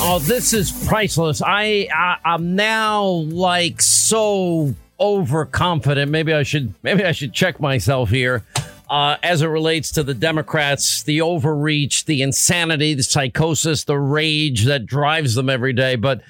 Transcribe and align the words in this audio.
Oh, 0.00 0.20
this 0.20 0.52
is 0.52 0.70
priceless. 0.86 1.42
I, 1.42 1.88
I 1.92 2.18
I'm 2.24 2.54
now 2.54 3.02
like 3.04 3.82
so 3.82 4.74
overconfident. 5.00 6.10
Maybe 6.10 6.32
I 6.32 6.44
should 6.44 6.72
maybe 6.84 7.04
I 7.04 7.12
should 7.12 7.32
check 7.32 7.60
myself 7.60 8.08
here. 8.08 8.44
Uh, 8.88 9.16
as 9.22 9.42
it 9.42 9.48
relates 9.48 9.90
to 9.92 10.02
the 10.02 10.14
Democrats, 10.14 11.02
the 11.02 11.20
overreach, 11.20 12.06
the 12.06 12.22
insanity, 12.22 12.94
the 12.94 13.02
psychosis, 13.02 13.84
the 13.84 13.98
rage 13.98 14.64
that 14.64 14.86
drives 14.86 15.34
them 15.34 15.50
every 15.50 15.74
day. 15.74 15.94
But 15.96 16.22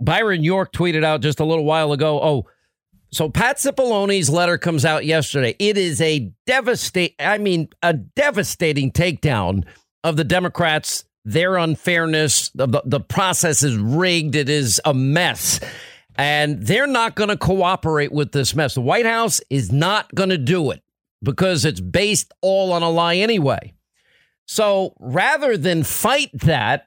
Byron 0.00 0.42
York 0.42 0.72
tweeted 0.72 1.04
out 1.04 1.20
just 1.20 1.40
a 1.40 1.44
little 1.44 1.64
while 1.64 1.92
ago. 1.92 2.20
Oh, 2.22 2.46
so 3.10 3.28
Pat 3.28 3.56
Cipollone's 3.56 4.30
letter 4.30 4.56
comes 4.56 4.84
out 4.84 5.04
yesterday. 5.04 5.56
It 5.58 5.76
is 5.76 6.00
a 6.00 6.32
devastate. 6.46 7.14
I 7.18 7.38
mean, 7.38 7.68
a 7.82 7.94
devastating 7.94 8.92
takedown 8.92 9.64
of 10.04 10.16
the 10.16 10.24
Democrats 10.24 11.04
their 11.28 11.56
unfairness. 11.56 12.48
The, 12.54 12.82
the 12.86 13.00
process 13.00 13.62
is 13.62 13.76
rigged. 13.76 14.34
It 14.34 14.48
is 14.48 14.80
a 14.84 14.94
mess. 14.94 15.60
And 16.16 16.62
they're 16.62 16.86
not 16.86 17.14
going 17.14 17.28
to 17.28 17.36
cooperate 17.36 18.10
with 18.10 18.32
this 18.32 18.54
mess. 18.54 18.74
The 18.74 18.80
White 18.80 19.06
House 19.06 19.40
is 19.50 19.70
not 19.70 20.12
going 20.14 20.30
to 20.30 20.38
do 20.38 20.70
it 20.70 20.82
because 21.22 21.64
it's 21.64 21.80
based 21.80 22.32
all 22.40 22.72
on 22.72 22.82
a 22.82 22.88
lie 22.88 23.16
anyway. 23.16 23.74
So 24.46 24.94
rather 24.98 25.58
than 25.58 25.84
fight 25.84 26.30
that, 26.40 26.86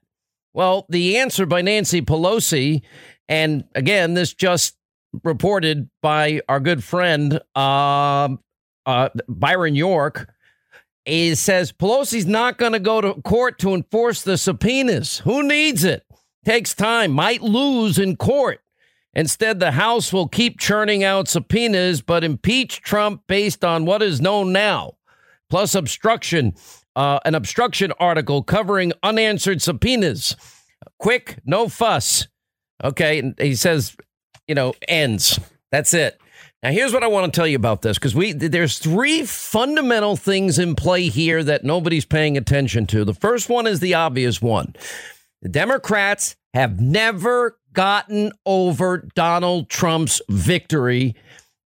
well, 0.53 0.87
the 0.89 1.17
answer 1.17 1.45
by 1.45 1.61
Nancy 1.61 2.01
Pelosi, 2.01 2.81
and 3.29 3.63
again, 3.75 4.15
this 4.15 4.33
just 4.33 4.75
reported 5.23 5.87
by 6.01 6.41
our 6.49 6.59
good 6.59 6.83
friend 6.83 7.39
uh, 7.55 8.29
uh, 8.85 9.09
Byron 9.27 9.75
York 9.75 10.33
he 11.05 11.35
says 11.35 11.71
Pelosi's 11.71 12.25
not 12.25 12.57
going 12.57 12.73
to 12.73 12.79
go 12.79 13.01
to 13.01 13.13
court 13.21 13.59
to 13.59 13.73
enforce 13.73 14.21
the 14.21 14.37
subpoenas. 14.37 15.19
Who 15.19 15.43
needs 15.43 15.83
it? 15.83 16.05
Takes 16.45 16.73
time, 16.73 17.11
might 17.11 17.41
lose 17.41 17.99
in 17.99 18.15
court. 18.15 18.61
Instead, 19.13 19.59
the 19.59 19.71
House 19.71 20.13
will 20.13 20.27
keep 20.27 20.59
churning 20.59 21.03
out 21.03 21.27
subpoenas, 21.27 22.01
but 22.01 22.23
impeach 22.23 22.81
Trump 22.81 23.23
based 23.27 23.65
on 23.65 23.85
what 23.85 24.01
is 24.01 24.21
known 24.21 24.53
now, 24.53 24.93
plus 25.49 25.75
obstruction, 25.75 26.53
uh, 26.95 27.19
an 27.25 27.35
obstruction 27.35 27.91
article 27.99 28.41
covering 28.41 28.93
unanswered 29.03 29.61
subpoenas. 29.61 30.35
Quick, 30.97 31.39
no 31.45 31.67
fuss. 31.67 32.27
Okay, 32.83 33.33
he 33.37 33.55
says, 33.55 33.95
you 34.47 34.55
know, 34.55 34.73
ends. 34.87 35.39
That's 35.71 35.93
it. 35.93 36.20
Now, 36.63 36.71
here's 36.71 36.93
what 36.93 37.03
I 37.03 37.07
want 37.07 37.33
to 37.33 37.35
tell 37.35 37.47
you 37.47 37.55
about 37.55 37.81
this 37.81 37.97
because 37.97 38.13
we 38.13 38.33
there's 38.33 38.77
three 38.77 39.23
fundamental 39.25 40.15
things 40.15 40.59
in 40.59 40.75
play 40.75 41.09
here 41.09 41.43
that 41.43 41.63
nobody's 41.63 42.05
paying 42.05 42.37
attention 42.37 42.85
to. 42.87 43.03
The 43.03 43.15
first 43.15 43.49
one 43.49 43.65
is 43.65 43.79
the 43.79 43.95
obvious 43.95 44.41
one. 44.41 44.75
The 45.41 45.49
Democrats 45.49 46.35
have 46.53 46.79
never 46.79 47.57
gotten 47.73 48.31
over 48.45 49.09
Donald 49.15 49.69
Trump's 49.69 50.21
victory 50.29 51.15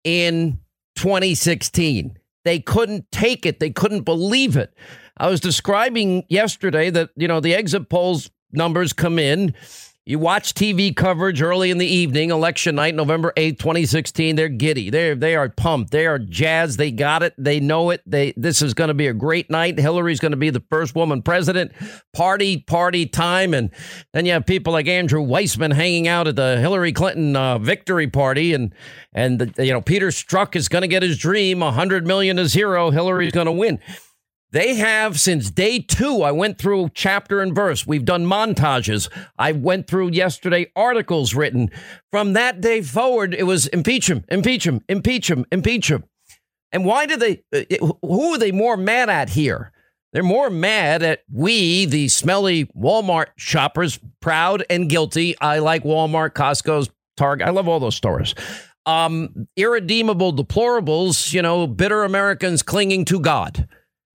in 0.04 0.60
2016. 0.95 2.17
They 2.45 2.60
couldn't 2.60 3.12
take 3.12 3.45
it. 3.45 3.60
They 3.60 3.70
couldn't 3.70 4.02
believe 4.02 4.58
it. 4.58 4.73
I 5.17 5.30
was 5.30 5.40
describing 5.40 6.23
yesterday 6.30 6.90
that, 6.90 7.10
you 7.16 7.28
know, 7.28 7.42
the 7.42 7.54
exit 7.54 7.90
polls 7.90 8.32
numbers 8.52 8.94
come 8.94 9.20
in 9.20 9.54
you 10.05 10.17
watch 10.17 10.55
TV 10.55 10.95
coverage 10.95 11.42
early 11.42 11.69
in 11.69 11.78
the 11.78 11.86
evening, 11.86 12.31
election 12.31 12.75
night, 12.75 12.95
November 12.95 13.31
8th, 13.38 13.59
2016. 13.59 14.36
They're 14.36 14.50
giddy. 14.50 14.89
They're 14.89 15.14
they 15.14 15.36
are 15.36 15.50
pumped. 15.50 15.92
They 15.92 16.08
are 16.08 16.17
jazzed. 16.17 16.80
They 16.80 16.89
got 16.89 17.22
it. 17.22 17.36
They 17.38 17.59
know 17.59 17.92
it. 17.92 18.02
They 18.08 18.33
this 18.36 18.61
is 18.61 18.73
going 18.73 18.88
to 18.88 18.95
be 18.95 19.08
a 19.08 19.14
great 19.14 19.52
night. 19.52 19.77
Hillary's 19.77 20.20
going 20.20 20.31
to 20.31 20.38
be 20.38 20.50
the 20.50 20.64
first 20.72 20.95
woman 20.95 21.22
president. 21.22 21.73
Party, 22.14 22.58
party 22.61 23.05
time. 23.05 23.53
And 23.53 23.70
then 24.14 24.25
you 24.25 24.31
have 24.31 24.47
people 24.47 24.73
like 24.73 24.88
Andrew 24.88 25.23
Weissmann 25.23 25.73
hanging 25.73 26.08
out 26.08 26.27
at 26.27 26.36
the 26.36 26.58
Hillary 26.58 26.92
Clinton 26.92 27.36
uh, 27.36 27.59
victory 27.59 28.08
party. 28.08 28.53
And 28.53 28.73
and 29.14 29.38
the, 29.38 29.66
you 29.66 29.73
know, 29.73 29.81
Peter 29.81 30.08
Strzok 30.08 30.55
is 30.55 30.70
going 30.70 30.81
to 30.81 30.88
get 30.88 31.03
his 31.03 31.20
dream. 31.20 31.59
100 31.59 32.08
million 32.08 32.37
to 32.37 32.48
zero. 32.48 32.89
Hillary's 32.89 33.31
going 33.31 33.45
to 33.45 33.52
win. 33.52 33.80
They 34.52 34.76
have 34.76 35.20
since 35.20 35.52
day 35.52 35.80
two. 35.80 36.23
I 36.23 36.32
went 36.32 36.58
through 36.58 36.89
chapter 36.95 37.39
and 37.39 37.54
verse. 37.54 37.86
We've 37.86 38.05
done 38.05 38.26
montages. 38.26 39.08
I 39.37 39.52
went 39.52 39.86
through 39.87 40.10
yesterday 40.11 40.71
articles 40.76 41.36
written. 41.36 41.70
From 42.11 42.33
that 42.33 42.60
day 42.60 42.82
forward, 42.82 43.36
it 43.36 43.43
was 43.43 43.67
impeach 43.67 44.10
him, 44.10 44.26
impeach 44.30 44.65
him, 44.65 44.82
impeach 44.89 45.30
him, 45.30 45.45
impeach 45.52 45.92
him. 45.92 46.04
And 46.71 46.83
why 46.83 47.05
do 47.05 47.15
they, 47.15 47.43
uh, 47.54 47.93
who 48.02 48.33
are 48.33 48.37
they 48.39 48.52
more 48.52 48.76
mad 48.76 49.10
at 49.10 49.30
here? 49.30 49.71
They're 50.14 50.23
more 50.23 50.49
mad 50.49 51.04
at 51.04 51.21
we, 51.31 51.86
the 51.86 52.08
smelly 52.08 52.66
Walmart 52.76 53.27
shoppers, 53.37 53.99
proud 54.20 54.64
and 54.67 54.89
guilty. 54.89 55.36
I 55.39 55.60
like 55.60 55.83
Walmart, 55.83 56.31
Costco's, 56.31 56.89
Target. 57.17 57.48
I 57.48 57.52
love 57.52 57.67
all 57.67 57.80
those 57.80 57.95
stores. 57.95 58.33
Um, 58.87 59.48
irredeemable 59.55 60.33
deplorables, 60.33 61.33
you 61.33 61.43
know, 61.43 61.67
bitter 61.67 62.04
Americans 62.04 62.64
clinging 62.64 63.05
to 63.05 63.20
God 63.20 63.67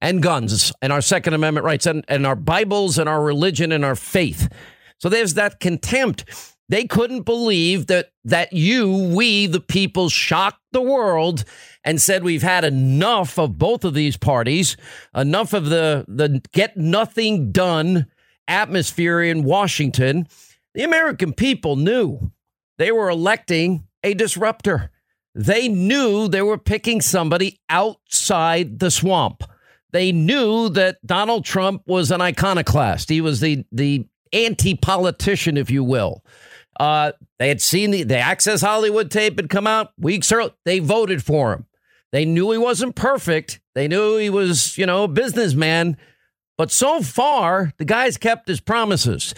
and 0.04 0.22
guns 0.22 0.70
and 0.82 0.92
our 0.92 1.00
Second 1.00 1.32
Amendment 1.32 1.64
rights 1.64 1.86
and, 1.86 2.04
and 2.08 2.26
our 2.26 2.36
Bibles 2.36 2.98
and 2.98 3.08
our 3.08 3.22
religion 3.22 3.72
and 3.72 3.86
our 3.86 3.96
faith. 3.96 4.52
So 4.98 5.08
there's 5.08 5.32
that 5.34 5.60
contempt. 5.60 6.26
They 6.68 6.84
couldn't 6.84 7.22
believe 7.22 7.86
that 7.86 8.10
that 8.24 8.52
you, 8.52 9.14
we, 9.14 9.46
the 9.46 9.60
people, 9.60 10.10
shocked 10.10 10.60
the 10.72 10.82
world 10.82 11.44
and 11.84 12.00
said 12.00 12.22
we've 12.22 12.42
had 12.42 12.64
enough 12.64 13.38
of 13.38 13.56
both 13.56 13.82
of 13.82 13.94
these 13.94 14.18
parties, 14.18 14.76
enough 15.14 15.54
of 15.54 15.70
the 15.70 16.04
the 16.06 16.42
get 16.52 16.76
nothing 16.76 17.50
done 17.50 18.06
atmosphere 18.46 19.22
in 19.22 19.42
Washington. 19.42 20.28
The 20.74 20.82
American 20.82 21.32
people 21.32 21.76
knew 21.76 22.30
they 22.76 22.92
were 22.92 23.08
electing 23.08 23.86
a 24.02 24.12
disruptor. 24.12 24.90
They 25.34 25.68
knew 25.68 26.28
they 26.28 26.42
were 26.42 26.58
picking 26.58 27.00
somebody 27.00 27.58
outside 27.70 28.80
the 28.80 28.90
swamp. 28.90 29.44
They 29.94 30.10
knew 30.10 30.70
that 30.70 30.98
Donald 31.06 31.44
Trump 31.44 31.82
was 31.86 32.10
an 32.10 32.20
iconoclast. 32.20 33.08
He 33.08 33.20
was 33.20 33.38
the 33.38 33.64
the 33.70 34.04
anti 34.32 34.74
politician, 34.74 35.56
if 35.56 35.70
you 35.70 35.84
will. 35.84 36.24
Uh, 36.80 37.12
they 37.38 37.46
had 37.46 37.60
seen 37.60 37.92
the, 37.92 38.02
the 38.02 38.18
Access 38.18 38.60
Hollywood 38.60 39.08
tape 39.08 39.38
had 39.38 39.48
come 39.48 39.68
out 39.68 39.92
weeks 39.96 40.32
early. 40.32 40.50
They 40.64 40.80
voted 40.80 41.22
for 41.22 41.52
him. 41.52 41.66
They 42.10 42.24
knew 42.24 42.50
he 42.50 42.58
wasn't 42.58 42.96
perfect. 42.96 43.60
They 43.76 43.86
knew 43.86 44.16
he 44.16 44.30
was, 44.30 44.76
you 44.76 44.84
know, 44.84 45.04
a 45.04 45.08
businessman. 45.08 45.96
But 46.58 46.72
so 46.72 47.00
far, 47.00 47.72
the 47.78 47.84
guy's 47.84 48.16
kept 48.16 48.48
his 48.48 48.60
promises. 48.60 49.32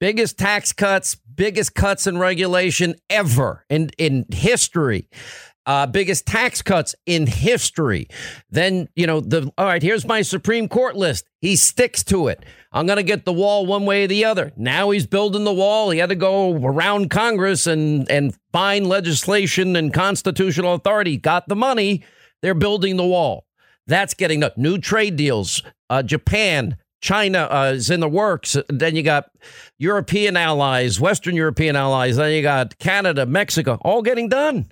Biggest 0.00 0.38
tax 0.38 0.72
cuts, 0.72 1.14
biggest 1.14 1.74
cuts 1.74 2.06
in 2.06 2.16
regulation 2.16 2.94
ever 3.10 3.66
in, 3.68 3.90
in 3.98 4.24
history 4.32 5.10
uh, 5.66 5.86
biggest 5.86 6.26
tax 6.26 6.62
cuts 6.62 6.94
in 7.06 7.26
history. 7.26 8.08
Then, 8.50 8.88
you 8.96 9.06
know, 9.06 9.20
the 9.20 9.52
all 9.58 9.66
right, 9.66 9.82
here's 9.82 10.06
my 10.06 10.22
Supreme 10.22 10.68
Court 10.68 10.96
list. 10.96 11.28
He 11.40 11.56
sticks 11.56 12.02
to 12.04 12.28
it. 12.28 12.44
I'm 12.72 12.86
going 12.86 12.96
to 12.96 13.02
get 13.02 13.24
the 13.24 13.32
wall 13.32 13.66
one 13.66 13.84
way 13.84 14.04
or 14.04 14.06
the 14.06 14.24
other. 14.24 14.52
Now 14.56 14.90
he's 14.90 15.06
building 15.06 15.44
the 15.44 15.52
wall. 15.52 15.90
He 15.90 15.98
had 15.98 16.10
to 16.10 16.16
go 16.16 16.52
around 16.54 17.10
Congress 17.10 17.66
and, 17.66 18.10
and 18.10 18.36
find 18.52 18.86
legislation 18.86 19.76
and 19.76 19.92
constitutional 19.92 20.74
authority. 20.74 21.16
Got 21.16 21.48
the 21.48 21.56
money. 21.56 22.04
They're 22.42 22.54
building 22.54 22.96
the 22.96 23.06
wall. 23.06 23.46
That's 23.86 24.14
getting 24.14 24.44
up. 24.44 24.56
New 24.56 24.78
trade 24.78 25.16
deals. 25.16 25.62
Uh, 25.88 26.02
Japan, 26.02 26.76
China 27.00 27.48
uh, 27.50 27.72
is 27.74 27.90
in 27.90 28.00
the 28.00 28.08
works. 28.08 28.56
Then 28.68 28.94
you 28.94 29.02
got 29.02 29.30
European 29.78 30.36
allies, 30.36 31.00
Western 31.00 31.34
European 31.34 31.74
allies. 31.74 32.16
Then 32.16 32.32
you 32.32 32.42
got 32.42 32.78
Canada, 32.78 33.26
Mexico, 33.26 33.78
all 33.82 34.02
getting 34.02 34.28
done. 34.28 34.70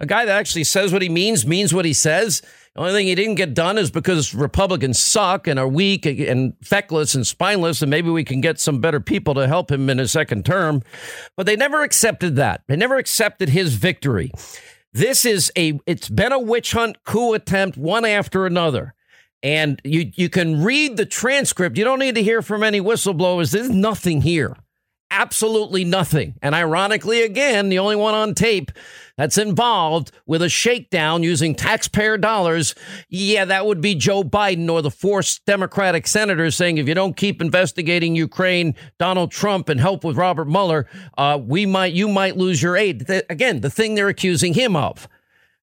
A 0.00 0.06
guy 0.06 0.24
that 0.24 0.36
actually 0.36 0.64
says 0.64 0.92
what 0.92 1.02
he 1.02 1.10
means, 1.10 1.46
means 1.46 1.74
what 1.74 1.84
he 1.84 1.92
says. 1.92 2.40
The 2.74 2.80
only 2.80 2.92
thing 2.92 3.06
he 3.06 3.14
didn't 3.14 3.34
get 3.34 3.52
done 3.52 3.76
is 3.76 3.90
because 3.90 4.34
Republicans 4.34 4.98
suck 4.98 5.46
and 5.46 5.58
are 5.58 5.68
weak 5.68 6.06
and 6.06 6.54
feckless 6.62 7.14
and 7.14 7.26
spineless, 7.26 7.82
and 7.82 7.90
maybe 7.90 8.08
we 8.08 8.24
can 8.24 8.40
get 8.40 8.58
some 8.58 8.80
better 8.80 9.00
people 9.00 9.34
to 9.34 9.46
help 9.46 9.70
him 9.70 9.90
in 9.90 9.98
his 9.98 10.10
second 10.10 10.46
term. 10.46 10.82
But 11.36 11.44
they 11.46 11.56
never 11.56 11.82
accepted 11.82 12.36
that. 12.36 12.62
They 12.66 12.76
never 12.76 12.96
accepted 12.96 13.50
his 13.50 13.74
victory. 13.74 14.30
This 14.92 15.24
is 15.24 15.52
a, 15.56 15.78
it's 15.86 16.08
been 16.08 16.32
a 16.32 16.38
witch 16.38 16.72
hunt 16.72 17.04
coup 17.04 17.34
attempt, 17.34 17.76
one 17.76 18.04
after 18.04 18.46
another. 18.46 18.94
And 19.42 19.80
you, 19.84 20.10
you 20.14 20.28
can 20.28 20.62
read 20.62 20.96
the 20.96 21.06
transcript. 21.06 21.76
You 21.76 21.84
don't 21.84 21.98
need 21.98 22.14
to 22.14 22.22
hear 22.22 22.40
from 22.40 22.62
any 22.62 22.80
whistleblowers. 22.80 23.52
There's 23.52 23.70
nothing 23.70 24.22
here 24.22 24.56
absolutely 25.10 25.84
nothing. 25.84 26.34
And 26.42 26.54
ironically, 26.54 27.22
again, 27.22 27.68
the 27.68 27.78
only 27.78 27.96
one 27.96 28.14
on 28.14 28.34
tape 28.34 28.70
that's 29.16 29.36
involved 29.36 30.12
with 30.24 30.40
a 30.40 30.48
shakedown 30.48 31.22
using 31.22 31.54
taxpayer 31.54 32.16
dollars, 32.16 32.74
yeah, 33.08 33.44
that 33.44 33.66
would 33.66 33.80
be 33.80 33.94
Joe 33.94 34.22
Biden 34.22 34.70
or 34.70 34.80
the 34.82 34.90
four 34.90 35.22
Democratic 35.46 36.06
senators 36.06 36.56
saying, 36.56 36.78
if 36.78 36.88
you 36.88 36.94
don't 36.94 37.16
keep 37.16 37.42
investigating 37.42 38.16
Ukraine, 38.16 38.74
Donald 38.98 39.30
Trump, 39.30 39.68
and 39.68 39.80
help 39.80 40.04
with 40.04 40.16
Robert 40.16 40.46
Mueller, 40.46 40.86
uh, 41.18 41.38
we 41.42 41.66
might, 41.66 41.92
you 41.92 42.08
might 42.08 42.36
lose 42.36 42.62
your 42.62 42.76
aid. 42.76 43.08
Again, 43.28 43.60
the 43.60 43.70
thing 43.70 43.94
they're 43.94 44.08
accusing 44.08 44.54
him 44.54 44.76
of. 44.76 45.08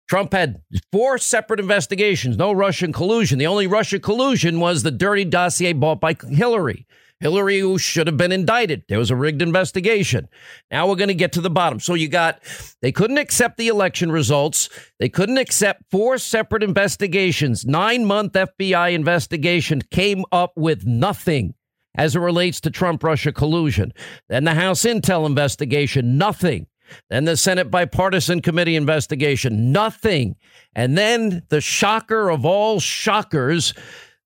Trump 0.08 0.34
had 0.34 0.62
four 0.92 1.18
separate 1.18 1.60
investigations, 1.60 2.38
no 2.38 2.54
Russian 2.54 2.94
collusion. 2.94 3.40
The 3.40 3.48
only 3.48 3.68
Russian 3.68 4.00
collusion 4.00 4.60
was 4.60 4.84
the 4.84 4.92
dirty 4.92 5.26
dossier 5.26 5.74
bought 5.74 6.00
by 6.00 6.16
Hillary. 6.30 6.88
Hillary, 7.20 7.60
who 7.60 7.78
should 7.78 8.08
have 8.08 8.18
been 8.18 8.32
indicted. 8.32 8.84
There 8.88 9.00
was 9.00 9.10
a 9.10 9.16
rigged 9.16 9.42
investigation. 9.42 10.28
Now 10.70 10.88
we're 10.88 10.96
going 10.96 11.08
to 11.08 11.16
get 11.16 11.32
to 11.34 11.42
the 11.42 11.50
bottom. 11.50 11.80
So 11.80 11.96
you 11.96 12.08
got, 12.08 12.42
they 12.82 12.92
couldn't 12.92 13.18
accept 13.18 13.58
the 13.58 13.68
election 13.68 14.12
results. 14.12 14.70
They 15.00 15.10
couldn't 15.10 15.38
accept 15.38 15.84
four 15.90 16.18
separate 16.20 16.64
investigations. 16.64 17.66
Nine 17.66 18.06
month 18.06 18.34
FBI 18.34 18.94
investigation 18.94 19.82
came 19.92 20.26
up 20.32 20.54
with 20.56 20.86
nothing 20.86 21.56
as 21.96 22.16
it 22.16 22.20
relates 22.20 22.62
to 22.62 22.70
Trump 22.70 23.04
Russia 23.04 23.32
collusion. 23.32 23.92
Then 24.30 24.44
the 24.44 24.54
House 24.54 24.84
Intel 24.84 25.26
investigation, 25.26 26.18
nothing. 26.18 26.68
Then 27.10 27.26
the 27.26 27.36
Senate 27.36 27.70
bipartisan 27.72 28.42
committee 28.42 28.76
investigation, 28.76 29.72
nothing. 29.72 30.36
And 30.76 30.98
then 30.98 31.44
the 31.50 31.60
shocker 31.62 32.30
of 32.30 32.46
all 32.46 32.80
shockers, 32.80 33.74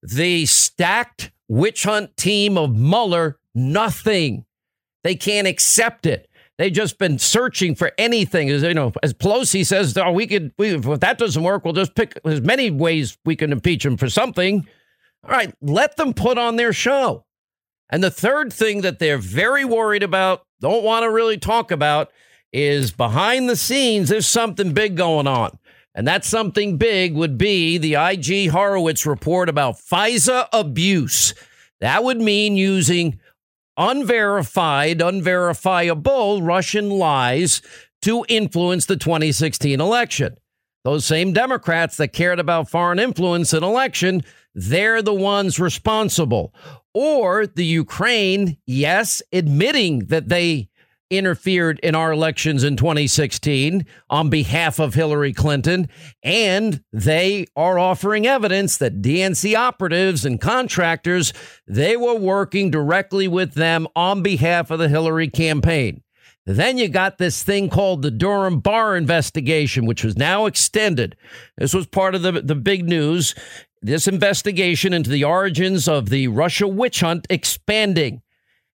the 0.04 0.46
stacked 0.46 1.32
witch 1.52 1.84
hunt 1.84 2.16
team 2.16 2.58
of 2.58 2.74
Mueller, 2.74 3.38
nothing. 3.54 4.46
They 5.04 5.16
can't 5.16 5.48
accept 5.48 6.06
it. 6.06 6.30
They've 6.58 6.72
just 6.72 6.98
been 6.98 7.20
searching 7.20 7.76
for 7.76 7.92
anything. 7.98 8.50
As 8.50 8.64
you 8.64 8.74
know, 8.74 8.94
as 9.04 9.14
Pelosi 9.14 9.66
says, 9.66 9.98
oh, 9.98 10.12
we 10.12 10.28
could, 10.28 10.54
we, 10.58 10.76
if 10.76 10.84
that 11.02 11.18
doesn't 11.18 11.44
work, 11.44 11.66
we'll 11.66 11.74
just 11.74 11.96
pick 11.96 12.18
as 12.24 12.40
many 12.40 12.72
ways 12.72 13.18
we 13.26 13.36
can 13.36 13.52
impeach 13.52 13.86
him 13.86 13.98
for 13.98 14.10
something. 14.10 14.66
All 15.26 15.32
right, 15.32 15.54
let 15.62 15.98
them 15.98 16.14
put 16.14 16.38
on 16.38 16.56
their 16.56 16.72
show. 16.72 17.26
And 17.90 18.02
the 18.02 18.12
third 18.12 18.54
thing 18.54 18.82
that 18.82 19.00
they're 19.00 19.18
very 19.18 19.66
worried 19.66 20.04
about, 20.04 20.46
don't 20.62 20.84
want 20.84 21.04
to 21.04 21.12
really 21.12 21.38
talk 21.38 21.72
about, 21.72 22.12
is 22.54 22.92
behind 22.92 23.50
the 23.50 23.58
scenes, 23.58 24.08
there's 24.08 24.28
something 24.28 24.72
big 24.72 24.96
going 24.96 25.28
on. 25.28 25.58
And 25.94 26.08
that 26.08 26.24
something 26.24 26.78
big 26.78 27.16
would 27.16 27.38
be 27.38 27.78
the 27.78 27.96
IG 27.96 28.50
Horowitz 28.50 29.06
report 29.06 29.50
about 29.50 29.76
FISA 29.76 30.48
abuse. 30.54 31.34
That 31.82 32.04
would 32.04 32.22
mean 32.22 32.56
using 32.56 33.20
unverified, 33.78 35.02
unverifiable 35.02 36.42
Russian 36.42 36.90
lies 36.90 37.62
to 38.04 38.26
influence 38.30 38.86
the 38.86 38.98
2016 38.98 39.82
election. 39.82 40.38
Those 40.84 41.06
same 41.06 41.34
Democrats 41.34 41.98
that 41.98 42.10
cared 42.10 42.40
about 42.40 42.70
foreign 42.70 42.98
influence 42.98 43.54
in 43.54 43.64
election, 43.64 44.24
they're 44.56 45.02
the 45.02 45.14
ones 45.14 45.60
responsible. 45.60 46.54
Or 46.94 47.48
the 47.48 47.66
Ukraine, 47.66 48.58
yes, 48.66 49.22
admitting 49.32 50.08
that 50.08 50.30
they 50.30 50.70
interfered 51.12 51.80
in 51.84 51.94
our 51.94 52.12
elections 52.12 52.64
in 52.64 52.78
2016 52.78 53.86
on 54.10 54.30
behalf 54.30 54.80
of 54.80 54.94
Hillary 54.94 55.34
Clinton. 55.34 55.90
And 56.24 56.84
they 56.92 57.46
are 57.56 57.78
offering 57.78 58.26
evidence 58.26 58.78
that 58.78 59.02
DNC 59.02 59.56
operatives 59.56 60.26
and 60.26 60.40
contractors, 60.40 61.34
they 61.68 61.98
were 61.98 62.16
working 62.16 62.72
directly 62.72 63.28
with 63.28 63.54
them 63.54 63.88
on 63.96 64.24
behalf 64.24 64.72
of 64.72 64.80
the 64.80 64.90
Hillary 64.90 65.28
campaign. 65.28 66.02
Then 66.46 66.78
you 66.78 66.88
got 66.88 67.18
this 67.18 67.44
thing 67.44 67.70
called 67.70 68.02
the 68.02 68.10
Durham 68.10 68.60
Barr 68.62 68.96
investigation, 68.96 69.86
which 69.86 70.04
was 70.04 70.18
now 70.18 70.48
extended. 70.48 71.16
This 71.58 71.74
was 71.74 71.86
part 71.86 72.16
of 72.16 72.24
the, 72.24 72.32
the 72.32 72.56
big 72.56 72.88
news. 72.88 73.36
This 73.82 74.08
investigation 74.08 74.94
into 74.94 75.10
the 75.10 75.24
origins 75.24 75.88
of 75.88 76.10
the 76.10 76.28
Russia 76.30 76.68
witch 76.68 77.02
hunt 77.02 77.28
expanding. 77.30 78.22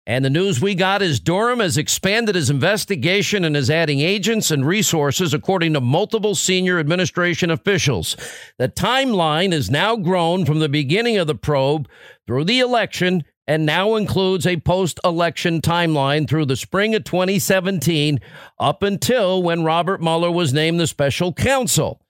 And 0.07 0.23
the 0.23 0.29
news 0.29 0.61
we 0.61 0.75
got 0.75 1.01
is 1.01 1.19
Durham 1.19 1.59
has 1.59 1.77
expanded 1.77 2.35
his 2.35 2.51
investigation 2.51 3.43
and 3.43 3.57
is 3.57 3.71
adding 3.71 4.01
agents 4.01 4.51
and 4.51 4.65
resources, 4.65 5.33
according 5.33 5.73
to 5.73 5.81
multiple 5.81 6.35
senior 6.35 6.77
administration 6.77 7.49
officials. 7.49 8.15
The 8.59 8.69
timeline 8.69 9.51
has 9.51 9.71
now 9.71 9.95
grown 9.95 10.45
from 10.45 10.59
the 10.59 10.69
beginning 10.69 11.17
of 11.17 11.25
the 11.25 11.33
probe 11.33 11.89
through 12.27 12.43
the 12.43 12.59
election 12.59 13.23
and 13.47 13.65
now 13.65 13.95
includes 13.95 14.45
a 14.45 14.57
post 14.57 14.99
election 15.03 15.61
timeline 15.61 16.27
through 16.27 16.45
the 16.45 16.55
spring 16.55 16.93
of 16.93 17.03
2017 17.03 18.19
up 18.59 18.83
until 18.83 19.41
when 19.41 19.63
Robert 19.63 20.01
Mueller 20.01 20.31
was 20.31 20.53
named 20.53 20.79
the 20.79 20.87
special 20.87 21.33
counsel. 21.33 22.01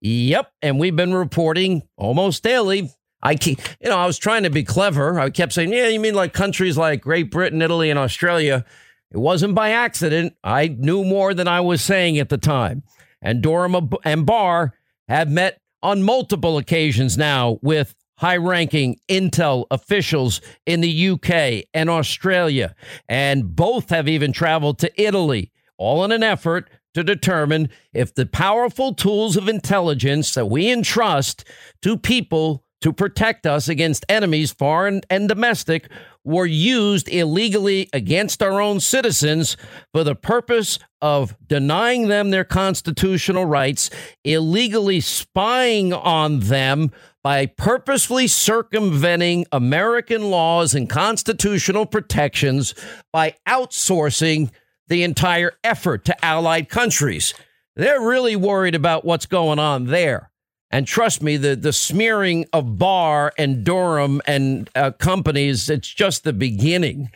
Yep. 0.00 0.52
And 0.62 0.78
we've 0.78 0.96
been 0.96 1.14
reporting 1.14 1.82
almost 1.96 2.42
daily 2.42 2.90
I 3.22 3.34
keep, 3.34 3.60
you 3.80 3.90
know, 3.90 3.98
I 3.98 4.06
was 4.06 4.18
trying 4.18 4.44
to 4.44 4.50
be 4.50 4.62
clever. 4.62 5.18
I 5.18 5.30
kept 5.30 5.52
saying, 5.52 5.72
yeah, 5.72 5.88
you 5.88 6.00
mean 6.00 6.14
like 6.14 6.32
countries 6.32 6.76
like 6.76 7.02
Great 7.02 7.30
Britain, 7.30 7.62
Italy, 7.62 7.90
and 7.90 7.98
Australia. 7.98 8.64
It 9.10 9.18
wasn't 9.18 9.54
by 9.54 9.70
accident. 9.70 10.34
I 10.44 10.68
knew 10.68 11.04
more 11.04 11.34
than 11.34 11.48
I 11.48 11.60
was 11.60 11.82
saying 11.82 12.18
at 12.18 12.28
the 12.28 12.38
time. 12.38 12.82
And 13.20 13.42
Durham 13.42 13.90
and 14.04 14.26
Barr 14.26 14.74
have 15.08 15.30
met 15.30 15.60
on 15.82 16.02
multiple 16.02 16.58
occasions 16.58 17.16
now 17.16 17.58
with 17.62 17.94
high 18.18 18.36
ranking 18.36 18.98
intel 19.08 19.64
officials 19.70 20.40
in 20.66 20.80
the 20.80 21.10
UK 21.10 21.64
and 21.72 21.88
Australia. 21.88 22.74
And 23.08 23.54
both 23.56 23.90
have 23.90 24.08
even 24.08 24.32
traveled 24.32 24.78
to 24.80 25.02
Italy, 25.02 25.52
all 25.76 26.04
in 26.04 26.12
an 26.12 26.22
effort 26.22 26.68
to 26.94 27.04
determine 27.04 27.70
if 27.92 28.14
the 28.14 28.26
powerful 28.26 28.92
tools 28.94 29.36
of 29.36 29.48
intelligence 29.48 30.34
that 30.34 30.46
we 30.46 30.70
entrust 30.70 31.44
to 31.82 31.96
people 31.96 32.64
to 32.80 32.92
protect 32.92 33.46
us 33.46 33.68
against 33.68 34.06
enemies, 34.08 34.52
foreign 34.52 35.00
and 35.10 35.28
domestic, 35.28 35.90
were 36.24 36.46
used 36.46 37.08
illegally 37.08 37.88
against 37.92 38.42
our 38.42 38.60
own 38.60 38.80
citizens 38.80 39.56
for 39.92 40.04
the 40.04 40.14
purpose 40.14 40.78
of 41.00 41.36
denying 41.46 42.08
them 42.08 42.30
their 42.30 42.44
constitutional 42.44 43.44
rights, 43.44 43.90
illegally 44.24 45.00
spying 45.00 45.92
on 45.92 46.40
them 46.40 46.90
by 47.22 47.46
purposefully 47.46 48.26
circumventing 48.26 49.46
American 49.52 50.30
laws 50.30 50.74
and 50.74 50.88
constitutional 50.88 51.86
protections 51.86 52.74
by 53.12 53.34
outsourcing 53.46 54.50
the 54.88 55.02
entire 55.02 55.52
effort 55.64 56.04
to 56.04 56.24
allied 56.24 56.68
countries. 56.68 57.34
They're 57.76 58.00
really 58.00 58.36
worried 58.36 58.74
about 58.74 59.04
what's 59.04 59.26
going 59.26 59.58
on 59.58 59.86
there. 59.86 60.30
And 60.70 60.86
trust 60.86 61.22
me, 61.22 61.36
the, 61.36 61.56
the 61.56 61.72
smearing 61.72 62.46
of 62.52 62.78
Barr 62.78 63.32
and 63.38 63.64
Durham 63.64 64.20
and 64.26 64.68
uh, 64.74 64.90
companies, 64.92 65.70
it's 65.70 65.88
just 65.88 66.24
the 66.24 66.32
beginning. 66.32 67.10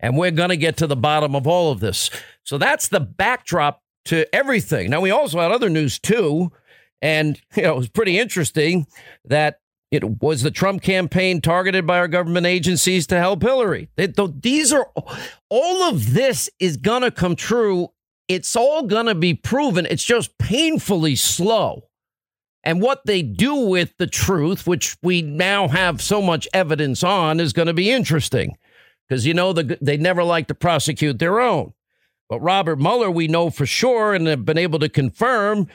And 0.00 0.16
we're 0.16 0.32
going 0.32 0.48
to 0.48 0.56
get 0.56 0.76
to 0.78 0.86
the 0.86 0.96
bottom 0.96 1.34
of 1.36 1.46
all 1.46 1.70
of 1.70 1.80
this. 1.80 2.10
So 2.42 2.58
that's 2.58 2.88
the 2.88 3.00
backdrop 3.00 3.82
to 4.06 4.32
everything. 4.34 4.90
Now, 4.90 5.00
we 5.00 5.10
also 5.10 5.40
had 5.40 5.52
other 5.52 5.70
news 5.70 5.98
too. 5.98 6.50
And, 7.00 7.40
you 7.56 7.62
know, 7.62 7.74
it 7.74 7.78
was 7.78 7.88
pretty 7.88 8.18
interesting 8.18 8.86
that 9.24 9.60
it 9.92 10.20
was 10.20 10.42
the 10.42 10.50
Trump 10.50 10.82
campaign 10.82 11.40
targeted 11.40 11.86
by 11.86 11.98
our 11.98 12.08
government 12.08 12.46
agencies 12.46 13.06
to 13.06 13.18
help 13.18 13.42
Hillary. 13.42 13.88
These 13.96 14.72
are 14.72 14.90
all 15.48 15.82
of 15.84 16.12
this 16.12 16.50
is 16.58 16.76
going 16.76 17.02
to 17.02 17.12
come 17.12 17.36
true. 17.36 17.92
It's 18.26 18.56
all 18.56 18.82
going 18.82 19.06
to 19.06 19.14
be 19.14 19.34
proven. 19.34 19.86
It's 19.88 20.04
just 20.04 20.36
painfully 20.38 21.14
slow. 21.14 21.84
And 22.66 22.82
what 22.82 23.06
they 23.06 23.22
do 23.22 23.54
with 23.54 23.96
the 23.96 24.08
truth, 24.08 24.66
which 24.66 24.96
we 25.00 25.22
now 25.22 25.68
have 25.68 26.02
so 26.02 26.20
much 26.20 26.48
evidence 26.52 27.04
on, 27.04 27.38
is 27.38 27.52
going 27.52 27.68
to 27.68 27.72
be 27.72 27.92
interesting 27.92 28.58
because, 29.08 29.24
you 29.24 29.34
know, 29.34 29.52
the, 29.52 29.78
they 29.80 29.96
never 29.96 30.24
like 30.24 30.48
to 30.48 30.54
prosecute 30.54 31.20
their 31.20 31.38
own. 31.38 31.74
But 32.28 32.40
Robert 32.40 32.80
Mueller, 32.80 33.08
we 33.08 33.28
know 33.28 33.50
for 33.50 33.66
sure 33.66 34.14
and 34.14 34.26
have 34.26 34.44
been 34.44 34.58
able 34.58 34.80
to 34.80 34.88
confirm 34.88 35.68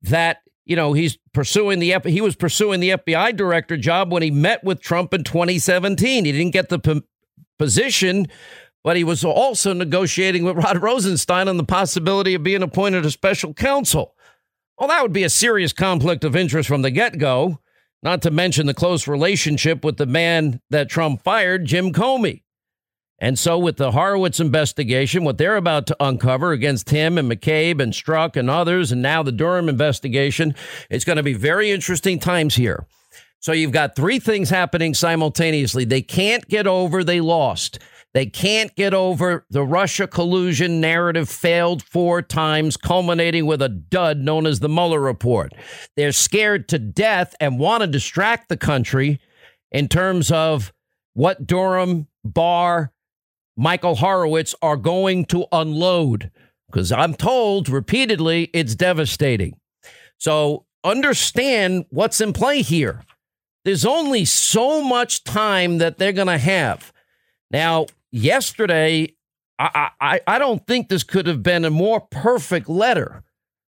that, 0.00 0.38
you 0.64 0.74
know, 0.74 0.94
he's 0.94 1.18
pursuing 1.34 1.80
the, 1.80 1.94
he 2.06 2.22
was 2.22 2.34
pursuing 2.34 2.80
the 2.80 2.90
FBI 2.92 3.36
director 3.36 3.76
job 3.76 4.10
when 4.10 4.22
he 4.22 4.30
met 4.30 4.64
with 4.64 4.80
Trump 4.80 5.12
in 5.12 5.24
2017. 5.24 6.24
He 6.24 6.32
didn't 6.32 6.52
get 6.52 6.70
the 6.70 6.78
p- 6.78 7.02
position, 7.58 8.26
but 8.82 8.96
he 8.96 9.04
was 9.04 9.22
also 9.22 9.74
negotiating 9.74 10.44
with 10.44 10.56
Rod 10.56 10.82
Rosenstein 10.82 11.46
on 11.46 11.58
the 11.58 11.64
possibility 11.64 12.32
of 12.32 12.42
being 12.42 12.62
appointed 12.62 13.04
a 13.04 13.10
special 13.10 13.52
counsel. 13.52 14.14
Well, 14.78 14.88
that 14.88 15.02
would 15.02 15.12
be 15.12 15.24
a 15.24 15.30
serious 15.30 15.72
conflict 15.72 16.22
of 16.22 16.36
interest 16.36 16.68
from 16.68 16.82
the 16.82 16.92
get 16.92 17.18
go, 17.18 17.58
not 18.00 18.22
to 18.22 18.30
mention 18.30 18.66
the 18.66 18.74
close 18.74 19.08
relationship 19.08 19.84
with 19.84 19.96
the 19.96 20.06
man 20.06 20.60
that 20.70 20.88
Trump 20.88 21.22
fired, 21.24 21.64
Jim 21.64 21.92
Comey. 21.92 22.42
And 23.18 23.36
so, 23.36 23.58
with 23.58 23.76
the 23.76 23.90
Horowitz 23.90 24.38
investigation, 24.38 25.24
what 25.24 25.38
they're 25.38 25.56
about 25.56 25.88
to 25.88 25.96
uncover 25.98 26.52
against 26.52 26.90
him 26.90 27.18
and 27.18 27.28
McCabe 27.28 27.82
and 27.82 27.92
Strzok 27.92 28.36
and 28.36 28.48
others, 28.48 28.92
and 28.92 29.02
now 29.02 29.24
the 29.24 29.32
Durham 29.32 29.68
investigation, 29.68 30.54
it's 30.88 31.04
going 31.04 31.16
to 31.16 31.24
be 31.24 31.34
very 31.34 31.72
interesting 31.72 32.20
times 32.20 32.54
here. 32.54 32.86
So, 33.40 33.50
you've 33.50 33.72
got 33.72 33.96
three 33.96 34.20
things 34.20 34.50
happening 34.50 34.94
simultaneously. 34.94 35.84
They 35.84 36.02
can't 36.02 36.46
get 36.46 36.68
over 36.68 37.02
they 37.02 37.20
lost. 37.20 37.80
They 38.14 38.26
can't 38.26 38.74
get 38.74 38.94
over 38.94 39.44
the 39.50 39.62
Russia 39.62 40.06
collusion 40.06 40.80
narrative 40.80 41.28
failed 41.28 41.82
four 41.82 42.22
times, 42.22 42.76
culminating 42.76 43.46
with 43.46 43.60
a 43.60 43.68
dud 43.68 44.18
known 44.18 44.46
as 44.46 44.60
the 44.60 44.68
Mueller 44.68 45.00
report. 45.00 45.52
They're 45.96 46.12
scared 46.12 46.68
to 46.68 46.78
death 46.78 47.34
and 47.38 47.58
want 47.58 47.82
to 47.82 47.86
distract 47.86 48.48
the 48.48 48.56
country 48.56 49.20
in 49.70 49.88
terms 49.88 50.32
of 50.32 50.72
what 51.12 51.46
Durham, 51.46 52.08
Barr, 52.24 52.92
Michael 53.56 53.96
Horowitz 53.96 54.54
are 54.62 54.76
going 54.76 55.24
to 55.26 55.46
unload. 55.52 56.30
Because 56.70 56.92
I'm 56.92 57.14
told 57.14 57.68
repeatedly 57.68 58.50
it's 58.52 58.74
devastating. 58.74 59.58
So 60.18 60.66
understand 60.84 61.86
what's 61.90 62.20
in 62.20 62.32
play 62.32 62.62
here. 62.62 63.02
There's 63.64 63.84
only 63.84 64.24
so 64.24 64.82
much 64.82 65.24
time 65.24 65.78
that 65.78 65.98
they're 65.98 66.12
going 66.12 66.28
to 66.28 66.38
have. 66.38 66.92
Now, 67.50 67.86
yesterday, 68.10 69.14
I, 69.58 69.90
I, 70.00 70.20
I 70.26 70.38
don't 70.38 70.66
think 70.66 70.88
this 70.88 71.02
could 71.02 71.26
have 71.26 71.42
been 71.42 71.64
a 71.64 71.70
more 71.70 72.00
perfect 72.00 72.68
letter 72.68 73.24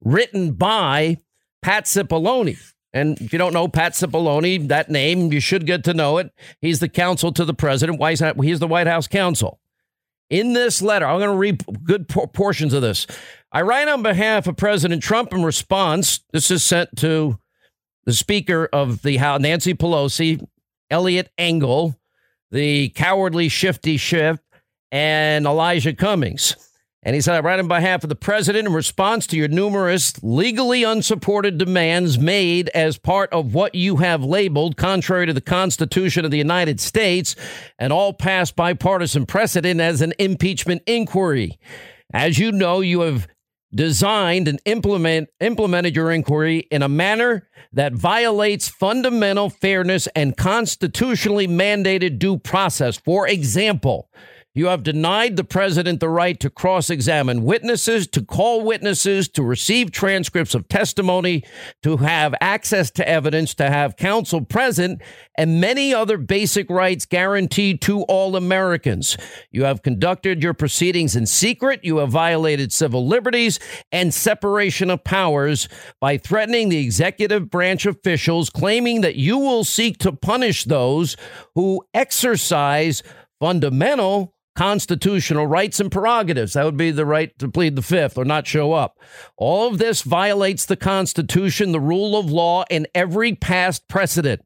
written 0.02 0.52
by 0.52 1.18
Pat 1.62 1.84
Cipollone. 1.84 2.58
And 2.92 3.20
if 3.20 3.32
you 3.32 3.38
don't 3.38 3.52
know 3.52 3.68
Pat 3.68 3.92
Cipollone, 3.92 4.68
that 4.68 4.88
name, 4.88 5.32
you 5.32 5.40
should 5.40 5.66
get 5.66 5.84
to 5.84 5.94
know 5.94 6.18
it. 6.18 6.32
He's 6.60 6.78
the 6.78 6.88
counsel 6.88 7.32
to 7.32 7.44
the 7.44 7.54
president. 7.54 7.98
Why 7.98 8.12
is 8.12 8.20
that? 8.20 8.40
He's 8.40 8.60
the 8.60 8.68
White 8.68 8.86
House 8.86 9.08
counsel. 9.08 9.58
In 10.30 10.52
this 10.52 10.80
letter, 10.80 11.06
I'm 11.06 11.18
going 11.18 11.30
to 11.30 11.36
read 11.36 11.64
good 11.84 12.08
portions 12.08 12.72
of 12.72 12.82
this. 12.82 13.06
I 13.52 13.62
write 13.62 13.88
on 13.88 14.02
behalf 14.02 14.46
of 14.46 14.56
President 14.56 15.02
Trump 15.02 15.32
in 15.32 15.44
response. 15.44 16.20
This 16.32 16.50
is 16.50 16.64
sent 16.64 16.96
to 16.98 17.38
the 18.04 18.12
Speaker 18.12 18.68
of 18.72 19.02
the 19.02 19.18
House, 19.18 19.40
Nancy 19.40 19.74
Pelosi, 19.74 20.46
Eliot 20.90 21.30
Engel, 21.36 21.96
the 22.54 22.90
cowardly 22.90 23.48
shifty 23.48 23.96
Schiff, 23.96 24.38
and 24.92 25.44
Elijah 25.44 25.92
Cummings. 25.92 26.54
And 27.02 27.14
he 27.14 27.20
said, 27.20 27.34
I 27.34 27.40
write 27.40 27.58
on 27.58 27.66
behalf 27.66 28.04
of 28.04 28.08
the 28.08 28.14
president 28.14 28.68
in 28.68 28.72
response 28.72 29.26
to 29.26 29.36
your 29.36 29.48
numerous 29.48 30.14
legally 30.22 30.84
unsupported 30.84 31.58
demands 31.58 32.16
made 32.16 32.68
as 32.68 32.96
part 32.96 33.30
of 33.32 33.54
what 33.54 33.74
you 33.74 33.96
have 33.96 34.22
labeled, 34.24 34.76
contrary 34.76 35.26
to 35.26 35.32
the 35.32 35.40
Constitution 35.40 36.24
of 36.24 36.30
the 36.30 36.38
United 36.38 36.78
States 36.80 37.34
and 37.76 37.92
all 37.92 38.12
past 38.12 38.54
bipartisan 38.54 39.26
precedent, 39.26 39.80
as 39.80 40.00
an 40.00 40.14
impeachment 40.20 40.82
inquiry. 40.86 41.58
As 42.14 42.38
you 42.38 42.52
know, 42.52 42.80
you 42.80 43.00
have 43.00 43.26
designed 43.74 44.48
and 44.48 44.60
implement, 44.64 45.28
implemented 45.40 45.96
your 45.96 46.10
inquiry 46.12 46.60
in 46.70 46.82
a 46.82 46.88
manner 46.88 47.48
that 47.72 47.92
violates 47.92 48.68
fundamental 48.68 49.50
fairness 49.50 50.06
and 50.14 50.36
constitutionally 50.36 51.48
mandated 51.48 52.18
due 52.18 52.38
process. 52.38 52.96
For 52.96 53.26
example, 53.26 54.08
you 54.54 54.66
have 54.66 54.84
denied 54.84 55.34
the 55.34 55.42
president 55.42 55.98
the 55.98 56.08
right 56.08 56.38
to 56.38 56.48
cross 56.48 56.88
examine 56.88 57.44
witnesses, 57.44 58.06
to 58.06 58.24
call 58.24 58.62
witnesses, 58.62 59.28
to 59.30 59.42
receive 59.42 59.90
transcripts 59.90 60.54
of 60.54 60.68
testimony, 60.68 61.42
to 61.82 61.96
have 61.96 62.36
access 62.40 62.90
to 62.92 63.08
evidence, 63.08 63.52
to 63.54 63.68
have 63.68 63.96
counsel 63.96 64.44
present, 64.44 65.02
and 65.36 65.60
many 65.60 65.92
other 65.92 66.16
basic 66.16 66.70
rights 66.70 67.04
guaranteed 67.04 67.80
to 67.80 68.02
all 68.02 68.36
Americans. 68.36 69.16
You 69.50 69.64
have 69.64 69.82
conducted 69.82 70.40
your 70.40 70.54
proceedings 70.54 71.16
in 71.16 71.26
secret. 71.26 71.80
You 71.82 71.96
have 71.96 72.10
violated 72.10 72.72
civil 72.72 73.08
liberties 73.08 73.58
and 73.90 74.14
separation 74.14 74.88
of 74.88 75.02
powers 75.02 75.68
by 76.00 76.16
threatening 76.16 76.68
the 76.68 76.78
executive 76.78 77.50
branch 77.50 77.86
officials, 77.86 78.50
claiming 78.50 79.00
that 79.00 79.16
you 79.16 79.36
will 79.36 79.64
seek 79.64 79.98
to 79.98 80.12
punish 80.12 80.62
those 80.62 81.16
who 81.56 81.84
exercise 81.92 83.02
fundamental 83.40 84.33
constitutional 84.54 85.46
rights 85.46 85.80
and 85.80 85.90
prerogatives. 85.90 86.52
That 86.52 86.64
would 86.64 86.76
be 86.76 86.90
the 86.90 87.06
right 87.06 87.36
to 87.38 87.48
plead 87.48 87.76
the 87.76 87.82
fifth 87.82 88.16
or 88.16 88.24
not 88.24 88.46
show 88.46 88.72
up. 88.72 88.98
All 89.36 89.68
of 89.68 89.78
this 89.78 90.02
violates 90.02 90.64
the 90.64 90.76
Constitution, 90.76 91.72
the 91.72 91.80
rule 91.80 92.16
of 92.16 92.30
law, 92.30 92.64
and 92.70 92.86
every 92.94 93.34
past 93.34 93.88
precedent. 93.88 94.42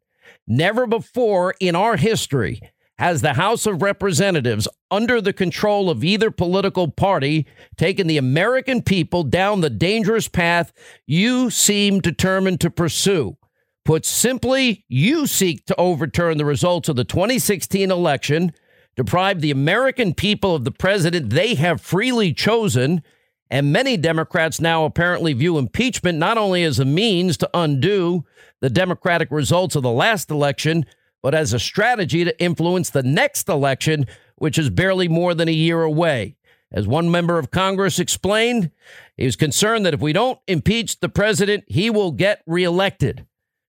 Never 0.46 0.86
before 0.86 1.54
in 1.60 1.76
our 1.76 1.96
history 1.96 2.60
has 2.98 3.20
the 3.20 3.34
House 3.34 3.64
of 3.64 3.82
Representatives, 3.82 4.66
under 4.90 5.20
the 5.20 5.32
control 5.32 5.88
of 5.88 6.02
either 6.02 6.30
political 6.30 6.90
party, 6.90 7.46
taken 7.76 8.06
the 8.06 8.16
American 8.16 8.82
people 8.82 9.22
down 9.22 9.60
the 9.60 9.70
dangerous 9.70 10.26
path 10.26 10.72
you 11.06 11.48
seem 11.50 12.00
determined 12.00 12.60
to 12.60 12.70
pursue. 12.70 13.36
Put 13.84 14.04
simply, 14.04 14.84
you 14.88 15.26
seek 15.26 15.64
to 15.66 15.76
overturn 15.76 16.38
the 16.38 16.44
results 16.44 16.88
of 16.88 16.96
the 16.96 17.04
2016 17.04 17.90
election 17.90 18.52
deprive 18.98 19.40
the 19.40 19.52
American 19.52 20.12
people 20.12 20.56
of 20.56 20.64
the 20.64 20.72
president 20.72 21.30
they 21.30 21.54
have 21.54 21.80
freely 21.80 22.34
chosen. 22.34 23.00
And 23.48 23.72
many 23.72 23.96
Democrats 23.96 24.60
now 24.60 24.84
apparently 24.84 25.32
view 25.32 25.56
impeachment 25.56 26.18
not 26.18 26.36
only 26.36 26.64
as 26.64 26.80
a 26.80 26.84
means 26.84 27.36
to 27.38 27.50
undo 27.54 28.24
the 28.60 28.68
Democratic 28.68 29.30
results 29.30 29.76
of 29.76 29.84
the 29.84 29.90
last 29.90 30.32
election, 30.32 30.84
but 31.22 31.32
as 31.32 31.52
a 31.52 31.60
strategy 31.60 32.24
to 32.24 32.42
influence 32.42 32.90
the 32.90 33.04
next 33.04 33.48
election, 33.48 34.04
which 34.34 34.58
is 34.58 34.68
barely 34.68 35.06
more 35.06 35.32
than 35.32 35.48
a 35.48 35.52
year 35.52 35.82
away. 35.82 36.34
As 36.72 36.88
one 36.88 37.08
member 37.08 37.38
of 37.38 37.52
Congress 37.52 38.00
explained, 38.00 38.72
he 39.16 39.24
was 39.24 39.36
concerned 39.36 39.86
that 39.86 39.94
if 39.94 40.00
we 40.00 40.12
don't 40.12 40.40
impeach 40.48 40.98
the 40.98 41.08
president, 41.08 41.62
he 41.68 41.88
will 41.88 42.10
get 42.10 42.42
reelected. 42.46 43.26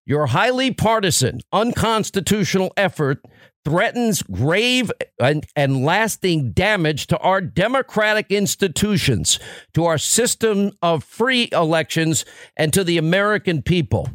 Your 0.07 0.25
highly 0.25 0.73
partisan, 0.73 1.41
unconstitutional 1.53 2.73
effort 2.75 3.23
threatens 3.65 4.21
grave 4.23 4.91
and, 5.19 5.45
and, 5.55 5.83
lasting 5.83 6.51
damage 6.51 7.07
to 7.07 7.17
our 7.19 7.41
democratic 7.41 8.31
institutions, 8.31 9.39
to 9.73 9.85
our 9.85 9.97
system 9.97 10.71
of 10.81 11.03
free 11.03 11.49
elections, 11.51 12.25
and 12.57 12.73
to 12.73 12.83
the 12.83 12.97
American 12.97 13.61
people. 13.61 14.09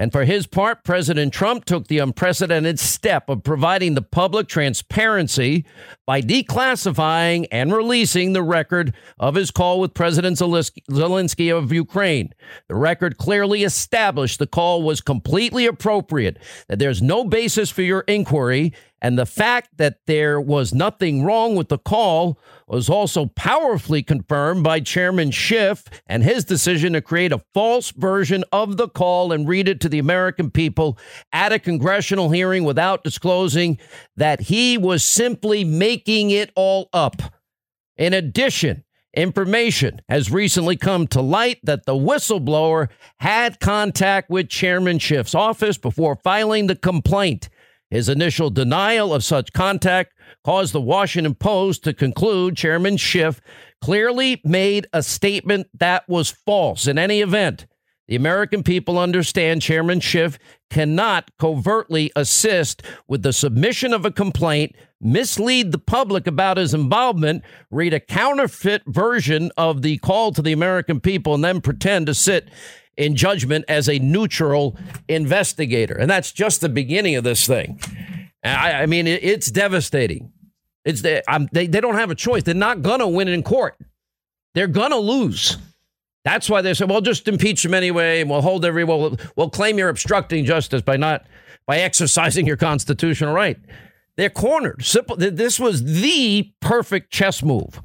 And 0.00 0.12
for 0.12 0.24
his 0.24 0.46
part, 0.46 0.82
President 0.82 1.30
Trump 1.30 1.66
took 1.66 1.88
the 1.88 1.98
unprecedented 1.98 2.80
step 2.80 3.28
of 3.28 3.44
providing 3.44 3.92
the 3.92 4.00
public 4.00 4.48
transparency 4.48 5.66
by 6.06 6.22
declassifying 6.22 7.46
and 7.52 7.70
releasing 7.70 8.32
the 8.32 8.42
record 8.42 8.94
of 9.18 9.34
his 9.34 9.50
call 9.50 9.78
with 9.78 9.92
President 9.92 10.38
Zelensky 10.38 11.54
of 11.54 11.70
Ukraine. 11.70 12.32
The 12.68 12.76
record 12.76 13.18
clearly 13.18 13.62
established 13.62 14.38
the 14.38 14.46
call 14.46 14.80
was 14.82 15.02
completely 15.02 15.66
appropriate, 15.66 16.38
that 16.68 16.78
there's 16.78 17.02
no 17.02 17.24
basis 17.24 17.68
for 17.68 17.82
your 17.82 18.00
inquiry, 18.08 18.72
and 19.02 19.18
the 19.18 19.26
fact 19.26 19.76
that 19.78 19.98
there 20.06 20.40
was 20.40 20.74
nothing 20.74 21.24
wrong 21.24 21.56
with 21.56 21.68
the 21.68 21.78
call 21.78 22.38
was 22.66 22.88
also 22.88 23.26
powerfully 23.26 24.02
confirmed 24.02 24.62
by 24.62 24.80
Chairman 24.80 25.30
Schiff 25.30 25.84
and 26.06 26.22
his 26.22 26.44
decision 26.44 26.92
to 26.92 27.00
create 27.00 27.32
a 27.32 27.42
false 27.54 27.90
version 27.90 28.44
of 28.52 28.76
the 28.76 28.88
call 28.88 29.32
and 29.32 29.48
read 29.48 29.68
it 29.68 29.80
to 29.80 29.88
the 29.88 29.98
American 29.98 30.50
people 30.50 30.98
at 31.32 31.52
a 31.52 31.58
congressional 31.58 32.30
hearing 32.30 32.64
without 32.64 33.02
disclosing 33.02 33.78
that 34.16 34.42
he 34.42 34.76
was 34.76 35.02
simply 35.02 35.64
making 35.64 36.30
it 36.30 36.52
all 36.54 36.88
up. 36.92 37.22
In 37.96 38.12
addition, 38.12 38.84
Information 39.12 40.00
has 40.08 40.30
recently 40.30 40.76
come 40.76 41.08
to 41.08 41.20
light 41.20 41.58
that 41.64 41.84
the 41.84 41.94
whistleblower 41.94 42.88
had 43.18 43.58
contact 43.58 44.30
with 44.30 44.48
Chairman 44.48 45.00
Schiff's 45.00 45.34
office 45.34 45.76
before 45.76 46.14
filing 46.14 46.68
the 46.68 46.76
complaint. 46.76 47.48
His 47.90 48.08
initial 48.08 48.50
denial 48.50 49.12
of 49.12 49.24
such 49.24 49.52
contact 49.52 50.14
caused 50.44 50.72
the 50.72 50.80
Washington 50.80 51.34
Post 51.34 51.84
to 51.84 51.92
conclude 51.92 52.56
Chairman 52.56 52.96
Schiff 52.96 53.40
clearly 53.82 54.40
made 54.44 54.86
a 54.92 55.02
statement 55.02 55.66
that 55.78 56.08
was 56.08 56.30
false. 56.30 56.86
In 56.86 56.98
any 56.98 57.20
event, 57.20 57.66
the 58.06 58.16
American 58.16 58.62
people 58.62 58.98
understand 58.98 59.62
Chairman 59.62 60.00
Schiff 60.00 60.38
cannot 60.68 61.30
covertly 61.38 62.10
assist 62.16 62.82
with 63.08 63.22
the 63.22 63.32
submission 63.32 63.92
of 63.92 64.04
a 64.04 64.10
complaint, 64.10 64.74
mislead 65.00 65.72
the 65.72 65.78
public 65.78 66.26
about 66.26 66.56
his 66.56 66.74
involvement, 66.74 67.44
read 67.70 67.94
a 67.94 68.00
counterfeit 68.00 68.82
version 68.86 69.50
of 69.56 69.82
the 69.82 69.98
call 69.98 70.32
to 70.32 70.42
the 70.42 70.52
American 70.52 71.00
people, 71.00 71.34
and 71.34 71.44
then 71.44 71.60
pretend 71.60 72.06
to 72.06 72.14
sit 72.14 72.48
in 72.96 73.16
judgment 73.16 73.64
as 73.68 73.88
a 73.88 73.98
neutral 73.98 74.76
investigator. 75.08 75.94
And 75.94 76.10
that's 76.10 76.32
just 76.32 76.60
the 76.60 76.68
beginning 76.68 77.16
of 77.16 77.24
this 77.24 77.46
thing. 77.46 77.80
I, 78.44 78.82
I 78.82 78.86
mean, 78.86 79.06
it, 79.06 79.22
it's 79.22 79.50
devastating. 79.50 80.32
It's 80.84 81.02
they, 81.02 81.22
they, 81.52 81.66
they 81.66 81.80
don't 81.80 81.96
have 81.96 82.10
a 82.10 82.14
choice. 82.14 82.42
They're 82.42 82.54
not 82.54 82.82
going 82.82 83.00
to 83.00 83.06
win 83.06 83.28
in 83.28 83.42
court. 83.42 83.76
They're 84.54 84.66
going 84.66 84.90
to 84.90 84.98
lose. 84.98 85.56
That's 86.24 86.50
why 86.50 86.60
they 86.62 86.74
said, 86.74 86.90
well, 86.90 87.00
just 87.00 87.28
impeach 87.28 87.64
him 87.64 87.72
anyway, 87.72 88.20
and 88.20 88.28
we'll 88.28 88.42
hold 88.42 88.64
every, 88.64 88.84
we'll, 88.84 89.16
we'll 89.36 89.50
claim 89.50 89.78
you're 89.78 89.88
obstructing 89.88 90.44
justice 90.44 90.82
by 90.82 90.96
not, 90.96 91.26
by 91.66 91.78
exercising 91.78 92.46
your 92.46 92.56
constitutional 92.56 93.32
right. 93.32 93.58
They're 94.16 94.28
cornered. 94.28 94.84
Simple. 94.84 95.16
This 95.16 95.58
was 95.58 95.82
the 95.82 96.52
perfect 96.60 97.10
chess 97.10 97.42
move. 97.42 97.80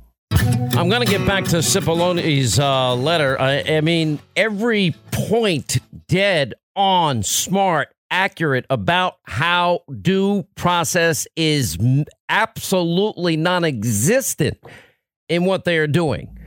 I'm 0.76 0.90
going 0.90 1.06
to 1.06 1.12
get 1.12 1.26
back 1.26 1.46
to 1.46 1.58
Cipollone's 1.58 2.60
uh, 2.60 2.96
letter. 2.96 3.40
I, 3.40 3.64
I 3.78 3.82
mean, 3.82 4.20
every 4.36 4.94
point 5.12 5.78
dead 6.08 6.54
on, 6.76 7.24
smart, 7.24 7.88
accurate 8.12 8.66
about 8.70 9.16
how 9.24 9.82
due 10.02 10.46
process 10.56 11.28
is 11.36 11.78
absolutely 12.30 13.38
non 13.38 13.64
existent 13.64 14.58
in 15.30 15.46
what 15.46 15.64
they 15.64 15.78
are 15.78 15.88
doing. 15.88 16.38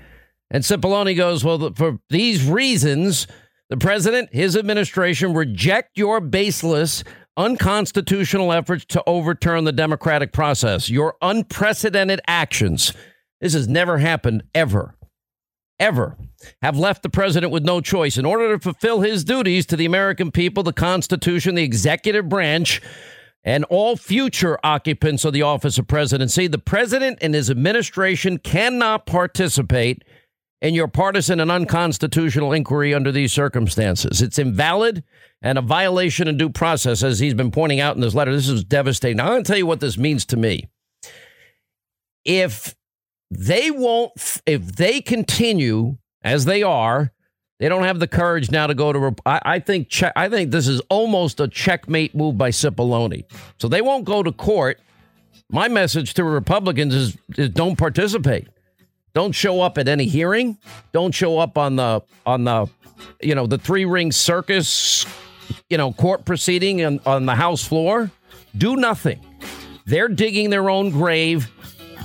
And 0.51 0.63
Cipollone 0.63 1.17
goes, 1.17 1.45
Well, 1.45 1.73
for 1.75 1.99
these 2.11 2.47
reasons, 2.47 3.27
the 3.71 3.77
president, 3.77 4.33
his 4.33 4.57
administration 4.57 5.35
reject 5.35 5.99
your 5.99 6.21
baseless, 6.21 7.03
unconstitutional 7.37 8.53
efforts 8.53 8.85
to 8.87 9.03
overturn 9.07 9.65
the 9.65 9.73
democratic 9.73 10.33
process, 10.33 10.89
your 10.89 11.17
unprecedented 11.23 12.21
actions 12.27 12.93
this 13.41 13.55
has 13.55 13.69
never 13.69 13.99
happened 13.99 14.43
ever, 14.55 14.97
ever. 15.79 16.17
Have 16.63 16.79
left 16.79 17.03
the 17.03 17.11
president 17.11 17.53
with 17.53 17.65
no 17.65 17.81
choice. 17.81 18.17
In 18.17 18.25
order 18.25 18.53
to 18.53 18.61
fulfill 18.61 19.01
his 19.01 19.25
duties 19.25 19.67
to 19.67 19.77
the 19.77 19.87
American 19.87 20.31
people, 20.31 20.63
the 20.63 20.73
Constitution, 20.73 21.55
the 21.55 21.63
executive 21.63 22.29
branch, 22.29 22.81
and 23.45 23.65
all 23.65 23.97
future 23.97 24.59
occupants 24.63 25.25
of 25.25 25.33
the 25.33 25.43
office 25.43 25.79
of 25.79 25.87
presidency. 25.87 26.47
The 26.49 26.59
president 26.59 27.19
and 27.23 27.35
his 27.35 27.51
administration 27.51 28.39
cannot 28.39 29.07
participate 29.07 30.05
in 30.61 30.75
your 30.75 30.89
partisan 30.89 31.39
and 31.41 31.51
unconstitutional 31.51 32.53
inquiry 32.53 32.93
under 32.93 33.13
these 33.13 33.33
circumstances. 33.33 34.21
It's 34.21 34.39
invalid 34.39 35.05
and 35.41 35.57
a 35.57 35.63
violation 35.63 36.27
of 36.27 36.37
due 36.37 36.51
process, 36.51 37.03
as 37.03 37.21
he's 37.21 37.35
been 37.35 37.53
pointing 37.53 37.79
out 37.79 37.95
in 37.95 38.03
this 38.03 38.15
letter. 38.15 38.35
This 38.35 38.49
is 38.49 38.65
devastating. 38.65 39.21
I'm 39.21 39.29
going 39.29 39.45
to 39.45 39.49
tell 39.49 39.59
you 39.59 39.67
what 39.67 39.81
this 39.81 39.97
means 39.97 40.25
to 40.27 40.37
me. 40.37 40.69
If 42.25 42.75
they 43.31 43.71
won't, 43.71 44.13
if 44.47 44.77
they 44.77 45.01
continue 45.01 45.97
as 46.23 46.45
they 46.45 46.63
are, 46.63 47.13
they 47.59 47.69
don't 47.69 47.83
have 47.83 47.99
the 47.99 48.07
courage 48.07 48.51
now 48.51 48.69
to 48.69 48.75
go 48.75 48.93
to. 48.93 49.15
I, 49.27 49.41
I 49.45 49.59
think. 49.59 49.93
I 50.15 50.29
think 50.29 50.53
this 50.53 50.69
is 50.69 50.81
almost 50.89 51.41
a 51.41 51.49
checkmate 51.49 52.15
move 52.15 52.39
by 52.39 52.51
Cipollone. 52.51 53.25
So 53.59 53.69
they 53.69 53.83
won't 53.83 54.05
go 54.05 54.23
to 54.23 54.31
court. 54.31 54.81
My 55.51 55.67
message 55.67 56.15
to 56.15 56.25
Republicans 56.25 56.95
is, 56.95 57.19
is 57.37 57.49
don't 57.49 57.77
participate. 57.77 58.49
Don't 59.13 59.33
show 59.33 59.61
up 59.61 59.79
at 59.79 59.89
any 59.89 60.05
hearing. 60.05 60.59
Don't 60.93 61.13
show 61.13 61.39
up 61.39 61.59
on 61.59 61.77
the 61.77 62.03
on 62.25 62.45
the 62.45 62.69
you 63.21 63.35
know 63.35 63.47
the 63.47 63.59
three 63.59 63.85
ring 63.85 64.13
circus 64.13 65.05
you 65.69 65.77
know 65.77 65.93
court 65.93 66.25
proceeding 66.25 66.85
on, 66.85 67.01
on 67.07 67.27
the 67.27 67.35
House 67.35 67.67
floor. 67.67 68.11
Do 68.57 68.77
nothing. 68.77 69.21
They're 69.87 70.09
digging 70.09 70.51
their 70.51 70.71
own 70.71 70.91
grave. 70.91 71.51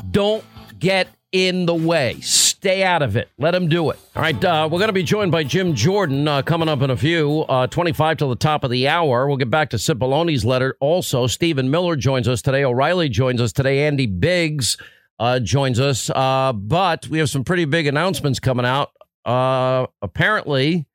Don't 0.09 0.43
get 0.83 1.07
in 1.31 1.65
the 1.65 1.73
way. 1.73 2.19
Stay 2.19 2.83
out 2.83 3.01
of 3.01 3.15
it. 3.15 3.29
Let 3.39 3.51
them 3.51 3.69
do 3.69 3.89
it. 3.89 3.99
All 4.15 4.21
right, 4.21 4.43
uh, 4.43 4.67
we're 4.69 4.79
going 4.79 4.89
to 4.89 4.93
be 4.93 5.01
joined 5.01 5.31
by 5.31 5.45
Jim 5.45 5.73
Jordan 5.73 6.27
uh, 6.27 6.41
coming 6.41 6.67
up 6.67 6.81
in 6.81 6.89
a 6.89 6.97
few, 6.97 7.41
uh, 7.43 7.67
25 7.67 8.17
till 8.17 8.29
the 8.29 8.35
top 8.35 8.65
of 8.65 8.69
the 8.69 8.89
hour. 8.89 9.25
We'll 9.25 9.37
get 9.37 9.49
back 9.49 9.69
to 9.69 9.77
Cipollone's 9.77 10.43
letter. 10.43 10.75
Also, 10.81 11.25
Stephen 11.27 11.71
Miller 11.71 11.95
joins 11.95 12.27
us 12.27 12.41
today. 12.41 12.65
O'Reilly 12.65 13.07
joins 13.07 13.39
us 13.39 13.53
today. 13.53 13.87
Andy 13.87 14.07
Biggs 14.07 14.77
uh, 15.19 15.39
joins 15.39 15.79
us. 15.79 16.09
Uh, 16.09 16.51
but 16.53 17.07
we 17.07 17.19
have 17.19 17.29
some 17.29 17.45
pretty 17.45 17.65
big 17.65 17.87
announcements 17.87 18.41
coming 18.41 18.65
out. 18.65 18.91
Uh, 19.23 19.87
apparently, 20.01 20.85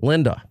Linda. 0.00 0.42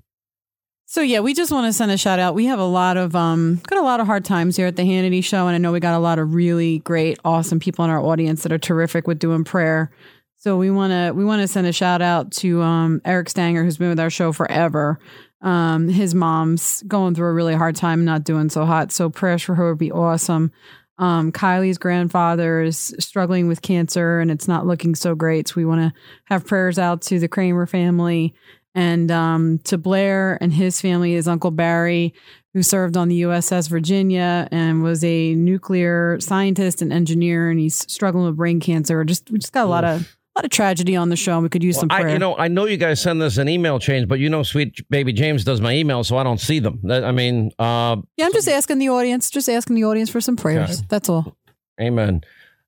So 0.95 1.01
yeah, 1.01 1.19
we 1.19 1.33
just 1.33 1.51
want 1.51 1.65
to 1.65 1.73
send 1.73 1.91
a 1.91 1.97
shout 1.97 2.19
out. 2.19 2.35
We 2.35 2.45
have 2.45 2.57
a 2.57 2.63
lot 2.63 2.95
of 2.95 3.17
um 3.17 3.59
got 3.67 3.79
a 3.79 3.81
lot 3.81 3.99
of 3.99 4.05
hard 4.05 4.23
times 4.23 4.55
here 4.55 4.67
at 4.67 4.77
the 4.77 4.83
Hannity 4.83 5.21
show 5.21 5.45
and 5.45 5.53
I 5.53 5.57
know 5.57 5.73
we 5.73 5.81
got 5.81 5.93
a 5.93 5.99
lot 5.99 6.19
of 6.19 6.33
really 6.33 6.79
great 6.79 7.19
awesome 7.25 7.59
people 7.59 7.83
in 7.83 7.91
our 7.91 7.99
audience 8.01 8.43
that 8.43 8.53
are 8.53 8.57
terrific 8.57 9.05
with 9.05 9.19
doing 9.19 9.43
prayer. 9.43 9.91
So 10.37 10.55
we 10.55 10.71
want 10.71 10.91
to 10.91 11.11
we 11.11 11.25
want 11.25 11.41
to 11.41 11.49
send 11.49 11.67
a 11.67 11.73
shout 11.73 12.01
out 12.01 12.31
to 12.35 12.61
um 12.61 13.01
Eric 13.03 13.27
Stanger 13.27 13.61
who's 13.61 13.75
been 13.75 13.89
with 13.89 13.99
our 13.99 14.09
show 14.09 14.31
forever. 14.31 14.97
Um 15.41 15.89
his 15.89 16.15
mom's 16.15 16.81
going 16.83 17.13
through 17.13 17.27
a 17.27 17.33
really 17.33 17.55
hard 17.55 17.75
time 17.75 18.05
not 18.05 18.23
doing 18.23 18.47
so 18.47 18.65
hot. 18.65 18.93
So 18.93 19.09
prayers 19.09 19.41
for 19.41 19.53
her 19.55 19.71
would 19.71 19.79
be 19.79 19.91
awesome. 19.91 20.53
Um, 20.97 21.33
Kylie's 21.33 21.77
grandfather 21.77 22.61
is 22.61 22.95
struggling 22.99 23.49
with 23.49 23.61
cancer 23.61 24.21
and 24.21 24.31
it's 24.31 24.47
not 24.47 24.65
looking 24.65 24.95
so 24.95 25.13
great. 25.13 25.49
So 25.49 25.55
we 25.57 25.65
want 25.65 25.81
to 25.81 25.99
have 26.27 26.47
prayers 26.47 26.79
out 26.79 27.01
to 27.01 27.19
the 27.19 27.27
Kramer 27.27 27.65
family 27.65 28.33
and 28.75 29.09
um, 29.09 29.59
to 29.63 29.77
Blair 29.77 30.37
and 30.41 30.53
his 30.53 30.79
family, 30.81 31.15
is 31.15 31.27
uncle 31.27 31.51
Barry, 31.51 32.13
who 32.53 32.61
served 32.61 32.95
on 32.97 33.07
the 33.07 33.23
USS 33.23 33.69
Virginia 33.69 34.47
and 34.51 34.83
was 34.83 35.03
a 35.03 35.33
nuclear 35.35 36.19
scientist 36.19 36.81
and 36.81 36.93
engineer, 36.93 37.49
and 37.49 37.59
he's 37.59 37.91
struggling 37.91 38.25
with 38.25 38.37
brain 38.37 38.59
cancer. 38.59 39.03
Just 39.03 39.31
we 39.31 39.39
just 39.39 39.53
got 39.53 39.65
a 39.65 39.69
lot 39.69 39.83
of 39.83 40.01
a 40.35 40.39
lot 40.39 40.45
of 40.45 40.51
tragedy 40.51 40.95
on 40.95 41.09
the 41.09 41.15
show. 41.15 41.33
and 41.33 41.43
We 41.43 41.49
could 41.49 41.63
use 41.63 41.75
well, 41.75 41.81
some 41.81 41.89
prayer. 41.89 42.09
I, 42.09 42.13
you 42.13 42.19
know, 42.19 42.37
I 42.37 42.49
know 42.49 42.65
you 42.65 42.77
guys 42.77 43.01
send 43.01 43.21
us 43.21 43.37
an 43.37 43.47
email 43.47 43.79
change, 43.79 44.07
but 44.07 44.19
you 44.19 44.29
know, 44.29 44.43
sweet 44.43 44.87
baby 44.89 45.13
James 45.13 45.43
does 45.43 45.61
my 45.61 45.73
email, 45.73 46.03
so 46.03 46.17
I 46.17 46.23
don't 46.23 46.39
see 46.39 46.59
them. 46.59 46.81
I 46.89 47.11
mean, 47.11 47.51
uh, 47.57 47.97
yeah, 48.17 48.25
I'm 48.25 48.33
just 48.33 48.49
asking 48.49 48.79
the 48.79 48.89
audience, 48.89 49.29
just 49.29 49.49
asking 49.49 49.75
the 49.75 49.85
audience 49.85 50.09
for 50.09 50.19
some 50.19 50.35
prayers. 50.35 50.79
Okay. 50.79 50.87
That's 50.89 51.09
all. 51.09 51.37
Amen. 51.79 52.21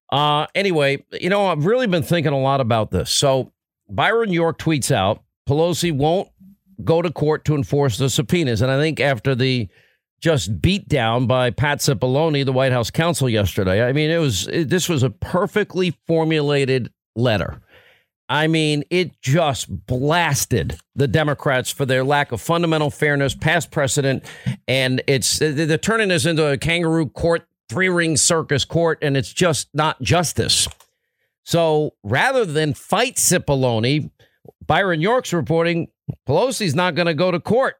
Uh, 0.09 0.47
anyway, 0.55 1.03
you 1.11 1.29
know, 1.29 1.47
I've 1.47 1.65
really 1.65 1.87
been 1.87 2.03
thinking 2.03 2.31
a 2.31 2.39
lot 2.39 2.61
about 2.61 2.91
this. 2.91 3.11
So 3.11 3.51
Byron 3.89 4.31
York 4.31 4.57
tweets 4.57 4.91
out 4.91 5.23
Pelosi 5.48 5.92
won't 5.92 6.29
go 6.83 7.01
to 7.01 7.12
court 7.12 7.46
to 7.46 7.55
enforce 7.55 7.98
the 7.98 8.10
subpoenas. 8.10 8.62
And 8.62 8.70
I 8.70 8.79
think 8.79 9.00
after 9.00 9.33
the 9.33 9.68
just 10.20 10.62
beat 10.62 10.88
down 10.88 11.27
by 11.27 11.51
Pat 11.51 11.79
Cipollone, 11.79 12.44
the 12.46 12.51
White 12.51 12.72
House 12.72 12.90
counsel 12.90 13.29
yesterday, 13.29 13.88
I 13.88 13.94
mean, 13.94 14.10
it 14.10 14.18
was 14.18 14.48
it, 14.48 14.70
this 14.70 14.90
was 14.90 15.03
a 15.03 15.10
perfectly 15.10 15.96
formulated 16.05 16.92
letter. 17.16 17.62
I 18.29 18.48
mean, 18.48 18.83
it 18.90 19.22
just 19.22 19.88
blasted 19.88 20.77
the 20.96 21.07
Democrats 21.07 21.72
for 21.72 21.86
their 21.86 22.03
lack 22.03 22.33
of 22.33 22.42
fundamental 22.42 22.90
fairness, 22.90 23.33
past 23.33 23.72
precedent, 23.72 24.25
and 24.68 25.01
it's 25.07 25.40
they're 25.40 25.77
turning 25.77 26.10
this 26.10 26.25
into 26.25 26.46
a 26.46 26.57
kangaroo 26.57 27.07
court, 27.07 27.48
three 27.70 27.90
ring 27.90 28.18
circus 28.18 28.66
court, 28.66 29.00
and 29.01 29.16
it's 29.16 29.31
just 29.31 29.70
not 29.74 30.01
justice. 30.01 30.68
So 31.46 31.94
rather 32.03 32.44
than 32.44 32.74
fight 32.74 33.16
Cipollone, 33.16 34.12
Byron 34.68 35.01
York's 35.01 35.34
reporting 35.34 35.88
Pelosi's 36.27 36.75
not 36.75 36.96
going 36.96 37.08
to 37.08 37.14
go 37.14 37.32
to 37.32 37.40
court 37.40 37.75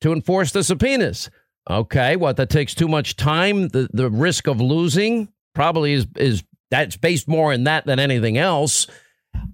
to 0.00 0.12
enforce 0.12 0.52
the 0.52 0.64
subpoenas. 0.64 1.30
Okay, 1.68 2.16
what 2.16 2.36
that 2.36 2.50
takes 2.50 2.74
too 2.74 2.88
much 2.88 3.16
time. 3.16 3.68
The 3.68 3.88
the 3.92 4.10
risk 4.10 4.48
of 4.48 4.60
losing 4.60 5.28
probably 5.54 5.92
is 5.92 6.06
is 6.16 6.42
that's 6.70 6.96
based 6.96 7.28
more 7.28 7.52
in 7.52 7.64
that 7.64 7.86
than 7.86 7.98
anything 8.00 8.36
else. 8.38 8.86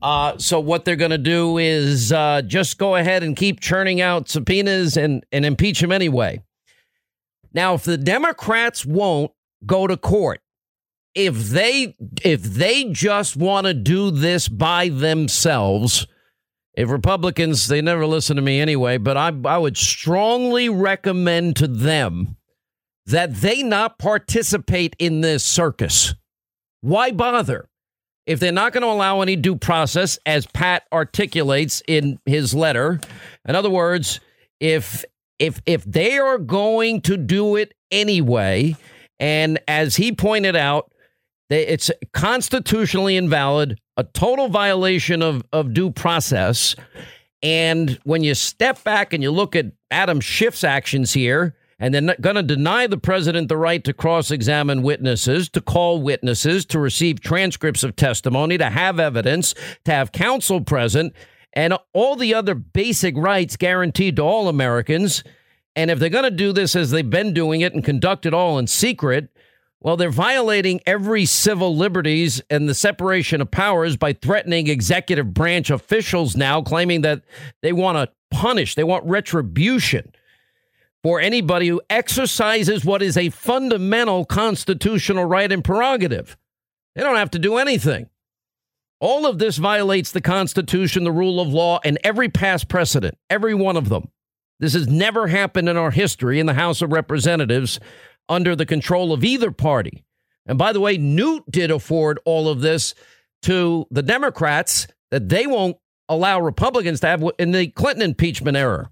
Uh, 0.00 0.36
so 0.38 0.58
what 0.58 0.84
they're 0.84 0.96
going 0.96 1.10
to 1.10 1.18
do 1.18 1.58
is 1.58 2.12
uh, 2.12 2.42
just 2.42 2.78
go 2.78 2.96
ahead 2.96 3.22
and 3.22 3.36
keep 3.36 3.60
churning 3.60 4.00
out 4.00 4.28
subpoenas 4.28 4.96
and 4.96 5.24
and 5.32 5.44
impeach 5.44 5.82
him 5.82 5.92
anyway. 5.92 6.42
Now, 7.52 7.74
if 7.74 7.84
the 7.84 7.98
Democrats 7.98 8.86
won't 8.86 9.32
go 9.66 9.86
to 9.86 9.96
court, 9.96 10.40
if 11.14 11.34
they 11.50 11.94
if 12.24 12.42
they 12.42 12.84
just 12.84 13.36
want 13.36 13.66
to 13.66 13.74
do 13.74 14.10
this 14.10 14.48
by 14.48 14.88
themselves 14.88 16.06
if 16.78 16.90
Republicans, 16.90 17.66
they 17.66 17.82
never 17.82 18.06
listen 18.06 18.36
to 18.36 18.42
me 18.42 18.60
anyway, 18.60 18.98
but 18.98 19.16
I, 19.16 19.32
I 19.46 19.58
would 19.58 19.76
strongly 19.76 20.68
recommend 20.68 21.56
to 21.56 21.66
them 21.66 22.36
that 23.06 23.34
they 23.34 23.64
not 23.64 23.98
participate 23.98 24.94
in 24.96 25.20
this 25.20 25.42
circus. 25.42 26.14
Why 26.80 27.10
bother? 27.10 27.68
If 28.26 28.38
they're 28.38 28.52
not 28.52 28.72
going 28.72 28.82
to 28.82 28.90
allow 28.90 29.22
any 29.22 29.34
due 29.34 29.56
process, 29.56 30.20
as 30.24 30.46
Pat 30.46 30.84
articulates 30.92 31.82
in 31.88 32.20
his 32.26 32.54
letter, 32.54 33.00
in 33.44 33.56
other 33.56 33.70
words, 33.70 34.20
if 34.60 35.04
if 35.40 35.60
if 35.66 35.82
they 35.82 36.16
are 36.16 36.38
going 36.38 37.00
to 37.02 37.16
do 37.16 37.56
it 37.56 37.74
anyway, 37.90 38.76
and 39.18 39.58
as 39.66 39.96
he 39.96 40.12
pointed 40.12 40.54
out, 40.54 40.92
it's 41.50 41.90
constitutionally 42.12 43.16
invalid, 43.16 43.80
a 43.96 44.04
total 44.04 44.48
violation 44.48 45.22
of, 45.22 45.42
of 45.52 45.72
due 45.72 45.90
process. 45.90 46.76
And 47.42 47.98
when 48.04 48.22
you 48.22 48.34
step 48.34 48.82
back 48.84 49.12
and 49.12 49.22
you 49.22 49.30
look 49.30 49.56
at 49.56 49.72
Adam 49.90 50.20
Schiff's 50.20 50.64
actions 50.64 51.12
here, 51.12 51.56
and 51.78 51.94
they're 51.94 52.16
going 52.20 52.36
to 52.36 52.42
deny 52.42 52.86
the 52.88 52.98
president 52.98 53.48
the 53.48 53.56
right 53.56 53.82
to 53.84 53.92
cross 53.92 54.30
examine 54.30 54.82
witnesses, 54.82 55.48
to 55.50 55.60
call 55.60 56.02
witnesses, 56.02 56.66
to 56.66 56.78
receive 56.78 57.20
transcripts 57.20 57.84
of 57.84 57.94
testimony, 57.94 58.58
to 58.58 58.68
have 58.68 58.98
evidence, 58.98 59.54
to 59.84 59.92
have 59.92 60.10
counsel 60.10 60.60
present, 60.60 61.14
and 61.52 61.78
all 61.92 62.16
the 62.16 62.34
other 62.34 62.54
basic 62.54 63.16
rights 63.16 63.56
guaranteed 63.56 64.16
to 64.16 64.22
all 64.22 64.48
Americans. 64.48 65.22
And 65.76 65.90
if 65.90 66.00
they're 66.00 66.08
going 66.08 66.24
to 66.24 66.30
do 66.30 66.52
this 66.52 66.74
as 66.74 66.90
they've 66.90 67.08
been 67.08 67.32
doing 67.32 67.60
it 67.60 67.72
and 67.74 67.84
conduct 67.84 68.26
it 68.26 68.34
all 68.34 68.58
in 68.58 68.66
secret, 68.66 69.28
well, 69.80 69.96
they're 69.96 70.10
violating 70.10 70.80
every 70.86 71.24
civil 71.24 71.76
liberties 71.76 72.42
and 72.50 72.68
the 72.68 72.74
separation 72.74 73.40
of 73.40 73.50
powers 73.50 73.96
by 73.96 74.12
threatening 74.12 74.66
executive 74.66 75.32
branch 75.32 75.70
officials 75.70 76.36
now, 76.36 76.62
claiming 76.62 77.02
that 77.02 77.22
they 77.62 77.72
want 77.72 77.96
to 77.96 78.12
punish, 78.30 78.74
they 78.74 78.84
want 78.84 79.04
retribution 79.04 80.12
for 81.02 81.20
anybody 81.20 81.68
who 81.68 81.80
exercises 81.88 82.84
what 82.84 83.02
is 83.02 83.16
a 83.16 83.30
fundamental 83.30 84.24
constitutional 84.24 85.24
right 85.24 85.50
and 85.52 85.62
prerogative. 85.62 86.36
They 86.96 87.02
don't 87.02 87.16
have 87.16 87.30
to 87.30 87.38
do 87.38 87.56
anything. 87.56 88.08
All 89.00 89.26
of 89.26 89.38
this 89.38 89.58
violates 89.58 90.10
the 90.10 90.20
Constitution, 90.20 91.04
the 91.04 91.12
rule 91.12 91.40
of 91.40 91.48
law, 91.48 91.78
and 91.84 91.98
every 92.02 92.28
past 92.28 92.68
precedent, 92.68 93.16
every 93.30 93.54
one 93.54 93.76
of 93.76 93.88
them. 93.88 94.10
This 94.58 94.72
has 94.72 94.88
never 94.88 95.28
happened 95.28 95.68
in 95.68 95.76
our 95.76 95.92
history 95.92 96.40
in 96.40 96.46
the 96.46 96.54
House 96.54 96.82
of 96.82 96.90
Representatives 96.90 97.78
under 98.28 98.54
the 98.54 98.66
control 98.66 99.12
of 99.12 99.24
either 99.24 99.50
party. 99.50 100.04
And 100.46 100.58
by 100.58 100.72
the 100.72 100.80
way, 100.80 100.96
Newt 100.96 101.44
did 101.50 101.70
afford 101.70 102.18
all 102.24 102.48
of 102.48 102.60
this 102.60 102.94
to 103.42 103.86
the 103.90 104.02
Democrats 104.02 104.86
that 105.10 105.28
they 105.28 105.46
won't 105.46 105.76
allow 106.08 106.40
Republicans 106.40 107.00
to 107.00 107.06
have 107.06 107.24
in 107.38 107.52
the 107.52 107.68
Clinton 107.68 108.02
impeachment 108.02 108.56
era. 108.56 108.90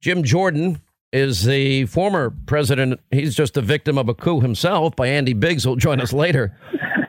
Jim 0.00 0.24
Jordan 0.24 0.80
is 1.12 1.44
the 1.44 1.86
former 1.86 2.30
president. 2.46 3.00
He's 3.10 3.34
just 3.34 3.56
a 3.56 3.62
victim 3.62 3.98
of 3.98 4.08
a 4.08 4.14
coup 4.14 4.40
himself 4.40 4.96
by 4.96 5.08
Andy 5.08 5.34
Biggs, 5.34 5.62
who'll 5.64 5.76
join 5.76 6.00
us 6.00 6.12
later. 6.12 6.56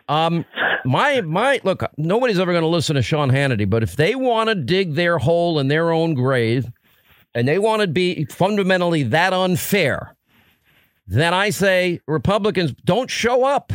Um, 0.08 0.46
my 0.86 1.22
my 1.22 1.62
look, 1.63 1.84
nobody's 1.98 2.39
ever 2.39 2.52
going 2.52 2.63
to 2.63 2.68
listen 2.68 2.96
to 2.96 3.02
Sean 3.02 3.32
Hannity, 3.32 3.70
but 3.70 3.84
if 3.84 3.96
they 3.96 4.16
want 4.16 4.50
to 4.50 4.56
dig 4.56 4.94
their 4.94 5.18
hole 5.18 5.60
in 5.60 5.70
their 5.70 5.92
own 5.92 6.13
grave 6.13 6.70
and 7.34 7.48
they 7.48 7.58
want 7.58 7.82
to 7.82 7.88
be 7.88 8.26
fundamentally 8.26 9.04
that 9.04 9.34
unfair, 9.34 10.16
then 11.08 11.34
I 11.34 11.50
say 11.50 12.02
Republicans 12.08 12.74
don't 12.86 13.10
show 13.10 13.44
up. 13.44 13.74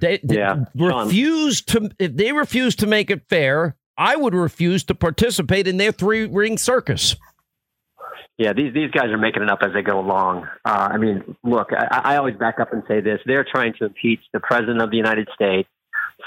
They, 0.00 0.18
they 0.22 0.38
Yeah, 0.38 0.64
refuse 0.74 1.62
to 1.62 1.90
if 1.98 2.16
they 2.16 2.32
refuse 2.32 2.74
to 2.76 2.86
make 2.86 3.10
it 3.10 3.22
fair, 3.28 3.76
I 3.96 4.16
would 4.16 4.34
refuse 4.34 4.84
to 4.84 4.94
participate 4.94 5.68
in 5.68 5.76
their 5.76 5.92
three 5.92 6.26
ring 6.26 6.58
circus. 6.58 7.16
Yeah, 8.36 8.52
these 8.52 8.74
these 8.74 8.90
guys 8.90 9.10
are 9.10 9.18
making 9.18 9.42
it 9.44 9.50
up 9.50 9.60
as 9.62 9.72
they 9.72 9.82
go 9.82 10.00
along. 10.00 10.48
Uh, 10.64 10.88
I 10.92 10.96
mean, 10.96 11.36
look, 11.44 11.68
I, 11.72 12.00
I 12.04 12.16
always 12.16 12.34
back 12.34 12.58
up 12.58 12.72
and 12.72 12.82
say 12.88 13.00
this: 13.00 13.20
they're 13.26 13.46
trying 13.48 13.74
to 13.78 13.86
impeach 13.86 14.20
the 14.32 14.40
president 14.40 14.82
of 14.82 14.90
the 14.90 14.96
United 14.96 15.28
States. 15.34 15.68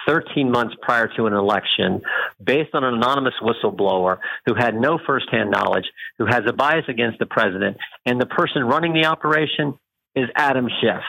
13 0.08 0.52
months 0.52 0.76
prior 0.82 1.08
to 1.18 1.26
an 1.26 1.34
election, 1.34 2.02
based 2.44 2.74
on 2.74 2.84
an 2.84 2.94
anonymous 2.94 3.34
whistleblower 3.42 4.18
who 4.46 4.56
had 4.56 4.76
no 4.76 5.00
firsthand 5.06 5.52
knowledge, 5.52 5.86
who 6.18 6.26
has 6.26 6.42
a 6.48 6.54
bias 6.54 6.86
against 6.88 7.20
the 7.20 7.26
president, 7.26 7.78
and 8.06 8.20
the 8.20 8.26
person 8.26 8.64
running 8.64 8.94
the 8.94 9.06
operation 9.06 9.78
is 10.16 10.30
Adam 10.36 10.68
Schiff, 10.82 11.04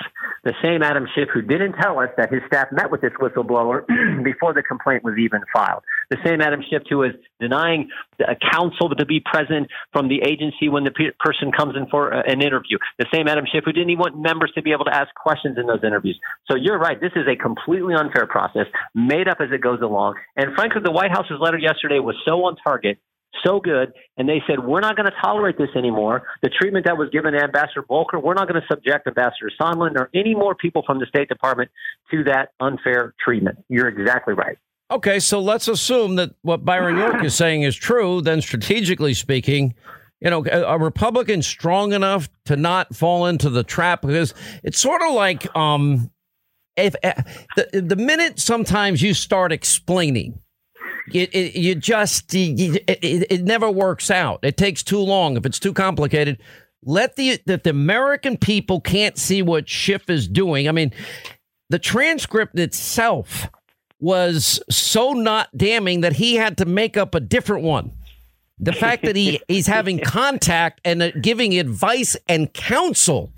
the 0.44 0.52
same 0.62 0.82
Adam 0.82 1.06
Schiff 1.14 1.28
who 1.32 1.40
didn't 1.40 1.72
tell 1.80 1.98
us 1.98 2.11
that 2.18 2.30
his 2.30 2.42
staff 2.46 2.68
met 2.72 2.90
with 2.90 3.00
this 3.00 3.12
whistleblower 3.20 3.87
before 4.24 4.52
the 4.52 4.62
complaint 4.62 5.02
was 5.02 5.14
even 5.18 5.40
filed. 5.52 5.82
The 6.11 6.16
same 6.25 6.40
Adam 6.40 6.61
Schiff 6.68 6.83
who 6.88 7.03
is 7.03 7.12
denying 7.40 7.88
a 8.21 8.35
counsel 8.53 8.88
to 8.90 9.07
be 9.07 9.21
present 9.21 9.68
from 9.92 10.09
the 10.09 10.23
agency 10.23 10.68
when 10.68 10.85
the 10.85 10.90
pe- 10.90 11.12
person 11.18 11.53
comes 11.53 11.77
in 11.77 11.87
for 11.87 12.12
uh, 12.12 12.23
an 12.27 12.42
interview. 12.42 12.79
The 12.99 13.07
same 13.12 13.29
Adam 13.29 13.44
Schiff 13.51 13.64
who 13.64 13.73
didn't 13.73 13.90
even 13.90 14.01
want 14.01 14.18
members 14.18 14.53
to 14.55 14.62
be 14.62 14.73
able 14.73 14.87
to 14.87 14.94
ask 14.94 15.14
questions 15.14 15.59
in 15.59 15.66
those 15.66 15.85
interviews. 15.85 16.18
So 16.51 16.57
you're 16.57 16.79
right. 16.79 17.01
This 17.01 17.12
is 17.14 17.27
a 17.29 17.37
completely 17.37 17.94
unfair 17.94 18.27
process, 18.27 18.66
made 18.94 19.29
up 19.29 19.38
as 19.40 19.49
it 19.53 19.61
goes 19.61 19.81
along. 19.83 20.16
And 20.37 20.55
frankly, 20.55 20.81
the 20.85 20.92
White 20.92 21.11
House's 21.11 21.38
letter 21.40 21.59
yesterday 21.59 21.99
was 21.99 22.16
so 22.25 22.44
on 22.44 22.57
target 22.57 22.99
so 23.44 23.61
good. 23.61 23.92
And 24.16 24.29
they 24.29 24.42
said, 24.47 24.64
we're 24.64 24.81
not 24.81 24.97
going 24.97 25.07
to 25.07 25.14
tolerate 25.23 25.59
this 25.59 25.68
anymore. 25.77 26.23
The 26.42 26.49
treatment 26.49 26.87
that 26.87 26.97
was 26.97 27.09
given 27.11 27.33
to 27.33 27.42
Ambassador 27.42 27.85
Volker, 27.87 28.18
we're 28.18 28.35
not 28.35 28.49
going 28.49 28.61
to 28.61 28.66
subject 28.66 29.07
Ambassador 29.07 29.51
Sondland 29.61 29.97
or 29.97 30.11
any 30.14 30.35
more 30.35 30.55
people 30.55 30.83
from 30.87 30.99
the 30.99 31.07
State 31.07 31.29
Department 31.29 31.71
to 32.11 32.25
that 32.25 32.51
unfair 32.61 33.14
treatment. 33.23 33.59
You're 33.68 33.88
exactly 33.88 34.35
right. 34.35 34.59
Okay, 34.90 35.20
so 35.20 35.40
let's 35.40 35.68
assume 35.68 36.16
that 36.16 36.31
what 36.42 36.64
Byron 36.64 36.96
York 36.96 37.22
is 37.22 37.35
saying 37.35 37.62
is 37.62 37.77
true. 37.77 38.22
Then, 38.22 38.40
strategically 38.40 39.12
speaking, 39.12 39.74
you 40.20 40.31
know, 40.31 40.44
a 40.46 40.79
Republican 40.79 41.42
strong 41.42 41.92
enough 41.92 42.29
to 42.46 42.57
not 42.57 42.96
fall 42.96 43.27
into 43.27 43.51
the 43.51 43.62
trap 43.62 44.01
because 44.03 44.33
it's 44.62 44.81
sort 44.81 45.03
of 45.03 45.12
like 45.12 45.55
um, 45.55 46.11
if 46.77 46.94
uh, 47.05 47.12
the 47.57 47.83
the 47.83 47.96
minute 47.96 48.38
sometimes 48.38 49.03
you 49.03 49.12
start 49.12 49.53
explaining 49.53 50.40
it, 51.12 51.35
it, 51.35 51.55
you 51.55 51.74
just 51.74 52.35
it, 52.35 52.83
it, 52.87 53.27
it, 53.31 53.44
never 53.44 53.70
works 53.70 54.11
out. 54.11 54.40
It 54.42 54.57
takes 54.57 54.83
too 54.83 54.98
long. 54.98 55.37
If 55.37 55.46
it's 55.46 55.59
too 55.59 55.72
complicated, 55.72 56.38
let 56.83 57.16
the 57.16 57.38
that 57.46 57.64
the 57.64 57.70
American 57.70 58.37
people 58.37 58.81
can't 58.81 59.16
see 59.16 59.42
what 59.42 59.68
Schiff 59.68 60.09
is 60.09 60.29
doing. 60.29 60.68
I 60.68 60.72
mean, 60.72 60.92
the 61.70 61.79
transcript 61.79 62.59
itself 62.59 63.48
was 64.00 64.61
so 64.70 65.12
not 65.12 65.48
damning 65.56 66.02
that 66.02 66.14
he 66.14 66.37
had 66.37 66.58
to 66.58 66.64
make 66.64 66.96
up 66.96 67.14
a 67.14 67.20
different 67.20 67.64
one. 67.64 67.92
The 68.61 68.72
fact 68.72 69.04
that 69.04 69.16
he 69.16 69.40
he's 69.48 69.66
having 69.66 69.98
contact 70.00 70.80
and 70.84 71.02
uh, 71.02 71.11
giving 71.20 71.58
advice 71.58 72.16
and 72.28 72.52
counsel 72.52 73.32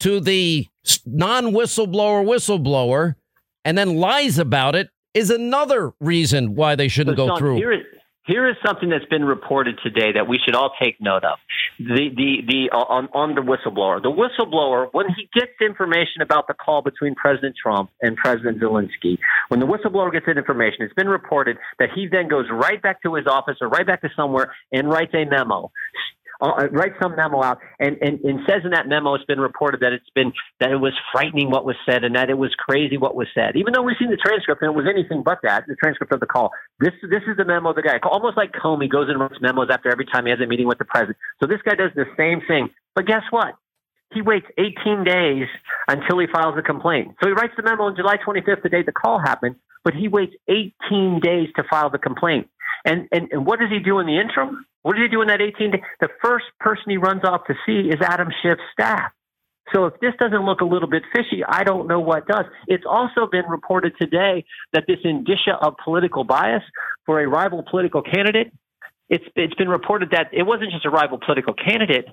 to 0.00 0.20
the 0.20 0.66
non 1.06 1.46
whistleblower 1.52 2.24
whistleblower 2.24 3.14
and 3.64 3.78
then 3.78 3.96
lies 3.96 4.38
about 4.38 4.74
it 4.74 4.90
is 5.14 5.30
another 5.30 5.92
reason 6.00 6.54
why 6.54 6.74
they 6.74 6.88
shouldn't 6.88 7.16
go 7.16 7.36
through. 7.38 7.58
Here 8.24 8.48
is 8.48 8.56
something 8.64 8.88
that's 8.88 9.04
been 9.06 9.24
reported 9.24 9.78
today 9.82 10.12
that 10.12 10.28
we 10.28 10.38
should 10.38 10.54
all 10.54 10.72
take 10.80 11.00
note 11.00 11.24
of. 11.24 11.38
The 11.78 12.10
the 12.14 12.42
the 12.46 12.70
uh, 12.72 12.78
on 12.78 13.08
on 13.12 13.34
the 13.34 13.40
whistleblower. 13.40 14.00
The 14.02 14.12
whistleblower 14.12 14.88
when 14.92 15.06
he 15.16 15.28
gets 15.34 15.52
information 15.60 16.22
about 16.22 16.46
the 16.46 16.54
call 16.54 16.82
between 16.82 17.14
President 17.14 17.56
Trump 17.60 17.90
and 18.00 18.16
President 18.16 18.60
Zelensky, 18.60 19.18
when 19.48 19.60
the 19.60 19.66
whistleblower 19.66 20.12
gets 20.12 20.26
that 20.26 20.38
information, 20.38 20.82
it's 20.82 20.94
been 20.94 21.08
reported 21.08 21.56
that 21.78 21.88
he 21.94 22.06
then 22.06 22.28
goes 22.28 22.46
right 22.50 22.80
back 22.80 23.02
to 23.02 23.14
his 23.14 23.26
office 23.26 23.56
or 23.60 23.68
right 23.68 23.86
back 23.86 24.02
to 24.02 24.08
somewhere 24.16 24.54
and 24.72 24.88
writes 24.88 25.12
a 25.14 25.24
memo 25.24 25.70
uh, 26.42 26.68
write 26.70 26.92
some 27.00 27.14
memo 27.16 27.42
out 27.42 27.58
and, 27.78 27.96
and, 28.00 28.20
and 28.20 28.40
says 28.48 28.62
in 28.64 28.70
that 28.70 28.88
memo 28.88 29.14
it's 29.14 29.24
been 29.24 29.40
reported 29.40 29.80
that 29.80 29.92
it's 29.92 30.10
been 30.14 30.32
that 30.60 30.70
it 30.70 30.76
was 30.76 30.92
frightening 31.12 31.50
what 31.50 31.64
was 31.64 31.76
said 31.86 32.04
and 32.04 32.14
that 32.16 32.30
it 32.30 32.38
was 32.38 32.54
crazy 32.58 32.96
what 32.96 33.14
was 33.14 33.28
said. 33.34 33.56
Even 33.56 33.72
though 33.72 33.82
we've 33.82 33.96
seen 33.98 34.10
the 34.10 34.16
transcript 34.16 34.62
and 34.62 34.70
it 34.70 34.74
was 34.74 34.86
anything 34.88 35.22
but 35.22 35.38
that, 35.42 35.64
the 35.68 35.76
transcript 35.76 36.12
of 36.12 36.20
the 36.20 36.26
call. 36.26 36.50
This 36.80 36.92
this 37.02 37.22
is 37.26 37.36
the 37.36 37.44
memo 37.44 37.70
of 37.70 37.76
the 37.76 37.82
guy. 37.82 37.98
Almost 38.02 38.36
like 38.36 38.52
Comey 38.52 38.90
goes 38.90 39.08
and 39.08 39.20
writes 39.20 39.40
memos 39.40 39.68
after 39.70 39.90
every 39.90 40.06
time 40.06 40.26
he 40.26 40.30
has 40.30 40.40
a 40.40 40.46
meeting 40.46 40.66
with 40.66 40.78
the 40.78 40.84
president. 40.84 41.16
So 41.40 41.46
this 41.46 41.62
guy 41.64 41.74
does 41.74 41.90
the 41.94 42.06
same 42.16 42.40
thing. 42.46 42.70
But 42.94 43.06
guess 43.06 43.22
what? 43.30 43.54
He 44.12 44.20
waits 44.20 44.46
18 44.58 45.04
days 45.04 45.48
until 45.88 46.18
he 46.18 46.26
files 46.26 46.56
a 46.58 46.62
complaint. 46.62 47.14
So 47.22 47.28
he 47.28 47.32
writes 47.32 47.54
the 47.56 47.62
memo 47.62 47.84
on 47.84 47.96
July 47.96 48.16
25th, 48.18 48.62
the 48.62 48.68
day 48.68 48.82
the 48.82 48.92
call 48.92 49.18
happened, 49.18 49.56
but 49.84 49.94
he 49.94 50.08
waits 50.08 50.34
18 50.48 51.20
days 51.20 51.48
to 51.56 51.64
file 51.70 51.88
the 51.88 51.98
complaint. 51.98 52.48
And, 52.84 53.08
and, 53.12 53.28
and 53.30 53.46
what 53.46 53.60
does 53.60 53.70
he 53.70 53.78
do 53.78 53.98
in 54.00 54.06
the 54.06 54.18
interim? 54.18 54.66
What 54.82 54.96
does 54.96 55.02
he 55.04 55.08
do 55.08 55.22
in 55.22 55.28
that 55.28 55.40
18 55.40 55.70
days? 55.70 55.80
The 56.00 56.08
first 56.22 56.46
person 56.58 56.84
he 56.88 56.96
runs 56.96 57.22
off 57.24 57.46
to 57.46 57.54
see 57.64 57.88
is 57.88 58.00
Adam 58.00 58.28
Schiff's 58.42 58.60
staff. 58.72 59.12
So 59.72 59.86
if 59.86 59.98
this 60.00 60.12
doesn't 60.20 60.44
look 60.44 60.60
a 60.60 60.64
little 60.64 60.88
bit 60.88 61.02
fishy, 61.14 61.42
I 61.46 61.64
don't 61.64 61.86
know 61.86 62.00
what 62.00 62.26
does. 62.26 62.44
It's 62.66 62.84
also 62.86 63.26
been 63.30 63.46
reported 63.48 63.94
today 64.00 64.44
that 64.72 64.84
this 64.86 64.98
indicia 65.04 65.56
of 65.60 65.74
political 65.82 66.24
bias 66.24 66.62
for 67.06 67.20
a 67.20 67.28
rival 67.28 67.64
political 67.68 68.02
candidate, 68.02 68.52
it's 69.08 69.24
it's 69.36 69.54
been 69.54 69.68
reported 69.68 70.10
that 70.10 70.28
it 70.32 70.42
wasn't 70.42 70.72
just 70.72 70.84
a 70.84 70.90
rival 70.90 71.18
political 71.24 71.54
candidate. 71.54 72.06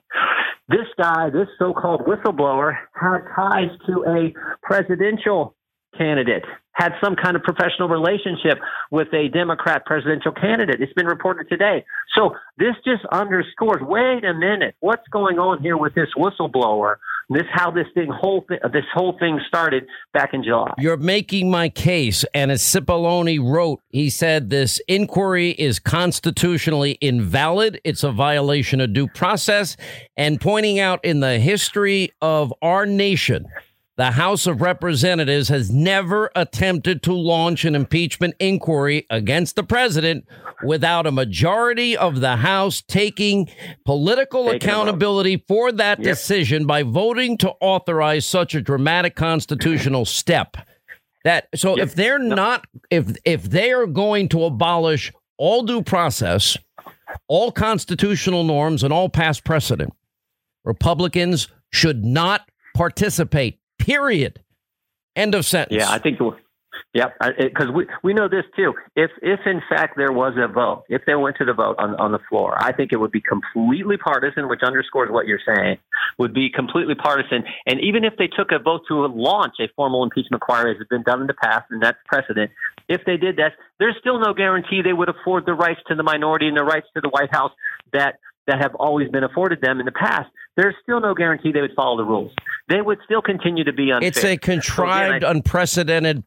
This 0.68 0.88
guy, 0.98 1.30
this 1.32 1.48
so-called 1.58 2.02
whistleblower, 2.02 2.78
had 2.94 3.20
ties 3.36 3.72
to 3.88 4.06
a 4.06 4.34
presidential 4.62 5.56
candidate 5.98 6.44
had 6.80 6.94
some 7.04 7.16
kind 7.16 7.36
of 7.36 7.44
professional 7.44 7.90
relationship 7.90 8.58
with 8.90 9.10
a 9.14 9.28
Democrat 9.28 9.86
presidential 9.86 10.32
candidate. 10.32 10.82
It's 10.82 10.94
been 10.94 11.06
reported 11.06 11.50
today. 11.50 11.84
So 12.16 12.36
this 12.58 12.76
just 12.86 13.06
underscores 13.12 13.82
wait 13.82 14.24
a 14.24 14.34
minute, 14.34 14.76
what's 14.80 15.08
going 15.12 15.40
on 15.40 15.62
here 15.62 15.78
with 15.78 15.94
this 15.94 16.10
whistleblower? 16.18 16.96
This 17.32 17.44
how 17.52 17.70
this 17.70 17.86
thing 17.94 18.10
whole 18.10 18.44
th- 18.50 18.62
this 18.74 18.86
whole 18.92 19.16
thing 19.20 19.40
started 19.48 19.86
back 20.14 20.34
in 20.34 20.44
July. 20.44 20.74
You're 20.80 20.98
making 20.98 21.52
my 21.52 21.70
case, 21.70 22.26
and 22.34 22.50
as 22.50 22.64
Cipollone 22.64 23.40
wrote, 23.48 23.82
he 23.90 24.10
said 24.10 24.50
this 24.50 24.82
inquiry 24.88 25.52
is 25.52 25.78
constitutionally 25.78 26.98
invalid. 27.02 27.80
It's 27.84 28.04
a 28.04 28.12
violation 28.12 28.82
of 28.82 28.94
due 28.94 29.08
process, 29.08 29.78
and 30.18 30.42
pointing 30.42 30.80
out 30.80 31.06
in 31.06 31.20
the 31.20 31.38
history 31.38 32.12
of 32.20 32.52
our 32.64 32.88
nation 32.88 33.46
the 34.00 34.12
House 34.12 34.48
of 34.48 34.62
Representatives 34.62 35.50
has 35.50 35.70
never 35.70 36.32
attempted 36.34 37.04
to 37.04 37.12
launch 37.12 37.66
an 37.66 37.76
impeachment 37.76 38.34
inquiry 38.40 39.06
against 39.10 39.58
the 39.58 39.64
president 39.64 40.26
without 40.64 41.06
a 41.06 41.12
majority 41.12 41.98
of 41.98 42.22
the 42.22 42.38
House 42.38 42.82
taking 42.82 43.50
political 43.84 44.46
Take 44.46 44.64
accountability 44.64 45.44
for 45.50 45.74
that 45.74 46.00
yep. 46.00 46.06
decision 46.06 46.66
by 46.66 46.82
voting 46.82 47.38
to 47.40 47.52
authorize 47.60 48.26
such 48.26 48.56
a 48.56 48.62
dramatic 48.62 49.18
constitutional 49.18 50.06
step. 50.06 50.56
That 51.26 51.50
so 51.54 51.76
yep. 51.76 51.88
if 51.88 51.96
they're 51.96 52.20
no. 52.20 52.36
not 52.36 52.68
if 52.90 53.18
if 53.26 53.50
they 53.50 53.74
are 53.74 53.86
going 53.86 54.30
to 54.30 54.46
abolish 54.46 55.12
all 55.38 55.64
due 55.64 55.82
process, 55.82 56.58
all 57.28 57.52
constitutional 57.52 58.46
norms 58.46 58.82
and 58.82 58.94
all 58.94 59.10
past 59.10 59.44
precedent, 59.44 59.92
Republicans 60.64 61.50
should 61.74 62.06
not 62.06 62.50
participate 62.74 63.59
Period. 63.90 64.40
End 65.16 65.34
of 65.34 65.46
sentence. 65.46 65.82
Yeah, 65.82 65.90
I 65.90 65.98
think. 65.98 66.20
Yep, 66.94 67.18
because 67.38 67.70
we 67.74 67.88
we 68.04 68.14
know 68.14 68.28
this 68.28 68.46
too. 68.56 68.74
If 68.96 69.12
if 69.22 69.40
in 69.46 69.62
fact 69.68 69.98
there 69.98 70.12
was 70.12 70.34
a 70.38 70.48
vote, 70.48 70.84
if 70.90 71.02
they 71.06 71.16
went 71.16 71.38
to 71.38 71.46
the 71.46 71.54
vote 71.54 71.76
on 71.80 71.96
on 71.96 72.12
the 72.12 72.20
floor, 72.30 72.56
I 72.58 72.72
think 72.72 72.94
it 72.94 72.98
would 72.98 73.12
be 73.12 73.22
completely 73.22 73.98
partisan, 73.98 74.48
which 74.48 74.62
underscores 74.62 75.10
what 75.12 75.26
you're 75.26 75.42
saying. 75.46 75.78
Would 76.20 76.34
be 76.34 76.50
completely 76.50 76.96
partisan, 76.96 77.44
and 77.66 77.80
even 77.82 78.04
if 78.04 78.14
they 78.18 78.28
took 78.28 78.52
a 78.52 78.60
vote 78.60 78.82
to 78.88 79.06
launch 79.08 79.56
a 79.60 79.68
formal 79.76 80.04
impeachment 80.04 80.42
inquiry, 80.42 80.72
as 80.72 80.78
has 80.78 80.88
been 80.88 81.04
done 81.04 81.22
in 81.22 81.28
the 81.28 81.34
past, 81.34 81.66
and 81.72 81.82
that's 81.82 81.98
precedent. 82.06 82.52
If 82.88 83.06
they 83.06 83.18
did 83.18 83.38
that, 83.38 83.54
there's 83.80 83.96
still 84.00 84.20
no 84.20 84.34
guarantee 84.34 84.82
they 84.84 84.94
would 84.94 85.10
afford 85.10 85.46
the 85.46 85.54
rights 85.54 85.82
to 85.88 85.96
the 85.96 86.04
minority 86.04 86.48
and 86.48 86.58
the 86.58 86.64
rights 86.64 86.88
to 86.96 87.02
the 87.02 87.10
White 87.10 87.32
House 87.32 87.52
that 87.94 88.20
that 88.50 88.62
have 88.62 88.76
always 88.76 89.10
been 89.10 89.24
afforded 89.24 89.62
them 89.62 89.80
in 89.80 89.86
the 89.86 89.92
past, 89.92 90.30
there's 90.58 90.76
still 90.84 91.00
no 91.00 91.14
guarantee 91.14 91.52
they 91.52 91.62
would 91.62 91.76
follow 91.76 91.98
the 91.98 92.04
rules. 92.04 92.32
They 92.68 92.82
would 92.82 92.98
still 93.06 93.22
continue 93.22 93.64
to 93.64 93.74
be 93.74 93.92
unfair. 93.92 94.08
It's 94.08 94.24
a 94.24 94.38
contrived, 94.38 95.10
so 95.10 95.16
again, 95.16 95.24
I, 95.24 95.32
unprecedented 95.32 96.24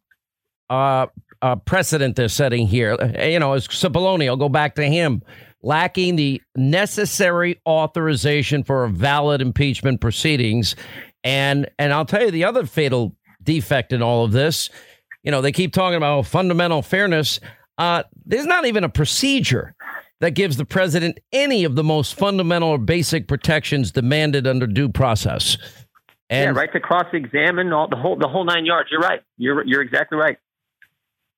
uh, 0.70 1.06
uh, 1.42 1.56
precedent 1.56 2.16
they're 2.16 2.28
setting 2.28 2.66
here. 2.66 2.96
Uh, 2.98 3.24
you 3.24 3.38
know, 3.38 3.52
as 3.52 3.66
Cipollone, 3.68 4.26
I'll 4.26 4.36
go 4.36 4.48
back 4.48 4.76
to 4.76 4.84
him, 4.84 5.22
lacking 5.62 6.16
the 6.16 6.40
necessary 6.56 7.60
authorization 7.66 8.64
for 8.64 8.84
a 8.84 8.88
valid 8.88 9.42
impeachment 9.42 10.00
proceedings. 10.00 10.76
And 11.24 11.68
and 11.78 11.92
I'll 11.92 12.04
tell 12.06 12.22
you 12.24 12.30
the 12.30 12.44
other 12.44 12.64
fatal 12.64 13.14
defect 13.42 13.92
in 13.92 14.02
all 14.02 14.24
of 14.24 14.32
this. 14.32 14.70
You 15.22 15.30
know, 15.30 15.40
they 15.40 15.52
keep 15.52 15.72
talking 15.72 15.96
about 15.96 16.26
fundamental 16.26 16.82
fairness. 16.82 17.38
Uh, 17.78 18.02
there's 18.24 18.46
not 18.46 18.66
even 18.66 18.84
a 18.84 18.88
procedure 18.88 19.74
that 20.22 20.30
gives 20.30 20.56
the 20.56 20.64
president 20.64 21.18
any 21.32 21.64
of 21.64 21.74
the 21.74 21.82
most 21.82 22.14
fundamental 22.14 22.68
or 22.68 22.78
basic 22.78 23.26
protections 23.26 23.90
demanded 23.90 24.46
under 24.46 24.68
due 24.68 24.88
process. 24.88 25.58
And 26.30 26.54
yeah, 26.54 26.60
right 26.60 26.72
to 26.72 26.78
cross-examine 26.78 27.72
all 27.72 27.88
the 27.88 27.96
whole 27.96 28.16
the 28.16 28.28
whole 28.28 28.44
nine 28.44 28.64
yards. 28.64 28.88
You're 28.90 29.00
right. 29.00 29.20
You're 29.36 29.66
you're 29.66 29.82
exactly 29.82 30.16
right. 30.16 30.38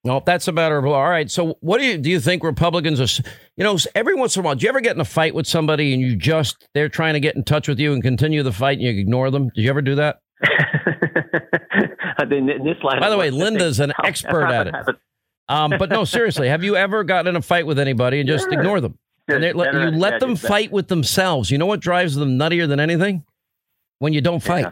No, 0.04 0.22
that's 0.24 0.46
a 0.48 0.52
matter 0.52 0.76
of 0.76 0.84
law. 0.84 1.02
All 1.02 1.08
right. 1.08 1.30
So, 1.30 1.56
what 1.60 1.78
do 1.78 1.86
you 1.86 1.96
do? 1.96 2.10
You 2.10 2.20
think 2.20 2.44
Republicans 2.44 3.00
are? 3.00 3.22
You 3.56 3.64
know, 3.64 3.78
every 3.94 4.14
once 4.14 4.36
in 4.36 4.40
a 4.40 4.44
while, 4.44 4.54
do 4.54 4.64
you 4.64 4.68
ever 4.68 4.82
get 4.82 4.94
in 4.94 5.00
a 5.00 5.06
fight 5.06 5.34
with 5.34 5.46
somebody 5.46 5.94
and 5.94 6.02
you 6.02 6.14
just 6.14 6.68
they're 6.74 6.90
trying 6.90 7.14
to 7.14 7.20
get 7.20 7.36
in 7.36 7.42
touch 7.42 7.66
with 7.66 7.80
you 7.80 7.94
and 7.94 8.02
continue 8.02 8.42
the 8.42 8.52
fight 8.52 8.78
and 8.78 8.82
you 8.82 8.90
ignore 8.90 9.30
them? 9.30 9.48
Did 9.54 9.62
you 9.62 9.70
ever 9.70 9.80
do 9.80 9.94
that? 9.94 10.20
in 12.30 12.46
this 12.46 12.76
line 12.82 13.00
By 13.00 13.08
the 13.08 13.16
way, 13.16 13.30
Linda's 13.30 13.80
an 13.80 13.92
expert 14.04 14.50
at 14.50 14.66
it. 14.66 14.74
Um, 15.48 15.74
but 15.78 15.90
no, 15.90 16.04
seriously, 16.04 16.48
have 16.48 16.64
you 16.64 16.76
ever 16.76 17.04
gotten 17.04 17.28
in 17.28 17.36
a 17.36 17.42
fight 17.42 17.66
with 17.66 17.78
anybody 17.78 18.20
and 18.20 18.28
just 18.28 18.44
Sure. 18.44 18.52
ignore 18.58 18.80
them? 18.80 18.98
And 19.28 19.42
they 19.42 19.52
let, 19.52 19.72
you 19.72 19.80
let 19.98 20.20
them 20.20 20.36
fight 20.36 20.70
with 20.70 20.88
themselves. 20.88 21.50
You 21.50 21.58
know 21.58 21.66
what 21.66 21.80
drives 21.80 22.14
them 22.14 22.38
nuttier 22.38 22.68
than 22.68 22.78
anything? 22.80 23.24
When 23.98 24.12
you 24.12 24.20
don't 24.20 24.42
fight. 24.42 24.66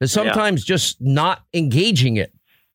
Because 0.00 0.12
sometimes 0.12 0.64
just 0.64 1.00
not 1.00 1.42
engaging 1.52 2.16
it. 2.16 2.32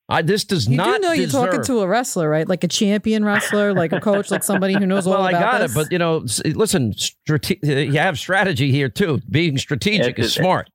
I, 0.10 0.22
this 0.22 0.46
does 0.46 0.68
You 0.70 0.78
not 0.78 1.02
do 1.02 1.08
know 1.08 1.12
you're 1.14 1.28
talking 1.28 1.64
to 1.64 1.80
a 1.80 1.88
wrestler, 1.88 2.30
right? 2.30 2.48
Like 2.48 2.64
a 2.64 2.68
champion 2.68 3.26
wrestler, 3.26 3.74
like 3.74 3.92
a 3.92 4.00
coach, 4.00 4.32
like 4.32 4.44
somebody 4.44 4.74
who 4.74 4.86
knows 4.86 5.06
well, 5.06 5.18
all 5.18 5.24
I 5.24 5.34
got 5.34 5.60
this. 5.60 5.72
it, 5.72 5.76
but 5.76 5.92
you 5.92 5.98
know, 6.00 6.26
listen, 6.46 6.94
strate- 6.94 7.60
you 7.64 7.92
have 8.00 8.18
strategy 8.18 8.72
here 8.72 8.88
too. 8.88 9.20
Being 9.30 9.58
strategic 9.58 10.18
is 10.18 10.34
smart. 10.34 10.70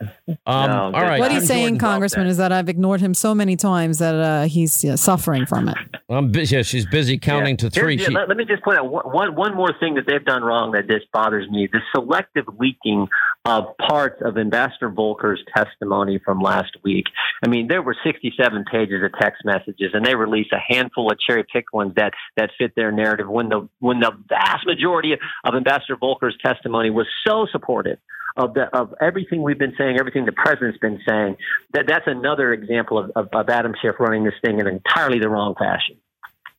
Um, 0.00 0.36
No, 0.46 0.82
all 0.84 0.90
right, 0.92 1.20
what 1.20 1.30
he's 1.32 1.46
saying, 1.46 1.62
Jordan's 1.78 1.82
well 1.82 1.90
Congressman, 1.92 2.26
said. 2.26 2.30
is 2.30 2.36
that 2.38 2.52
I've 2.52 2.68
ignored 2.68 3.00
him 3.00 3.14
so 3.14 3.34
many 3.34 3.56
times 3.56 3.98
that 3.98 4.14
uh, 4.14 4.42
he's 4.44 4.82
yeah, 4.84 4.94
suffering 4.96 5.46
from 5.46 5.68
it. 5.68 5.76
I'm 6.10 6.30
busy. 6.30 6.56
Yeah, 6.56 6.62
she's 6.62 6.86
busy 6.86 7.18
counting 7.18 7.56
to 7.58 7.70
three. 7.70 7.96
here, 7.96 8.06
She- 8.06 8.12
let, 8.14 8.28
let 8.28 8.36
me 8.36 8.44
just 8.44 8.62
point 8.62 8.78
out 8.78 8.90
one, 8.90 9.04
one, 9.12 9.34
one 9.36 9.54
more 9.54 9.72
thing 9.78 9.94
that 9.94 10.04
they've 10.06 10.24
done 10.24 10.42
wrong 10.42 10.72
that 10.72 10.86
just 10.88 11.10
bothers 11.12 11.48
me: 11.50 11.68
the 11.72 11.80
selective 11.94 12.44
leaking 12.58 13.08
of 13.46 13.76
parts 13.78 14.20
of 14.24 14.36
Ambassador 14.38 14.90
Volker's 14.90 15.40
testimony 15.54 16.18
from 16.24 16.40
last 16.40 16.76
week. 16.82 17.04
I 17.44 17.48
mean, 17.48 17.68
there 17.68 17.82
were 17.82 17.94
67 18.04 18.64
pages 18.70 19.02
of 19.04 19.12
text 19.20 19.42
messages, 19.44 19.90
and 19.92 20.04
they 20.04 20.14
released 20.14 20.52
a 20.52 20.60
handful 20.74 21.10
of 21.10 21.18
cherry-picked 21.20 21.72
ones 21.72 21.92
that 21.96 22.12
that 22.36 22.50
fit 22.58 22.72
their 22.74 22.90
narrative. 22.92 23.28
When 23.28 23.48
the 23.48 23.68
when 23.80 24.00
the 24.00 24.12
vast 24.28 24.66
majority 24.66 25.12
of, 25.12 25.18
of 25.44 25.54
Ambassador 25.54 25.96
Volker's 25.96 26.36
testimony 26.44 26.90
was 26.90 27.06
so 27.26 27.46
supportive 27.50 27.98
of 28.36 28.54
the 28.54 28.64
of 28.76 28.94
everything 29.00 29.42
we've 29.42 29.58
been 29.58 29.74
saying, 29.78 29.98
everything 29.98 30.24
the 30.24 30.32
president's 30.32 30.78
been 30.78 31.00
saying, 31.06 31.36
that 31.72 31.84
that's 31.86 32.06
another 32.06 32.52
example 32.52 32.98
of, 32.98 33.10
of, 33.14 33.28
of 33.32 33.48
Adam 33.48 33.74
Schiff 33.80 33.96
running 33.98 34.24
this 34.24 34.34
thing 34.44 34.58
in 34.58 34.66
entirely 34.66 35.18
the 35.20 35.28
wrong 35.28 35.54
fashion. 35.58 35.96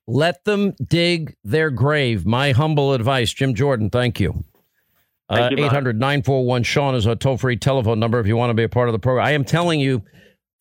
Let 0.08 0.46
them 0.46 0.74
dig 0.86 1.36
their 1.44 1.72
grave. 1.72 2.26
My 2.26 2.52
humble 2.52 2.94
advice, 2.94 3.34
Jim 3.34 3.56
Jordan. 3.56 3.90
Thank 3.90 4.20
you. 4.20 4.44
Uh, 5.28 5.50
Thank 5.50 5.60
800 5.60 6.00
941 6.00 6.64
Sean 6.64 6.94
is 6.94 7.08
our 7.08 7.16
toll 7.16 7.38
free 7.38 7.58
telephone 7.58 8.00
number 8.00 8.20
if 8.20 8.28
you 8.28 8.38
want 8.38 8.52
to 8.52 8.54
be 8.54 8.64
a 8.64 8.70
part 8.70 8.88
of 8.88 8.94
the 8.94 9.00
program. 9.00 9.26
I 9.26 9.32
am 9.32 9.44
telling 9.44 9.80
you, 9.80 10.04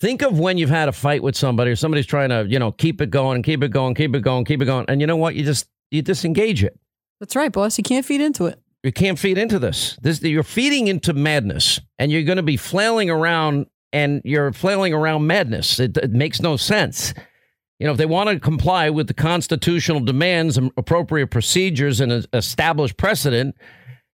think 0.00 0.22
of 0.22 0.38
when 0.38 0.56
you've 0.56 0.70
had 0.70 0.88
a 0.88 0.92
fight 0.92 1.22
with 1.22 1.36
somebody 1.36 1.70
or 1.70 1.76
somebody's 1.76 2.06
trying 2.06 2.30
to, 2.30 2.46
you 2.48 2.58
know, 2.58 2.72
keep 2.72 3.02
it 3.02 3.10
going, 3.10 3.42
keep 3.42 3.62
it 3.62 3.68
going, 3.68 3.94
keep 3.94 4.14
it 4.14 4.20
going, 4.20 4.46
keep 4.46 4.62
it 4.62 4.64
going. 4.64 4.86
And 4.88 5.02
you 5.02 5.06
know 5.06 5.16
what? 5.16 5.34
You 5.34 5.44
just, 5.44 5.68
you 5.90 6.00
disengage 6.00 6.64
it. 6.64 6.78
That's 7.20 7.36
right, 7.36 7.52
boss. 7.52 7.76
You 7.76 7.84
can't 7.84 8.06
feed 8.06 8.22
into 8.22 8.46
it. 8.46 8.58
You 8.84 8.92
can't 8.92 9.18
feed 9.18 9.38
into 9.38 9.58
this. 9.58 9.96
This 10.02 10.22
you're 10.22 10.42
feeding 10.42 10.88
into 10.88 11.14
madness, 11.14 11.80
and 11.98 12.12
you're 12.12 12.22
going 12.22 12.36
to 12.36 12.42
be 12.42 12.58
flailing 12.58 13.08
around, 13.08 13.64
and 13.94 14.20
you're 14.24 14.52
flailing 14.52 14.92
around 14.92 15.26
madness. 15.26 15.80
It, 15.80 15.96
it 15.96 16.10
makes 16.10 16.42
no 16.42 16.58
sense. 16.58 17.14
You 17.78 17.86
know, 17.86 17.92
if 17.92 17.98
they 17.98 18.04
want 18.04 18.28
to 18.28 18.38
comply 18.38 18.90
with 18.90 19.06
the 19.06 19.14
constitutional 19.14 20.00
demands 20.00 20.58
and 20.58 20.70
appropriate 20.76 21.28
procedures 21.28 21.98
and 21.98 22.26
establish 22.34 22.94
precedent, 22.94 23.56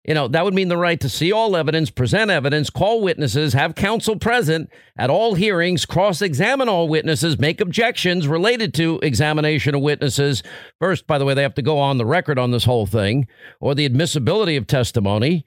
you 0.05 0.13
know, 0.13 0.27
that 0.29 0.45
would 0.45 0.53
mean 0.53 0.69
the 0.69 0.77
right 0.77 0.99
to 1.01 1.09
see 1.09 1.31
all 1.31 1.57
evidence, 1.57 1.89
present 1.89 2.31
evidence, 2.31 2.69
call 2.69 3.01
witnesses, 3.01 3.53
have 3.53 3.75
counsel 3.75 4.17
present 4.17 4.69
at 4.97 5.09
all 5.09 5.35
hearings, 5.35 5.85
cross 5.85 6.21
examine 6.21 6.69
all 6.69 6.87
witnesses, 6.87 7.37
make 7.37 7.59
objections 7.59 8.27
related 8.27 8.73
to 8.75 8.99
examination 9.03 9.75
of 9.75 9.81
witnesses. 9.81 10.41
First, 10.79 11.05
by 11.05 11.17
the 11.17 11.25
way, 11.25 11.33
they 11.33 11.41
have 11.41 11.55
to 11.55 11.61
go 11.61 11.77
on 11.77 11.97
the 11.97 12.05
record 12.05 12.39
on 12.39 12.51
this 12.51 12.63
whole 12.63 12.85
thing 12.85 13.27
or 13.59 13.75
the 13.75 13.85
admissibility 13.85 14.55
of 14.55 14.67
testimony. 14.67 15.45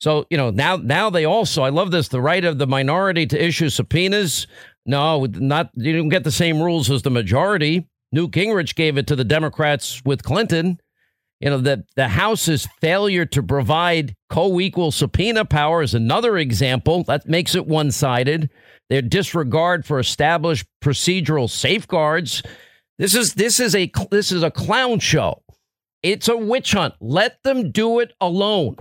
So, 0.00 0.26
you 0.30 0.38
know, 0.38 0.48
now 0.48 0.76
now 0.76 1.10
they 1.10 1.26
also, 1.26 1.62
I 1.62 1.68
love 1.68 1.90
this, 1.90 2.08
the 2.08 2.22
right 2.22 2.44
of 2.44 2.56
the 2.56 2.66
minority 2.66 3.26
to 3.26 3.44
issue 3.44 3.68
subpoenas. 3.68 4.46
No, 4.86 5.26
not 5.26 5.70
you 5.74 5.94
don't 5.94 6.08
get 6.08 6.24
the 6.24 6.32
same 6.32 6.62
rules 6.62 6.90
as 6.90 7.02
the 7.02 7.10
majority. 7.10 7.86
Newt 8.12 8.30
Gingrich 8.30 8.74
gave 8.74 8.96
it 8.96 9.06
to 9.08 9.14
the 9.14 9.24
Democrats 9.24 10.00
with 10.06 10.22
Clinton. 10.22 10.80
You 11.40 11.48
know, 11.50 11.58
that 11.58 11.84
the 11.96 12.08
House's 12.08 12.68
failure 12.80 13.24
to 13.26 13.42
provide 13.42 14.14
co-equal 14.28 14.92
subpoena 14.92 15.46
power 15.46 15.82
is 15.82 15.94
another 15.94 16.36
example. 16.36 17.02
That 17.04 17.26
makes 17.26 17.54
it 17.54 17.66
one-sided. 17.66 18.50
Their 18.90 19.02
disregard 19.02 19.86
for 19.86 19.98
established 19.98 20.66
procedural 20.82 21.48
safeguards. 21.48 22.42
This 22.98 23.14
is 23.14 23.34
this 23.34 23.58
is 23.58 23.74
a 23.74 23.90
this 24.10 24.30
is 24.30 24.42
a 24.42 24.50
clown 24.50 24.98
show. 24.98 25.42
It's 26.02 26.28
a 26.28 26.36
witch 26.36 26.72
hunt. 26.72 26.94
Let 27.00 27.42
them 27.42 27.70
do 27.70 28.00
it 28.00 28.12
alone. 28.20 28.76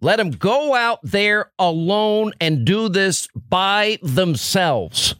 Let 0.00 0.16
them 0.16 0.30
go 0.30 0.74
out 0.74 0.98
there 1.02 1.52
alone 1.58 2.32
and 2.40 2.64
do 2.64 2.88
this 2.88 3.28
by 3.34 3.98
themselves. 4.02 5.14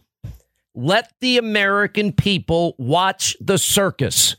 Let 0.75 1.13
the 1.21 1.37
American 1.37 2.11
people 2.11 2.75
watch 2.77 3.35
the 3.39 3.57
circus. 3.57 4.35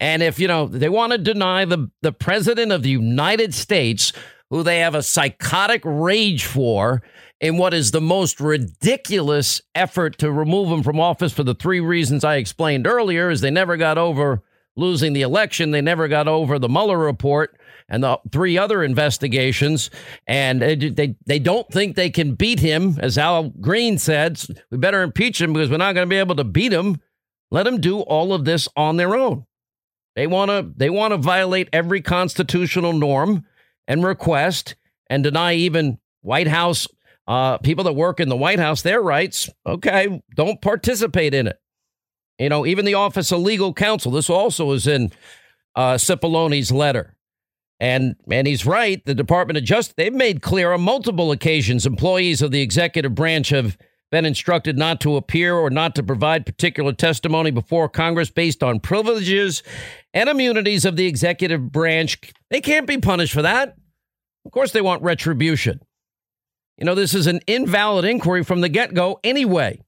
And 0.00 0.22
if, 0.22 0.38
you 0.38 0.48
know, 0.48 0.66
they 0.66 0.88
want 0.88 1.12
to 1.12 1.18
deny 1.18 1.64
the, 1.64 1.90
the 2.02 2.12
president 2.12 2.72
of 2.72 2.82
the 2.82 2.90
United 2.90 3.54
States, 3.54 4.12
who 4.50 4.62
they 4.62 4.78
have 4.78 4.94
a 4.94 5.02
psychotic 5.02 5.82
rage 5.84 6.44
for, 6.44 7.02
in 7.40 7.56
what 7.56 7.74
is 7.74 7.90
the 7.90 8.00
most 8.00 8.40
ridiculous 8.40 9.60
effort 9.74 10.18
to 10.18 10.32
remove 10.32 10.68
him 10.68 10.82
from 10.82 10.98
office 10.98 11.32
for 11.32 11.44
the 11.44 11.54
three 11.54 11.80
reasons 11.80 12.24
I 12.24 12.36
explained 12.36 12.86
earlier, 12.86 13.30
is 13.30 13.40
they 13.40 13.50
never 13.50 13.76
got 13.76 13.98
over 13.98 14.42
losing 14.76 15.12
the 15.12 15.22
election. 15.22 15.72
They 15.72 15.80
never 15.80 16.08
got 16.08 16.28
over 16.28 16.58
the 16.58 16.68
Mueller 16.68 16.98
report 16.98 17.58
and 17.88 18.02
the 18.02 18.18
three 18.30 18.56
other 18.56 18.82
investigations. 18.84 19.90
And 20.26 20.62
they, 20.62 20.76
they, 20.76 21.16
they 21.26 21.38
don't 21.38 21.68
think 21.68 21.96
they 21.96 22.10
can 22.10 22.34
beat 22.34 22.60
him. 22.60 22.96
As 23.00 23.18
Al 23.18 23.50
Green 23.50 23.98
said, 23.98 24.40
we 24.70 24.78
better 24.78 25.02
impeach 25.02 25.40
him 25.40 25.52
because 25.52 25.70
we're 25.70 25.78
not 25.78 25.94
going 25.94 26.06
to 26.06 26.10
be 26.10 26.16
able 26.16 26.36
to 26.36 26.44
beat 26.44 26.72
him. 26.72 27.00
Let 27.50 27.66
him 27.66 27.80
do 27.80 28.00
all 28.00 28.32
of 28.32 28.44
this 28.44 28.68
on 28.76 28.98
their 28.98 29.16
own. 29.16 29.46
They 30.18 30.26
want 30.26 30.50
to 30.50 30.68
they 30.76 30.90
want 30.90 31.12
to 31.12 31.16
violate 31.16 31.68
every 31.72 32.00
constitutional 32.00 32.92
norm 32.92 33.46
and 33.86 34.04
request 34.04 34.74
and 35.08 35.22
deny 35.22 35.54
even 35.54 36.00
White 36.22 36.48
House 36.48 36.88
uh, 37.28 37.58
people 37.58 37.84
that 37.84 37.92
work 37.92 38.18
in 38.18 38.28
the 38.28 38.36
White 38.36 38.58
House 38.58 38.82
their 38.82 39.00
rights. 39.00 39.48
Okay, 39.64 40.20
don't 40.34 40.60
participate 40.60 41.34
in 41.34 41.46
it. 41.46 41.60
You 42.36 42.48
know, 42.48 42.66
even 42.66 42.84
the 42.84 42.94
Office 42.94 43.30
of 43.30 43.38
Legal 43.42 43.72
Counsel. 43.72 44.10
This 44.10 44.28
also 44.28 44.72
is 44.72 44.88
in 44.88 45.12
uh, 45.76 45.94
Cipollone's 45.94 46.72
letter. 46.72 47.14
And 47.78 48.16
and 48.28 48.48
he's 48.48 48.66
right. 48.66 49.00
The 49.04 49.14
Department 49.14 49.56
of 49.56 49.62
Justice 49.62 49.94
they've 49.96 50.12
made 50.12 50.42
clear 50.42 50.72
on 50.72 50.80
multiple 50.80 51.30
occasions 51.30 51.86
employees 51.86 52.42
of 52.42 52.50
the 52.50 52.60
executive 52.60 53.14
branch 53.14 53.50
have 53.50 53.78
been 54.10 54.24
instructed 54.24 54.78
not 54.78 55.00
to 55.00 55.16
appear 55.16 55.54
or 55.54 55.70
not 55.70 55.94
to 55.94 56.02
provide 56.02 56.46
particular 56.46 56.92
testimony 56.92 57.50
before 57.50 57.88
Congress 57.88 58.30
based 58.30 58.62
on 58.62 58.80
privileges 58.80 59.62
and 60.14 60.28
immunities 60.28 60.84
of 60.84 60.96
the 60.96 61.06
executive 61.06 61.70
branch. 61.70 62.18
They 62.50 62.60
can't 62.60 62.86
be 62.86 62.98
punished 62.98 63.34
for 63.34 63.42
that. 63.42 63.76
Of 64.46 64.52
course, 64.52 64.72
they 64.72 64.80
want 64.80 65.02
retribution. 65.02 65.80
You 66.78 66.86
know, 66.86 66.94
this 66.94 67.12
is 67.12 67.26
an 67.26 67.40
invalid 67.46 68.04
inquiry 68.04 68.44
from 68.44 68.60
the 68.60 68.68
get 68.68 68.94
go 68.94 69.20
anyway. 69.22 69.82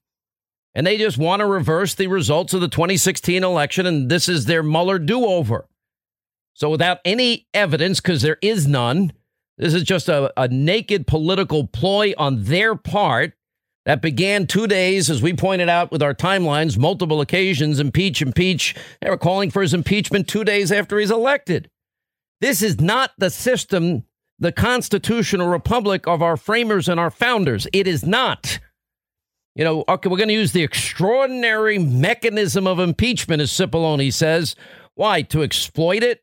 And 0.75 0.85
they 0.85 0.97
just 0.97 1.17
want 1.17 1.41
to 1.41 1.45
reverse 1.45 1.95
the 1.95 2.07
results 2.07 2.53
of 2.53 2.61
the 2.61 2.67
2016 2.67 3.43
election, 3.43 3.85
and 3.85 4.09
this 4.09 4.29
is 4.29 4.45
their 4.45 4.63
Mueller 4.63 4.99
do 4.99 5.25
over. 5.25 5.67
So, 6.53 6.69
without 6.69 6.99
any 7.03 7.47
evidence, 7.53 7.99
because 7.99 8.21
there 8.21 8.37
is 8.41 8.67
none, 8.67 9.11
this 9.57 9.73
is 9.73 9.83
just 9.83 10.07
a, 10.07 10.31
a 10.37 10.47
naked 10.47 11.07
political 11.07 11.67
ploy 11.67 12.13
on 12.17 12.43
their 12.45 12.75
part 12.75 13.33
that 13.85 14.01
began 14.01 14.45
two 14.45 14.67
days, 14.67 15.09
as 15.09 15.21
we 15.21 15.33
pointed 15.33 15.67
out 15.67 15.91
with 15.91 16.03
our 16.03 16.13
timelines, 16.13 16.77
multiple 16.77 17.19
occasions 17.19 17.79
impeach, 17.79 18.21
impeach. 18.21 18.75
They 19.01 19.09
were 19.09 19.17
calling 19.17 19.49
for 19.49 19.61
his 19.61 19.73
impeachment 19.73 20.27
two 20.27 20.43
days 20.43 20.71
after 20.71 20.99
he's 20.99 21.11
elected. 21.11 21.69
This 22.41 22.61
is 22.61 22.79
not 22.79 23.11
the 23.17 23.29
system, 23.29 24.03
the 24.37 24.51
constitutional 24.51 25.47
republic 25.47 26.07
of 26.07 26.21
our 26.21 26.37
framers 26.37 26.87
and 26.87 26.99
our 26.99 27.09
founders. 27.09 27.67
It 27.73 27.87
is 27.87 28.05
not. 28.05 28.59
You 29.55 29.63
know, 29.63 29.83
okay, 29.89 30.09
we're 30.09 30.17
going 30.17 30.29
to 30.29 30.33
use 30.33 30.53
the 30.53 30.63
extraordinary 30.63 31.77
mechanism 31.77 32.67
of 32.67 32.79
impeachment, 32.79 33.41
as 33.41 33.51
Cipollone 33.51 34.13
says. 34.13 34.55
Why? 34.95 35.23
To 35.23 35.43
exploit 35.43 36.03
it? 36.03 36.21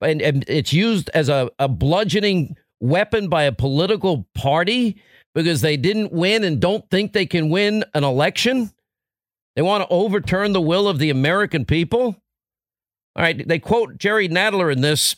And, 0.00 0.22
and 0.22 0.44
it's 0.48 0.72
used 0.72 1.10
as 1.12 1.28
a, 1.28 1.50
a 1.58 1.68
bludgeoning 1.68 2.56
weapon 2.80 3.28
by 3.28 3.42
a 3.42 3.52
political 3.52 4.26
party 4.34 5.02
because 5.34 5.60
they 5.60 5.76
didn't 5.76 6.12
win 6.12 6.44
and 6.44 6.60
don't 6.60 6.88
think 6.90 7.12
they 7.12 7.26
can 7.26 7.50
win 7.50 7.84
an 7.94 8.04
election? 8.04 8.70
They 9.56 9.62
want 9.62 9.82
to 9.82 9.88
overturn 9.88 10.52
the 10.52 10.60
will 10.60 10.88
of 10.88 10.98
the 10.98 11.10
American 11.10 11.64
people? 11.64 12.16
All 13.16 13.22
right, 13.22 13.46
they 13.46 13.58
quote 13.58 13.98
Jerry 13.98 14.28
Nadler 14.28 14.72
in 14.72 14.80
this. 14.80 15.16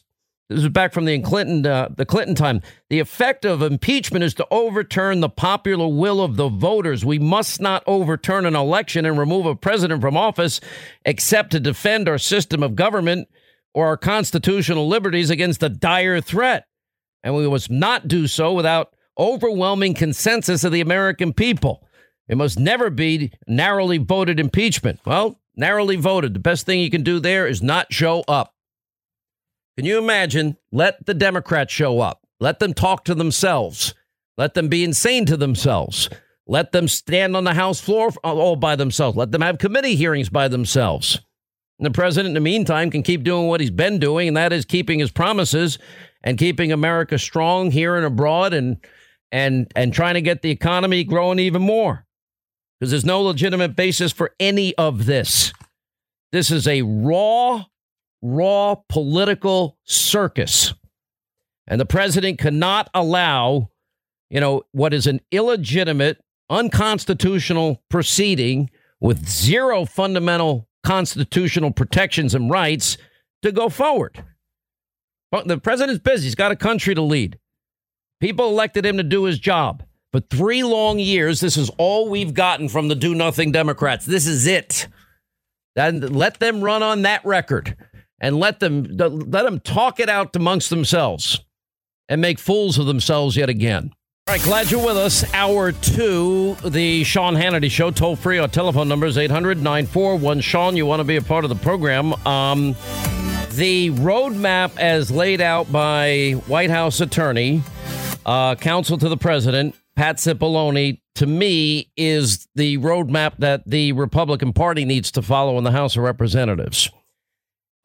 This 0.49 0.65
is 0.65 0.69
back 0.69 0.93
from 0.93 1.07
the 1.07 1.19
Clinton 1.21 1.65
uh, 1.65 1.89
the 1.97 2.05
Clinton 2.05 2.35
time. 2.35 2.61
The 2.91 2.99
effect 2.99 3.45
of 3.45 3.63
impeachment 3.63 4.25
is 4.25 4.35
to 4.35 4.47
overturn 4.51 5.21
the 5.21 5.29
popular 5.29 5.89
will 5.89 6.21
of 6.21 6.37
the 6.37 6.49
voters. 6.49 7.05
We 7.05 7.19
must 7.19 7.61
not 7.61 7.83
overturn 7.87 8.45
an 8.45 8.57
election 8.57 9.07
and 9.07 9.19
remove 9.19 9.47
a 9.47 9.55
president 9.55 10.03
from 10.03 10.17
office 10.17 10.61
except 11.05 11.53
to 11.53 11.61
defend 11.61 12.09
our 12.09 12.19
system 12.19 12.63
of 12.63 12.77
government 12.77 13.29
or 13.75 13.87
our 13.87 13.97
constitutional 13.97 14.89
liberties 14.89 15.31
against 15.31 15.63
a 15.63 15.69
dire 15.69 16.21
threat. 16.21 16.67
And 17.23 17.35
we 17.35 17.49
must 17.49 17.71
not 17.71 18.09
do 18.09 18.27
so 18.27 18.53
without 18.53 18.93
overwhelming 19.19 19.95
consensus 19.95 20.65
of 20.65 20.73
the 20.73 20.81
American 20.81 21.33
people. 21.33 21.87
It 22.29 22.37
must 22.37 22.59
never 22.59 22.91
be 22.91 23.33
narrowly 23.47 23.99
voted 23.99 24.41
impeachment. 24.41 25.01
Well, 25.05 25.41
narrowly 25.57 25.97
voted. 25.97 26.35
The 26.35 26.41
best 26.41 26.67
thing 26.67 26.81
you 26.81 26.91
can 26.91 27.03
do 27.03 27.21
there 27.21 27.47
is 27.47 27.63
not 27.63 27.93
show 27.93 28.25
up. 28.29 28.55
Can 29.77 29.87
you 29.87 29.99
imagine? 29.99 30.57
Let 30.71 31.07
the 31.07 31.15
Democrats 31.15 31.73
show 31.73 32.01
up. 32.01 32.27
Let 32.41 32.59
them 32.59 32.75
talk 32.75 33.05
to 33.05 33.15
themselves. 33.15 33.95
Let 34.37 34.55
them 34.55 34.69
be 34.69 34.85
insane 34.85 35.27
to 35.27 35.37
themselves. 35.37 36.09
Let 36.47 36.73
them 36.73 36.89
stand 36.89 37.37
on 37.37 37.45
the 37.45 37.55
House 37.55 37.81
floor 37.81 38.09
uh, 38.25 38.35
all 38.35 38.57
by 38.57 38.77
themselves. 38.77 39.17
Let 39.17 39.31
them 39.31 39.43
have 39.43 39.59
committee 39.59 39.97
hearings 39.97 40.29
by 40.29 40.49
themselves. 40.49 41.21
And 41.79 41.87
the 41.87 41.91
president, 41.91 42.29
in 42.29 42.35
the 42.35 42.41
meantime, 42.41 42.91
can 42.91 43.03
keep 43.03 43.23
doing 43.25 43.49
what 43.49 43.61
he's 43.61 43.71
been 43.71 43.99
doing, 43.99 44.29
and 44.29 44.37
that 44.37 44.53
is 44.53 44.65
keeping 44.65 44.99
his 44.99 45.11
promises 45.11 45.79
and 46.23 46.39
keeping 46.39 46.73
America 46.73 47.19
strong 47.19 47.71
here 47.71 47.97
and 47.97 48.05
abroad 48.05 48.55
and 48.55 48.79
and 49.33 49.73
and 49.75 49.93
trying 49.93 50.15
to 50.15 50.21
get 50.21 50.43
the 50.43 50.51
economy 50.51 51.03
growing 51.03 51.39
even 51.41 51.63
more. 51.63 52.07
Because 52.79 52.91
there's 52.91 53.05
no 53.05 53.23
legitimate 53.23 53.75
basis 53.75 54.13
for 54.13 54.33
any 54.39 54.75
of 54.77 55.07
this. 55.07 55.53
This 56.31 56.51
is 56.51 56.69
a 56.69 56.83
raw 56.83 57.65
raw 58.21 58.77
political 58.89 59.79
circus. 59.85 60.75
And 61.67 61.81
the 61.81 61.87
president 61.87 62.39
cannot 62.39 62.91
allow, 62.93 63.71
you 64.31 64.41
know, 64.41 64.63
what 64.73 64.93
is 64.93 65.07
an 65.07 65.21
illegitimate, 65.31 66.21
unconstitutional 66.51 67.83
proceeding 67.89 68.71
with 69.01 69.29
zero 69.29 69.85
fundamental 69.85 70.69
constitutional 70.83 71.71
protections 71.71 72.35
and 72.35 72.51
rights 72.51 72.99
to 73.43 73.53
go 73.53 73.69
forward. 73.69 74.25
But 75.31 75.49
the 75.49 75.59
president's 75.59 76.03
busy. 76.03 76.25
He's 76.25 76.35
got 76.35 76.53
a 76.53 76.57
country 76.57 76.95
to 76.95 77.03
lead. 77.03 77.39
People 78.23 78.49
elected 78.49 78.87
him 78.87 78.99
to 78.99 79.03
do 79.03 79.25
his 79.25 79.37
job. 79.37 79.83
For 80.13 80.21
three 80.21 80.63
long 80.63 81.01
years, 81.01 81.41
this 81.41 81.57
is 81.57 81.73
all 81.77 82.09
we've 82.09 82.33
gotten 82.33 82.69
from 82.69 82.87
the 82.87 82.95
do 82.95 83.17
nothing 83.17 83.51
Democrats. 83.51 84.07
This 84.07 84.29
is 84.29 84.47
it. 84.47 84.87
And 85.75 86.15
let 86.15 86.39
them 86.39 86.61
run 86.61 86.85
on 86.85 87.03
that 87.03 87.25
record 87.25 87.77
and 88.21 88.39
let 88.39 88.61
them 88.61 88.85
let 88.97 89.43
them 89.43 89.59
talk 89.59 89.99
it 89.99 90.09
out 90.09 90.37
amongst 90.37 90.71
themselves 90.71 91.41
and 92.09 92.21
make 92.21 92.39
fools 92.39 92.79
of 92.79 92.87
themselves 92.87 93.37
yet 93.37 93.49
again. 93.49 93.91
All 94.29 94.37
right, 94.37 94.43
glad 94.45 94.71
you're 94.71 94.87
with 94.87 94.97
us. 94.97 95.25
Hour 95.35 95.73
two, 95.73 96.55
the 96.65 97.03
Sean 97.03 97.35
Hannity 97.35 97.73
Show, 97.73 97.91
toll 97.91 98.15
free. 98.15 98.39
Our 98.39 98.47
telephone 98.47 98.87
number 98.87 99.07
is 99.07 99.19
800 99.19 99.61
941 99.61 100.43
Sean. 100.43 100.77
You 100.77 100.87
want 100.87 101.01
to 101.01 101.05
be 101.05 101.17
a 101.17 101.23
part 101.23 101.43
of 101.43 101.49
the 101.49 101.57
program. 101.57 102.13
Um, 102.25 102.77
the 103.55 103.91
roadmap, 103.91 104.79
as 104.79 105.11
laid 105.11 105.41
out 105.41 105.73
by 105.73 106.33
White 106.47 106.71
House 106.71 107.01
attorney, 107.01 107.63
uh, 108.25 108.55
counsel 108.55 108.99
to 108.99 109.09
the 109.09 109.17
president, 109.17 109.75
Pat 109.97 110.17
Cipollone, 110.17 111.01
to 111.17 111.27
me, 111.27 111.91
is 111.97 112.49
the 112.55 112.79
roadmap 112.79 113.37
that 113.39 113.63
the 113.67 113.93
Republican 113.93 114.53
Party 114.53 114.85
needs 114.85 115.11
to 115.13 115.23
follow 115.23 115.59
in 115.59 115.65
the 115.65 115.71
House 115.71 115.97
of 115.97 116.03
Representatives. 116.03 116.91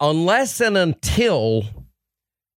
Unless 0.00 0.60
and 0.60 0.76
until 0.76 1.64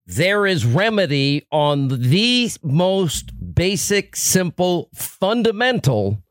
there 0.05 0.45
is 0.45 0.65
remedy 0.65 1.45
on 1.51 1.87
the 1.87 2.51
most 2.63 3.31
basic, 3.53 4.15
simple, 4.15 4.89
fundamental 4.93 6.21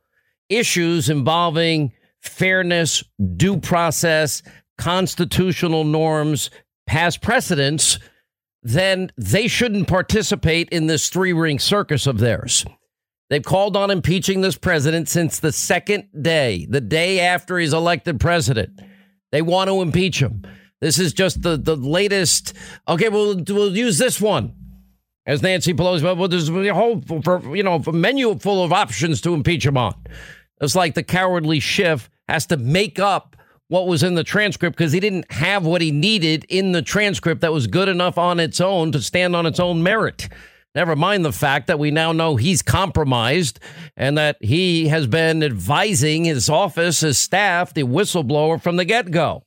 issues 0.49 1.09
involving 1.09 1.93
fairness, 2.21 3.03
due 3.37 3.59
process, 3.59 4.43
constitutional 4.79 5.85
norms, 5.85 6.51
past 6.87 7.23
precedents, 7.23 7.99
then 8.63 9.11
they 9.17 9.49
shouldn't 9.49 9.89
participate 9.89 10.69
in 10.71 10.87
this 10.87 11.09
three 11.09 11.33
ring 11.33 11.59
circus 11.59 12.07
of 12.07 12.19
theirs. 12.19 12.65
They've 13.31 13.43
called 13.43 13.77
on 13.77 13.91
impeaching 13.91 14.41
this 14.41 14.57
president 14.57 15.09
since 15.09 15.39
the 15.39 15.53
second 15.53 16.09
day, 16.21 16.67
the 16.69 16.81
day 16.81 17.21
after 17.21 17.59
he's 17.59 17.73
elected 17.73 18.19
president. 18.19 18.81
They 19.31 19.41
want 19.41 19.69
to 19.69 19.83
impeach 19.83 20.21
him. 20.21 20.43
This 20.81 20.99
is 20.99 21.13
just 21.13 21.43
the, 21.43 21.57
the 21.57 21.77
latest. 21.77 22.55
Okay, 22.89 23.09
we'll 23.09 23.43
we'll 23.49 23.77
use 23.77 23.99
this 23.99 24.21
one. 24.21 24.55
As 25.27 25.43
Nancy 25.43 25.75
Pelosi, 25.75 26.03
well, 26.03 26.27
there's 26.27 26.49
a 26.49 26.75
whole 26.75 27.03
you 27.55 27.63
know 27.63 27.79
menu 27.93 28.37
full 28.39 28.65
of 28.65 28.73
options 28.73 29.21
to 29.21 29.35
impeach 29.35 29.65
him 29.65 29.77
on. 29.77 29.95
It's 30.61 30.75
like 30.75 30.95
the 30.95 31.03
cowardly 31.03 31.61
Schiff 31.61 32.11
has 32.29 32.47
to 32.47 32.57
make 32.57 32.99
up 32.99 33.37
what 33.71 33.87
was 33.87 34.03
in 34.03 34.17
the 34.17 34.25
transcript 34.25 34.77
because 34.77 34.91
he 34.91 34.99
didn't 34.99 35.31
have 35.31 35.65
what 35.65 35.81
he 35.81 35.93
needed 35.93 36.45
in 36.49 36.73
the 36.73 36.83
transcript 36.83 37.41
that 37.41 37.53
was 37.53 37.69
good 37.69 37.89
enough 37.89 38.19
on 38.19 38.41
its 38.41 38.61
own 38.61 38.91
to 38.91 39.01
stand 39.01 39.37
on 39.37 39.47
its 39.47 39.61
own 39.61 39.81
merit. 39.81 40.29
Never 40.75 40.97
mind 40.97 41.25
the 41.25 41.31
fact 41.31 41.69
that 41.69 41.79
we 41.79 41.93
now 41.93 42.11
know 42.11 42.35
he's 42.35 42.63
compromised 42.63 43.61
and 43.97 44.19
that 44.19 44.39
he 44.41 44.89
has 44.89 45.07
been 45.07 45.45
advising 45.45 46.25
his 46.25 46.51
office, 46.51 47.01
his 47.01 47.17
staff, 47.17 47.73
the 47.73 47.85
whistleblower 47.85 48.61
from 48.61 48.75
the 48.75 48.85
get 48.85 49.13
go. 49.13 49.45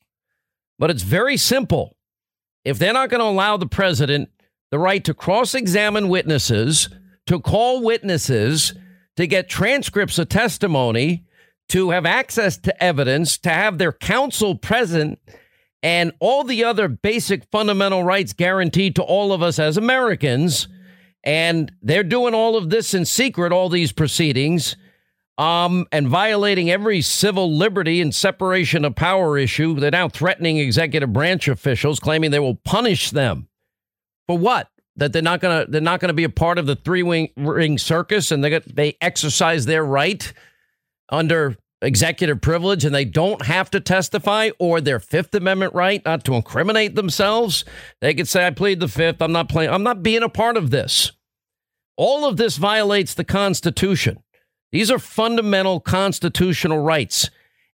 But 0.80 0.90
it's 0.90 1.04
very 1.04 1.36
simple. 1.36 1.98
If 2.64 2.80
they're 2.80 2.94
not 2.94 3.10
going 3.10 3.20
to 3.20 3.28
allow 3.28 3.58
the 3.58 3.68
president 3.68 4.30
the 4.72 4.80
right 4.80 5.04
to 5.04 5.14
cross 5.14 5.54
examine 5.54 6.08
witnesses, 6.08 6.88
to 7.26 7.42
call 7.42 7.84
witnesses, 7.84 8.74
to 9.18 9.28
get 9.28 9.50
transcripts 9.50 10.18
of 10.18 10.30
testimony, 10.30 11.26
to 11.70 11.90
have 11.92 12.06
access 12.06 12.58
to 12.58 12.84
evidence, 12.84 13.38
to 13.40 13.50
have 13.50 13.78
their 13.78 13.92
counsel 13.92 14.56
present, 14.56 15.20
and 15.82 16.14
all 16.20 16.44
the 16.44 16.64
other 16.64 16.88
basic 16.88 17.46
fundamental 17.52 18.04
rights 18.04 18.34
guaranteed 18.34 18.96
to 18.96 19.04
all 19.04 19.34
of 19.34 19.42
us 19.42 19.60
as 19.60 19.78
Americans. 19.78 20.68
And 21.24 21.72
they're 21.82 22.04
doing 22.04 22.34
all 22.34 22.56
of 22.56 22.70
this 22.70 22.94
in 22.94 23.06
secret, 23.06 23.52
all 23.52 23.70
these 23.70 23.92
proceedings 23.92 24.76
um, 25.38 25.88
and 25.92 26.08
violating 26.08 26.70
every 26.70 27.02
civil 27.02 27.56
liberty 27.56 28.02
and 28.02 28.14
separation 28.14 28.86
of 28.86 28.96
power 28.96 29.38
issue. 29.38 29.80
They're 29.80 29.92
now 29.92 30.10
threatening 30.10 30.58
executive 30.58 31.12
branch 31.12 31.48
officials, 31.48 32.00
claiming 32.00 32.32
they 32.32 32.40
will 32.40 32.56
punish 32.56 33.12
them 33.12 33.48
for 34.28 34.38
what? 34.38 34.70
That 34.96 35.12
they're 35.12 35.24
not 35.24 35.42
gonna 35.42 35.66
they're 35.68 35.82
not 35.82 36.00
gonna 36.00 36.14
be 36.14 36.24
a 36.24 36.30
part 36.30 36.60
of 36.60 36.68
the 36.68 36.76
three 36.76 37.02
wing 37.02 37.30
ring 37.36 37.80
circus, 37.80 38.32
and 38.32 38.44
they 38.44 38.52
get 38.52 38.76
they 38.76 38.96
exercise 39.02 39.66
their 39.66 39.84
right 39.84 40.32
under 41.14 41.56
executive 41.82 42.42
privilege, 42.42 42.84
and 42.86 42.96
they 42.96 43.06
don't 43.06 43.46
have 43.46 43.70
to 43.72 43.80
testify, 43.80 44.50
or 44.58 44.82
their 44.82 45.00
Fifth 45.00 45.36
Amendment 45.36 45.74
right 45.74 46.04
not 46.06 46.24
to 46.26 46.34
incriminate 46.34 46.96
themselves. 46.96 47.66
They 48.02 48.14
could 48.14 48.28
say, 48.28 48.48
"I 48.48 48.52
plead 48.52 48.80
the 48.80 48.88
Fifth. 48.88 49.22
I'm 49.22 49.32
not 49.32 49.50
playing. 49.50 49.70
I'm 49.70 49.84
not 49.84 50.02
being 50.02 50.24
a 50.24 50.30
part 50.30 50.58
of 50.58 50.72
this." 50.72 51.12
All 51.96 52.26
of 52.26 52.38
this 52.38 52.58
violates 52.58 53.14
the 53.14 53.24
Constitution. 53.24 54.18
These 54.72 54.90
are 54.90 54.98
fundamental 54.98 55.80
constitutional 55.80 56.80
rights. 56.80 57.30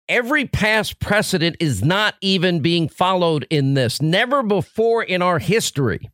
Every 0.09 0.47
past 0.47 0.99
precedent 1.01 1.57
is 1.61 1.85
not 1.85 2.15
even 2.21 2.61
being 2.61 2.89
followed 2.89 3.47
in 3.51 3.75
this. 3.75 4.01
Never 4.01 4.43
before 4.43 5.03
in 5.03 5.23
our 5.23 5.39
history 5.39 6.11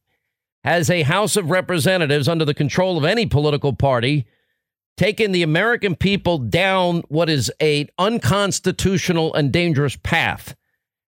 has 0.65 0.91
a 0.91 1.03
House 1.03 1.37
of 1.37 1.49
Representatives 1.49 2.29
under 2.29 2.45
the 2.45 2.55
control 2.55 2.99
of 2.99 3.05
any 3.05 3.25
political 3.25 3.73
party 3.73 4.27
taken 4.97 5.33
the 5.33 5.43
American 5.43 5.97
people 5.97 6.39
down 6.39 7.03
what 7.09 7.29
is 7.29 7.51
a 7.61 7.89
unconstitutional 7.99 9.35
and 9.35 9.53
dangerous 9.53 9.97
path. 9.97 10.55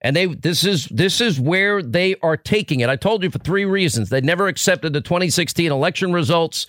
And 0.01 0.15
they 0.15 0.27
this 0.27 0.63
is 0.63 0.85
this 0.85 1.19
is 1.19 1.39
where 1.39 1.81
they 1.83 2.15
are 2.21 2.37
taking 2.37 2.79
it. 2.79 2.89
I 2.89 2.95
told 2.95 3.23
you 3.23 3.29
for 3.29 3.39
three 3.39 3.65
reasons. 3.65 4.09
They 4.09 4.21
never 4.21 4.47
accepted 4.47 4.93
the 4.93 5.01
2016 5.01 5.71
election 5.71 6.13
results. 6.13 6.67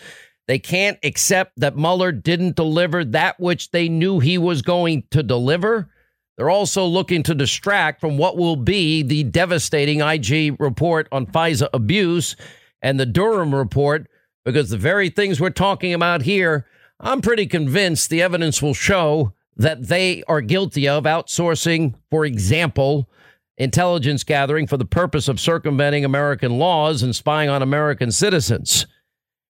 They 0.49 0.59
can't 0.59 0.99
accept 1.05 1.53
that 1.59 1.77
Mueller 1.77 2.11
didn't 2.11 2.56
deliver 2.56 3.04
that 3.04 3.38
which 3.38 3.71
they 3.71 3.88
knew 3.88 4.19
he 4.19 4.37
was 4.37 4.63
going 4.63 5.04
to 5.13 5.23
deliver. 5.23 5.88
They're 6.37 6.50
also 6.50 6.87
looking 6.87 7.23
to 7.25 7.35
distract 7.35 8.00
from 8.00 8.17
what 8.17 8.37
will 8.37 8.56
be 8.56 9.02
the 9.02 9.25
devastating 9.25 10.00
IG 10.00 10.56
report 10.58 11.06
on 11.13 11.27
FISA 11.27 11.69
abuse 11.73 12.35
and 12.83 12.98
the 12.98 13.06
Durham 13.06 13.54
report, 13.54 14.08
because 14.44 14.71
the 14.71 14.79
very 14.79 15.11
things 15.11 15.40
we're 15.40 15.50
talking 15.50 15.92
about 15.92 16.23
here, 16.23 16.67
I'm 17.03 17.23
pretty 17.23 17.46
convinced 17.46 18.11
the 18.11 18.21
evidence 18.21 18.61
will 18.61 18.75
show 18.75 19.33
that 19.57 19.88
they 19.88 20.23
are 20.29 20.42
guilty 20.42 20.87
of 20.87 21.05
outsourcing, 21.05 21.94
for 22.11 22.27
example, 22.27 23.09
intelligence 23.57 24.23
gathering 24.23 24.67
for 24.67 24.77
the 24.77 24.85
purpose 24.85 25.27
of 25.27 25.40
circumventing 25.40 26.05
American 26.05 26.59
laws 26.59 27.03
and 27.03 27.17
spying 27.17 27.48
on 27.48 27.63
American 27.63 28.13
citizens. 28.13 28.87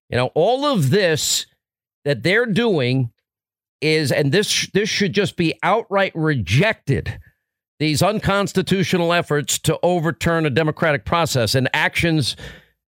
You 0.09 0.17
know, 0.17 0.31
all 0.33 0.65
of 0.65 0.89
this 0.91 1.45
that 2.05 2.23
they're 2.23 2.45
doing 2.45 3.11
is, 3.81 4.11
and 4.11 4.31
this 4.31 4.67
this 4.73 4.89
should 4.89 5.13
just 5.13 5.35
be 5.35 5.53
outright 5.63 6.13
rejected. 6.15 7.19
These 7.79 8.03
unconstitutional 8.03 9.11
efforts 9.11 9.57
to 9.59 9.79
overturn 9.81 10.45
a 10.45 10.51
democratic 10.51 11.03
process 11.03 11.55
and 11.55 11.67
actions 11.73 12.35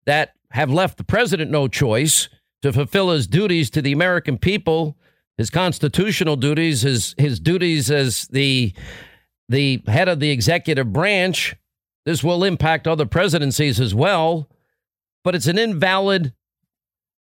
that 0.07 0.35
have 0.51 0.71
left 0.71 0.99
the 0.99 1.05
president 1.05 1.51
no 1.51 1.67
choice 1.67 2.29
to 2.63 2.73
fulfill 2.73 3.11
his 3.11 3.27
duties 3.27 3.71
to 3.71 3.83
the 3.83 3.93
American 3.93 4.39
people, 4.39 4.97
his 5.37 5.51
constitutional 5.51 6.37
duties, 6.37 6.83
his 6.83 7.15
his 7.19 7.41
duties 7.41 7.91
as 7.91 8.27
the 8.29 8.73
the 9.49 9.83
head 9.87 10.09
of 10.09 10.21
the 10.21 10.31
executive 10.31 10.93
branch. 10.93 11.57
This 12.05 12.25
will 12.25 12.43
impact 12.43 12.89
other 12.89 13.07
presidencies 13.07 13.79
as 13.79 13.95
well, 13.95 14.49
but 15.23 15.35
it's 15.35 15.47
an 15.47 15.59
invalid 15.59 16.33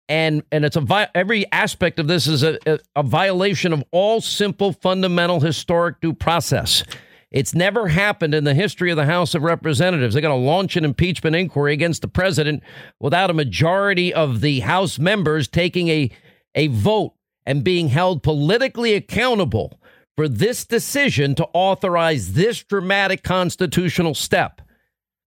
and 0.10 0.44
and 0.52 0.66
it's 0.66 0.76
a 0.76 1.12
every 1.16 1.50
aspect 1.52 2.00
of 2.00 2.08
this 2.08 2.28
is 2.28 2.44
a, 2.44 2.58
a, 2.66 2.80
a 2.98 3.04
violation 3.04 3.74
of 3.74 3.84
all 3.92 4.22
simple 4.22 4.74
fundamental 4.74 5.40
historic 5.40 6.02
due 6.02 6.14
process. 6.14 6.84
It's 7.32 7.56
never 7.56 7.88
happened 7.88 8.36
in 8.36 8.44
the 8.44 8.54
history 8.54 8.92
of 8.92 8.98
the 8.98 9.06
House 9.06 9.34
of 9.34 9.44
Representatives. 9.44 10.14
They're 10.14 10.22
going 10.22 10.38
to 10.38 10.48
launch 10.48 10.76
an 10.76 10.84
impeachment 10.84 11.36
inquiry 11.36 11.72
against 11.72 12.02
the 12.02 12.10
president 12.10 12.62
without 13.00 13.30
a 13.30 13.34
majority 13.34 14.14
of 14.14 14.42
the 14.42 14.60
House 14.60 15.00
members 15.00 15.48
taking 15.48 15.88
a, 15.88 16.12
a 16.56 16.68
vote 16.68 17.14
and 17.46 17.64
being 17.64 17.88
held 17.88 18.22
politically 18.22 18.94
accountable 18.94 19.80
for 20.18 20.28
this 20.28 20.66
decision 20.66 21.34
to 21.36 21.48
authorize 21.54 22.34
this 22.34 22.64
dramatic 22.64 23.24
constitutional 23.24 24.14
step. 24.14 24.62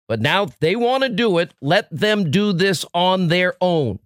But 0.08 0.20
now 0.20 0.50
they 0.60 0.76
want 0.76 1.04
to 1.04 1.10
do 1.10 1.38
it. 1.38 1.54
Let 1.62 1.90
them 1.90 2.30
do 2.30 2.52
this 2.52 2.86
on 2.94 3.30
their 3.30 3.56
own. 3.62 4.00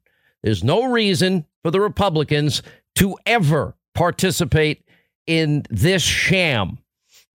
There's 0.44 0.64
no 0.64 0.86
reason 0.86 1.46
for 1.64 1.72
the 1.72 1.82
Republicans 1.82 2.62
to 2.96 3.18
ever 3.26 3.76
participate 3.96 4.84
in 5.26 5.64
this 5.70 6.04
sham, 6.04 6.78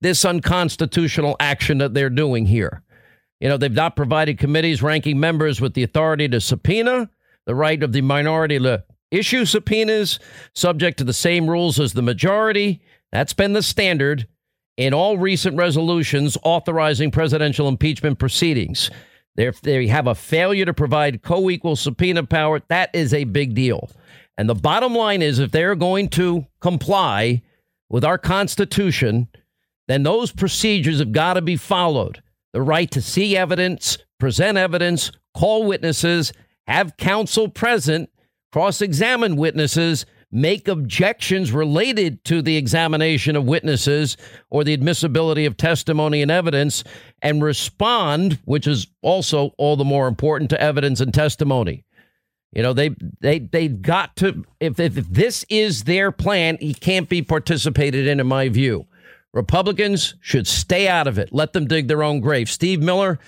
this 0.03 0.24
unconstitutional 0.24 1.36
action 1.40 1.78
that 1.78 1.94
they're 1.94 2.11
doing 2.11 2.46
here. 2.46 2.82
You 3.40 3.48
know, 3.48 3.57
they've 3.57 3.72
not 3.72 3.96
provided 3.96 4.38
committees 4.38 4.82
ranking 4.82 5.18
members 5.18 5.61
with 5.61 5.74
the 5.74 5.82
authority 5.82 6.28
to 6.28 6.40
subpoena, 6.40 7.11
the 7.46 7.55
right 7.55 7.82
of 7.82 7.92
the 7.92 8.03
minority 8.03 8.59
to 8.59 8.84
issue 9.11 9.44
subpoenas, 9.44 10.18
subject 10.55 10.98
to 10.98 11.05
the 11.05 11.12
same 11.12 11.48
rules 11.48 11.80
as 11.80 11.92
the 11.92 12.03
majority. 12.03 12.80
That's 13.11 13.32
been 13.32 13.53
the 13.53 13.62
standard 13.62 14.26
in 14.76 14.94
all 14.94 15.18
recent 15.18 15.57
resolutions 15.57 16.38
authorizing 16.42 17.11
presidential 17.11 17.68
impeachment 17.68 18.18
proceedings. 18.18 18.90
If 19.36 19.61
they 19.61 19.86
have 19.86 20.07
a 20.07 20.14
failure 20.14 20.64
to 20.64 20.74
provide 20.74 21.22
co 21.22 21.48
equal 21.50 21.76
subpoena 21.76 22.24
power, 22.24 22.61
that 22.68 22.90
is 22.94 23.14
a 23.14 23.24
big 23.24 23.55
deal. 23.55 23.90
And 24.36 24.48
the 24.48 24.55
bottom 24.55 24.94
line 24.94 25.22
is 25.22 25.38
if 25.38 25.50
they're 25.50 25.74
going 25.74 26.09
to 26.11 26.46
comply 26.61 27.42
with 27.88 28.05
our 28.05 28.18
Constitution, 28.18 29.28
then 29.89 30.03
those 30.03 30.33
procedures 30.33 30.99
have 30.99 31.12
got 31.12 31.35
to 31.35 31.43
be 31.43 31.57
followed. 31.57 32.22
The 32.53 32.62
right 32.62 32.91
to 32.91 33.01
see 33.01 33.37
evidence, 33.37 33.99
present 34.18 34.59
evidence, 34.59 35.11
call 35.35 35.64
witnesses, 35.64 36.33
have 36.66 36.97
counsel 36.97 37.49
present, 37.49 38.11
cross 38.53 38.80
examine 38.80 39.37
witnesses, 39.37 40.07
make 40.30 40.66
objections 40.66 41.53
related 41.53 42.24
to 42.24 42.41
the 42.41 42.57
examination 42.57 43.37
of 43.37 43.45
witnesses 43.45 44.16
or 44.51 44.64
the 44.64 44.72
admissibility 44.72 45.45
of 45.45 45.57
testimony 45.57 46.22
and 46.22 46.30
evidence, 46.30 46.83
and 47.20 47.43
respond, 47.43 48.39
which 48.45 48.66
is 48.66 48.87
also 49.03 49.53
all 49.59 49.76
the 49.76 49.85
more 49.85 50.09
important 50.09 50.51
to 50.51 50.61
evidence 50.61 51.01
and 51.01 51.12
testimony. 51.12 51.85
You 52.53 52.62
know, 52.62 52.72
they 52.72 52.91
they 53.20 53.39
they've 53.39 53.80
got 53.80 54.16
to 54.16 54.45
if, 54.61 54.78
if 54.78 54.95
this 54.95 55.45
is 55.49 55.85
their 55.85 56.12
plan, 56.12 56.59
he 56.61 56.74
can't 56.74 57.09
be 57.09 57.22
participated 57.22 58.07
in, 58.07 58.20
in 58.20 58.26
my 58.26 58.49
view. 58.49 58.87
Republicans 59.33 60.14
should 60.20 60.47
stay 60.47 60.89
out 60.89 61.07
of 61.07 61.18
it. 61.18 61.33
Let 61.33 61.53
them 61.53 61.66
dig 61.66 61.89
their 61.89 62.03
own 62.03 62.20
grave. 62.20 62.51
Steve 62.51 62.80
Miller, 62.80 63.18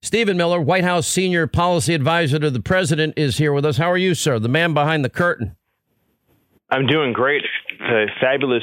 Stephen 0.00 0.36
Miller, 0.36 0.60
White 0.60 0.84
House 0.84 1.06
senior 1.06 1.46
policy 1.46 1.94
advisor 1.94 2.38
to 2.38 2.50
the 2.50 2.60
president, 2.60 3.14
is 3.16 3.38
here 3.38 3.52
with 3.52 3.64
us. 3.64 3.76
How 3.76 3.90
are 3.90 3.98
you, 3.98 4.14
sir? 4.14 4.38
The 4.38 4.48
man 4.48 4.74
behind 4.74 5.04
the 5.04 5.10
curtain. 5.10 5.56
I'm 6.70 6.86
doing 6.86 7.12
great. 7.12 7.42
A 7.80 8.06
fabulous 8.20 8.62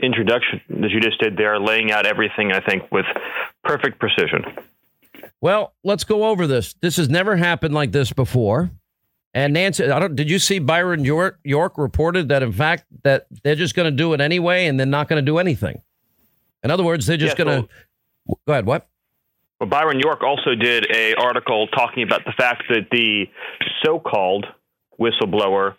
introduction 0.00 0.60
that 0.80 0.90
you 0.90 1.00
just 1.00 1.20
did 1.20 1.36
there, 1.36 1.58
laying 1.58 1.90
out 1.90 2.06
everything, 2.06 2.52
I 2.52 2.60
think, 2.60 2.84
with 2.92 3.06
perfect 3.64 3.98
precision. 3.98 4.44
Well, 5.40 5.74
let's 5.82 6.04
go 6.04 6.24
over 6.24 6.46
this. 6.46 6.74
This 6.80 6.96
has 6.96 7.08
never 7.08 7.36
happened 7.36 7.74
like 7.74 7.90
this 7.90 8.12
before. 8.12 8.70
And 9.34 9.52
Nancy, 9.52 9.90
I 9.90 9.98
don't, 9.98 10.16
did 10.16 10.30
you 10.30 10.38
see 10.38 10.58
Byron 10.58 11.04
York, 11.04 11.38
York 11.44 11.76
reported 11.76 12.28
that 12.28 12.42
in 12.42 12.52
fact 12.52 12.84
that 13.02 13.26
they're 13.42 13.54
just 13.54 13.74
going 13.74 13.90
to 13.90 13.96
do 13.96 14.12
it 14.14 14.20
anyway 14.20 14.66
and 14.66 14.78
they're 14.78 14.86
not 14.86 15.08
going 15.08 15.22
to 15.22 15.26
do 15.26 15.38
anything. 15.38 15.82
In 16.68 16.70
other 16.70 16.84
words, 16.84 17.06
they're 17.06 17.16
just 17.16 17.38
yes, 17.38 17.44
going 17.46 17.62
to 17.62 17.68
well, 18.26 18.40
go 18.46 18.52
ahead. 18.52 18.66
What? 18.66 18.86
Well, 19.58 19.70
Byron 19.70 20.00
York 20.00 20.22
also 20.22 20.54
did 20.54 20.86
a 20.94 21.14
article 21.14 21.66
talking 21.68 22.02
about 22.02 22.26
the 22.26 22.34
fact 22.36 22.64
that 22.68 22.88
the 22.92 23.24
so-called 23.82 24.44
whistleblower 25.00 25.76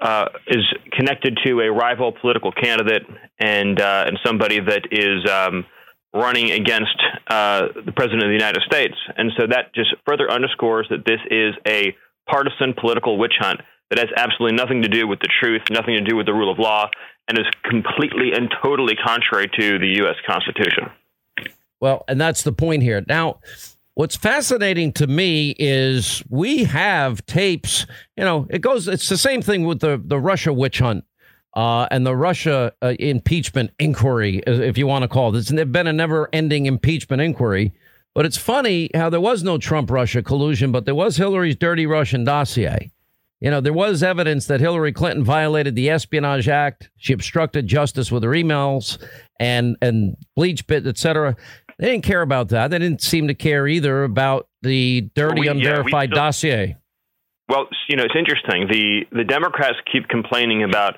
uh, 0.00 0.26
is 0.48 0.64
connected 0.90 1.38
to 1.44 1.60
a 1.60 1.70
rival 1.70 2.10
political 2.20 2.50
candidate 2.50 3.04
and 3.38 3.80
uh, 3.80 4.06
and 4.08 4.18
somebody 4.26 4.58
that 4.58 4.88
is 4.90 5.24
um, 5.30 5.66
running 6.12 6.50
against 6.50 7.00
uh, 7.28 7.68
the 7.86 7.92
president 7.92 8.24
of 8.24 8.28
the 8.28 8.32
United 8.32 8.62
States, 8.66 8.96
and 9.16 9.30
so 9.38 9.46
that 9.46 9.72
just 9.72 9.94
further 10.04 10.28
underscores 10.28 10.88
that 10.90 11.04
this 11.06 11.20
is 11.30 11.54
a 11.64 11.96
partisan 12.28 12.74
political 12.74 13.18
witch 13.18 13.34
hunt 13.38 13.60
that 13.90 14.00
has 14.00 14.08
absolutely 14.16 14.56
nothing 14.56 14.82
to 14.82 14.88
do 14.88 15.06
with 15.06 15.20
the 15.20 15.28
truth, 15.40 15.62
nothing 15.70 15.94
to 15.94 16.02
do 16.02 16.16
with 16.16 16.26
the 16.26 16.32
rule 16.34 16.50
of 16.50 16.58
law, 16.58 16.90
and 17.28 17.38
is 17.38 17.46
completely 17.64 18.32
and 18.32 18.52
totally 18.62 18.96
contrary 18.96 19.50
to 19.58 19.78
the 19.78 19.88
U.S. 19.98 20.16
Constitution. 20.26 20.90
Well, 21.80 22.04
and 22.08 22.20
that's 22.20 22.42
the 22.42 22.52
point 22.52 22.82
here. 22.82 23.02
Now, 23.08 23.40
What's 23.96 24.16
fascinating 24.16 24.92
to 24.94 25.06
me 25.06 25.54
is 25.56 26.24
we 26.28 26.64
have 26.64 27.24
tapes. 27.26 27.86
You 28.16 28.24
know, 28.24 28.48
it 28.50 28.60
goes. 28.60 28.88
It's 28.88 29.08
the 29.08 29.16
same 29.16 29.40
thing 29.40 29.64
with 29.64 29.78
the 29.78 30.02
the 30.04 30.18
Russia 30.18 30.52
witch 30.52 30.80
hunt 30.80 31.04
uh, 31.54 31.86
and 31.92 32.04
the 32.04 32.16
Russia 32.16 32.72
uh, 32.82 32.94
impeachment 32.98 33.70
inquiry, 33.78 34.42
if 34.46 34.76
you 34.76 34.88
want 34.88 35.02
to 35.02 35.08
call 35.08 35.34
it. 35.34 35.38
It's 35.38 35.52
been 35.52 35.86
a 35.86 35.92
never 35.92 36.28
ending 36.32 36.66
impeachment 36.66 37.22
inquiry. 37.22 37.72
But 38.14 38.26
it's 38.26 38.36
funny 38.36 38.90
how 38.94 39.10
there 39.10 39.20
was 39.20 39.42
no 39.42 39.58
Trump 39.58 39.90
Russia 39.90 40.22
collusion, 40.22 40.72
but 40.72 40.84
there 40.84 40.94
was 40.94 41.16
Hillary's 41.16 41.56
dirty 41.56 41.86
Russian 41.86 42.24
dossier. 42.24 42.90
You 43.44 43.50
know, 43.50 43.60
there 43.60 43.74
was 43.74 44.02
evidence 44.02 44.46
that 44.46 44.60
Hillary 44.60 44.90
Clinton 44.90 45.22
violated 45.22 45.74
the 45.74 45.90
Espionage 45.90 46.48
Act. 46.48 46.88
She 46.96 47.12
obstructed 47.12 47.66
justice 47.66 48.10
with 48.10 48.22
her 48.22 48.30
emails 48.30 48.96
and 49.38 49.76
and 49.82 50.16
BleachBit, 50.38 50.86
et 50.86 50.96
cetera. 50.96 51.36
They 51.78 51.90
didn't 51.90 52.04
care 52.04 52.22
about 52.22 52.48
that. 52.48 52.70
They 52.70 52.78
didn't 52.78 53.02
seem 53.02 53.28
to 53.28 53.34
care 53.34 53.68
either 53.68 54.02
about 54.02 54.48
the 54.62 55.10
dirty, 55.14 55.42
we, 55.42 55.48
unverified 55.48 56.08
yeah, 56.08 56.14
dossier. 56.14 56.76
Well, 57.50 57.68
you 57.86 57.96
know, 57.98 58.04
it's 58.04 58.16
interesting. 58.16 58.66
The 58.66 59.04
the 59.12 59.24
Democrats 59.24 59.76
keep 59.92 60.08
complaining 60.08 60.64
about 60.64 60.94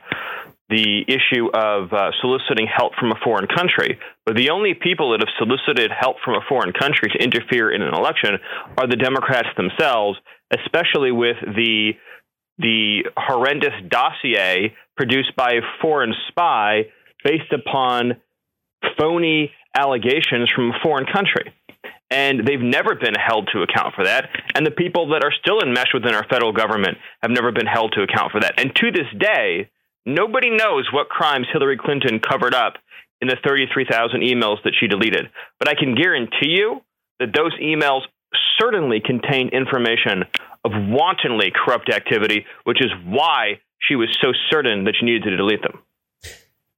the 0.69 1.03
issue 1.09 1.49
of 1.53 1.93
uh, 1.93 2.13
soliciting 2.21 2.69
help 2.73 2.93
from 2.95 3.11
a 3.11 3.19
foreign 3.25 3.49
country, 3.49 3.99
but 4.25 4.37
the 4.37 4.51
only 4.51 4.75
people 4.75 5.11
that 5.11 5.21
have 5.21 5.35
solicited 5.37 5.91
help 5.91 6.19
from 6.25 6.35
a 6.35 6.47
foreign 6.49 6.73
country 6.73 7.11
to 7.11 7.19
interfere 7.19 7.73
in 7.73 7.83
an 7.83 7.93
election 7.93 8.39
are 8.79 8.87
the 8.87 8.95
Democrats 8.95 9.49
themselves, 9.57 10.17
especially 10.53 11.11
with 11.11 11.37
the 11.43 11.95
the 12.59 13.05
horrendous 13.17 13.75
dossier 13.89 14.75
produced 14.97 15.37
by 15.37 15.53
a 15.53 15.81
foreign 15.81 16.15
spy 16.29 16.87
based 17.25 17.53
upon 17.53 18.17
phony 18.99 19.53
allegations 19.75 20.51
from 20.55 20.71
a 20.71 20.79
foreign 20.83 21.07
country. 21.07 21.53
And 22.11 22.47
they've 22.47 22.61
never 22.61 22.95
been 22.95 23.15
held 23.15 23.49
to 23.53 23.63
account 23.63 23.95
for 23.95 24.05
that. 24.05 24.31
And 24.55 24.65
the 24.65 24.71
people 24.71 25.09
that 25.09 25.25
are 25.25 25.33
still 25.33 25.61
enmeshed 25.61 25.93
within 25.93 26.15
our 26.15 26.25
federal 26.29 26.53
government 26.53 26.99
have 27.21 27.33
never 27.33 27.51
been 27.51 27.67
held 27.67 27.93
to 27.93 28.03
account 28.03 28.31
for 28.31 28.41
that. 28.41 28.55
And 28.59 28.75
to 28.77 28.91
this 28.93 29.09
day, 29.19 29.69
nobody 30.05 30.51
knows 30.51 30.87
what 30.93 31.09
crimes 31.09 31.49
Hillary 31.53 31.77
Clinton 31.77 32.21
covered 32.21 32.55
up 32.55 32.75
in 33.21 33.29
the 33.29 33.37
33,000 33.45 34.21
emails 34.21 34.63
that 34.65 34.75
she 34.79 34.87
deleted. 34.87 35.31
But 35.59 35.69
I 35.69 35.75
can 35.75 35.95
guarantee 35.95 36.51
you 36.51 36.81
that 37.19 37.35
those 37.35 37.55
emails 37.61 38.03
certainly 38.61 39.01
contain 39.05 39.49
information 39.49 40.25
of 40.67 40.73
wantonly 40.75 41.53
corrupt 41.55 41.89
activity, 41.89 42.45
which 42.65 42.85
is 42.85 42.91
why 43.05 43.61
she 43.79 43.95
was 43.95 44.09
so 44.21 44.33
certain 44.51 44.85
that 44.85 44.95
she 44.99 45.07
needed 45.07 45.23
to 45.23 45.37
delete 45.37 45.63
them. 45.63 45.79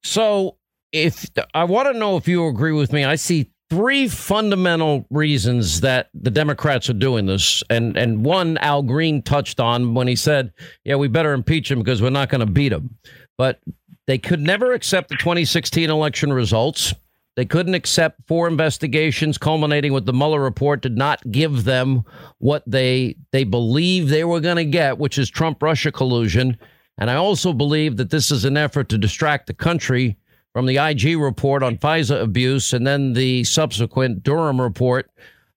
So 0.05 0.57
if 0.93 1.26
I 1.55 1.64
want 1.64 1.91
to 1.91 1.99
know 1.99 2.16
if 2.16 2.28
you 2.28 2.47
agree 2.47 2.72
with 2.72 2.93
me, 2.93 3.05
I 3.05 3.14
see 3.16 3.51
three 3.70 4.09
fundamental 4.09 5.07
reasons 5.11 5.80
that 5.80 6.09
the 6.14 6.30
Democrats 6.30 6.89
are 6.91 6.95
doing 6.95 7.26
this. 7.26 7.62
And 7.70 7.97
and 7.97 8.24
one 8.24 8.59
Al 8.59 8.82
Green 8.82 9.22
touched 9.22 9.59
on 9.59 9.95
when 9.95 10.07
he 10.07 10.16
said, 10.16 10.53
"Yeah, 10.84 10.97
we 10.97 11.09
better 11.09 11.32
impeach 11.32 11.70
him 11.70 11.78
because 11.78 12.03
we're 12.03 12.11
not 12.11 12.28
going 12.28 12.41
to 12.41 12.53
beat 12.53 12.72
him." 12.72 12.97
But 13.39 13.61
they 14.07 14.18
could 14.18 14.41
never 14.41 14.72
accept 14.72 15.09
the 15.09 15.16
2016 15.16 15.91
election 15.91 16.32
results. 16.32 16.95
They 17.39 17.45
couldn't 17.45 17.74
accept 17.74 18.26
four 18.26 18.49
investigations 18.49 19.39
culminating 19.39 19.93
with 19.93 20.07
the 20.07 20.12
Mueller 20.12 20.41
report 20.41 20.82
did 20.82 20.97
not 20.97 21.22
give 21.30 21.62
them 21.62 22.03
what 22.39 22.64
they 22.66 23.14
they 23.30 23.45
believe 23.45 24.09
they 24.09 24.24
were 24.24 24.41
going 24.41 24.57
to 24.57 24.64
get, 24.64 24.99
which 24.99 25.18
is 25.18 25.30
Trump 25.30 25.62
Russia 25.62 25.93
collusion. 25.93 26.59
And 26.99 27.09
I 27.09 27.14
also 27.14 27.53
believe 27.53 27.97
that 27.99 28.11
this 28.11 28.32
is 28.32 28.45
an 28.45 28.57
effort 28.57 28.89
to 28.89 28.99
distract 28.99 29.47
the 29.47 29.55
country 29.55 30.16
from 30.53 30.66
the 30.66 30.78
IG 30.78 31.16
report 31.16 31.62
on 31.62 31.76
FISA 31.76 32.20
abuse 32.20 32.72
and 32.72 32.84
then 32.84 33.12
the 33.12 33.45
subsequent 33.45 34.24
Durham 34.24 34.61
report 34.61 35.09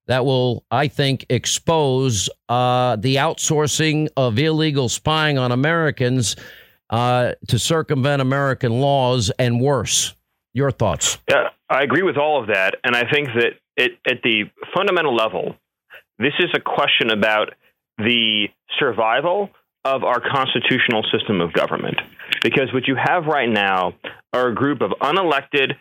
that 0.06 0.24
will, 0.24 0.64
I 0.70 0.86
think, 0.86 1.26
expose 1.30 2.30
uh, 2.48 2.94
the 2.94 3.16
outsourcing 3.16 4.06
of 4.16 4.38
illegal 4.38 4.88
spying 4.88 5.36
on 5.36 5.50
Americans 5.50 6.36
uh, 6.90 7.32
to 7.48 7.58
circumvent 7.58 8.22
American 8.22 8.80
laws 8.80 9.32
and 9.40 9.60
worse. 9.60 10.14
Your 10.54 10.70
thoughts? 10.70 11.18
Yeah, 11.28 11.48
I 11.68 11.82
agree 11.82 12.02
with 12.02 12.16
all 12.16 12.40
of 12.40 12.48
that. 12.48 12.76
And 12.84 12.94
I 12.94 13.10
think 13.10 13.28
that 13.34 13.52
it, 13.76 13.92
at 14.06 14.22
the 14.22 14.44
fundamental 14.74 15.14
level, 15.14 15.56
this 16.18 16.34
is 16.38 16.50
a 16.54 16.60
question 16.60 17.10
about 17.10 17.54
the 17.98 18.48
survival 18.78 19.50
of 19.84 20.04
our 20.04 20.20
constitutional 20.20 21.02
system 21.10 21.40
of 21.40 21.52
government. 21.52 22.00
Because 22.42 22.72
what 22.72 22.86
you 22.86 22.96
have 22.96 23.26
right 23.26 23.48
now 23.48 23.94
are 24.32 24.48
a 24.48 24.54
group 24.54 24.80
of 24.80 24.90
unelected 25.00 25.72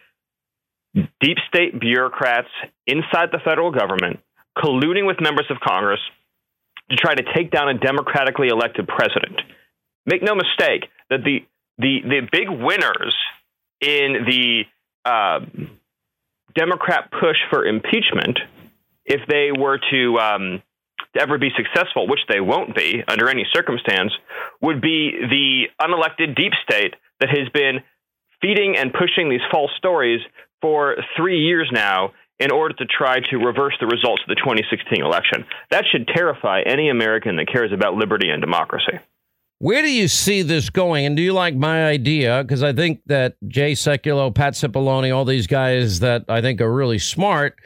deep 0.94 1.38
state 1.48 1.80
bureaucrats 1.80 2.50
inside 2.88 3.30
the 3.32 3.40
federal 3.44 3.72
government 3.72 4.20
colluding 4.58 5.08
with 5.08 5.22
members 5.22 5.46
of 5.50 5.58
Congress 5.60 6.00
to 6.90 6.96
try 6.98 7.16
to 7.16 7.24
take 7.34 7.52
down 7.52 7.70
a 7.70 7.74
democratically 7.74 8.50
elected 8.50 8.88
president. 8.88 9.40
Make 10.06 10.22
no 10.24 10.36
mistake 10.36 10.90
that 11.10 11.24
the 11.24 11.46
the 11.78 12.00
the 12.04 12.28
big 12.32 12.50
winners 12.50 13.16
in 13.82 14.26
the 14.26 14.64
uh, 15.06 15.40
Democrat 16.56 17.12
push 17.12 17.38
for 17.50 17.66
impeachment, 17.66 18.40
if 19.06 19.22
they 19.28 19.52
were 19.52 19.80
to 19.92 20.20
um, 20.20 20.64
to 21.16 21.22
ever 21.22 21.38
be 21.38 21.50
successful, 21.58 22.08
which 22.08 22.22
they 22.30 22.40
won't 22.40 22.76
be 22.76 23.04
under 23.08 23.28
any 23.28 23.46
circumstance, 23.54 24.14
would 24.62 24.82
be 24.82 25.12
the 25.30 25.66
unelected 25.82 26.36
deep 26.36 26.54
state 26.64 26.94
that 27.20 27.30
has 27.30 27.50
been 27.54 27.80
feeding 28.42 28.76
and 28.78 28.94
pushing 28.94 29.30
these 29.30 29.42
false 29.52 29.72
stories 29.78 30.22
for 30.62 30.96
three 31.18 31.40
years 31.40 31.70
now 31.72 32.12
in 32.40 32.52
order 32.52 32.74
to 32.74 32.86
try 32.86 33.20
to 33.20 33.38
reverse 33.38 33.76
the 33.80 33.86
results 33.86 34.24
of 34.24 34.30
the 34.30 34.36
2016 34.36 35.04
election. 35.04 35.46
That 35.70 35.86
should 35.92 36.08
terrify 36.08 36.62
any 36.66 36.90
American 36.90 37.36
that 37.36 37.48
cares 37.48 37.72
about 37.72 37.94
liberty 37.96 38.30
and 38.30 38.42
democracy. 38.42 39.00
Where 39.62 39.84
do 39.84 39.92
you 39.92 40.08
see 40.08 40.42
this 40.42 40.72
going? 40.72 41.06
And 41.06 41.16
do 41.16 41.22
you 41.22 41.34
like 41.34 41.54
my 41.54 41.86
idea? 41.86 42.42
Because 42.42 42.64
I 42.64 42.74
think 42.74 43.02
that 43.06 43.36
Jay 43.48 43.74
Sekulow, 43.74 44.34
Pat 44.34 44.54
Cipollone, 44.54 45.16
all 45.16 45.24
these 45.24 45.46
guys 45.46 46.00
that 46.00 46.26
I 46.28 46.42
think 46.42 46.62
are 46.62 46.74
really 46.74 46.98
smart, 46.98 47.60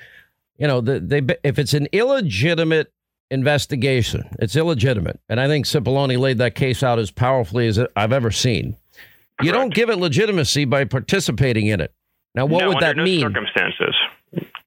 you 0.57 0.67
know, 0.67 0.81
they, 0.81 1.21
if 1.45 1.57
it's 1.57 1.73
an 1.73 1.87
illegitimate 1.93 2.91
investigation, 3.31 4.27
it's 4.39 4.57
illegitimate. 4.57 5.21
And 5.29 5.39
I 5.39 5.47
think 5.47 5.67
Cipollone 5.67 6.19
laid 6.19 6.37
that 6.39 6.53
case 6.53 6.83
out 6.83 6.99
as 6.99 7.11
powerfully 7.11 7.65
as 7.65 7.79
I've 7.95 8.11
ever 8.11 8.29
seen. 8.29 8.75
You 9.41 9.53
don't 9.53 9.73
give 9.73 9.89
it 9.89 9.95
legitimacy 9.95 10.65
by 10.65 10.83
participating 10.83 11.67
in 11.67 11.79
it. 11.79 11.93
Now, 12.33 12.45
what 12.45 12.59
no, 12.59 12.67
would 12.69 12.81
that 12.81 12.97
no 12.97 13.05
mean? 13.05 13.21
Circumstances. 13.21 13.95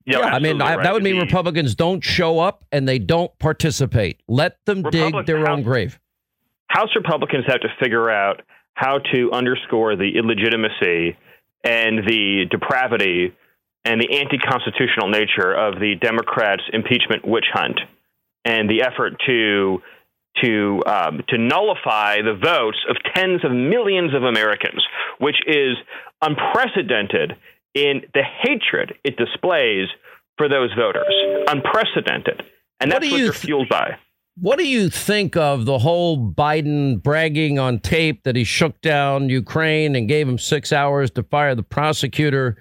Yeah, 0.07 0.20
I 0.20 0.39
mean, 0.39 0.62
I, 0.62 0.76
right. 0.76 0.83
that 0.83 0.95
would 0.95 1.03
mean 1.03 1.18
Republicans 1.18 1.74
don't 1.74 2.03
show 2.03 2.39
up 2.39 2.64
and 2.72 2.89
they 2.89 2.99
don't 2.99 3.39
participate. 3.39 4.22
Let 4.29 4.64
them 4.64 4.83
dig 4.91 5.26
their 5.26 5.41
House, 5.41 5.49
own 5.49 5.62
grave. 5.62 6.01
House 6.69 6.91
Republicans 6.95 7.45
have 7.49 7.61
to 7.61 7.69
figure 7.81 8.11
out 8.11 8.43
how 8.75 8.99
to 9.12 9.33
underscore 9.33 9.97
the 9.97 10.16
illegitimacy 10.16 11.16
and 11.64 12.07
the 12.07 12.45
depravity 12.51 13.35
and 13.85 14.01
the 14.01 14.19
anti 14.19 14.39
constitutional 14.39 15.09
nature 15.09 15.53
of 15.53 15.81
the 15.81 15.95
Democrats' 16.01 16.62
impeachment 16.73 17.27
witch 17.27 17.47
hunt 17.53 17.81
and 18.45 18.71
the 18.71 18.83
effort 18.83 19.14
to 19.27 19.83
to 20.43 20.83
um, 20.87 21.21
to 21.29 21.39
nullify 21.39 22.23
the 22.23 22.35
votes 22.35 22.79
of 22.89 22.97
tens 23.14 23.45
of 23.45 23.51
millions 23.51 24.14
of 24.14 24.23
Americans, 24.23 24.85
which 25.19 25.37
is 25.47 25.77
unprecedented 26.23 27.37
in 27.75 28.03
the 28.14 28.23
hatred 28.23 28.95
it 29.05 29.16
displays 29.16 29.89
for 30.37 30.49
those 30.49 30.73
voters. 30.75 31.12
Unprecedented, 31.49 32.43
and 32.81 32.93
that's 32.93 33.05
what, 33.05 33.12
what 33.12 33.19
they're 33.19 33.33
th- 33.33 33.45
fueled 33.45 33.69
by. 33.69 33.97
What 34.41 34.59
do 34.59 34.68
you 34.68 34.89
think 34.89 35.36
of 35.36 35.64
the 35.64 35.78
whole 35.78 36.18
Biden 36.18 37.03
bragging 37.03 37.59
on 37.59 37.80
tape 37.80 38.22
that 38.24 38.36
he 38.36 38.45
shook 38.45 38.80
down 38.80 39.28
Ukraine 39.28 39.97
and 39.97 40.09
gave 40.09 40.28
him 40.28 40.39
six 40.39 40.72
hours 40.72 41.11
to 41.12 41.22
fire 41.22 41.55
the 41.55 41.62
prosecutor? 41.62 42.57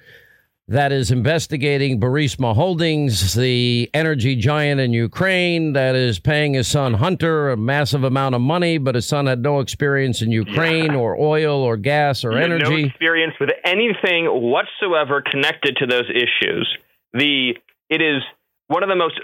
that 0.70 0.92
is 0.92 1.12
investigating 1.12 2.00
Burisma 2.00 2.54
Holdings, 2.54 3.34
the 3.34 3.90
energy 3.94 4.36
giant 4.36 4.82
in 4.82 4.92
Ukraine 4.92 5.74
that 5.74 5.96
is 5.96 6.20
paying 6.20 6.56
his 6.56 6.68
son 6.68 6.94
Hunter 6.94 7.52
a 7.52 7.58
massive 7.58 8.04
amount 8.04 8.36
of 8.36 8.42
money, 8.42 8.78
but 8.78 8.96
his 8.96 9.08
son 9.08 9.28
had 9.28 9.42
no 9.42 9.62
experience 9.62 10.22
in 10.22 10.32
Ukraine 10.32 10.92
yeah. 10.92 10.98
or 10.98 11.18
oil 11.18 11.62
or 11.62 11.78
gas 11.78 12.26
or 12.26 12.34
energy. 12.34 12.82
No 12.82 12.88
experience 12.88 13.34
with 13.40 13.52
anything 13.64 14.26
whatsoever 14.26 15.22
connected 15.22 15.78
to 15.78 15.86
those 15.86 16.10
issues. 16.10 16.78
The 17.14 17.54
it 17.90 18.02
is 18.02 18.22
one 18.68 18.84
of 18.84 18.90
the 18.90 18.96
most 18.96 19.20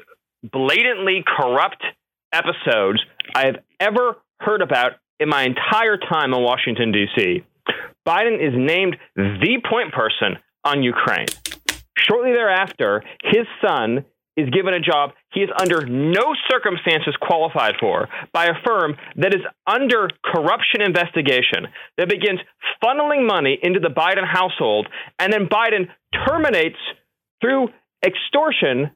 blatantly 0.50 1.26
corrupt 1.28 1.84
episodes 2.34 3.00
I 3.36 3.46
have 3.46 3.58
ever 3.80 4.18
heard 4.40 4.62
about 4.62 4.94
in 5.20 5.30
my 5.30 5.44
entire 5.44 5.98
time 5.98 6.34
in 6.34 6.44
Washington 6.44 6.92
D.C. 6.92 7.44
Biden 8.06 8.36
is 8.36 8.54
named 8.56 8.98
the 9.16 9.62
point 9.70 9.94
person 9.94 10.38
on 10.66 10.84
Ukraine. 10.84 11.28
Shortly 11.98 12.32
thereafter, 12.32 13.04
his 13.24 13.46
son 13.66 14.04
is 14.36 14.50
given 14.50 14.74
a 14.74 14.80
job 14.80 15.12
he 15.32 15.42
is 15.42 15.50
under 15.60 15.86
no 15.86 16.34
circumstances 16.50 17.16
qualified 17.22 17.76
for 17.80 18.08
by 18.34 18.46
a 18.46 18.54
firm 18.66 18.96
that 19.16 19.34
is 19.34 19.42
under 19.68 20.10
corruption 20.24 20.82
investigation 20.82 21.68
that 21.98 22.10
begins 22.10 22.40
funneling 22.84 23.28
money 23.28 23.58
into 23.62 23.80
the 23.80 23.90
Biden 23.90 24.26
household, 24.28 24.88
and 25.20 25.32
then 25.32 25.48
Biden 25.48 25.88
terminates 26.28 26.78
through 27.42 27.70
extortion 28.06 28.92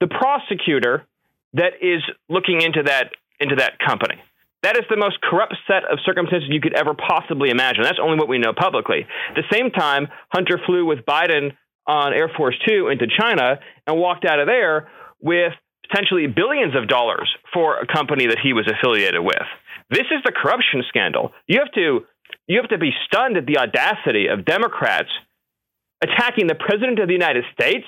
the 0.00 0.06
prosecutor 0.06 1.06
that 1.54 1.80
is 1.80 2.02
looking 2.28 2.62
into 2.62 2.82
that 2.84 3.12
into 3.40 3.56
that 3.56 3.78
company. 3.78 4.16
That 4.62 4.76
is 4.76 4.84
the 4.90 4.96
most 4.96 5.20
corrupt 5.20 5.54
set 5.68 5.84
of 5.84 6.00
circumstances 6.04 6.50
you 6.50 6.60
could 6.60 6.74
ever 6.74 6.92
possibly 6.92 7.50
imagine. 7.50 7.84
That's 7.84 8.02
only 8.02 8.18
what 8.18 8.28
we 8.28 8.38
know 8.38 8.52
publicly. 8.52 9.06
At 9.30 9.36
the 9.36 9.46
same 9.52 9.70
time, 9.70 10.08
Hunter 10.32 10.58
flew 10.66 10.84
with 10.84 11.06
Biden 11.06 11.52
on 11.86 12.12
Air 12.12 12.30
Force 12.36 12.56
Two 12.66 12.88
into 12.88 13.06
China 13.06 13.60
and 13.86 13.98
walked 13.98 14.24
out 14.24 14.40
of 14.40 14.46
there 14.46 14.88
with 15.20 15.52
potentially 15.88 16.26
billions 16.26 16.74
of 16.76 16.88
dollars 16.88 17.30
for 17.54 17.78
a 17.78 17.86
company 17.86 18.26
that 18.26 18.38
he 18.42 18.52
was 18.52 18.68
affiliated 18.68 19.22
with. 19.22 19.46
This 19.90 20.06
is 20.10 20.20
the 20.24 20.32
corruption 20.32 20.82
scandal. 20.88 21.32
You 21.46 21.60
have 21.60 21.72
to 21.72 22.04
you 22.46 22.60
have 22.60 22.70
to 22.70 22.78
be 22.78 22.90
stunned 23.06 23.36
at 23.36 23.46
the 23.46 23.58
audacity 23.58 24.26
of 24.26 24.44
Democrats 24.44 25.08
attacking 26.02 26.46
the 26.46 26.54
president 26.54 26.98
of 26.98 27.06
the 27.06 27.14
United 27.14 27.44
States 27.52 27.86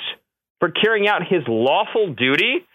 for 0.61 0.71
carrying 0.71 1.09
out 1.09 1.23
his 1.29 1.43
lawful 1.49 2.15
duty 2.15 2.67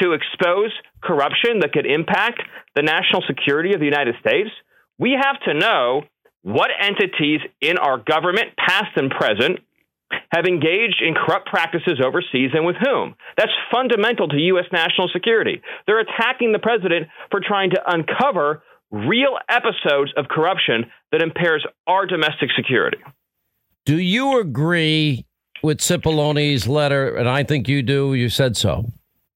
to 0.00 0.12
expose 0.12 0.72
corruption 1.02 1.60
that 1.60 1.72
could 1.72 1.86
impact 1.86 2.42
the 2.74 2.82
national 2.82 3.22
security 3.26 3.74
of 3.74 3.80
the 3.80 3.86
United 3.86 4.14
States, 4.20 4.50
we 4.98 5.16
have 5.20 5.40
to 5.44 5.54
know 5.54 6.02
what 6.42 6.70
entities 6.80 7.40
in 7.60 7.78
our 7.78 7.98
government, 7.98 8.56
past 8.56 8.96
and 8.96 9.10
present, 9.10 9.60
have 10.32 10.44
engaged 10.46 11.02
in 11.06 11.14
corrupt 11.14 11.46
practices 11.46 12.00
overseas 12.04 12.50
and 12.52 12.66
with 12.66 12.76
whom. 12.76 13.14
That's 13.36 13.52
fundamental 13.72 14.28
to 14.28 14.36
U.S. 14.36 14.66
national 14.72 15.08
security. 15.12 15.62
They're 15.86 16.00
attacking 16.00 16.52
the 16.52 16.58
president 16.58 17.08
for 17.30 17.40
trying 17.40 17.70
to 17.70 17.82
uncover 17.86 18.62
real 18.90 19.38
episodes 19.48 20.12
of 20.16 20.26
corruption 20.28 20.86
that 21.12 21.22
impairs 21.22 21.64
our 21.86 22.06
domestic 22.06 22.50
security. 22.56 22.98
Do 23.86 23.98
you 23.98 24.40
agree 24.40 25.26
with 25.62 25.78
Cipollone's 25.78 26.66
letter? 26.66 27.16
And 27.16 27.28
I 27.28 27.44
think 27.44 27.68
you 27.68 27.82
do. 27.82 28.14
You 28.14 28.28
said 28.28 28.56
so 28.56 28.86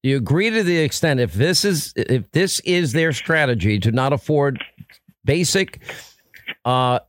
you 0.05 0.17
agree 0.17 0.51
to 0.51 0.61
the 0.61 0.77
extent 0.77 1.19
if 1.19 1.33
this 1.33 1.65
is 1.65 1.91
if 1.95 2.29
this 2.31 2.59
is 2.61 2.93
their 2.93 3.11
strategy 3.11 3.79
to 3.79 3.91
not 3.91 4.13
afford 4.13 4.63
basic 5.23 5.79
uh, 6.63 6.99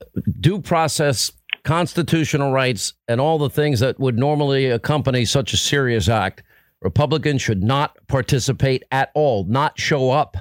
due 0.40 0.60
process, 0.60 1.30
constitutional 1.62 2.52
rights, 2.52 2.94
and 3.06 3.20
all 3.20 3.36
the 3.36 3.50
things 3.50 3.80
that 3.80 4.00
would 4.00 4.18
normally 4.18 4.66
accompany 4.66 5.26
such 5.26 5.52
a 5.52 5.58
serious 5.58 6.08
act, 6.08 6.42
Republicans 6.80 7.42
should 7.42 7.62
not 7.62 7.96
participate 8.06 8.82
at 8.90 9.10
all, 9.14 9.44
not 9.44 9.78
show 9.78 10.10
up, 10.10 10.38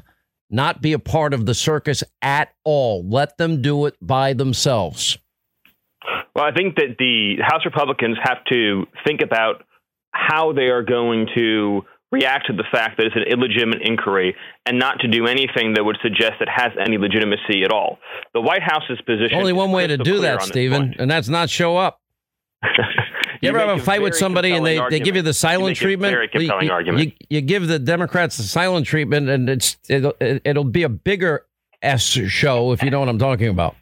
not 0.49 0.81
be 0.81 0.93
a 0.93 0.99
part 0.99 1.33
of 1.33 1.45
the 1.45 1.53
circus 1.53 2.03
at 2.21 2.53
all. 2.63 3.05
Let 3.05 3.37
them 3.37 3.61
do 3.61 3.85
it 3.85 3.95
by 4.01 4.31
themselves. 4.31 5.17
Well, 6.33 6.45
I 6.45 6.53
think 6.53 6.75
that 6.75 6.95
the 6.99 7.35
House 7.41 7.65
Republicans 7.65 8.17
have 8.23 8.43
to 8.49 8.85
think 9.05 9.21
about 9.21 9.65
how 10.11 10.53
they 10.53 10.67
are 10.67 10.83
going 10.83 11.27
to 11.35 11.81
react 12.11 12.47
to 12.47 12.53
the 12.53 12.63
fact 12.71 12.97
that 12.97 13.05
it's 13.07 13.15
an 13.15 13.23
illegitimate 13.23 13.81
inquiry 13.81 14.35
and 14.65 14.79
not 14.79 14.99
to 14.99 15.07
do 15.07 15.25
anything 15.27 15.73
that 15.73 15.83
would 15.83 15.97
suggest 16.01 16.33
it 16.39 16.49
has 16.53 16.71
any 16.79 16.97
legitimacy 16.97 17.63
at 17.63 17.71
all. 17.71 17.99
The 18.33 18.41
White 18.41 18.61
House's 18.61 19.01
position. 19.05 19.37
Only 19.37 19.53
one 19.53 19.71
way 19.71 19.87
to 19.87 19.97
do 19.97 20.21
that, 20.21 20.43
Stephen, 20.43 20.95
and 20.97 21.09
that's 21.09 21.29
not 21.29 21.49
show 21.49 21.77
up. 21.77 21.99
You, 23.41 23.51
you 23.51 23.57
ever 23.57 23.67
have 23.67 23.79
a 23.81 23.83
fight 23.83 24.01
with 24.01 24.15
somebody 24.15 24.51
and 24.51 24.65
they, 24.65 24.79
they 24.89 24.99
give 25.01 25.17
you 25.17 25.21
the 25.21 25.33
silent 25.33 25.77
you 25.79 25.85
treatment? 25.87 26.13
very 26.13 26.29
compelling 26.29 26.67
you, 26.67 26.71
argument. 26.71 27.05
You, 27.05 27.11
you, 27.29 27.41
give 27.41 27.67
the 27.67 27.77
Democrats 27.77 28.37
the 28.37 28.43
silent 28.43 28.87
treatment, 28.87 29.27
and 29.27 29.49
it's 29.49 29.75
it'll, 29.89 30.13
it'll 30.21 30.63
be 30.63 30.83
a 30.83 30.89
bigger 30.89 31.45
S 31.81 32.01
show 32.01 32.71
if 32.71 32.81
you 32.81 32.89
know 32.89 33.01
what 33.01 33.09
I'm 33.09 33.19
talking 33.19 33.49
about. 33.49 33.75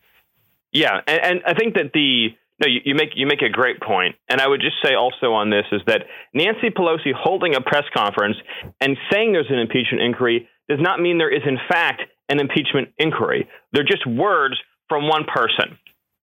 Yeah, 0.71 1.01
and, 1.07 1.19
and 1.23 1.41
I 1.45 1.53
think 1.53 1.75
that 1.75 1.91
the 1.93 2.29
No, 2.63 2.71
you, 2.71 2.79
you, 2.85 2.95
make 2.95 3.09
you 3.15 3.27
make 3.27 3.41
a 3.41 3.49
great 3.49 3.81
point, 3.81 4.15
and 4.29 4.39
I 4.39 4.47
would 4.47 4.61
just 4.61 4.77
say 4.83 4.95
also 4.95 5.33
on 5.33 5.49
this 5.49 5.65
is 5.71 5.81
that 5.87 6.03
Nancy 6.33 6.69
Pelosi 6.69 7.11
holding 7.13 7.55
a 7.55 7.61
press 7.61 7.83
conference 7.95 8.37
and 8.79 8.95
saying 9.11 9.33
there's 9.33 9.49
an 9.49 9.59
impeachment 9.59 10.01
inquiry 10.01 10.47
does 10.69 10.79
not 10.79 10.99
mean 11.01 11.17
there 11.17 11.33
is 11.33 11.43
in 11.45 11.57
fact 11.69 12.03
an 12.29 12.39
impeachment 12.39 12.89
inquiry. 12.97 13.49
They're 13.73 13.83
just 13.83 14.07
words 14.07 14.55
from 14.87 15.09
one 15.09 15.25
person. 15.25 15.77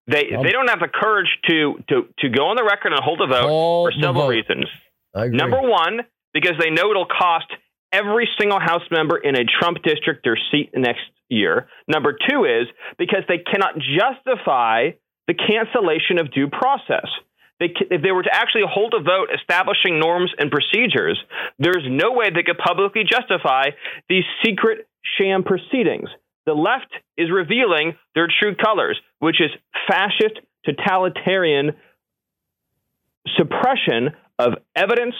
They 0.07 0.29
they 0.43 0.51
don't 0.51 0.67
have 0.69 0.79
the 0.79 0.89
courage 0.91 1.29
to 1.47 1.75
to 1.89 2.07
to 2.19 2.29
go 2.29 2.47
on 2.47 2.55
the 2.55 2.63
record 2.63 2.93
and 2.93 3.03
hold 3.03 3.21
a 3.21 3.27
vote 3.27 3.47
for 3.85 3.91
several 4.01 4.27
reasons. 4.27 4.65
Number 5.37 5.61
one, 5.61 5.99
because 6.33 6.53
they 6.59 6.71
know 6.71 6.89
it'll 6.89 7.05
cost 7.05 7.47
every 7.91 8.27
single 8.39 8.59
House 8.59 8.83
member 8.89 9.17
in 9.17 9.35
a 9.35 9.43
Trump 9.45 9.83
district 9.83 10.23
their 10.23 10.39
seat 10.51 10.71
next 10.73 11.01
year. 11.29 11.67
Number 11.87 12.13
two 12.13 12.45
is 12.45 12.67
because 12.97 13.23
they 13.27 13.37
cannot 13.39 13.75
justify 13.77 14.91
the 15.31 15.35
cancellation 15.35 16.19
of 16.19 16.31
due 16.31 16.47
process. 16.47 17.07
They, 17.59 17.69
if 17.89 18.01
they 18.01 18.11
were 18.11 18.23
to 18.23 18.33
actually 18.33 18.63
hold 18.67 18.93
a 18.93 19.01
vote 19.01 19.29
establishing 19.33 19.99
norms 19.99 20.31
and 20.37 20.51
procedures, 20.51 21.19
there's 21.59 21.85
no 21.87 22.11
way 22.11 22.29
they 22.33 22.43
could 22.43 22.57
publicly 22.57 23.03
justify 23.09 23.69
these 24.09 24.23
secret 24.43 24.89
sham 25.17 25.43
proceedings. 25.43 26.09
The 26.45 26.53
left 26.53 26.91
is 27.17 27.29
revealing 27.31 27.93
their 28.15 28.27
true 28.27 28.55
colors, 28.55 28.99
which 29.19 29.39
is 29.39 29.51
fascist, 29.87 30.39
totalitarian 30.65 31.71
suppression 33.37 34.09
of 34.39 34.53
evidence, 34.75 35.15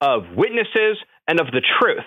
of 0.00 0.24
witnesses, 0.36 0.98
and 1.26 1.40
of 1.40 1.46
the 1.46 1.62
truth. 1.80 2.04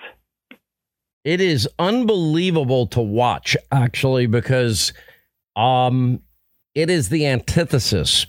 It 1.26 1.42
is 1.42 1.68
unbelievable 1.80 2.88
to 2.88 3.02
watch, 3.02 3.58
actually, 3.72 4.28
because 4.28 4.94
um, 5.56 6.22
it 6.76 6.90
is 6.90 7.10
the 7.10 7.26
antithesis 7.26 8.26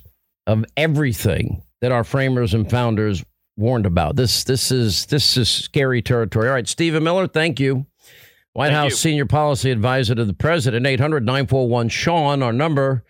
of 0.47 0.65
everything 0.77 1.63
that 1.81 1.93
our 1.93 2.05
framers 2.05 2.55
and 2.55 2.69
founders 2.71 3.25
warned 3.57 3.87
about. 3.87 4.17
This 4.17 4.45
this 4.45 4.73
is 4.73 5.07
this 5.07 5.37
is 5.37 5.49
scary 5.49 6.03
territory. 6.03 6.49
All 6.49 6.55
right, 6.55 6.69
Stephen 6.69 7.03
Miller, 7.03 7.27
thank 7.27 7.61
you. 7.61 7.87
White 8.53 8.69
thank 8.69 8.77
House 8.77 8.91
you. 8.91 8.97
Senior 8.97 9.27
Policy 9.27 9.71
Advisor 9.71 10.15
to 10.15 10.25
the 10.25 10.33
President, 10.33 10.87
800 10.87 11.25
941 11.25 11.89
Sean, 11.89 12.43
our 12.43 12.53
number. 12.53 13.05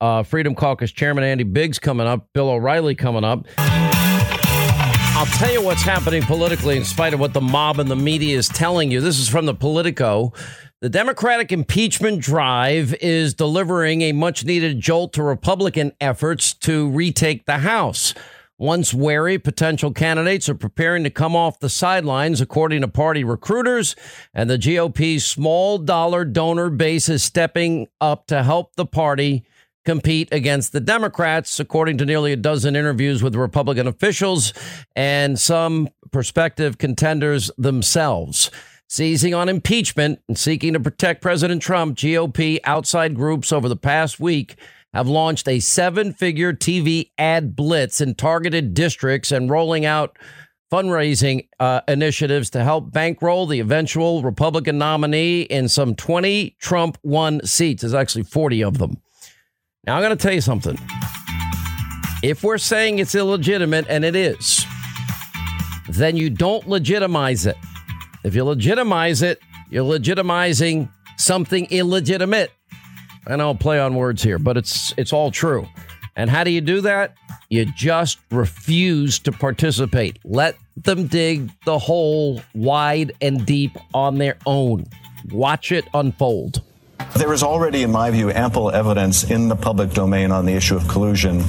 Uh, 0.00 0.22
Freedom 0.22 0.54
Caucus 0.54 0.90
Chairman 0.92 1.24
Andy 1.24 1.44
Biggs 1.44 1.78
coming 1.78 2.06
up, 2.06 2.28
Bill 2.32 2.48
O'Reilly 2.48 2.94
coming 2.94 3.22
up. 3.22 3.46
I'll 3.58 5.26
tell 5.26 5.52
you 5.52 5.62
what's 5.62 5.82
happening 5.82 6.22
politically 6.22 6.78
in 6.78 6.84
spite 6.84 7.12
of 7.12 7.20
what 7.20 7.34
the 7.34 7.42
mob 7.42 7.78
and 7.78 7.90
the 7.90 7.96
media 7.96 8.38
is 8.38 8.48
telling 8.48 8.90
you. 8.90 9.02
This 9.02 9.18
is 9.18 9.28
from 9.28 9.44
the 9.44 9.54
Politico. 9.54 10.32
The 10.82 10.88
Democratic 10.88 11.52
impeachment 11.52 12.22
drive 12.22 12.94
is 13.02 13.34
delivering 13.34 14.00
a 14.00 14.12
much 14.12 14.46
needed 14.46 14.80
jolt 14.80 15.12
to 15.12 15.22
Republican 15.22 15.92
efforts 16.00 16.54
to 16.54 16.88
retake 16.88 17.44
the 17.44 17.58
House. 17.58 18.14
Once 18.56 18.94
wary, 18.94 19.38
potential 19.38 19.92
candidates 19.92 20.48
are 20.48 20.54
preparing 20.54 21.04
to 21.04 21.10
come 21.10 21.36
off 21.36 21.60
the 21.60 21.68
sidelines, 21.68 22.40
according 22.40 22.80
to 22.80 22.88
party 22.88 23.22
recruiters, 23.22 23.94
and 24.32 24.48
the 24.48 24.56
GOP's 24.56 25.26
small 25.26 25.76
dollar 25.76 26.24
donor 26.24 26.70
base 26.70 27.10
is 27.10 27.22
stepping 27.22 27.86
up 28.00 28.26
to 28.28 28.42
help 28.42 28.74
the 28.76 28.86
party 28.86 29.44
compete 29.84 30.30
against 30.32 30.72
the 30.72 30.80
Democrats, 30.80 31.60
according 31.60 31.98
to 31.98 32.06
nearly 32.06 32.32
a 32.32 32.36
dozen 32.36 32.74
interviews 32.74 33.22
with 33.22 33.34
Republican 33.34 33.86
officials 33.86 34.54
and 34.96 35.38
some 35.38 35.90
prospective 36.10 36.78
contenders 36.78 37.50
themselves. 37.58 38.50
Seizing 38.92 39.34
on 39.34 39.48
impeachment 39.48 40.20
and 40.26 40.36
seeking 40.36 40.72
to 40.72 40.80
protect 40.80 41.22
President 41.22 41.62
Trump, 41.62 41.96
GOP 41.96 42.58
outside 42.64 43.14
groups 43.14 43.52
over 43.52 43.68
the 43.68 43.76
past 43.76 44.18
week 44.18 44.56
have 44.92 45.06
launched 45.06 45.46
a 45.46 45.60
seven 45.60 46.12
figure 46.12 46.52
TV 46.52 47.12
ad 47.16 47.54
blitz 47.54 48.00
in 48.00 48.16
targeted 48.16 48.74
districts 48.74 49.30
and 49.30 49.48
rolling 49.48 49.86
out 49.86 50.18
fundraising 50.72 51.46
uh, 51.60 51.82
initiatives 51.86 52.50
to 52.50 52.64
help 52.64 52.90
bankroll 52.90 53.46
the 53.46 53.60
eventual 53.60 54.24
Republican 54.24 54.78
nominee 54.78 55.42
in 55.42 55.68
some 55.68 55.94
20 55.94 56.56
Trump 56.58 56.98
won 57.04 57.40
seats. 57.46 57.82
There's 57.82 57.94
actually 57.94 58.24
40 58.24 58.64
of 58.64 58.78
them. 58.78 59.00
Now, 59.86 59.94
I'm 59.94 60.02
going 60.02 60.18
to 60.18 60.20
tell 60.20 60.34
you 60.34 60.40
something. 60.40 60.76
If 62.24 62.42
we're 62.42 62.58
saying 62.58 62.98
it's 62.98 63.14
illegitimate, 63.14 63.86
and 63.88 64.04
it 64.04 64.16
is, 64.16 64.66
then 65.88 66.16
you 66.16 66.28
don't 66.28 66.68
legitimize 66.68 67.46
it. 67.46 67.56
If 68.22 68.34
you 68.34 68.44
legitimize 68.44 69.22
it, 69.22 69.40
you're 69.70 69.84
legitimizing 69.84 70.90
something 71.16 71.66
illegitimate. 71.70 72.50
And 73.26 73.40
I'll 73.40 73.54
play 73.54 73.78
on 73.78 73.94
words 73.94 74.22
here, 74.22 74.38
but 74.38 74.56
it's 74.56 74.94
it's 74.96 75.12
all 75.12 75.30
true. 75.30 75.66
And 76.16 76.28
how 76.28 76.44
do 76.44 76.50
you 76.50 76.60
do 76.60 76.80
that? 76.82 77.14
You 77.48 77.64
just 77.64 78.18
refuse 78.30 79.18
to 79.20 79.32
participate. 79.32 80.18
Let 80.24 80.56
them 80.76 81.06
dig 81.06 81.50
the 81.64 81.78
hole 81.78 82.42
wide 82.54 83.12
and 83.20 83.44
deep 83.44 83.76
on 83.94 84.18
their 84.18 84.36
own. 84.46 84.86
Watch 85.30 85.72
it 85.72 85.84
unfold. 85.94 86.62
There 87.16 87.32
is 87.32 87.42
already, 87.42 87.82
in 87.82 87.90
my 87.90 88.10
view, 88.10 88.30
ample 88.30 88.70
evidence 88.70 89.24
in 89.30 89.48
the 89.48 89.56
public 89.56 89.90
domain 89.90 90.30
on 90.30 90.46
the 90.46 90.52
issue 90.52 90.76
of 90.76 90.86
collusion 90.88 91.42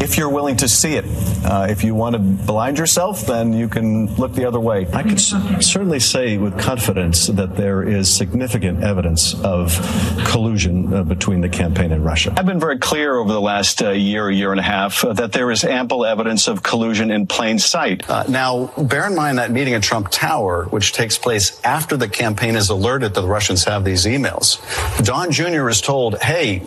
if 0.00 0.16
you're 0.16 0.30
willing 0.30 0.56
to 0.56 0.68
see 0.68 0.94
it. 0.94 1.04
Uh, 1.44 1.66
if 1.68 1.84
you 1.84 1.94
want 1.94 2.14
to 2.14 2.18
blind 2.18 2.78
yourself, 2.78 3.26
then 3.26 3.52
you 3.52 3.68
can 3.68 4.12
look 4.16 4.34
the 4.34 4.46
other 4.46 4.58
way. 4.58 4.86
I 4.92 5.02
can 5.02 5.18
certainly 5.18 6.00
say 6.00 6.38
with 6.38 6.58
confidence 6.58 7.26
that 7.26 7.56
there 7.56 7.82
is 7.82 8.12
significant 8.12 8.82
evidence 8.82 9.34
of 9.42 9.78
collusion 10.26 10.92
uh, 10.92 11.02
between 11.04 11.40
the 11.42 11.48
campaign 11.48 11.92
and 11.92 12.04
Russia. 12.04 12.34
I've 12.36 12.46
been 12.46 12.60
very 12.60 12.78
clear 12.78 13.16
over 13.16 13.32
the 13.32 13.40
last 13.40 13.82
uh, 13.82 13.90
year, 13.90 14.30
year 14.30 14.50
and 14.52 14.60
a 14.60 14.64
half, 14.64 15.04
uh, 15.04 15.12
that 15.14 15.32
there 15.32 15.50
is 15.50 15.64
ample 15.64 16.04
evidence 16.04 16.48
of 16.48 16.62
collusion 16.62 17.10
in 17.10 17.26
plain 17.26 17.58
sight. 17.58 18.08
Uh, 18.08 18.24
now, 18.28 18.66
bear 18.78 19.06
in 19.06 19.14
mind 19.14 19.38
that 19.38 19.50
meeting 19.50 19.74
at 19.74 19.82
Trump 19.82 20.08
Tower, 20.10 20.64
which 20.66 20.92
takes 20.92 21.18
place 21.18 21.60
after 21.62 21.96
the 21.96 22.08
campaign 22.08 22.56
is 22.56 22.70
alerted 22.70 23.14
that 23.14 23.20
the 23.20 23.26
Russians 23.26 23.64
have 23.64 23.84
these 23.84 24.06
emails. 24.06 24.60
Don 25.04 25.30
Jr. 25.30 25.68
is 25.68 25.80
told, 25.80 26.18
hey, 26.22 26.62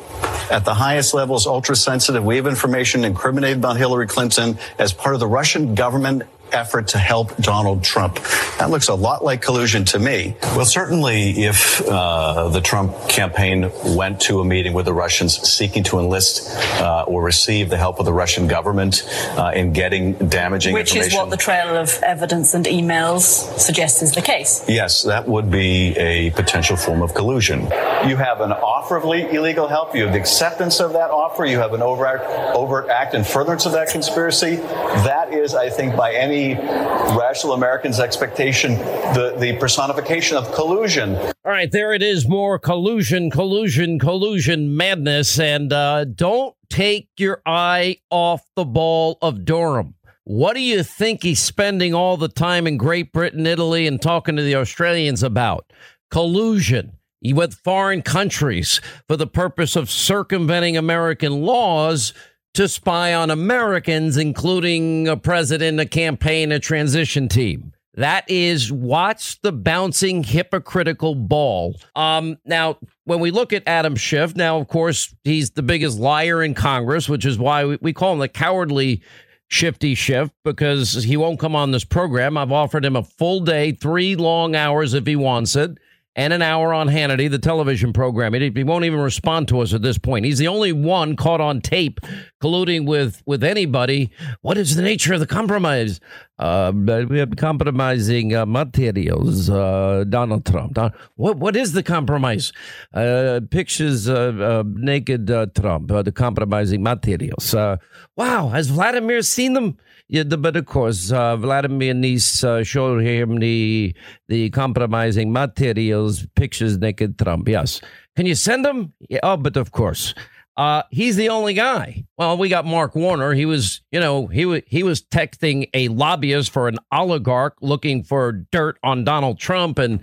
at 0.51 0.65
the 0.65 0.73
highest 0.73 1.13
levels, 1.13 1.47
ultra 1.47 1.75
sensitive, 1.75 2.23
we 2.23 2.35
have 2.35 2.47
information 2.47 3.05
incriminated 3.23 3.57
about 3.57 3.77
Hillary 3.77 4.05
Clinton 4.05 4.57
as 4.77 4.91
part 4.91 5.15
of 5.15 5.21
the 5.21 5.27
Russian 5.27 5.75
government 5.75 6.23
effort 6.53 6.87
to 6.89 6.97
help 6.97 7.35
Donald 7.37 7.83
Trump. 7.83 8.15
That 8.59 8.69
looks 8.69 8.87
a 8.87 8.95
lot 8.95 9.23
like 9.23 9.41
collusion 9.41 9.85
to 9.85 9.99
me. 9.99 10.35
Well, 10.55 10.65
certainly, 10.65 11.43
if 11.43 11.81
uh, 11.87 12.49
the 12.49 12.61
Trump 12.61 12.93
campaign 13.09 13.71
went 13.95 14.21
to 14.21 14.39
a 14.39 14.45
meeting 14.45 14.73
with 14.73 14.85
the 14.85 14.93
Russians 14.93 15.37
seeking 15.47 15.83
to 15.85 15.99
enlist 15.99 16.55
uh, 16.79 17.03
or 17.07 17.23
receive 17.23 17.69
the 17.69 17.77
help 17.77 17.99
of 17.99 18.05
the 18.05 18.13
Russian 18.13 18.47
government 18.47 19.03
uh, 19.37 19.51
in 19.55 19.73
getting 19.73 20.13
damaging 20.13 20.73
Which 20.73 20.91
information. 20.91 21.11
is 21.11 21.17
what 21.17 21.29
the 21.29 21.37
trail 21.37 21.75
of 21.75 21.99
evidence 22.03 22.53
and 22.53 22.65
emails 22.65 23.21
suggests 23.59 24.01
is 24.01 24.13
the 24.13 24.21
case. 24.21 24.63
Yes, 24.67 25.03
that 25.03 25.27
would 25.27 25.49
be 25.49 25.95
a 25.97 26.31
potential 26.31 26.77
form 26.77 27.01
of 27.01 27.13
collusion. 27.13 27.61
You 28.07 28.17
have 28.17 28.41
an 28.41 28.51
offer 28.51 28.97
of 28.97 29.03
illegal 29.05 29.67
help. 29.67 29.95
You 29.95 30.03
have 30.03 30.13
the 30.13 30.19
acceptance 30.19 30.79
of 30.79 30.93
that 30.93 31.09
offer. 31.09 31.45
You 31.45 31.59
have 31.59 31.73
an 31.73 31.81
overt, 31.81 32.21
overt 32.55 32.89
act 32.89 33.13
in 33.13 33.23
furtherance 33.23 33.65
of 33.65 33.71
that 33.73 33.89
conspiracy. 33.89 34.57
That 34.57 35.33
is, 35.33 35.55
I 35.55 35.69
think, 35.69 35.95
by 35.95 36.13
rational 36.51 37.53
American's 37.53 37.99
expectation, 37.99 38.75
the, 39.13 39.35
the 39.39 39.57
personification 39.57 40.37
of 40.37 40.51
collusion. 40.53 41.15
All 41.15 41.33
right, 41.45 41.71
there 41.71 41.93
it 41.93 42.03
is. 42.03 42.27
More 42.27 42.59
collusion, 42.59 43.31
collusion, 43.31 43.99
collusion 43.99 44.75
madness. 44.75 45.39
And 45.39 45.71
uh, 45.71 46.05
don't 46.05 46.55
take 46.69 47.09
your 47.17 47.41
eye 47.45 47.97
off 48.09 48.41
the 48.55 48.65
ball 48.65 49.17
of 49.21 49.45
Durham. 49.45 49.95
What 50.25 50.53
do 50.53 50.61
you 50.61 50.83
think 50.83 51.23
he's 51.23 51.41
spending 51.41 51.93
all 51.93 52.15
the 52.15 52.29
time 52.29 52.65
in 52.65 52.77
Great 52.77 53.11
Britain, 53.11 53.45
Italy, 53.45 53.87
and 53.87 54.01
talking 54.01 54.35
to 54.37 54.43
the 54.43 54.55
Australians 54.55 55.21
about? 55.21 55.71
Collusion 56.09 56.93
with 57.31 57.55
foreign 57.55 58.01
countries 58.01 58.81
for 59.07 59.15
the 59.15 59.27
purpose 59.27 59.75
of 59.75 59.89
circumventing 59.89 60.75
American 60.75 61.41
laws 61.41 62.13
to 62.53 62.67
spy 62.67 63.13
on 63.13 63.31
Americans, 63.31 64.17
including 64.17 65.07
a 65.07 65.17
president, 65.17 65.79
a 65.79 65.85
campaign, 65.85 66.51
a 66.51 66.59
transition 66.59 67.27
team. 67.27 67.73
That 67.95 68.25
is 68.27 68.71
watch 68.71 69.39
the 69.41 69.51
bouncing 69.51 70.23
hypocritical 70.23 71.13
ball. 71.13 71.79
Um, 71.95 72.39
now, 72.43 72.79
when 73.05 73.19
we 73.19 73.29
look 73.29 73.53
at 73.53 73.63
Adam 73.67 73.95
Schiff, 73.95 74.35
now, 74.35 74.57
of 74.57 74.67
course, 74.67 75.13
he's 75.23 75.51
the 75.51 75.61
biggest 75.61 75.99
liar 75.99 76.41
in 76.41 76.55
Congress, 76.55 77.07
which 77.07 77.25
is 77.25 77.37
why 77.37 77.65
we, 77.65 77.77
we 77.81 77.93
call 77.93 78.13
him 78.13 78.19
the 78.19 78.27
cowardly 78.27 79.03
shifty 79.47 79.93
Schiff 79.93 80.31
because 80.43 81.03
he 81.03 81.17
won't 81.17 81.39
come 81.39 81.55
on 81.55 81.69
this 81.69 81.83
program. 81.83 82.35
I've 82.35 82.51
offered 82.51 82.83
him 82.83 82.95
a 82.95 83.03
full 83.03 83.41
day, 83.41 83.73
three 83.73 84.15
long 84.15 84.55
hours 84.55 84.95
if 84.95 85.05
he 85.05 85.15
wants 85.15 85.55
it 85.55 85.77
and 86.15 86.33
an 86.33 86.41
hour 86.41 86.73
on 86.73 86.87
Hannity, 86.87 87.29
the 87.29 87.39
television 87.39 87.93
program. 87.93 88.33
He, 88.33 88.51
he 88.53 88.63
won't 88.63 88.85
even 88.85 88.99
respond 88.99 89.47
to 89.47 89.59
us 89.61 89.73
at 89.73 89.81
this 89.81 89.97
point. 89.97 90.25
He's 90.25 90.37
the 90.37 90.47
only 90.47 90.71
one 90.71 91.15
caught 91.15 91.41
on 91.41 91.61
tape 91.61 91.99
colluding 92.41 92.85
with 92.85 93.23
with 93.25 93.43
anybody. 93.43 94.11
What 94.41 94.57
is 94.57 94.75
the 94.75 94.83
nature 94.83 95.13
of 95.13 95.19
the 95.19 95.27
compromise? 95.27 95.99
Uh, 96.39 96.71
we 96.73 97.19
have 97.19 97.35
compromising 97.35 98.35
uh, 98.35 98.45
materials. 98.45 99.49
Uh, 99.49 100.03
Donald 100.09 100.45
Trump. 100.45 100.73
Don- 100.73 100.93
what 101.15 101.37
what 101.37 101.55
is 101.55 101.73
the 101.73 101.83
compromise? 101.83 102.51
Uh, 102.93 103.41
pictures 103.49 104.07
of 104.07 104.67
naked 104.75 105.29
uh, 105.29 105.45
Trump. 105.55 105.91
Uh, 105.91 106.01
the 106.01 106.11
compromising 106.11 106.81
materials. 106.81 107.53
Uh, 107.53 107.77
wow, 108.17 108.49
has 108.49 108.69
Vladimir 108.69 109.21
seen 109.21 109.53
them? 109.53 109.77
Yeah, 110.09 110.23
the, 110.23 110.37
but 110.37 110.55
of 110.55 110.65
course, 110.65 111.11
uh, 111.11 111.37
Vladimir 111.37 111.93
Nice 111.93 112.43
showed 112.63 113.03
him 113.03 113.39
the 113.39 113.95
the 114.27 114.49
compromising 114.49 115.31
materials, 115.31 116.25
pictures 116.35 116.77
naked 116.77 117.17
Trump. 117.17 117.47
Yes, 117.47 117.79
can 118.15 118.25
you 118.25 118.35
send 118.35 118.65
them? 118.65 118.93
Yeah, 119.09 119.19
oh, 119.23 119.37
but 119.37 119.55
of 119.55 119.71
course. 119.71 120.13
Uh, 120.55 120.83
he's 120.91 121.15
the 121.15 121.29
only 121.29 121.53
guy. 121.53 122.05
Well, 122.17 122.37
we 122.37 122.47
got 122.47 122.65
Mark 122.65 122.95
Warner. 122.95 123.33
He 123.33 123.45
was, 123.45 123.81
you 123.91 123.99
know, 123.99 124.27
he 124.27 124.45
was 124.45 124.61
he 124.67 124.83
was 124.83 125.01
texting 125.01 125.69
a 125.73 125.87
lobbyist 125.87 126.51
for 126.51 126.67
an 126.67 126.77
oligarch 126.91 127.55
looking 127.61 128.03
for 128.03 128.31
dirt 128.51 128.77
on 128.83 129.03
Donald 129.03 129.39
Trump, 129.39 129.79
and 129.79 130.01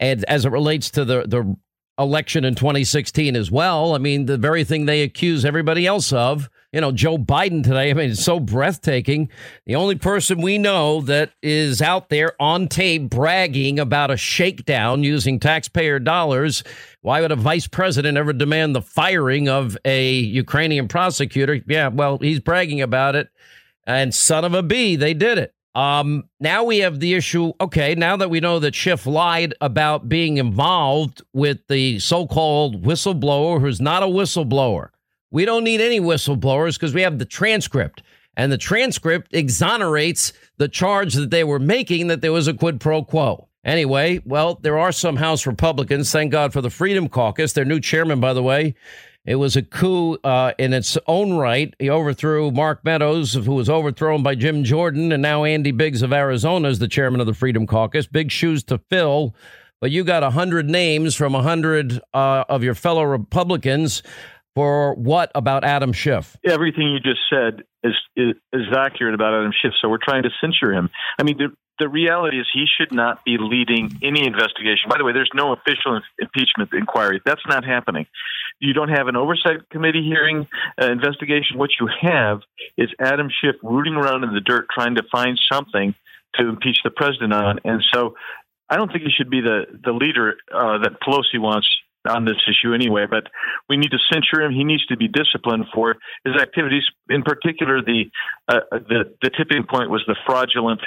and 0.00 0.24
as 0.24 0.44
it 0.44 0.50
relates 0.50 0.90
to 0.90 1.04
the 1.04 1.22
the 1.26 1.56
election 1.98 2.44
in 2.44 2.54
2016 2.54 3.36
as 3.36 3.50
well. 3.50 3.94
I 3.94 3.98
mean, 3.98 4.26
the 4.26 4.38
very 4.38 4.64
thing 4.64 4.86
they 4.86 5.02
accuse 5.02 5.44
everybody 5.44 5.86
else 5.86 6.12
of. 6.12 6.50
You 6.72 6.80
know, 6.80 6.90
Joe 6.90 7.18
Biden 7.18 7.62
today. 7.62 7.90
I 7.90 7.92
mean, 7.92 8.10
it's 8.12 8.24
so 8.24 8.40
breathtaking. 8.40 9.28
The 9.66 9.74
only 9.74 9.96
person 9.96 10.40
we 10.40 10.56
know 10.56 11.02
that 11.02 11.32
is 11.42 11.82
out 11.82 12.08
there 12.08 12.32
on 12.40 12.66
tape 12.66 13.10
bragging 13.10 13.78
about 13.78 14.10
a 14.10 14.16
shakedown 14.16 15.04
using 15.04 15.38
taxpayer 15.38 15.98
dollars. 15.98 16.64
Why 17.02 17.20
would 17.20 17.30
a 17.30 17.36
vice 17.36 17.66
president 17.66 18.16
ever 18.16 18.32
demand 18.32 18.74
the 18.74 18.80
firing 18.80 19.50
of 19.50 19.76
a 19.84 20.12
Ukrainian 20.12 20.88
prosecutor? 20.88 21.60
Yeah, 21.66 21.88
well, 21.88 22.16
he's 22.16 22.40
bragging 22.40 22.80
about 22.80 23.16
it. 23.16 23.28
And 23.86 24.14
son 24.14 24.46
of 24.46 24.54
a 24.54 24.62
b, 24.62 24.96
they 24.96 25.12
did 25.12 25.36
it. 25.36 25.54
Um, 25.74 26.24
now 26.40 26.64
we 26.64 26.78
have 26.78 27.00
the 27.00 27.12
issue. 27.12 27.52
Okay, 27.60 27.94
now 27.94 28.16
that 28.16 28.30
we 28.30 28.40
know 28.40 28.58
that 28.60 28.74
Schiff 28.74 29.06
lied 29.06 29.52
about 29.60 30.08
being 30.08 30.38
involved 30.38 31.20
with 31.34 31.66
the 31.68 31.98
so-called 31.98 32.82
whistleblower, 32.82 33.60
who's 33.60 33.80
not 33.80 34.02
a 34.02 34.06
whistleblower. 34.06 34.88
We 35.32 35.46
don't 35.46 35.64
need 35.64 35.80
any 35.80 35.98
whistleblowers 35.98 36.74
because 36.74 36.92
we 36.92 37.02
have 37.02 37.18
the 37.18 37.24
transcript, 37.24 38.02
and 38.36 38.52
the 38.52 38.58
transcript 38.58 39.34
exonerates 39.34 40.34
the 40.58 40.68
charge 40.68 41.14
that 41.14 41.30
they 41.30 41.42
were 41.42 41.58
making 41.58 42.08
that 42.08 42.20
there 42.20 42.32
was 42.32 42.46
a 42.46 42.54
quid 42.54 42.80
pro 42.80 43.02
quo. 43.02 43.48
Anyway, 43.64 44.20
well, 44.26 44.58
there 44.60 44.78
are 44.78 44.92
some 44.92 45.16
House 45.16 45.46
Republicans. 45.46 46.12
Thank 46.12 46.32
God 46.32 46.52
for 46.52 46.60
the 46.60 46.68
Freedom 46.68 47.08
Caucus. 47.08 47.54
Their 47.54 47.64
new 47.64 47.80
chairman, 47.80 48.20
by 48.20 48.34
the 48.34 48.42
way, 48.42 48.74
it 49.24 49.36
was 49.36 49.56
a 49.56 49.62
coup 49.62 50.18
uh, 50.24 50.52
in 50.58 50.74
its 50.74 50.98
own 51.06 51.34
right. 51.34 51.72
He 51.78 51.88
overthrew 51.88 52.50
Mark 52.50 52.84
Meadows, 52.84 53.32
who 53.32 53.54
was 53.54 53.70
overthrown 53.70 54.22
by 54.22 54.34
Jim 54.34 54.64
Jordan, 54.64 55.12
and 55.12 55.22
now 55.22 55.44
Andy 55.44 55.70
Biggs 55.70 56.02
of 56.02 56.12
Arizona 56.12 56.68
is 56.68 56.78
the 56.78 56.88
chairman 56.88 57.20
of 57.20 57.26
the 57.26 57.34
Freedom 57.34 57.66
Caucus. 57.66 58.06
Big 58.06 58.30
shoes 58.30 58.64
to 58.64 58.78
fill, 58.90 59.34
but 59.80 59.90
you 59.90 60.04
got 60.04 60.24
a 60.24 60.30
hundred 60.30 60.68
names 60.68 61.14
from 61.14 61.34
a 61.34 61.42
hundred 61.42 62.00
uh, 62.12 62.44
of 62.50 62.62
your 62.62 62.74
fellow 62.74 63.04
Republicans 63.04 64.02
for 64.54 64.94
what 64.94 65.30
about 65.34 65.64
Adam 65.64 65.92
Schiff? 65.92 66.36
Everything 66.44 66.90
you 66.90 67.00
just 67.00 67.20
said 67.30 67.64
is, 67.82 67.94
is 68.16 68.34
is 68.52 68.66
accurate 68.76 69.14
about 69.14 69.34
Adam 69.34 69.52
Schiff. 69.60 69.72
So 69.80 69.88
we're 69.88 69.98
trying 70.02 70.24
to 70.24 70.30
censure 70.40 70.72
him. 70.72 70.90
I 71.18 71.22
mean, 71.22 71.38
the 71.38 71.48
the 71.78 71.88
reality 71.88 72.38
is 72.38 72.46
he 72.52 72.66
should 72.78 72.92
not 72.92 73.24
be 73.24 73.38
leading 73.40 73.98
any 74.02 74.26
investigation. 74.26 74.88
By 74.88 74.98
the 74.98 75.04
way, 75.04 75.12
there's 75.12 75.30
no 75.34 75.52
official 75.52 76.00
impeachment 76.18 76.70
inquiry. 76.72 77.20
That's 77.24 77.42
not 77.48 77.64
happening. 77.64 78.06
You 78.60 78.72
don't 78.72 78.90
have 78.90 79.08
an 79.08 79.16
oversight 79.16 79.68
committee 79.70 80.02
hearing 80.02 80.46
uh, 80.80 80.90
investigation. 80.90 81.58
What 81.58 81.70
you 81.80 81.88
have 82.00 82.42
is 82.76 82.90
Adam 83.00 83.28
Schiff 83.40 83.56
rooting 83.62 83.94
around 83.94 84.22
in 84.22 84.34
the 84.34 84.40
dirt 84.40 84.66
trying 84.72 84.96
to 84.96 85.02
find 85.10 85.40
something 85.50 85.94
to 86.34 86.48
impeach 86.48 86.78
the 86.84 86.90
president 86.90 87.32
on. 87.32 87.58
And 87.64 87.82
so 87.92 88.14
I 88.68 88.76
don't 88.76 88.90
think 88.92 89.04
he 89.04 89.10
should 89.10 89.30
be 89.30 89.40
the 89.40 89.64
the 89.84 89.92
leader 89.92 90.36
uh, 90.54 90.78
that 90.78 91.00
Pelosi 91.00 91.38
wants 91.38 91.68
on 92.08 92.24
this 92.24 92.36
issue 92.48 92.74
anyway, 92.74 93.06
but 93.08 93.24
we 93.68 93.76
need 93.76 93.90
to 93.90 93.98
censure 94.12 94.42
him. 94.42 94.52
He 94.52 94.64
needs 94.64 94.84
to 94.86 94.96
be 94.96 95.08
disciplined 95.08 95.66
for 95.74 95.96
his 96.24 96.34
activities. 96.40 96.84
In 97.08 97.22
particular, 97.22 97.82
the 97.82 98.04
uh, 98.48 98.60
the 98.70 99.14
the 99.22 99.30
tipping 99.30 99.64
point 99.68 99.90
was 99.90 100.02
the 100.06 100.16
fraudulent 100.26 100.80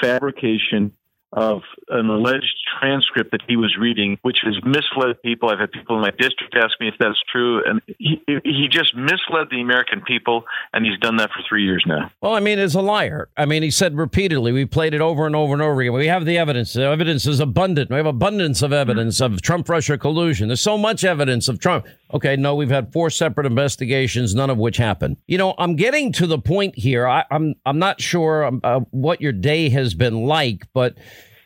fabrication 0.00 0.92
of 1.32 1.62
an 1.88 2.10
alleged 2.10 2.56
transcript 2.78 3.30
that 3.32 3.40
he 3.48 3.56
was 3.56 3.76
reading, 3.78 4.18
which 4.22 4.38
has 4.44 4.54
misled 4.64 5.20
people. 5.22 5.48
I've 5.48 5.58
had 5.58 5.72
people 5.72 5.96
in 5.96 6.02
my 6.02 6.10
district 6.10 6.54
ask 6.54 6.78
me 6.80 6.88
if 6.88 6.94
that's 6.98 7.20
true, 7.30 7.62
and 7.64 7.80
he, 7.98 8.22
he 8.44 8.68
just 8.70 8.94
misled 8.94 9.48
the 9.50 9.60
American 9.60 10.02
people, 10.02 10.44
and 10.72 10.84
he's 10.84 10.98
done 10.98 11.16
that 11.16 11.30
for 11.30 11.42
three 11.48 11.64
years 11.64 11.84
now. 11.86 12.10
Well, 12.20 12.34
I 12.34 12.40
mean, 12.40 12.58
he's 12.58 12.74
a 12.74 12.82
liar. 12.82 13.28
I 13.36 13.46
mean, 13.46 13.62
he 13.62 13.70
said 13.70 13.96
repeatedly, 13.96 14.52
we 14.52 14.66
played 14.66 14.94
it 14.94 15.00
over 15.00 15.26
and 15.26 15.34
over 15.34 15.54
and 15.54 15.62
over 15.62 15.80
again. 15.80 15.94
We 15.94 16.08
have 16.08 16.26
the 16.26 16.36
evidence. 16.36 16.74
The 16.74 16.82
evidence 16.82 17.26
is 17.26 17.40
abundant. 17.40 17.90
We 17.90 17.96
have 17.96 18.06
abundance 18.06 18.60
of 18.60 18.72
evidence 18.72 19.20
of 19.20 19.40
Trump 19.40 19.68
Russia 19.68 19.96
collusion. 19.96 20.48
There's 20.48 20.60
so 20.60 20.76
much 20.76 21.04
evidence 21.04 21.48
of 21.48 21.58
Trump. 21.58 21.86
Okay, 22.12 22.36
no, 22.36 22.54
we've 22.54 22.68
had 22.68 22.92
four 22.92 23.08
separate 23.08 23.46
investigations, 23.46 24.34
none 24.34 24.50
of 24.50 24.58
which 24.58 24.76
happened. 24.76 25.16
You 25.26 25.38
know, 25.38 25.54
I'm 25.56 25.76
getting 25.76 26.12
to 26.12 26.26
the 26.26 26.38
point 26.38 26.76
here. 26.76 27.06
I, 27.06 27.20
am 27.20 27.24
I'm, 27.30 27.54
I'm 27.64 27.78
not 27.78 28.02
sure 28.02 28.50
uh, 28.62 28.80
what 28.90 29.22
your 29.22 29.32
day 29.32 29.70
has 29.70 29.94
been 29.94 30.26
like, 30.26 30.66
but 30.74 30.98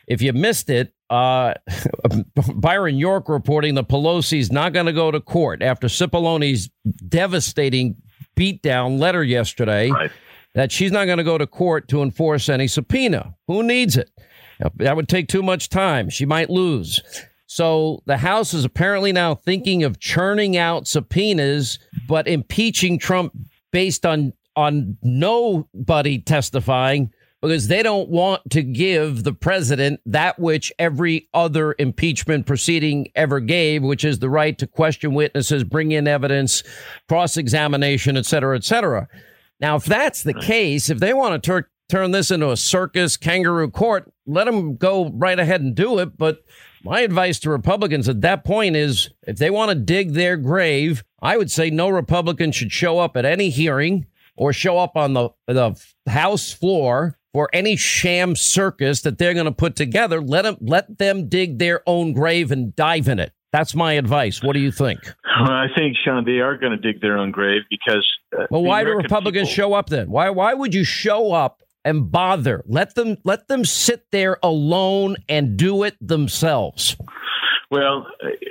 if 0.07 0.21
you 0.21 0.33
missed 0.33 0.69
it, 0.69 0.93
uh, 1.09 1.53
Byron 2.55 2.97
York 2.97 3.29
reporting 3.29 3.75
the 3.75 3.83
Pelosi's 3.83 4.51
not 4.51 4.73
going 4.73 4.85
to 4.85 4.93
go 4.93 5.11
to 5.11 5.19
court 5.19 5.61
after 5.61 5.87
Cipollone's 5.87 6.69
devastating 7.07 7.95
beatdown 8.35 8.99
letter 8.99 9.23
yesterday. 9.23 9.91
Right. 9.91 10.11
That 10.55 10.71
she's 10.71 10.91
not 10.91 11.05
going 11.05 11.19
to 11.19 11.23
go 11.23 11.37
to 11.37 11.45
court 11.45 11.87
to 11.89 12.01
enforce 12.01 12.49
any 12.49 12.67
subpoena. 12.67 13.35
Who 13.47 13.61
needs 13.61 13.95
it? 13.95 14.09
That 14.77 14.95
would 14.95 15.07
take 15.07 15.27
too 15.27 15.43
much 15.43 15.69
time. 15.69 16.09
She 16.09 16.25
might 16.25 16.49
lose. 16.49 16.99
So 17.45 18.01
the 18.05 18.17
House 18.17 18.53
is 18.53 18.65
apparently 18.65 19.11
now 19.11 19.35
thinking 19.35 19.83
of 19.83 19.99
churning 19.99 20.57
out 20.57 20.87
subpoenas, 20.87 21.77
but 22.07 22.27
impeaching 22.27 22.97
Trump 22.97 23.33
based 23.71 24.05
on 24.05 24.33
on 24.55 24.97
nobody 25.03 26.17
testifying 26.17 27.11
because 27.41 27.67
they 27.67 27.83
don't 27.83 28.09
want 28.09 28.41
to 28.49 28.63
give 28.63 29.23
the 29.23 29.33
president 29.33 29.99
that 30.05 30.39
which 30.39 30.73
every 30.79 31.29
other 31.33 31.75
impeachment 31.77 32.45
proceeding 32.45 33.07
ever 33.15 33.39
gave, 33.39 33.83
which 33.83 34.03
is 34.03 34.19
the 34.19 34.29
right 34.29 34.57
to 34.57 34.67
question 34.67 35.13
witnesses, 35.13 35.63
bring 35.63 35.91
in 35.91 36.07
evidence, 36.07 36.63
cross 37.07 37.37
examination, 37.37 38.17
et 38.17 38.25
cetera, 38.25 38.55
et 38.55 38.63
cetera. 38.63 39.07
Now, 39.59 39.75
if 39.75 39.85
that's 39.85 40.23
the 40.23 40.33
case, 40.33 40.89
if 40.89 40.99
they 40.99 41.13
want 41.13 41.41
to 41.41 41.47
tur- 41.47 41.69
turn 41.89 42.11
this 42.11 42.31
into 42.31 42.51
a 42.51 42.57
circus 42.57 43.17
kangaroo 43.17 43.69
court, 43.69 44.11
let 44.25 44.45
them 44.45 44.75
go 44.75 45.09
right 45.09 45.39
ahead 45.39 45.61
and 45.61 45.75
do 45.75 45.99
it. 45.99 46.17
But 46.17 46.43
my 46.83 47.01
advice 47.01 47.39
to 47.39 47.49
Republicans 47.49 48.09
at 48.09 48.21
that 48.21 48.43
point 48.43 48.75
is 48.75 49.09
if 49.23 49.37
they 49.37 49.49
want 49.49 49.69
to 49.69 49.75
dig 49.75 50.13
their 50.13 50.37
grave, 50.37 51.03
I 51.21 51.37
would 51.37 51.51
say 51.51 51.69
no 51.69 51.89
Republican 51.89 52.51
should 52.51 52.71
show 52.71 52.99
up 52.99 53.17
at 53.17 53.25
any 53.25 53.49
hearing 53.49 54.05
or 54.35 54.53
show 54.53 54.77
up 54.77 54.95
on 54.95 55.13
the, 55.13 55.29
the 55.47 55.79
House 56.07 56.51
floor 56.51 57.17
for 57.37 57.51
any 57.53 57.75
sham 57.75 58.35
circus 58.35 59.01
that 59.01 59.19
they're 59.19 59.35
going 59.35 59.45
to 59.45 59.51
put 59.51 59.75
together. 59.75 60.19
Let 60.19 60.41
them 60.41 60.57
let 60.59 60.97
them 60.97 61.29
dig 61.29 61.59
their 61.59 61.83
own 61.85 62.13
grave 62.13 62.51
and 62.51 62.75
dive 62.75 63.07
in 63.07 63.19
it. 63.19 63.31
That's 63.51 63.75
my 63.75 63.93
advice. 63.93 64.41
What 64.41 64.53
do 64.53 64.59
you 64.59 64.71
think? 64.71 64.97
Well, 65.39 65.51
I 65.51 65.67
think 65.77 65.97
Sean, 66.03 66.25
they 66.25 66.39
are 66.39 66.57
going 66.57 66.71
to 66.71 66.79
dig 66.79 66.99
their 66.99 67.15
own 67.15 67.29
grave 67.29 67.61
because. 67.69 68.03
Uh, 68.35 68.47
well, 68.49 68.63
why 68.63 68.83
do 68.83 68.89
Republicans 68.89 69.49
people, 69.49 69.69
show 69.69 69.73
up 69.75 69.89
then? 69.89 70.09
Why 70.09 70.31
why 70.31 70.55
would 70.55 70.73
you 70.73 70.83
show 70.83 71.31
up 71.31 71.61
and 71.85 72.11
bother? 72.11 72.63
Let 72.65 72.95
them 72.95 73.17
let 73.23 73.47
them 73.47 73.65
sit 73.65 74.07
there 74.11 74.39
alone 74.41 75.17
and 75.29 75.57
do 75.57 75.83
it 75.83 75.95
themselves. 76.01 76.97
Well, 77.69 78.07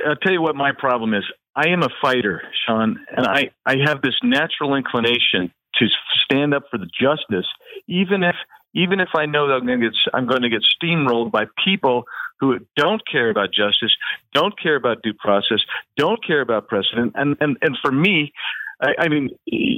I'll 0.06 0.14
tell 0.14 0.32
you 0.32 0.42
what 0.42 0.54
my 0.54 0.70
problem 0.70 1.12
is. 1.12 1.24
I 1.56 1.70
am 1.70 1.82
a 1.82 1.88
fighter, 2.00 2.40
Sean, 2.64 3.04
and 3.16 3.26
I, 3.26 3.50
I 3.64 3.78
have 3.84 4.00
this 4.00 4.14
natural 4.22 4.76
inclination 4.76 5.50
to 5.78 5.86
stand 6.24 6.54
up 6.54 6.64
for 6.70 6.78
the 6.78 6.86
justice, 6.86 7.46
even 7.88 8.22
if 8.22 8.36
even 8.76 9.00
if 9.00 9.08
I 9.16 9.24
know 9.24 9.48
that 9.48 9.54
I'm 9.54 9.66
going 9.66 9.80
to 9.80 9.86
get, 9.88 9.96
I'm 10.12 10.26
going 10.26 10.42
to 10.42 10.50
get 10.50 10.60
steamrolled 10.76 11.32
by 11.32 11.46
people 11.64 12.04
who 12.38 12.58
don't 12.76 13.00
care 13.10 13.30
about 13.30 13.48
justice, 13.48 13.96
don't 14.34 14.54
care 14.62 14.76
about 14.76 15.02
due 15.02 15.14
process, 15.14 15.60
don't 15.96 16.24
care 16.24 16.42
about 16.42 16.68
precedent, 16.68 17.12
and 17.16 17.36
and 17.40 17.56
and 17.62 17.76
for 17.82 17.90
me. 17.90 18.32
I, 18.78 19.04
I 19.04 19.08
mean, 19.08 19.30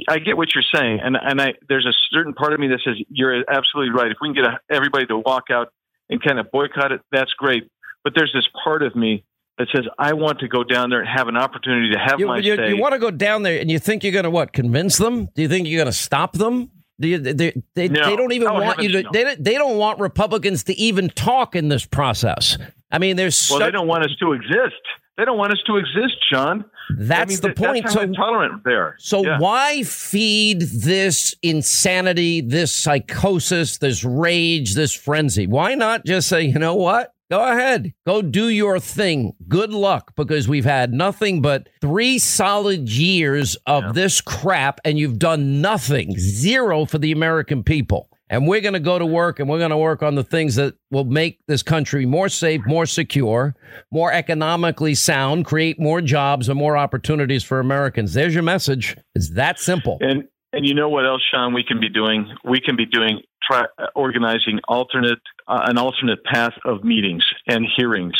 I 0.09 0.19
get 0.19 0.35
what 0.35 0.49
you're 0.53 0.63
saying, 0.75 0.99
and 1.01 1.17
and 1.19 1.41
I 1.41 1.53
there's 1.69 1.85
a 1.85 1.95
certain 2.11 2.33
part 2.33 2.51
of 2.51 2.59
me 2.59 2.67
that 2.67 2.81
says 2.83 2.95
you're 3.09 3.49
absolutely 3.49 3.97
right. 3.97 4.11
If 4.11 4.17
we 4.21 4.27
can 4.27 4.35
get 4.35 4.43
a, 4.43 4.59
everybody 4.69 5.05
to 5.05 5.17
walk 5.17 5.45
out 5.49 5.71
and 6.09 6.21
kind 6.21 6.37
of 6.37 6.51
boycott 6.51 6.91
it, 6.91 7.01
that's 7.09 7.31
great. 7.31 7.69
But 8.03 8.13
there's 8.13 8.33
this 8.33 8.47
part 8.61 8.83
of 8.83 8.97
me 8.97 9.23
that 9.57 9.69
says 9.73 9.85
I 9.97 10.11
want 10.13 10.39
to 10.39 10.49
go 10.49 10.65
down 10.65 10.89
there 10.89 10.99
and 10.99 11.07
have 11.07 11.29
an 11.29 11.37
opportunity 11.37 11.93
to 11.93 11.99
have 11.99 12.19
you, 12.19 12.27
my 12.27 12.39
you, 12.39 12.57
say. 12.57 12.67
You 12.67 12.77
want 12.81 12.91
to 12.91 12.99
go 12.99 13.11
down 13.11 13.43
there, 13.43 13.57
and 13.57 13.71
you 13.71 13.79
think 13.79 14.03
you're 14.03 14.11
going 14.11 14.23
to 14.23 14.29
what? 14.29 14.51
Convince 14.51 14.97
them? 14.97 15.29
Do 15.33 15.41
you 15.41 15.47
think 15.47 15.69
you're 15.69 15.79
going 15.79 15.93
to 15.93 15.97
stop 15.97 16.33
them? 16.33 16.71
They, 16.99 17.15
they, 17.15 17.33
they, 17.75 17.87
no. 17.87 18.05
they 18.05 18.15
don't 18.15 18.33
even 18.33 18.53
want 18.53 18.79
you 18.79 18.91
to. 18.91 19.03
No. 19.03 19.09
They, 19.13 19.35
they 19.35 19.53
don't 19.53 19.77
want 19.77 19.99
Republicans 19.99 20.63
to 20.65 20.77
even 20.77 21.09
talk 21.09 21.55
in 21.55 21.69
this 21.69 21.85
process. 21.85 22.57
I 22.91 22.97
mean, 22.99 23.15
there's 23.15 23.49
well, 23.49 23.59
they 23.59 23.71
don't 23.71 23.87
want 23.87 24.03
us 24.03 24.15
to 24.19 24.33
exist. 24.33 24.81
They 25.17 25.25
don't 25.25 25.37
want 25.37 25.51
us 25.51 25.59
to 25.67 25.77
exist, 25.77 26.15
Sean. 26.29 26.63
That's 26.97 27.21
I 27.21 27.25
mean, 27.25 27.41
the 27.41 27.47
th- 27.49 27.55
point. 27.57 27.83
That's 27.83 27.93
So- 27.93 28.01
intolerant 28.01 28.63
they 28.63 28.71
are. 28.71 28.95
So 28.99 29.23
Yeah. 29.23 29.37
why 29.39 29.83
feed 29.83 30.61
this 30.61 31.35
insanity, 31.43 32.41
this 32.41 32.73
psychosis, 32.73 33.77
this 33.77 34.03
rage, 34.03 34.75
this 34.75 34.93
frenzy? 34.93 35.45
Why 35.45 35.75
not 35.75 36.05
just 36.05 36.29
say, 36.29 36.43
you 36.43 36.57
know 36.59 36.75
what? 36.75 37.13
Go 37.29 37.43
ahead. 37.43 37.93
Go 38.07 38.23
do 38.23 38.49
your 38.49 38.79
thing. 38.79 39.33
Good 39.47 39.71
luck 39.71 40.13
because 40.15 40.47
we've 40.47 40.65
had 40.65 40.93
nothing 40.93 41.41
but 41.41 41.69
three 41.79 42.17
solid 42.17 42.89
years 42.89 43.55
of 43.67 43.93
this 43.93 44.19
crap 44.19 44.79
and 44.83 44.97
you've 44.97 45.19
done 45.19 45.61
nothing. 45.61 46.17
Zero 46.17 46.85
for 46.85 46.97
the 46.97 47.11
American 47.11 47.63
people. 47.63 48.09
And 48.31 48.47
we're 48.47 48.61
going 48.61 48.73
to 48.73 48.79
go 48.79 48.99
to 48.99 49.05
work 49.05 49.39
and 49.39 49.49
we're 49.49 49.57
going 49.57 49.71
to 49.71 49.77
work 49.77 50.03
on 50.03 50.15
the 50.15 50.23
things 50.23 50.55
that 50.55 50.75
will 50.91 51.05
make 51.05 51.39
this 51.47 51.63
country 51.63 52.05
more 52.05 52.29
safe, 52.29 52.61
more 52.65 52.85
secure, 52.85 53.55
more 53.91 54.11
economically 54.11 54.93
sound, 54.95 55.45
create 55.45 55.79
more 55.79 55.99
jobs 56.01 56.47
and 56.47 56.57
more 56.57 56.77
opportunities 56.77 57.43
for 57.43 57.59
Americans. 57.59 58.13
There's 58.13 58.33
your 58.33 58.43
message. 58.43 58.95
It's 59.15 59.31
that 59.31 59.59
simple. 59.59 59.97
And 60.01 60.25
and 60.53 60.67
you 60.67 60.73
know 60.73 60.89
what 60.89 61.05
else, 61.05 61.21
Sean? 61.31 61.53
We 61.53 61.63
can 61.63 61.79
be 61.79 61.89
doing. 61.89 62.31
We 62.43 62.59
can 62.59 62.75
be 62.75 62.85
doing 62.85 63.21
try, 63.49 63.65
uh, 63.77 63.87
organizing 63.95 64.59
alternate 64.67 65.19
uh, 65.47 65.61
an 65.65 65.77
alternate 65.77 66.23
path 66.23 66.53
of 66.65 66.83
meetings 66.83 67.25
and 67.47 67.65
hearings 67.77 68.15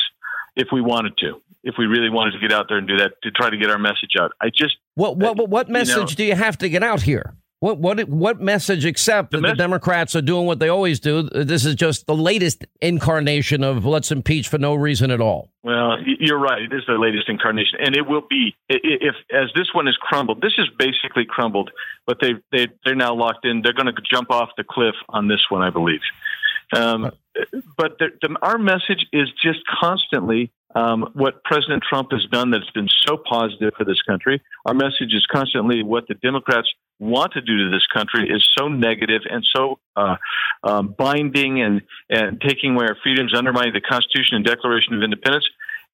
if 0.56 0.68
we 0.72 0.82
wanted 0.82 1.18
to. 1.20 1.42
If 1.64 1.76
we 1.78 1.86
really 1.86 2.10
wanted 2.10 2.32
to 2.32 2.40
get 2.40 2.54
out 2.54 2.68
there 2.70 2.78
and 2.78 2.88
do 2.88 2.98
that 2.98 3.14
to 3.24 3.32
try 3.32 3.50
to 3.50 3.58
get 3.58 3.70
our 3.70 3.78
message 3.78 4.12
out. 4.20 4.32
I 4.42 4.50
just 4.50 4.78
What 4.96 5.18
what 5.18 5.36
what, 5.38 5.50
what 5.50 5.68
you 5.68 5.74
know- 5.74 5.80
message 5.80 6.16
do 6.16 6.24
you 6.24 6.36
have 6.36 6.58
to 6.60 6.70
get 6.70 6.84
out 6.84 7.02
here? 7.02 7.36
What 7.62 7.80
what 7.80 8.08
what 8.08 8.40
message 8.40 8.86
except 8.86 9.32
that 9.32 9.42
the 9.42 9.54
Democrats 9.54 10.16
are 10.16 10.22
doing 10.22 10.46
what 10.46 10.60
they 10.60 10.70
always 10.70 11.02
do? 11.02 11.24
This 11.24 11.66
is 11.66 11.76
just 11.76 12.08
the 12.08 12.16
latest 12.16 12.66
incarnation 12.82 13.66
of 13.66 13.86
let's 13.86 14.14
impeach 14.14 14.48
for 14.48 14.58
no 14.58 14.76
reason 14.76 15.12
at 15.12 15.20
all. 15.20 15.50
Well, 15.62 15.98
you're 16.02 16.40
right. 16.40 16.62
It 16.62 16.72
is 16.72 16.84
the 16.88 16.94
latest 16.94 17.28
incarnation, 17.28 17.80
and 17.82 17.98
it 17.98 18.08
will 18.08 18.24
be 18.30 18.56
if 18.70 19.16
as 19.34 19.50
this 19.56 19.74
one 19.74 19.90
is 19.90 19.98
crumbled. 19.98 20.42
This 20.42 20.54
is 20.58 20.70
basically 20.78 21.26
crumbled, 21.26 21.72
but 22.08 22.20
they 22.22 22.36
they 22.54 22.68
they're 22.86 22.96
now 22.96 23.14
locked 23.14 23.46
in. 23.46 23.62
They're 23.62 23.74
going 23.74 23.94
to 23.94 24.02
jump 24.10 24.32
off 24.32 24.52
the 24.56 24.64
cliff 24.64 24.96
on 25.10 25.28
this 25.28 25.42
one, 25.50 25.62
I 25.62 25.70
believe. 25.70 26.02
Um, 26.74 27.12
but 27.78 27.98
the, 28.00 28.10
the, 28.22 28.38
our 28.42 28.58
message 28.58 29.06
is 29.12 29.28
just 29.44 29.60
constantly 29.82 30.52
um, 30.76 31.10
what 31.14 31.44
President 31.44 31.84
Trump 31.84 32.12
has 32.12 32.26
done 32.32 32.52
that's 32.52 32.70
been 32.72 32.90
so 33.06 33.18
positive 33.18 33.74
for 33.78 33.84
this 33.84 34.02
country. 34.04 34.42
Our 34.66 34.74
message 34.74 35.14
is 35.14 35.26
constantly 35.26 35.84
what 35.84 36.08
the 36.08 36.14
Democrats 36.14 36.70
want 37.00 37.34
to 37.34 37.42
do 37.42 37.58
to 37.58 37.72
this 37.72 37.88
country 37.88 38.30
is 38.30 38.48
so 38.58 38.68
negative 38.68 39.22
and 39.30 39.46
so 39.56 39.80
uh, 39.96 40.18
um, 40.64 40.96
binding 40.98 41.62
and, 41.62 41.82
and 42.10 42.42
taking 42.42 42.76
away 42.76 42.86
our 42.86 42.98
freedoms, 43.02 43.34
undermining 43.36 43.74
the 43.74 43.82
Constitution 43.82 44.36
and 44.36 44.46
Declaration 44.46 44.94
of 44.94 45.04
Independence. 45.04 45.48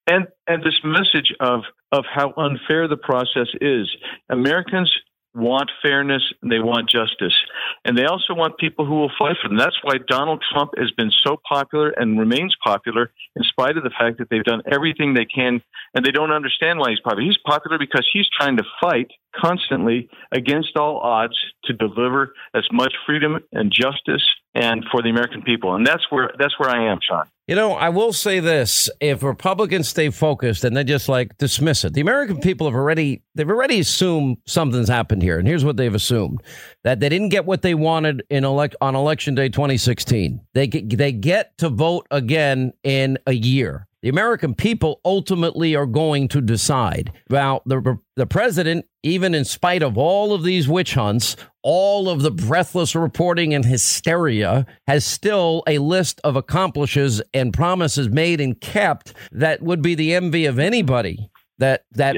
And, 0.07 0.27
and 0.47 0.63
this 0.63 0.79
message 0.83 1.33
of, 1.39 1.61
of 1.91 2.05
how 2.11 2.33
unfair 2.37 2.87
the 2.87 2.97
process 2.97 3.47
is. 3.61 3.89
Americans 4.29 4.91
want 5.35 5.69
fairness 5.81 6.23
and 6.41 6.51
they 6.51 6.59
want 6.59 6.89
justice. 6.89 7.35
And 7.83 7.97
they 7.97 8.05
also 8.05 8.33
want 8.33 8.57
people 8.57 8.85
who 8.85 8.95
will 8.95 9.11
fight 9.19 9.35
for 9.41 9.49
them. 9.49 9.57
That's 9.57 9.77
why 9.83 9.95
Donald 10.07 10.43
Trump 10.51 10.71
has 10.77 10.91
been 10.91 11.11
so 11.25 11.37
popular 11.47 11.89
and 11.89 12.17
remains 12.17 12.55
popular 12.63 13.11
in 13.35 13.43
spite 13.43 13.77
of 13.77 13.83
the 13.83 13.89
fact 13.89 14.17
that 14.17 14.29
they've 14.29 14.43
done 14.43 14.61
everything 14.71 15.13
they 15.13 15.25
can 15.25 15.61
and 15.93 16.05
they 16.05 16.11
don't 16.11 16.31
understand 16.31 16.79
why 16.79 16.89
he's 16.89 16.99
popular. 17.01 17.23
He's 17.23 17.37
popular 17.45 17.77
because 17.77 18.07
he's 18.11 18.27
trying 18.29 18.57
to 18.57 18.63
fight 18.81 19.11
constantly 19.35 20.09
against 20.31 20.77
all 20.77 20.99
odds 20.99 21.37
to 21.65 21.73
deliver 21.73 22.33
as 22.53 22.65
much 22.71 22.93
freedom 23.05 23.39
and 23.51 23.71
justice 23.71 24.25
and 24.53 24.85
for 24.91 25.01
the 25.01 25.09
American 25.09 25.41
people. 25.41 25.75
And 25.75 25.85
that's 25.85 26.09
where 26.09 26.31
that's 26.39 26.57
where 26.57 26.69
I 26.69 26.91
am, 26.91 26.99
Sean. 27.01 27.25
You 27.47 27.53
know, 27.53 27.73
I 27.73 27.89
will 27.89 28.11
say 28.11 28.39
this: 28.39 28.89
if 28.99 29.21
Republicans 29.21 29.87
stay 29.87 30.09
focused 30.09 30.63
and 30.63 30.75
they 30.75 30.83
just 30.83 31.07
like 31.07 31.37
dismiss 31.37 31.85
it, 31.85 31.93
the 31.93 32.01
American 32.01 32.39
people 32.39 32.65
have 32.65 32.73
already 32.73 33.21
they've 33.35 33.47
already 33.47 33.79
assumed 33.79 34.37
something's 34.47 34.89
happened 34.89 35.21
here, 35.21 35.37
and 35.37 35.47
here's 35.47 35.63
what 35.63 35.77
they've 35.77 35.93
assumed: 35.93 36.41
that 36.83 36.99
they 36.99 37.09
didn't 37.09 37.29
get 37.29 37.45
what 37.45 37.61
they 37.61 37.75
wanted 37.75 38.23
in 38.31 38.45
elect 38.45 38.75
on 38.81 38.95
election 38.95 39.35
day 39.35 39.49
2016. 39.49 40.41
They 40.53 40.65
get, 40.65 40.97
they 40.97 41.11
get 41.11 41.55
to 41.59 41.69
vote 41.69 42.07
again 42.09 42.73
in 42.83 43.19
a 43.27 43.33
year. 43.33 43.87
The 44.05 44.09
American 44.09 44.53
people 44.53 45.01
ultimately 45.03 45.75
are 45.75 45.87
going 45.87 46.27
to 46.27 46.39
decide. 46.39 47.11
Now, 47.27 47.61
the 47.65 47.97
the 48.15 48.27
president, 48.27 48.85
even 49.01 49.33
in 49.33 49.45
spite 49.45 49.81
of 49.81 49.97
all 49.97 50.31
of 50.31 50.43
these 50.43 50.67
witch 50.67 50.93
hunts, 50.93 51.35
all 51.63 52.07
of 52.07 52.21
the 52.21 52.29
breathless 52.29 52.93
reporting 52.93 53.55
and 53.55 53.65
hysteria, 53.65 54.67
has 54.85 55.05
still 55.05 55.63
a 55.65 55.79
list 55.79 56.21
of 56.23 56.35
accomplishes 56.35 57.19
and 57.33 57.51
promises 57.51 58.07
made 58.07 58.39
and 58.39 58.61
kept 58.61 59.15
that 59.31 59.63
would 59.63 59.81
be 59.81 59.95
the 59.95 60.13
envy 60.13 60.45
of 60.45 60.59
anybody 60.59 61.31
that 61.57 61.85
that 61.93 62.15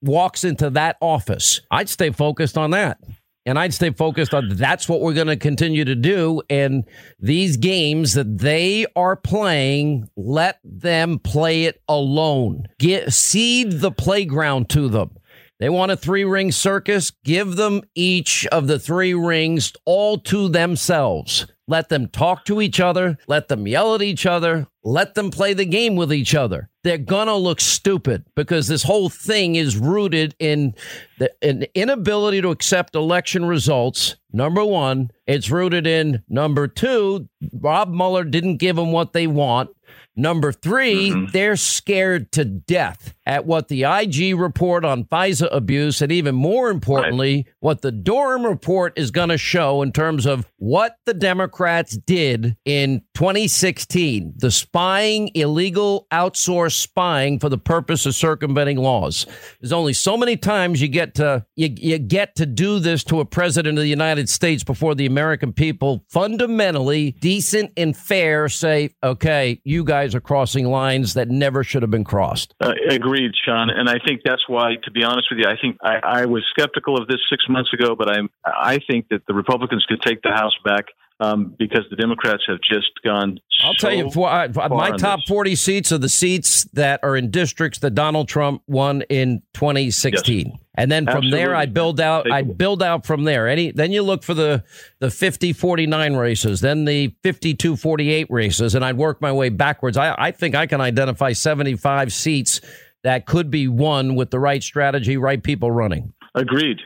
walks 0.00 0.44
into 0.44 0.70
that 0.70 0.96
office. 1.00 1.60
I'd 1.72 1.88
stay 1.88 2.10
focused 2.10 2.56
on 2.56 2.70
that. 2.70 2.98
And 3.46 3.60
I'd 3.60 3.72
stay 3.72 3.90
focused 3.90 4.34
on 4.34 4.48
that's 4.50 4.88
what 4.88 5.00
we're 5.00 5.14
going 5.14 5.28
to 5.28 5.36
continue 5.36 5.84
to 5.84 5.94
do. 5.94 6.42
And 6.50 6.84
these 7.20 7.56
games 7.56 8.14
that 8.14 8.38
they 8.38 8.86
are 8.96 9.14
playing, 9.14 10.10
let 10.16 10.58
them 10.64 11.20
play 11.20 11.64
it 11.64 11.80
alone. 11.88 12.66
Get 12.80 13.12
seed 13.12 13.80
the 13.80 13.92
playground 13.92 14.68
to 14.70 14.88
them. 14.88 15.16
They 15.60 15.68
want 15.68 15.92
a 15.92 15.96
three 15.96 16.24
ring 16.24 16.50
circus. 16.50 17.12
Give 17.24 17.54
them 17.54 17.82
each 17.94 18.46
of 18.48 18.66
the 18.66 18.80
three 18.80 19.14
rings 19.14 19.72
all 19.84 20.18
to 20.18 20.48
themselves. 20.48 21.46
Let 21.68 21.88
them 21.88 22.08
talk 22.08 22.44
to 22.44 22.60
each 22.60 22.78
other. 22.78 23.18
Let 23.26 23.48
them 23.48 23.66
yell 23.66 23.94
at 23.94 24.02
each 24.02 24.24
other. 24.24 24.68
Let 24.84 25.14
them 25.14 25.30
play 25.30 25.52
the 25.52 25.64
game 25.64 25.96
with 25.96 26.12
each 26.12 26.34
other. 26.34 26.70
They're 26.84 26.96
going 26.96 27.26
to 27.26 27.34
look 27.34 27.60
stupid 27.60 28.24
because 28.36 28.68
this 28.68 28.84
whole 28.84 29.08
thing 29.08 29.56
is 29.56 29.76
rooted 29.76 30.36
in 30.38 30.74
the, 31.18 31.32
an 31.42 31.64
inability 31.74 32.40
to 32.42 32.50
accept 32.50 32.94
election 32.94 33.44
results. 33.44 34.14
Number 34.32 34.64
one, 34.64 35.10
it's 35.26 35.50
rooted 35.50 35.88
in 35.88 36.22
number 36.28 36.68
two, 36.68 37.28
Bob 37.40 37.92
Mueller 37.92 38.22
didn't 38.22 38.58
give 38.58 38.76
them 38.76 38.92
what 38.92 39.12
they 39.12 39.26
want. 39.26 39.70
Number 40.18 40.50
3 40.50 41.10
mm-hmm. 41.10 41.32
they're 41.32 41.56
scared 41.56 42.32
to 42.32 42.44
death 42.44 43.15
at 43.26 43.44
what 43.44 43.68
the 43.68 43.82
IG 43.82 44.38
report 44.38 44.84
on 44.84 45.04
FISA 45.04 45.48
abuse, 45.50 46.00
and 46.00 46.12
even 46.12 46.34
more 46.34 46.70
importantly, 46.70 47.46
what 47.60 47.82
the 47.82 47.92
Durham 47.92 48.46
report 48.46 48.92
is 48.96 49.10
going 49.10 49.30
to 49.30 49.38
show 49.38 49.82
in 49.82 49.92
terms 49.92 50.26
of 50.26 50.46
what 50.56 50.96
the 51.04 51.14
Democrats 51.14 51.96
did 51.96 52.56
in 52.64 53.02
2016 53.14 54.34
the 54.36 54.50
spying, 54.50 55.30
illegal 55.34 56.06
outsourced 56.12 56.76
spying 56.80 57.38
for 57.38 57.48
the 57.48 57.58
purpose 57.58 58.06
of 58.06 58.14
circumventing 58.14 58.76
laws. 58.76 59.26
There's 59.60 59.72
only 59.72 59.92
so 59.92 60.16
many 60.16 60.36
times 60.36 60.80
you 60.80 60.88
get 60.88 61.14
to 61.16 61.44
you, 61.56 61.74
you 61.76 61.98
get 61.98 62.36
to 62.36 62.46
do 62.46 62.78
this 62.78 63.02
to 63.04 63.20
a 63.20 63.24
president 63.24 63.78
of 63.78 63.82
the 63.82 63.88
United 63.88 64.28
States 64.28 64.62
before 64.62 64.94
the 64.94 65.06
American 65.06 65.52
people 65.52 66.04
fundamentally 66.08 67.12
decent 67.20 67.72
and 67.76 67.96
fair 67.96 68.48
say, 68.48 68.90
okay, 69.02 69.60
you 69.64 69.84
guys 69.84 70.14
are 70.14 70.20
crossing 70.20 70.66
lines 70.66 71.14
that 71.14 71.28
never 71.28 71.64
should 71.64 71.82
have 71.82 71.90
been 71.90 72.04
crossed. 72.04 72.54
Uh, 72.60 72.74
agreed, 73.16 73.32
Sean. 73.44 73.70
And 73.70 73.88
I 73.88 73.96
think 74.06 74.22
that's 74.24 74.48
why, 74.48 74.76
to 74.84 74.90
be 74.90 75.04
honest 75.04 75.28
with 75.30 75.40
you, 75.40 75.46
I 75.46 75.56
think 75.60 75.78
I, 75.82 76.22
I 76.22 76.26
was 76.26 76.44
skeptical 76.50 77.00
of 77.00 77.08
this 77.08 77.18
six 77.30 77.44
months 77.48 77.72
ago, 77.72 77.94
but 77.96 78.10
I'm, 78.10 78.28
I 78.44 78.78
think 78.88 79.08
that 79.10 79.22
the 79.26 79.34
Republicans 79.34 79.84
could 79.88 80.00
take 80.02 80.22
the 80.22 80.30
House 80.30 80.54
back 80.64 80.86
um, 81.18 81.54
because 81.58 81.84
the 81.90 81.96
Democrats 81.96 82.42
have 82.46 82.58
just 82.60 82.90
gone. 83.04 83.38
I'll 83.62 83.74
tell 83.74 83.92
you, 83.92 84.10
for 84.10 84.28
my 84.54 84.96
top 84.96 85.20
40 85.26 85.54
seats 85.54 85.92
are 85.92 85.98
the 85.98 86.08
seats 86.08 86.64
that 86.74 87.00
are 87.02 87.16
in 87.16 87.30
districts 87.30 87.78
that 87.80 87.94
Donald 87.94 88.28
Trump 88.28 88.62
won 88.66 89.02
in 89.02 89.42
2016. 89.54 90.58
And 90.78 90.92
then 90.92 91.06
from 91.06 91.30
there, 91.30 91.54
I 91.54 91.62
Absolutely. 91.62 91.72
build 91.72 92.00
out. 92.00 92.30
I 92.30 92.42
build 92.42 92.82
out 92.82 93.06
from 93.06 93.24
there. 93.24 93.48
Any 93.48 93.70
then 93.70 93.92
you 93.92 94.02
look 94.02 94.22
for 94.22 94.34
the 94.34 94.62
the 94.98 95.10
50 95.10 95.54
49 95.54 96.16
races, 96.16 96.60
then 96.60 96.84
the 96.84 97.14
52 97.22 97.76
48 97.76 98.26
races, 98.28 98.74
and 98.74 98.84
I'd 98.84 98.98
work 98.98 99.22
my 99.22 99.32
way 99.32 99.48
backwards. 99.48 99.96
I, 99.96 100.14
I 100.18 100.32
think 100.32 100.54
I 100.54 100.66
can 100.66 100.82
identify 100.82 101.32
75 101.32 102.12
seats 102.12 102.60
that 103.04 103.26
could 103.26 103.50
be 103.50 103.68
won 103.68 104.14
with 104.14 104.30
the 104.30 104.38
right 104.38 104.62
strategy, 104.62 105.16
right 105.16 105.42
people 105.42 105.70
running. 105.70 106.12
Agreed, 106.34 106.78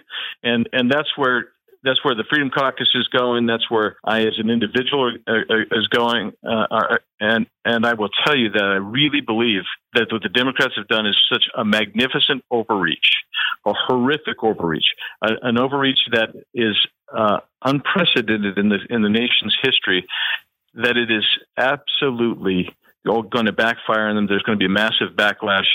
and 0.42 0.68
and 0.72 0.90
that's 0.90 1.16
where 1.16 1.48
that's 1.82 2.04
where 2.04 2.14
the 2.14 2.24
Freedom 2.28 2.50
Caucus 2.50 2.90
is 2.94 3.08
going. 3.08 3.46
That's 3.46 3.70
where 3.70 3.96
I, 4.04 4.20
as 4.20 4.38
an 4.38 4.50
individual, 4.50 5.16
uh, 5.26 5.32
uh, 5.32 5.78
is 5.78 5.88
going. 5.88 6.32
Uh, 6.46 6.66
uh, 6.70 6.96
and 7.20 7.46
and 7.64 7.86
I 7.86 7.94
will 7.94 8.10
tell 8.24 8.36
you 8.36 8.50
that 8.50 8.62
I 8.62 8.76
really 8.76 9.20
believe 9.20 9.62
that 9.94 10.08
what 10.10 10.22
the 10.22 10.28
Democrats 10.28 10.74
have 10.76 10.88
done 10.88 11.06
is 11.06 11.16
such 11.32 11.44
a 11.56 11.64
magnificent 11.64 12.44
overreach, 12.50 13.10
a 13.64 13.72
horrific 13.72 14.42
overreach, 14.42 14.94
a, 15.22 15.30
an 15.42 15.58
overreach 15.58 16.00
that 16.12 16.34
is 16.54 16.76
uh, 17.16 17.38
unprecedented 17.64 18.58
in 18.58 18.68
the 18.68 18.78
in 18.90 19.02
the 19.02 19.08
nation's 19.10 19.56
history. 19.62 20.06
That 20.74 20.96
it 20.96 21.10
is 21.10 21.24
absolutely 21.56 22.76
going 23.04 23.46
to 23.46 23.52
backfire 23.52 24.08
on 24.08 24.16
them. 24.16 24.26
There's 24.26 24.42
going 24.42 24.58
to 24.58 24.62
be 24.62 24.66
a 24.66 24.74
massive 24.74 25.14
backlash, 25.14 25.66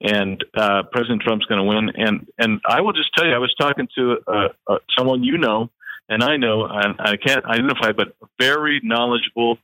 and 0.00 0.42
uh, 0.54 0.84
President 0.90 1.22
Trump's 1.22 1.46
going 1.46 1.60
to 1.60 1.64
win. 1.64 1.90
And 1.94 2.26
and 2.38 2.60
I 2.66 2.80
will 2.80 2.92
just 2.92 3.14
tell 3.14 3.26
you, 3.26 3.34
I 3.34 3.38
was 3.38 3.54
talking 3.54 3.88
to 3.96 4.18
uh, 4.26 4.48
uh, 4.66 4.78
someone 4.96 5.22
you 5.22 5.38
know, 5.38 5.70
and 6.08 6.22
I 6.22 6.36
know, 6.36 6.64
and 6.64 6.96
I 6.98 7.16
can't 7.16 7.44
identify, 7.44 7.92
but 7.92 8.14
very 8.40 8.80
knowledgeable 8.82 9.58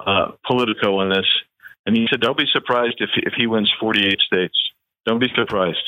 uh, 0.00 0.32
Politico 0.46 0.98
on 0.98 1.10
this, 1.10 1.26
and 1.86 1.96
he 1.96 2.06
said, 2.10 2.20
"Don't 2.20 2.38
be 2.38 2.46
surprised 2.52 2.96
if 3.00 3.10
if 3.16 3.34
he 3.36 3.46
wins 3.46 3.72
48 3.80 4.20
states." 4.20 4.71
Don't 5.04 5.18
be 5.18 5.26
surprised. 5.34 5.82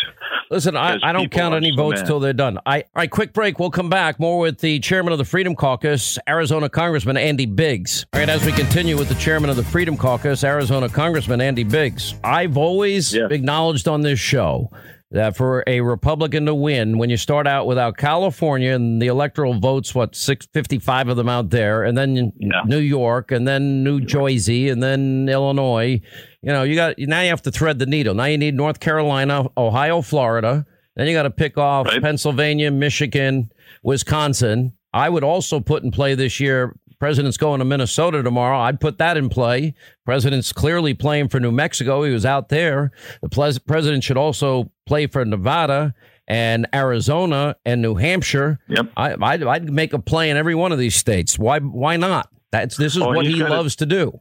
Listen, 0.50 0.76
I, 0.76 0.98
I 1.00 1.12
don't 1.12 1.30
count 1.30 1.54
any 1.54 1.70
votes 1.70 2.02
till 2.02 2.18
they're 2.18 2.32
done. 2.32 2.58
I, 2.66 2.80
all 2.80 2.88
right, 2.96 3.10
quick 3.10 3.32
break. 3.32 3.60
We'll 3.60 3.70
come 3.70 3.88
back. 3.88 4.18
More 4.18 4.40
with 4.40 4.58
the 4.58 4.80
chairman 4.80 5.12
of 5.12 5.18
the 5.18 5.24
Freedom 5.24 5.54
Caucus, 5.54 6.18
Arizona 6.28 6.68
Congressman 6.68 7.16
Andy 7.16 7.46
Biggs. 7.46 8.06
All 8.12 8.20
right, 8.20 8.28
as 8.28 8.44
we 8.44 8.50
continue 8.50 8.96
with 8.96 9.08
the 9.08 9.14
chairman 9.14 9.50
of 9.50 9.56
the 9.56 9.62
Freedom 9.62 9.96
Caucus, 9.96 10.42
Arizona 10.42 10.88
Congressman 10.88 11.40
Andy 11.40 11.62
Biggs. 11.62 12.14
I've 12.24 12.56
always 12.56 13.14
yeah. 13.14 13.28
acknowledged 13.30 13.86
on 13.86 14.00
this 14.00 14.18
show 14.18 14.70
that 15.14 15.36
for 15.36 15.62
a 15.68 15.80
Republican 15.80 16.44
to 16.46 16.54
win, 16.54 16.98
when 16.98 17.08
you 17.08 17.16
start 17.16 17.46
out 17.46 17.68
without 17.68 17.96
California 17.96 18.72
and 18.72 19.00
the 19.00 19.06
electoral 19.06 19.54
votes, 19.60 19.94
what, 19.94 20.16
655 20.16 21.08
of 21.08 21.16
them 21.16 21.28
out 21.28 21.50
there, 21.50 21.84
and 21.84 21.96
then 21.96 22.32
yeah. 22.36 22.62
New 22.66 22.80
York, 22.80 23.30
and 23.30 23.46
then 23.46 23.84
New 23.84 24.00
Jersey, 24.00 24.68
and 24.68 24.82
then 24.82 25.28
Illinois, 25.28 26.00
you 26.42 26.52
know, 26.52 26.64
you 26.64 26.74
got 26.74 26.98
now 26.98 27.20
you 27.20 27.28
have 27.28 27.42
to 27.42 27.52
thread 27.52 27.78
the 27.78 27.86
needle. 27.86 28.14
Now 28.14 28.24
you 28.24 28.36
need 28.36 28.54
North 28.54 28.80
Carolina, 28.80 29.46
Ohio, 29.56 30.02
Florida. 30.02 30.66
Then 30.96 31.06
you 31.06 31.14
got 31.14 31.22
to 31.22 31.30
pick 31.30 31.56
off 31.58 31.86
right. 31.86 32.02
Pennsylvania, 32.02 32.72
Michigan, 32.72 33.50
Wisconsin. 33.84 34.72
I 34.92 35.08
would 35.08 35.24
also 35.24 35.60
put 35.60 35.84
in 35.84 35.92
play 35.92 36.14
this 36.14 36.38
year 36.40 36.74
President's 36.98 37.36
going 37.36 37.58
to 37.58 37.64
Minnesota 37.64 38.22
tomorrow. 38.22 38.58
I'd 38.58 38.80
put 38.80 38.96
that 38.96 39.16
in 39.16 39.28
play. 39.28 39.74
President's 40.06 40.52
clearly 40.52 40.94
playing 40.94 41.28
for 41.28 41.38
New 41.38 41.52
Mexico. 41.52 42.02
He 42.02 42.12
was 42.12 42.24
out 42.24 42.48
there. 42.48 42.92
The 43.20 43.60
president 43.66 44.04
should 44.04 44.16
also 44.16 44.70
play 44.86 45.06
for 45.06 45.24
Nevada 45.24 45.94
and 46.26 46.66
Arizona 46.74 47.56
and 47.64 47.82
New 47.82 47.96
Hampshire. 47.96 48.58
Yep. 48.68 48.86
I, 48.96 49.14
I'd, 49.20 49.42
I'd 49.42 49.70
make 49.70 49.92
a 49.92 49.98
play 49.98 50.30
in 50.30 50.36
every 50.36 50.54
one 50.54 50.72
of 50.72 50.78
these 50.78 50.96
states. 50.96 51.38
Why? 51.38 51.60
Why 51.60 51.96
not? 51.96 52.28
That's 52.50 52.76
this 52.76 52.96
is 52.96 53.02
oh, 53.02 53.08
what 53.08 53.26
he 53.26 53.38
gonna, 53.38 53.50
loves 53.50 53.76
to 53.76 53.86
do. 53.86 54.20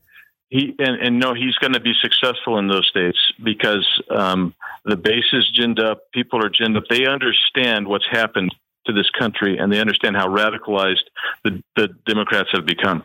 He 0.50 0.76
and, 0.80 1.02
and 1.02 1.20
no, 1.20 1.34
he's 1.34 1.56
going 1.56 1.74
to 1.74 1.80
be 1.80 1.94
successful 2.02 2.58
in 2.60 2.68
those 2.68 2.88
states 2.88 3.18
because 3.44 3.88
um, 4.10 4.54
the 4.86 4.98
base 4.98 5.32
is 5.34 5.50
ginned 5.58 5.80
up. 5.80 6.12
People 6.12 6.44
are 6.44 6.50
ginned 6.50 6.78
up. 6.78 6.84
They 6.90 7.06
understand 7.06 7.88
what's 7.88 8.08
happened 8.10 8.54
to 8.86 8.94
this 8.94 9.10
country 9.18 9.58
and 9.58 9.72
they 9.72 9.80
understand 9.80 10.16
how 10.16 10.28
radicalized 10.28 11.06
the, 11.44 11.64
the 11.76 11.90
Democrats 12.06 12.50
have 12.52 12.66
become. 12.66 13.04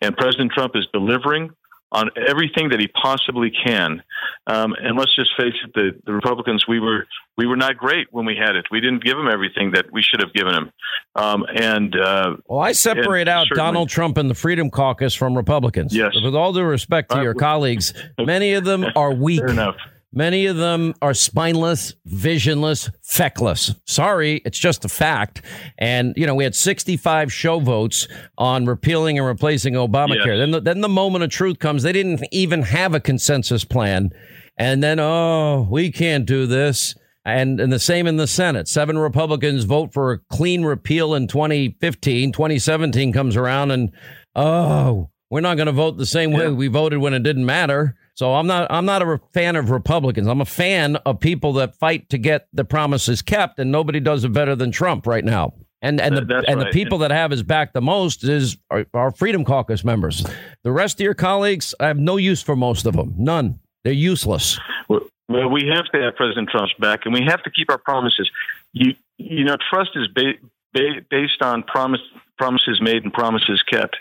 And 0.00 0.16
President 0.16 0.52
Trump 0.52 0.76
is 0.76 0.86
delivering 0.92 1.50
on 1.96 2.10
everything 2.28 2.68
that 2.68 2.78
he 2.78 2.88
possibly 2.88 3.50
can. 3.50 4.02
Um, 4.46 4.74
and 4.78 4.98
let's 4.98 5.16
just 5.16 5.30
face 5.34 5.54
it, 5.64 5.72
the, 5.74 5.98
the, 6.04 6.12
Republicans, 6.12 6.66
we 6.68 6.78
were 6.78 7.06
we 7.38 7.46
were 7.46 7.56
not 7.56 7.78
great 7.78 8.08
when 8.10 8.26
we 8.26 8.36
had 8.36 8.54
it. 8.54 8.66
We 8.70 8.80
didn't 8.80 9.02
give 9.02 9.18
him 9.18 9.28
everything 9.28 9.70
that 9.72 9.86
we 9.90 10.02
should 10.02 10.20
have 10.20 10.32
given 10.34 10.52
him. 10.54 10.72
Um, 11.14 11.46
and 11.54 11.96
uh, 11.98 12.36
well, 12.46 12.60
I 12.60 12.72
separate 12.72 13.28
out 13.28 13.46
Donald 13.54 13.88
Trump 13.88 14.18
and 14.18 14.28
the 14.28 14.34
Freedom 14.34 14.70
Caucus 14.70 15.14
from 15.14 15.34
Republicans. 15.34 15.96
Yes, 15.96 16.14
with 16.22 16.34
all 16.34 16.52
due 16.52 16.64
respect 16.64 17.12
to 17.12 17.22
your 17.22 17.34
colleagues, 17.34 17.94
many 18.18 18.52
of 18.52 18.64
them 18.64 18.84
are 18.94 19.14
weak. 19.14 19.40
Fair 19.40 19.48
enough. 19.48 19.76
Many 20.16 20.46
of 20.46 20.56
them 20.56 20.94
are 21.02 21.12
spineless, 21.12 21.94
visionless, 22.06 22.88
feckless. 23.02 23.74
Sorry, 23.84 24.40
it's 24.46 24.58
just 24.58 24.86
a 24.86 24.88
fact. 24.88 25.42
And, 25.76 26.14
you 26.16 26.26
know, 26.26 26.34
we 26.34 26.44
had 26.44 26.54
65 26.54 27.30
show 27.30 27.60
votes 27.60 28.08
on 28.38 28.64
repealing 28.64 29.18
and 29.18 29.26
replacing 29.26 29.74
Obamacare. 29.74 30.26
Yes. 30.26 30.38
Then, 30.38 30.50
the, 30.52 30.60
then 30.62 30.80
the 30.80 30.88
moment 30.88 31.22
of 31.24 31.28
truth 31.28 31.58
comes. 31.58 31.82
They 31.82 31.92
didn't 31.92 32.24
even 32.32 32.62
have 32.62 32.94
a 32.94 33.00
consensus 33.00 33.62
plan. 33.62 34.08
And 34.56 34.82
then, 34.82 34.98
oh, 35.00 35.68
we 35.70 35.92
can't 35.92 36.24
do 36.24 36.46
this. 36.46 36.94
And, 37.26 37.60
and 37.60 37.70
the 37.70 37.78
same 37.78 38.06
in 38.06 38.16
the 38.16 38.26
Senate. 38.26 38.68
Seven 38.68 38.96
Republicans 38.96 39.64
vote 39.64 39.92
for 39.92 40.12
a 40.12 40.18
clean 40.30 40.64
repeal 40.64 41.14
in 41.14 41.26
2015. 41.26 42.32
2017 42.32 43.12
comes 43.12 43.36
around 43.36 43.70
and, 43.70 43.92
oh, 44.34 45.10
we're 45.28 45.42
not 45.42 45.58
going 45.58 45.66
to 45.66 45.72
vote 45.72 45.98
the 45.98 46.06
same 46.06 46.32
way 46.32 46.48
we 46.48 46.68
voted 46.68 47.00
when 47.00 47.12
it 47.12 47.22
didn't 47.22 47.44
matter. 47.44 47.96
So 48.16 48.34
I'm 48.34 48.46
not 48.46 48.66
I'm 48.70 48.86
not 48.86 49.02
a 49.02 49.20
fan 49.34 49.56
of 49.56 49.70
Republicans. 49.70 50.26
I'm 50.26 50.40
a 50.40 50.46
fan 50.46 50.96
of 50.96 51.20
people 51.20 51.52
that 51.54 51.76
fight 51.76 52.08
to 52.08 52.18
get 52.18 52.48
the 52.54 52.64
promises 52.64 53.20
kept, 53.20 53.58
and 53.58 53.70
nobody 53.70 54.00
does 54.00 54.24
it 54.24 54.32
better 54.32 54.56
than 54.56 54.70
Trump 54.72 55.06
right 55.06 55.24
now. 55.24 55.52
And 55.82 56.00
and 56.00 56.16
the 56.16 56.24
That's 56.24 56.46
and 56.48 56.58
right. 56.58 56.72
the 56.72 56.72
people 56.72 56.98
that 56.98 57.10
have 57.10 57.30
his 57.30 57.42
back 57.42 57.74
the 57.74 57.82
most 57.82 58.24
is 58.24 58.56
our, 58.70 58.86
our 58.94 59.10
Freedom 59.10 59.44
Caucus 59.44 59.84
members. 59.84 60.26
The 60.62 60.72
rest 60.72 60.98
of 60.98 61.04
your 61.04 61.12
colleagues, 61.12 61.74
I 61.78 61.88
have 61.88 61.98
no 61.98 62.16
use 62.16 62.42
for 62.42 62.56
most 62.56 62.86
of 62.86 62.94
them. 62.96 63.14
None. 63.18 63.60
They're 63.84 63.92
useless. 63.92 64.58
Well, 64.88 65.00
well 65.28 65.50
we 65.50 65.70
have 65.74 65.84
to 65.92 66.00
have 66.00 66.16
President 66.16 66.48
Trump's 66.48 66.72
back, 66.78 67.00
and 67.04 67.12
we 67.12 67.20
have 67.28 67.42
to 67.42 67.50
keep 67.50 67.70
our 67.70 67.78
promises. 67.78 68.30
You 68.72 68.94
you 69.18 69.44
know, 69.44 69.58
trust 69.70 69.90
is 69.94 70.08
ba- 70.08 70.40
ba- 70.72 71.04
based 71.10 71.42
on 71.42 71.64
promise 71.64 72.00
promises 72.38 72.80
made 72.80 73.04
and 73.04 73.12
promises 73.12 73.62
kept. 73.70 73.96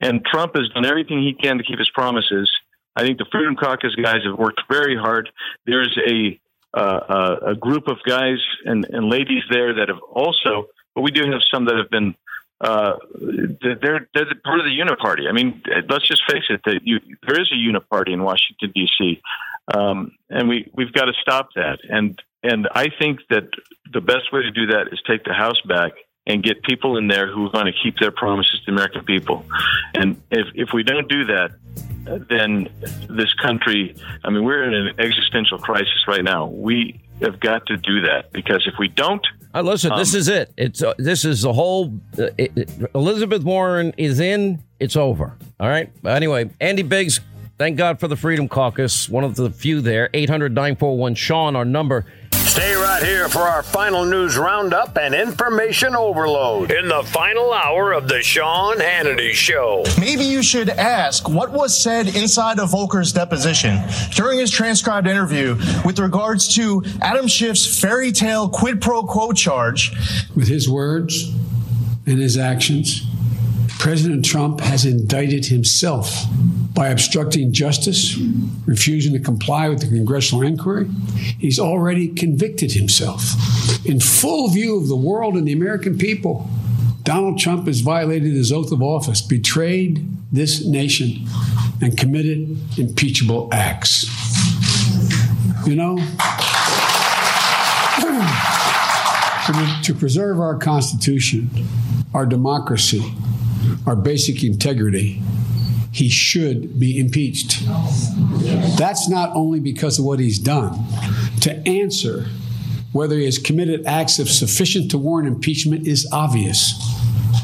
And 0.00 0.24
Trump 0.24 0.56
has 0.56 0.68
done 0.70 0.84
everything 0.84 1.22
he 1.22 1.34
can 1.34 1.58
to 1.58 1.64
keep 1.64 1.78
his 1.78 1.90
promises 1.90 2.50
I 2.96 3.02
think 3.02 3.18
the 3.18 3.26
Freedom 3.30 3.56
Caucus 3.56 3.94
guys 3.96 4.22
have 4.24 4.38
worked 4.38 4.62
very 4.70 4.96
hard. 4.96 5.30
There's 5.66 5.96
a 6.06 6.38
uh, 6.76 7.36
a 7.48 7.54
group 7.54 7.86
of 7.86 7.98
guys 8.06 8.38
and, 8.64 8.84
and 8.86 9.08
ladies 9.08 9.42
there 9.48 9.74
that 9.74 9.88
have 9.88 10.00
also, 10.10 10.68
but 10.94 11.02
we 11.02 11.12
do 11.12 11.22
have 11.30 11.40
some 11.52 11.66
that 11.66 11.76
have 11.76 11.90
been. 11.90 12.14
Uh, 12.60 12.96
they're 13.20 14.08
they're 14.14 14.34
part 14.44 14.60
of 14.60 14.64
the 14.64 14.78
Uniparty. 14.78 15.28
I 15.28 15.32
mean, 15.32 15.62
let's 15.88 16.06
just 16.06 16.22
face 16.30 16.44
it. 16.48 16.62
That 16.64 16.80
you, 16.82 17.00
there 17.26 17.40
is 17.40 17.50
a 17.52 17.56
Uniparty 17.56 18.12
in 18.12 18.22
Washington 18.22 18.72
D.C., 18.74 19.20
um, 19.72 20.12
and 20.30 20.48
we 20.48 20.70
we've 20.72 20.92
got 20.92 21.06
to 21.06 21.12
stop 21.20 21.48
that. 21.56 21.78
And 21.88 22.20
and 22.42 22.68
I 22.72 22.88
think 22.98 23.20
that 23.30 23.48
the 23.92 24.00
best 24.00 24.32
way 24.32 24.42
to 24.42 24.50
do 24.50 24.66
that 24.66 24.88
is 24.92 25.00
take 25.06 25.24
the 25.24 25.32
House 25.32 25.60
back 25.66 25.92
and 26.26 26.42
get 26.42 26.62
people 26.62 26.96
in 26.96 27.08
there 27.08 27.30
who 27.30 27.46
are 27.46 27.50
going 27.50 27.66
to 27.66 27.72
keep 27.82 27.98
their 27.98 28.10
promises 28.10 28.60
to 28.60 28.66
the 28.66 28.72
American 28.72 29.04
people. 29.04 29.44
And 29.94 30.20
if 30.30 30.46
if 30.54 30.68
we 30.72 30.82
don't 30.82 31.08
do 31.08 31.26
that, 31.26 31.52
then 32.28 32.68
this 33.08 33.32
country, 33.34 33.94
I 34.24 34.30
mean, 34.30 34.44
we're 34.44 34.64
in 34.64 34.74
an 34.74 35.00
existential 35.00 35.58
crisis 35.58 36.04
right 36.08 36.24
now. 36.24 36.46
We 36.46 37.00
have 37.20 37.40
got 37.40 37.66
to 37.66 37.76
do 37.76 38.02
that 38.02 38.32
because 38.32 38.66
if 38.66 38.74
we 38.78 38.88
don't, 38.88 39.24
uh, 39.54 39.62
listen, 39.62 39.92
um, 39.92 39.98
this 39.98 40.14
is 40.14 40.26
it. 40.28 40.52
It's 40.56 40.82
uh, 40.82 40.94
this 40.98 41.24
is 41.24 41.42
the 41.42 41.52
whole. 41.52 41.94
Uh, 42.18 42.24
it, 42.36 42.52
it, 42.56 42.70
Elizabeth 42.94 43.44
Warren 43.44 43.94
is 43.96 44.18
in. 44.18 44.62
It's 44.80 44.96
over. 44.96 45.36
All 45.60 45.68
right. 45.68 45.92
Anyway, 46.04 46.50
Andy 46.60 46.82
Biggs. 46.82 47.20
Thank 47.56 47.76
God 47.76 48.00
for 48.00 48.08
the 48.08 48.16
Freedom 48.16 48.48
Caucus. 48.48 49.08
One 49.08 49.22
of 49.22 49.36
the 49.36 49.48
few 49.48 49.80
there. 49.80 50.10
800 50.12 50.52
941 50.52 51.14
Sean, 51.14 51.54
our 51.54 51.64
number. 51.64 52.04
Stay 52.44 52.74
right 52.74 53.02
here 53.02 53.28
for 53.28 53.40
our 53.40 53.62
final 53.62 54.04
news 54.04 54.36
roundup 54.36 54.96
and 54.98 55.14
information 55.14 55.96
overload 55.96 56.70
in 56.70 56.88
the 56.88 57.02
final 57.04 57.52
hour 57.52 57.92
of 57.92 58.06
the 58.06 58.22
Sean 58.22 58.76
Hannity 58.76 59.32
Show. 59.32 59.82
Maybe 59.98 60.24
you 60.24 60.42
should 60.42 60.68
ask 60.68 61.28
what 61.28 61.50
was 61.50 61.76
said 61.76 62.14
inside 62.14 62.60
of 62.60 62.70
Volker's 62.70 63.12
deposition 63.12 63.80
during 64.12 64.38
his 64.38 64.50
transcribed 64.50 65.08
interview 65.08 65.56
with 65.84 65.98
regards 65.98 66.54
to 66.54 66.84
Adam 67.00 67.26
Schiff's 67.26 67.80
fairy 67.80 68.12
tale 68.12 68.48
quid 68.48 68.80
pro 68.80 69.02
quo 69.02 69.32
charge. 69.32 69.92
With 70.36 70.46
his 70.46 70.68
words 70.68 71.32
and 72.06 72.18
his 72.18 72.36
actions, 72.36 73.04
President 73.78 74.24
Trump 74.24 74.60
has 74.60 74.84
indicted 74.84 75.46
himself 75.46 76.24
by 76.72 76.88
obstructing 76.88 77.52
justice, 77.52 78.16
refusing 78.66 79.12
to 79.12 79.20
comply 79.20 79.68
with 79.68 79.80
the 79.80 79.88
congressional 79.88 80.42
inquiry. 80.42 80.88
He's 81.38 81.58
already 81.58 82.08
convicted 82.08 82.72
himself. 82.72 83.22
In 83.86 84.00
full 84.00 84.48
view 84.48 84.78
of 84.78 84.88
the 84.88 84.96
world 84.96 85.36
and 85.36 85.46
the 85.46 85.52
American 85.52 85.98
people, 85.98 86.48
Donald 87.04 87.38
Trump 87.38 87.66
has 87.66 87.80
violated 87.80 88.32
his 88.32 88.50
oath 88.50 88.72
of 88.72 88.82
office, 88.82 89.20
betrayed 89.20 90.08
this 90.32 90.64
nation, 90.64 91.26
and 91.80 91.96
committed 91.96 92.58
impeachable 92.78 93.48
acts. 93.52 94.04
You 95.66 95.76
know, 95.76 95.96
to 99.82 99.94
preserve 99.94 100.40
our 100.40 100.56
Constitution, 100.56 101.50
our 102.14 102.26
democracy, 102.26 103.04
our 103.86 103.96
basic 103.96 104.42
integrity, 104.42 105.22
he 105.92 106.08
should 106.08 106.78
be 106.80 106.98
impeached. 106.98 107.62
That's 108.76 109.08
not 109.08 109.30
only 109.34 109.60
because 109.60 109.98
of 109.98 110.04
what 110.04 110.18
he's 110.18 110.38
done. 110.38 110.86
To 111.42 111.54
answer 111.68 112.26
whether 112.92 113.16
he 113.16 113.24
has 113.24 113.38
committed 113.38 113.86
acts 113.86 114.18
of 114.18 114.28
sufficient 114.28 114.90
to 114.92 114.98
warrant 114.98 115.28
impeachment 115.28 115.86
is 115.86 116.08
obvious. 116.12 116.74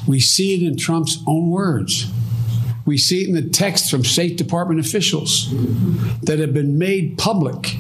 We 0.07 0.21
see 0.21 0.55
it 0.55 0.67
in 0.67 0.77
Trump's 0.77 1.19
own 1.27 1.51
words. 1.51 2.11
We 2.87 2.99
see 2.99 3.23
it 3.23 3.29
in 3.29 3.35
the 3.35 3.49
text 3.49 3.91
from 3.91 4.05
State 4.05 4.37
Department 4.37 4.81
officials 4.81 5.49
that 6.23 6.39
have 6.39 6.55
been 6.55 6.79
made 6.79 7.19
public. 7.19 7.77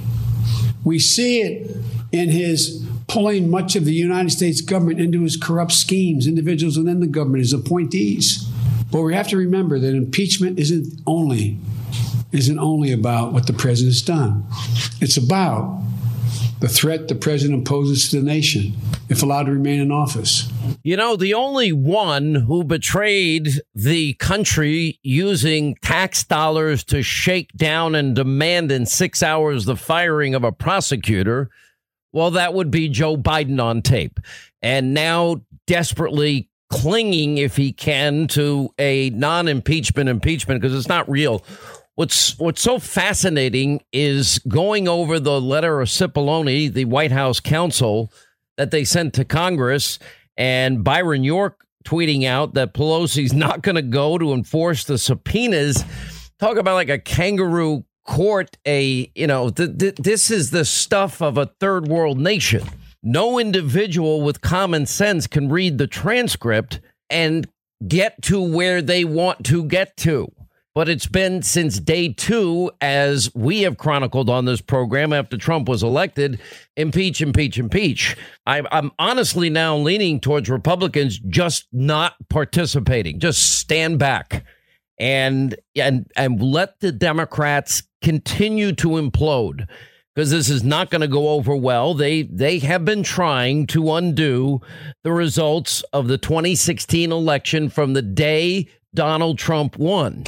We 0.85 0.99
see 0.99 1.41
it 1.41 1.77
in 2.13 2.29
his 2.29 2.87
pulling 3.07 3.51
much 3.51 3.75
of 3.77 3.85
the 3.85 3.93
United 3.93 4.31
States 4.31 4.61
government 4.61 5.01
into 5.01 5.23
his 5.23 5.37
corrupt 5.37 5.73
schemes, 5.73 6.27
individuals 6.27 6.79
within 6.79 7.01
the 7.01 7.07
government, 7.07 7.41
his 7.43 7.53
appointees. 7.53 8.49
But 8.91 9.03
we 9.03 9.14
have 9.14 9.28
to 9.28 9.36
remember 9.36 9.78
that 9.78 9.95
impeachment 9.95 10.59
isn't 10.59 11.01
only 11.07 11.59
isn't 12.32 12.59
only 12.59 12.93
about 12.93 13.32
what 13.32 13.47
the 13.47 13.53
president's 13.53 14.03
done. 14.03 14.45
It's 15.01 15.16
about 15.16 15.82
the 16.61 16.68
threat 16.68 17.09
the 17.09 17.14
president 17.14 17.66
poses 17.66 18.11
to 18.11 18.20
the 18.20 18.22
nation 18.22 18.74
if 19.09 19.22
allowed 19.22 19.45
to 19.45 19.53
remain 19.53 19.80
in 19.80 19.91
office. 19.91 20.49
You 20.84 20.97
know, 20.97 21.16
the 21.16 21.34
only 21.34 21.72
one 21.72 22.34
who 22.34 22.62
betrayed 22.62 23.61
the 23.74 24.12
country 24.14 25.01
using 25.03 25.74
tax 25.82 26.22
dollars 26.22 26.84
to 26.84 27.03
shake 27.03 27.53
down 27.55 27.95
and 27.95 28.14
demand 28.14 28.70
in 28.70 28.86
six 28.86 29.22
hours 29.22 29.64
the 29.64 29.76
firing 29.76 30.34
of 30.34 30.45
a 30.45 30.53
prosecutor, 30.53 31.51
well, 32.12 32.30
that 32.32 32.55
would 32.55 32.70
be 32.70 32.88
Joe 32.88 33.16
Biden 33.16 33.61
on 33.61 33.82
tape. 33.82 34.20
And 34.62 34.93
now 34.93 35.43
desperately 35.66 36.49
clinging, 36.71 37.39
if 37.39 37.57
he 37.57 37.73
can, 37.73 38.27
to 38.29 38.73
a 38.79 39.11
non 39.11 39.49
impeachment 39.49 40.09
impeachment 40.09 40.61
because 40.61 40.77
it's 40.77 40.89
not 40.89 41.09
real. 41.09 41.45
What's 41.97 42.39
what's 42.39 42.62
so 42.62 42.79
fascinating 42.79 43.83
is 43.93 44.39
going 44.49 44.89
over 44.89 45.21
the 45.21 45.41
letter 45.41 45.81
of 45.81 45.89
Cipollone, 45.89 46.73
the 46.73 46.87
White 46.87 47.12
House 47.12 47.41
counsel 47.41 48.12
that 48.57 48.71
they 48.71 48.85
sent 48.85 49.14
to 49.14 49.25
Congress, 49.25 49.99
and 50.37 50.83
Byron 50.83 51.25
York 51.25 51.66
tweeting 51.85 52.25
out 52.25 52.55
that 52.55 52.75
Pelosi's 52.75 53.33
not 53.35 53.62
going 53.62 53.77
to 53.77 53.83
go 53.83 54.16
to 54.16 54.33
enforce 54.33 54.85
the 54.85 54.99
subpoenas. 54.99 55.85
Talk 56.39 56.57
about 56.57 56.75
like 56.75 56.89
a 56.89 56.99
kangaroo 56.99 57.85
court. 58.07 58.57
A 58.66 59.11
you 59.14 59.27
know 59.27 59.51
th- 59.51 59.77
th- 59.79 59.97
this 59.97 60.31
is 60.31 60.51
the 60.51 60.64
stuff 60.64 61.21
of 61.21 61.37
a 61.37 61.47
third 61.61 61.89
world 61.89 62.18
nation. 62.18 62.66
No 63.03 63.38
individual 63.38 64.20
with 64.20 64.40
common 64.40 64.86
sense 64.86 65.26
can 65.26 65.48
read 65.48 65.78
the 65.78 65.86
transcript 65.86 66.80
and 67.09 67.48
get 67.86 68.20
to 68.22 68.40
where 68.40 68.82
they 68.82 69.05
want 69.05 69.44
to 69.46 69.64
get 69.64 69.96
to. 69.98 70.30
But 70.74 70.88
it's 70.88 71.07
been 71.07 71.42
since 71.42 71.80
day 71.80 72.12
two, 72.12 72.70
as 72.80 73.34
we 73.34 73.62
have 73.62 73.76
chronicled 73.76 74.30
on 74.30 74.44
this 74.44 74.61
program 74.61 75.12
after 75.12 75.36
Trump 75.36 75.68
was 75.68 75.82
elected 75.82 76.40
impeach, 76.76 77.20
impeach, 77.20 77.59
impeach. 77.59 78.16
I, 78.46 78.62
I'm 78.70 78.92
honestly 78.98 79.51
now 79.51 79.76
leaning 79.76 80.20
towards 80.20 80.48
Republicans 80.48 81.18
just 81.18 81.66
not 81.72 82.14
participating, 82.28 83.18
just 83.18 83.59
stand 83.59 83.98
back 83.98 84.44
and 84.98 85.57
and 85.74 86.09
and 86.14 86.40
let 86.40 86.78
the 86.80 86.92
Democrats 86.92 87.82
continue 88.01 88.72
to 88.72 88.90
implode 88.90 89.66
because 90.21 90.33
this 90.33 90.51
is 90.51 90.62
not 90.62 90.91
going 90.91 91.01
to 91.01 91.09
go 91.09 91.31
over 91.31 91.57
well. 91.57 91.95
They 91.95 92.25
they 92.25 92.59
have 92.59 92.85
been 92.85 93.03
trying 93.03 93.66
to 93.68 93.95
undo 93.95 94.61
the 95.03 95.12
results 95.12 95.83
of 95.95 96.09
the 96.09 96.18
2016 96.18 97.11
election 97.11 97.71
from 97.71 97.95
the 97.95 98.03
day 98.03 98.68
Donald 98.93 99.39
Trump 99.39 99.79
won. 99.79 100.25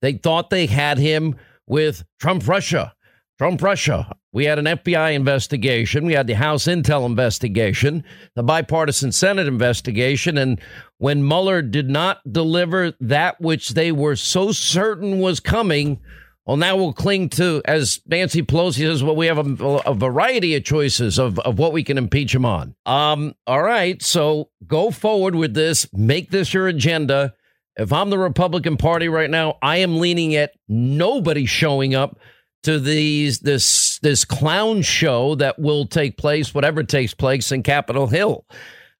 They 0.00 0.14
thought 0.14 0.48
they 0.48 0.64
had 0.64 0.96
him 0.96 1.36
with 1.66 2.02
Trump 2.18 2.48
Russia. 2.48 2.94
Trump 3.36 3.60
Russia. 3.60 4.10
We 4.32 4.46
had 4.46 4.58
an 4.58 4.64
FBI 4.64 5.12
investigation. 5.12 6.06
We 6.06 6.14
had 6.14 6.28
the 6.28 6.32
House 6.32 6.64
Intel 6.64 7.04
investigation, 7.04 8.04
the 8.36 8.42
bipartisan 8.42 9.12
Senate 9.12 9.46
investigation. 9.46 10.38
And 10.38 10.58
when 10.96 11.28
Mueller 11.28 11.60
did 11.60 11.90
not 11.90 12.20
deliver 12.32 12.94
that 13.00 13.38
which 13.38 13.74
they 13.74 13.92
were 13.92 14.16
so 14.16 14.50
certain 14.52 15.18
was 15.18 15.40
coming, 15.40 16.00
well, 16.46 16.56
now 16.56 16.76
we'll 16.76 16.92
cling 16.92 17.28
to, 17.30 17.60
as 17.64 18.00
Nancy 18.06 18.40
Pelosi 18.40 18.86
says, 18.86 19.02
well, 19.02 19.16
we 19.16 19.26
have 19.26 19.38
a, 19.38 19.64
a 19.84 19.94
variety 19.94 20.54
of 20.54 20.62
choices 20.62 21.18
of, 21.18 21.40
of 21.40 21.58
what 21.58 21.72
we 21.72 21.82
can 21.82 21.98
impeach 21.98 22.32
him 22.32 22.44
on. 22.44 22.76
Um, 22.86 23.34
all 23.48 23.62
right. 23.62 24.00
So 24.00 24.50
go 24.64 24.92
forward 24.92 25.34
with 25.34 25.54
this, 25.54 25.92
make 25.92 26.30
this 26.30 26.54
your 26.54 26.68
agenda. 26.68 27.34
If 27.76 27.92
I'm 27.92 28.10
the 28.10 28.18
Republican 28.18 28.76
Party 28.76 29.08
right 29.08 29.28
now, 29.28 29.58
I 29.60 29.78
am 29.78 29.98
leaning 29.98 30.36
at 30.36 30.52
nobody 30.68 31.46
showing 31.46 31.96
up 31.96 32.18
to 32.62 32.78
these 32.80 33.40
this 33.40 33.98
this 34.00 34.24
clown 34.24 34.82
show 34.82 35.34
that 35.36 35.58
will 35.58 35.86
take 35.86 36.16
place, 36.16 36.54
whatever 36.54 36.82
takes 36.82 37.12
place 37.12 37.52
in 37.52 37.62
Capitol 37.62 38.06
Hill. 38.06 38.44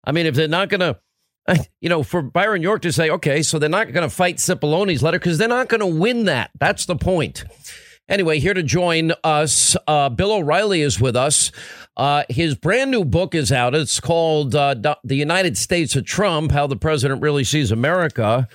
I 0.04 0.12
mean, 0.12 0.26
if 0.26 0.34
they're 0.34 0.46
not 0.46 0.68
going 0.68 0.80
to, 0.80 0.98
you 1.80 1.88
know, 1.88 2.02
for 2.02 2.22
Byron 2.22 2.62
York 2.62 2.82
to 2.82 2.92
say, 2.92 3.10
okay, 3.10 3.42
so 3.42 3.58
they're 3.58 3.68
not 3.68 3.92
going 3.92 4.08
to 4.08 4.14
fight 4.14 4.36
Cipollone's 4.36 5.02
letter 5.02 5.18
because 5.18 5.38
they're 5.38 5.48
not 5.48 5.68
going 5.68 5.80
to 5.80 5.86
win 5.86 6.24
that. 6.24 6.50
That's 6.58 6.86
the 6.86 6.96
point. 6.96 7.44
Anyway, 8.08 8.38
here 8.38 8.54
to 8.54 8.62
join 8.62 9.12
us, 9.24 9.76
uh, 9.88 10.08
Bill 10.08 10.32
O'Reilly 10.32 10.80
is 10.80 11.00
with 11.00 11.16
us. 11.16 11.50
Uh, 11.96 12.22
his 12.28 12.54
brand 12.54 12.90
new 12.90 13.04
book 13.04 13.34
is 13.34 13.50
out. 13.50 13.74
It's 13.74 13.98
called 13.98 14.54
uh, 14.54 14.74
The 15.02 15.16
United 15.16 15.58
States 15.58 15.96
of 15.96 16.04
Trump 16.04 16.52
How 16.52 16.68
the 16.68 16.76
President 16.76 17.20
Really 17.20 17.42
Sees 17.42 17.72
America. 17.72 18.46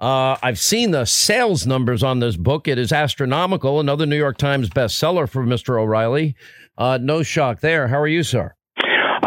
Uh, 0.00 0.36
I've 0.42 0.58
seen 0.58 0.90
the 0.90 1.06
sales 1.06 1.66
numbers 1.66 2.02
on 2.02 2.20
this 2.20 2.36
book. 2.36 2.68
It 2.68 2.78
is 2.78 2.92
astronomical. 2.92 3.80
Another 3.80 4.04
New 4.04 4.16
York 4.16 4.36
Times 4.36 4.68
bestseller 4.68 5.28
for 5.28 5.42
Mr. 5.42 5.80
O'Reilly. 5.80 6.36
Uh, 6.76 6.98
no 7.00 7.22
shock 7.22 7.60
there. 7.60 7.88
How 7.88 7.98
are 7.98 8.06
you, 8.06 8.22
sir? 8.22 8.54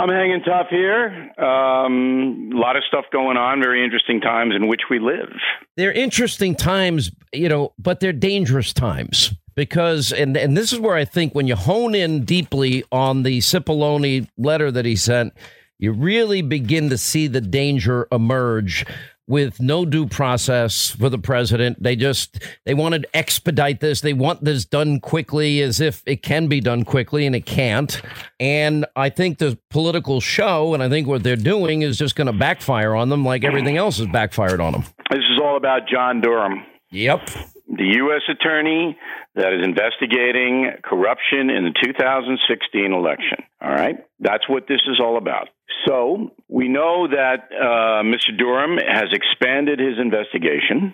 I'm 0.02 0.10
hanging 0.10 0.42
tough 0.42 0.68
here. 0.72 1.32
Um, 1.38 2.50
a 2.56 2.58
lot 2.58 2.76
of 2.76 2.84
stuff 2.88 3.06
going 3.12 3.38
on. 3.38 3.62
Very 3.62 3.84
interesting 3.84 4.20
times 4.20 4.56
in 4.56 4.68
which 4.68 4.82
we 4.90 4.98
live. 4.98 5.30
They're 5.78 5.92
interesting 5.92 6.56
times, 6.56 7.12
you 7.32 7.48
know, 7.48 7.74
but 7.78 8.00
they're 8.00 8.12
dangerous 8.12 8.74
times 8.74 9.32
because, 9.54 10.12
and 10.12 10.36
and 10.36 10.58
this 10.58 10.74
is 10.74 10.80
where 10.80 10.96
I 10.96 11.06
think 11.06 11.36
when 11.36 11.46
you 11.46 11.56
hone 11.56 11.94
in 11.94 12.26
deeply 12.26 12.84
on 12.92 13.22
the 13.22 13.40
Cipollone 13.40 14.28
letter 14.40 14.72
that 14.72 14.86
he 14.86 14.96
sent, 14.96 15.34
you 15.78 15.92
really 15.92 16.42
begin 16.42 16.90
to 16.90 16.98
see 16.98 17.28
the 17.28 17.42
danger 17.42 18.08
emerge 18.12 18.86
with 19.32 19.62
no 19.62 19.86
due 19.86 20.06
process 20.06 20.90
for 20.90 21.10
the 21.10 21.18
president. 21.18 21.82
They 21.82 21.96
just 21.96 22.38
they 22.66 22.74
wanted 22.74 23.04
to 23.04 23.18
expedite 23.18 23.80
this. 23.80 24.02
They 24.02 24.12
want 24.12 24.44
this 24.44 24.66
done 24.66 25.00
quickly 25.00 25.62
as 25.62 25.80
if 25.80 26.04
it 26.06 26.22
can 26.22 26.48
be 26.48 26.60
done 26.60 26.84
quickly 26.84 27.26
and 27.26 27.34
it 27.34 27.46
can't. 27.46 28.02
And 28.42 28.86
I 28.98 29.10
think 29.10 29.38
the 29.38 29.58
political 29.70 30.20
show 30.20 30.74
and 30.74 30.84
I 30.84 30.90
think 30.90 31.08
what 31.08 31.24
they're 31.24 31.38
doing 31.38 31.82
is 31.82 31.98
just 31.98 32.18
going 32.18 32.28
to 32.28 32.34
backfire 32.34 32.94
on 32.94 33.08
them 33.08 33.24
like 33.24 33.46
everything 33.46 33.78
else 33.78 34.00
has 34.00 34.08
backfired 34.08 34.60
on 34.60 34.74
them. 34.74 34.84
This 35.10 35.24
is 35.32 35.40
all 35.42 35.56
about 35.56 35.88
John 35.88 36.20
Durham. 36.20 36.66
Yep. 36.90 37.30
The 37.70 37.86
U.S. 37.86 38.24
attorney 38.30 38.98
that 39.36 39.54
is 39.54 39.64
investigating 39.64 40.74
corruption 40.84 41.50
in 41.50 41.64
the 41.64 41.74
2016 41.82 42.92
election. 42.92 43.38
All 43.62 43.72
right. 43.72 43.96
That's 44.20 44.48
what 44.50 44.68
this 44.68 44.82
is 44.88 45.00
all 45.00 45.18
about. 45.18 45.48
So 45.88 46.32
we 46.52 46.68
know 46.68 47.08
that 47.08 47.48
uh, 47.50 48.04
Mr. 48.04 48.38
Durham 48.38 48.78
has 48.78 49.08
expanded 49.14 49.80
his 49.80 49.98
investigation 49.98 50.94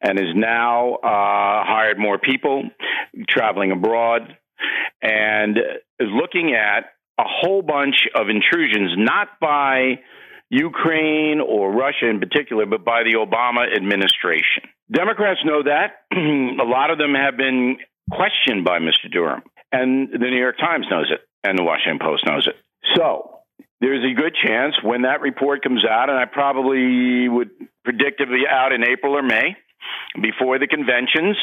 and 0.00 0.18
is 0.18 0.32
now 0.34 0.94
uh, 0.94 1.64
hired 1.66 1.98
more 1.98 2.18
people 2.18 2.62
traveling 3.28 3.72
abroad 3.72 4.36
and 5.02 5.58
is 5.98 6.08
looking 6.12 6.54
at 6.54 6.84
a 7.18 7.24
whole 7.26 7.62
bunch 7.62 8.06
of 8.14 8.28
intrusions, 8.28 8.92
not 8.96 9.40
by 9.40 9.98
Ukraine 10.50 11.40
or 11.40 11.72
Russia 11.72 12.08
in 12.08 12.20
particular, 12.20 12.64
but 12.64 12.84
by 12.84 13.02
the 13.02 13.14
Obama 13.14 13.66
administration. 13.74 14.70
Democrats 14.92 15.40
know 15.44 15.64
that. 15.64 16.04
a 16.14 16.64
lot 16.64 16.90
of 16.90 16.98
them 16.98 17.14
have 17.14 17.36
been 17.36 17.78
questioned 18.12 18.64
by 18.64 18.78
Mr. 18.78 19.10
Durham, 19.10 19.42
and 19.72 20.12
the 20.12 20.18
New 20.18 20.38
York 20.38 20.58
Times 20.58 20.86
knows 20.88 21.10
it, 21.10 21.22
and 21.42 21.58
the 21.58 21.64
Washington 21.64 21.98
Post 21.98 22.24
knows 22.24 22.46
it. 22.46 22.54
So 22.94 23.35
there's 23.80 24.04
a 24.04 24.14
good 24.14 24.34
chance 24.42 24.74
when 24.82 25.02
that 25.02 25.20
report 25.20 25.62
comes 25.62 25.84
out, 25.84 26.08
and 26.08 26.18
I 26.18 26.24
probably 26.24 27.28
would 27.28 27.50
predict 27.84 28.20
it 28.20 28.28
be 28.28 28.44
out 28.48 28.72
in 28.72 28.82
April 28.82 29.16
or 29.16 29.22
May 29.22 29.56
before 30.20 30.58
the 30.58 30.66
conventions, 30.66 31.36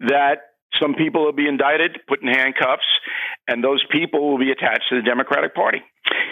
that 0.00 0.52
some 0.80 0.94
people 0.94 1.24
will 1.24 1.32
be 1.32 1.48
indicted, 1.48 1.98
put 2.06 2.22
in 2.22 2.28
handcuffs, 2.28 2.86
and 3.48 3.64
those 3.64 3.84
people 3.90 4.30
will 4.30 4.38
be 4.38 4.50
attached 4.50 4.84
to 4.90 4.96
the 4.96 5.02
Democratic 5.02 5.54
Party. 5.54 5.82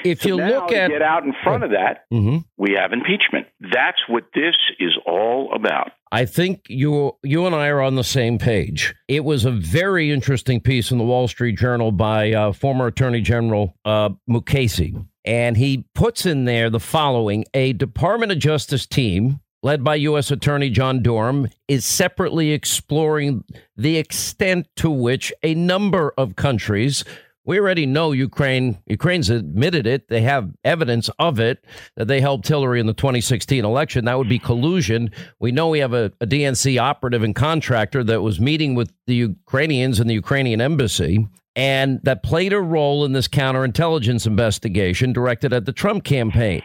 If 0.04 0.22
so 0.22 0.28
you 0.28 0.36
look 0.36 0.70
at 0.72 0.90
get 0.90 1.02
out 1.02 1.24
in 1.24 1.32
front 1.42 1.64
of 1.64 1.70
that, 1.70 2.04
mm-hmm. 2.12 2.38
we 2.56 2.76
have 2.78 2.92
impeachment. 2.92 3.46
That's 3.60 4.00
what 4.08 4.24
this 4.34 4.54
is 4.78 4.92
all 5.06 5.52
about. 5.54 5.92
I 6.14 6.26
think 6.26 6.66
you 6.68 7.16
you 7.24 7.44
and 7.44 7.56
I 7.56 7.66
are 7.66 7.80
on 7.80 7.96
the 7.96 8.04
same 8.04 8.38
page. 8.38 8.94
It 9.08 9.24
was 9.24 9.44
a 9.44 9.50
very 9.50 10.12
interesting 10.12 10.60
piece 10.60 10.92
in 10.92 10.98
the 10.98 11.02
Wall 11.02 11.26
Street 11.26 11.58
Journal 11.58 11.90
by 11.90 12.32
uh, 12.32 12.52
former 12.52 12.86
Attorney 12.86 13.20
General 13.20 13.74
uh, 13.84 14.10
Mukasey, 14.30 15.04
and 15.24 15.56
he 15.56 15.88
puts 15.96 16.24
in 16.24 16.44
there 16.44 16.70
the 16.70 16.78
following: 16.78 17.44
A 17.52 17.72
Department 17.72 18.30
of 18.30 18.38
Justice 18.38 18.86
team 18.86 19.40
led 19.64 19.82
by 19.82 19.94
U.S. 19.96 20.30
Attorney 20.30 20.68
John 20.68 21.02
Durham, 21.02 21.48
is 21.68 21.86
separately 21.86 22.52
exploring 22.52 23.42
the 23.76 23.96
extent 23.96 24.68
to 24.76 24.90
which 24.90 25.32
a 25.42 25.54
number 25.54 26.12
of 26.18 26.36
countries. 26.36 27.02
We 27.44 27.60
already 27.60 27.84
know 27.84 28.12
Ukraine. 28.12 28.78
Ukraine's 28.86 29.28
admitted 29.28 29.86
it. 29.86 30.08
They 30.08 30.22
have 30.22 30.50
evidence 30.64 31.10
of 31.18 31.38
it 31.38 31.64
that 31.96 32.08
they 32.08 32.20
helped 32.20 32.48
Hillary 32.48 32.80
in 32.80 32.86
the 32.86 32.94
2016 32.94 33.64
election. 33.64 34.06
That 34.06 34.16
would 34.16 34.28
be 34.28 34.38
collusion. 34.38 35.10
We 35.40 35.52
know 35.52 35.68
we 35.68 35.80
have 35.80 35.92
a, 35.92 36.12
a 36.20 36.26
DNC 36.26 36.80
operative 36.80 37.22
and 37.22 37.34
contractor 37.34 38.02
that 38.04 38.22
was 38.22 38.40
meeting 38.40 38.74
with 38.74 38.92
the 39.06 39.14
Ukrainians 39.14 40.00
in 40.00 40.06
the 40.06 40.14
Ukrainian 40.14 40.60
embassy 40.60 41.28
and 41.56 42.00
that 42.02 42.22
played 42.22 42.52
a 42.52 42.60
role 42.60 43.04
in 43.04 43.12
this 43.12 43.28
counterintelligence 43.28 44.26
investigation 44.26 45.12
directed 45.12 45.52
at 45.52 45.66
the 45.66 45.72
Trump 45.72 46.04
campaign. 46.04 46.62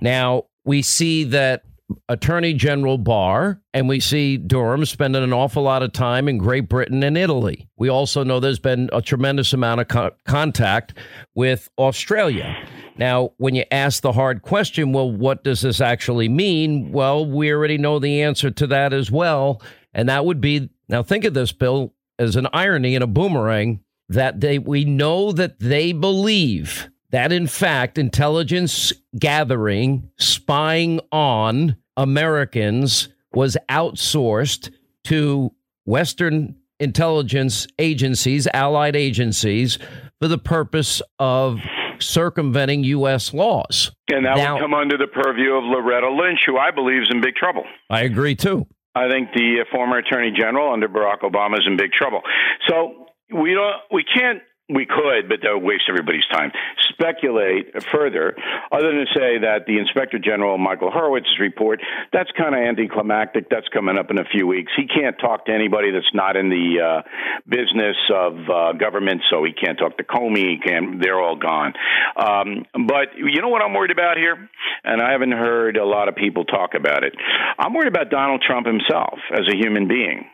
Now, 0.00 0.44
we 0.64 0.82
see 0.82 1.24
that 1.24 1.62
Attorney 2.08 2.54
General 2.54 2.98
Barr, 2.98 3.60
and 3.72 3.88
we 3.88 4.00
see 4.00 4.36
Durham 4.36 4.84
spending 4.84 5.22
an 5.22 5.32
awful 5.32 5.62
lot 5.62 5.82
of 5.82 5.92
time 5.92 6.28
in 6.28 6.38
Great 6.38 6.68
Britain 6.68 7.02
and 7.02 7.16
Italy. 7.16 7.68
We 7.76 7.88
also 7.88 8.24
know 8.24 8.40
there's 8.40 8.58
been 8.58 8.90
a 8.92 9.02
tremendous 9.02 9.52
amount 9.52 9.80
of 9.80 9.88
co- 9.88 10.10
contact 10.26 10.94
with 11.34 11.68
Australia. 11.78 12.56
Now, 12.96 13.32
when 13.38 13.54
you 13.54 13.64
ask 13.70 14.02
the 14.02 14.12
hard 14.12 14.42
question, 14.42 14.92
well, 14.92 15.10
what 15.10 15.44
does 15.44 15.62
this 15.62 15.80
actually 15.80 16.28
mean? 16.28 16.92
Well, 16.92 17.24
we 17.24 17.50
already 17.52 17.78
know 17.78 17.98
the 17.98 18.22
answer 18.22 18.50
to 18.50 18.66
that 18.68 18.92
as 18.92 19.10
well. 19.10 19.62
And 19.94 20.08
that 20.08 20.24
would 20.24 20.40
be 20.40 20.70
now 20.88 21.02
think 21.02 21.24
of 21.24 21.34
this, 21.34 21.52
Bill, 21.52 21.94
as 22.18 22.36
an 22.36 22.48
irony 22.52 22.94
and 22.94 23.04
a 23.04 23.06
boomerang 23.06 23.80
that 24.08 24.40
they 24.40 24.58
we 24.58 24.84
know 24.84 25.32
that 25.32 25.58
they 25.58 25.92
believe 25.92 26.90
that 27.10 27.30
in 27.32 27.46
fact 27.46 27.98
intelligence 27.98 28.92
gathering, 29.18 30.10
spying 30.18 31.00
on 31.10 31.76
Americans 31.96 33.08
was 33.32 33.56
outsourced 33.68 34.70
to 35.04 35.52
Western 35.84 36.56
intelligence 36.78 37.66
agencies, 37.78 38.48
allied 38.52 38.96
agencies, 38.96 39.78
for 40.20 40.28
the 40.28 40.38
purpose 40.38 41.00
of 41.18 41.58
circumventing 41.98 42.84
U.S. 42.84 43.32
laws. 43.32 43.92
And 44.08 44.24
that 44.26 44.36
Now- 44.36 44.54
would 44.54 44.62
come 44.62 44.74
under 44.74 44.96
the 44.98 45.06
purview 45.06 45.52
of 45.54 45.64
Loretta 45.64 46.10
Lynch, 46.10 46.40
who 46.46 46.58
I 46.58 46.70
believe 46.70 47.02
is 47.02 47.08
in 47.10 47.20
big 47.20 47.34
trouble. 47.36 47.64
I 47.88 48.02
agree 48.02 48.34
too. 48.34 48.66
I 48.94 49.08
think 49.08 49.30
the 49.34 49.60
uh, 49.62 49.64
former 49.72 49.98
Attorney 49.98 50.32
General 50.38 50.72
under 50.72 50.86
Barack 50.88 51.20
Obama 51.20 51.54
is 51.54 51.64
in 51.66 51.76
big 51.78 51.92
trouble. 51.92 52.20
So 52.68 53.06
we 53.32 53.54
don't, 53.54 53.76
we 53.90 54.04
can't. 54.04 54.42
We 54.68 54.86
could, 54.86 55.28
but 55.28 55.40
that 55.42 55.52
would 55.52 55.64
waste 55.64 55.84
everybody's 55.88 56.26
time. 56.30 56.52
Speculate 56.90 57.82
further, 57.90 58.36
other 58.70 58.88
than 58.88 59.04
to 59.04 59.12
say 59.12 59.38
that 59.42 59.66
the 59.66 59.78
Inspector 59.78 60.16
General 60.20 60.56
Michael 60.56 60.90
Horowitz's 60.90 61.38
report 61.40 61.80
that's 62.12 62.30
kind 62.38 62.54
of 62.54 62.60
anticlimactic. 62.60 63.48
That's 63.50 63.66
coming 63.68 63.98
up 63.98 64.10
in 64.10 64.18
a 64.18 64.24
few 64.24 64.46
weeks. 64.46 64.70
He 64.76 64.86
can't 64.86 65.18
talk 65.18 65.46
to 65.46 65.52
anybody 65.52 65.90
that's 65.90 66.14
not 66.14 66.36
in 66.36 66.48
the 66.48 66.78
uh, 66.78 67.02
business 67.48 67.96
of 68.14 68.34
uh, 68.48 68.72
government, 68.74 69.22
so 69.30 69.42
he 69.44 69.52
can't 69.52 69.78
talk 69.78 69.96
to 69.98 70.04
Comey. 70.04 70.56
He 70.56 70.58
can 70.64 71.00
They're 71.00 71.20
all 71.20 71.36
gone. 71.36 71.74
Um, 72.16 72.64
but 72.86 73.16
you 73.16 73.42
know 73.42 73.48
what 73.48 73.62
I'm 73.62 73.74
worried 73.74 73.90
about 73.90 74.16
here, 74.16 74.48
and 74.84 75.02
I 75.02 75.10
haven't 75.10 75.32
heard 75.32 75.76
a 75.76 75.84
lot 75.84 76.08
of 76.08 76.14
people 76.14 76.44
talk 76.44 76.74
about 76.74 77.02
it. 77.02 77.14
I'm 77.58 77.74
worried 77.74 77.88
about 77.88 78.10
Donald 78.10 78.44
Trump 78.46 78.66
himself 78.66 79.18
as 79.32 79.46
a 79.52 79.56
human 79.56 79.88
being. 79.88 80.26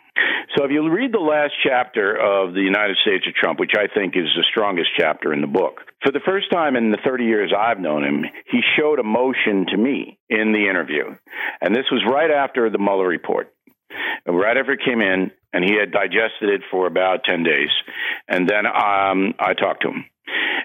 So 0.56 0.64
if 0.64 0.70
you 0.70 0.88
read 0.90 1.12
the 1.12 1.18
last 1.18 1.52
chapter 1.62 2.16
of 2.16 2.54
the 2.54 2.60
United 2.62 2.96
States 3.02 3.26
of 3.26 3.34
Trump, 3.34 3.60
which 3.60 3.72
I 3.76 3.86
think 3.92 4.16
is 4.16 4.26
the 4.36 4.44
strongest 4.50 4.90
chapter 4.96 5.32
in 5.32 5.40
the 5.40 5.46
book, 5.46 5.80
for 6.02 6.10
the 6.10 6.20
first 6.24 6.50
time 6.50 6.76
in 6.76 6.90
the 6.90 6.98
30 7.04 7.24
years 7.24 7.52
I've 7.56 7.80
known 7.80 8.04
him, 8.04 8.24
he 8.50 8.60
showed 8.78 8.98
emotion 8.98 9.66
to 9.70 9.76
me 9.76 10.18
in 10.28 10.52
the 10.52 10.68
interview. 10.68 11.16
And 11.60 11.74
this 11.74 11.86
was 11.90 12.04
right 12.10 12.30
after 12.30 12.70
the 12.70 12.78
Mueller 12.78 13.06
report. 13.06 13.52
Right 14.26 14.56
after 14.56 14.72
it 14.72 14.80
came 14.84 15.00
in, 15.00 15.30
and 15.52 15.64
he 15.64 15.76
had 15.78 15.92
digested 15.92 16.50
it 16.50 16.62
for 16.70 16.86
about 16.86 17.24
10 17.24 17.42
days. 17.42 17.70
And 18.28 18.48
then 18.48 18.66
um, 18.66 19.34
I 19.38 19.54
talked 19.54 19.82
to 19.82 19.88
him. 19.88 20.04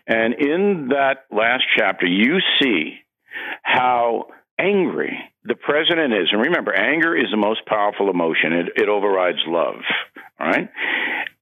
And 0.07 0.33
in 0.33 0.89
that 0.89 1.25
last 1.31 1.63
chapter, 1.77 2.05
you 2.05 2.39
see 2.61 2.99
how 3.63 4.27
angry 4.59 5.17
the 5.45 5.55
president 5.55 6.13
is. 6.13 6.29
And 6.31 6.41
remember, 6.41 6.73
anger 6.73 7.15
is 7.15 7.27
the 7.31 7.37
most 7.37 7.65
powerful 7.65 8.09
emotion, 8.09 8.53
it, 8.53 8.83
it 8.83 8.89
overrides 8.89 9.39
love. 9.47 9.81
All 10.39 10.47
right? 10.47 10.69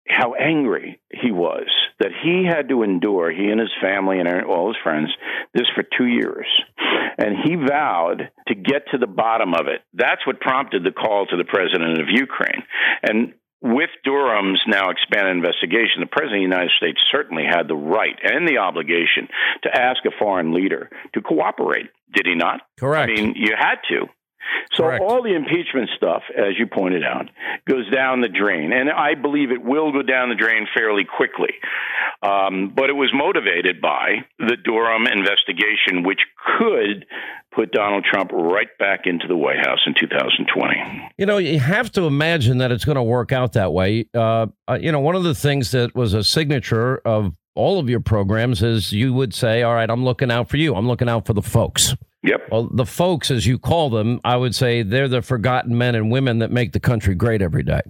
How 0.07 0.33
angry 0.33 0.99
he 1.09 1.31
was 1.31 1.67
that 1.99 2.11
he 2.23 2.45
had 2.45 2.69
to 2.69 2.83
endure, 2.83 3.31
he 3.31 3.47
and 3.47 3.59
his 3.59 3.71
family 3.81 4.19
and 4.19 4.27
all 4.43 4.67
his 4.67 4.81
friends, 4.83 5.09
this 5.53 5.67
for 5.75 5.83
two 5.97 6.07
years. 6.07 6.47
And 7.17 7.35
he 7.43 7.55
vowed 7.55 8.29
to 8.47 8.55
get 8.55 8.87
to 8.91 8.97
the 8.97 9.07
bottom 9.07 9.53
of 9.53 9.67
it. 9.67 9.81
That's 9.93 10.25
what 10.25 10.41
prompted 10.41 10.83
the 10.83 10.91
call 10.91 11.27
to 11.27 11.37
the 11.37 11.45
president 11.45 12.01
of 12.01 12.07
Ukraine. 12.09 12.63
And 13.03 13.33
with 13.61 13.89
Durham's 14.03 14.61
now 14.67 14.89
expanded 14.89 15.35
investigation, 15.35 16.01
the 16.01 16.07
President 16.07 16.43
of 16.43 16.49
the 16.49 16.55
United 16.55 16.71
States 16.77 16.99
certainly 17.11 17.43
had 17.43 17.67
the 17.67 17.75
right 17.75 18.17
and 18.23 18.47
the 18.47 18.57
obligation 18.57 19.27
to 19.63 19.69
ask 19.69 20.03
a 20.05 20.11
foreign 20.17 20.53
leader 20.53 20.89
to 21.13 21.21
cooperate. 21.21 21.89
Did 22.13 22.25
he 22.25 22.35
not? 22.35 22.61
Correct. 22.79 23.11
I 23.11 23.13
mean, 23.21 23.33
you 23.35 23.53
had 23.57 23.75
to. 23.89 24.07
So 24.73 24.89
all 24.97 25.21
the 25.21 25.35
impeachment 25.35 25.89
stuff, 25.95 26.23
as 26.35 26.57
you 26.57 26.67
pointed 26.67 27.03
out, 27.03 27.29
goes 27.67 27.89
down 27.91 28.21
the 28.21 28.29
drain, 28.29 28.71
and 28.71 28.89
I 28.89 29.15
believe 29.15 29.51
it 29.51 29.63
will 29.63 29.91
go 29.91 30.01
down 30.01 30.29
the 30.29 30.35
drain 30.35 30.67
fairly 30.73 31.03
quickly. 31.03 31.53
Um, 32.23 32.71
but 32.75 32.89
it 32.89 32.93
was 32.93 33.11
motivated 33.13 33.81
by 33.81 34.25
the 34.39 34.55
Durham 34.63 35.07
investigation, 35.07 36.03
which 36.03 36.19
could 36.57 37.05
put 37.53 37.71
Donald 37.71 38.05
Trump 38.05 38.31
right 38.31 38.69
back 38.79 39.01
into 39.05 39.27
the 39.27 39.35
White 39.35 39.59
House 39.65 39.79
in 39.85 39.93
2020. 39.99 41.11
You 41.17 41.25
know, 41.25 41.37
you 41.37 41.59
have 41.59 41.91
to 41.93 42.03
imagine 42.03 42.59
that 42.59 42.71
it's 42.71 42.85
going 42.85 42.95
to 42.95 43.03
work 43.03 43.31
out 43.31 43.53
that 43.53 43.73
way. 43.73 44.07
Uh, 44.13 44.47
uh, 44.69 44.77
you 44.79 44.91
know, 44.91 44.99
one 44.99 45.15
of 45.15 45.23
the 45.23 45.35
things 45.35 45.71
that 45.71 45.95
was 45.95 46.13
a 46.13 46.23
signature 46.23 46.97
of 46.99 47.33
all 47.55 47.79
of 47.79 47.89
your 47.89 47.99
programs 47.99 48.63
is 48.63 48.93
you 48.93 49.13
would 49.13 49.33
say, 49.33 49.63
All 49.63 49.73
right, 49.73 49.89
I'm 49.89 50.05
looking 50.05 50.31
out 50.31 50.49
for 50.49 50.57
you. 50.57 50.75
I'm 50.75 50.87
looking 50.87 51.09
out 51.09 51.25
for 51.25 51.33
the 51.33 51.41
folks. 51.41 51.95
Yep. 52.23 52.49
Well, 52.51 52.69
the 52.71 52.85
folks, 52.85 53.31
as 53.31 53.47
you 53.47 53.57
call 53.57 53.89
them, 53.89 54.21
I 54.23 54.37
would 54.37 54.53
say 54.53 54.83
they're 54.83 55.07
the 55.07 55.21
forgotten 55.21 55.77
men 55.77 55.95
and 55.95 56.11
women 56.11 56.39
that 56.39 56.51
make 56.51 56.71
the 56.71 56.79
country 56.79 57.15
great 57.15 57.41
every 57.41 57.63
day. 57.63 57.81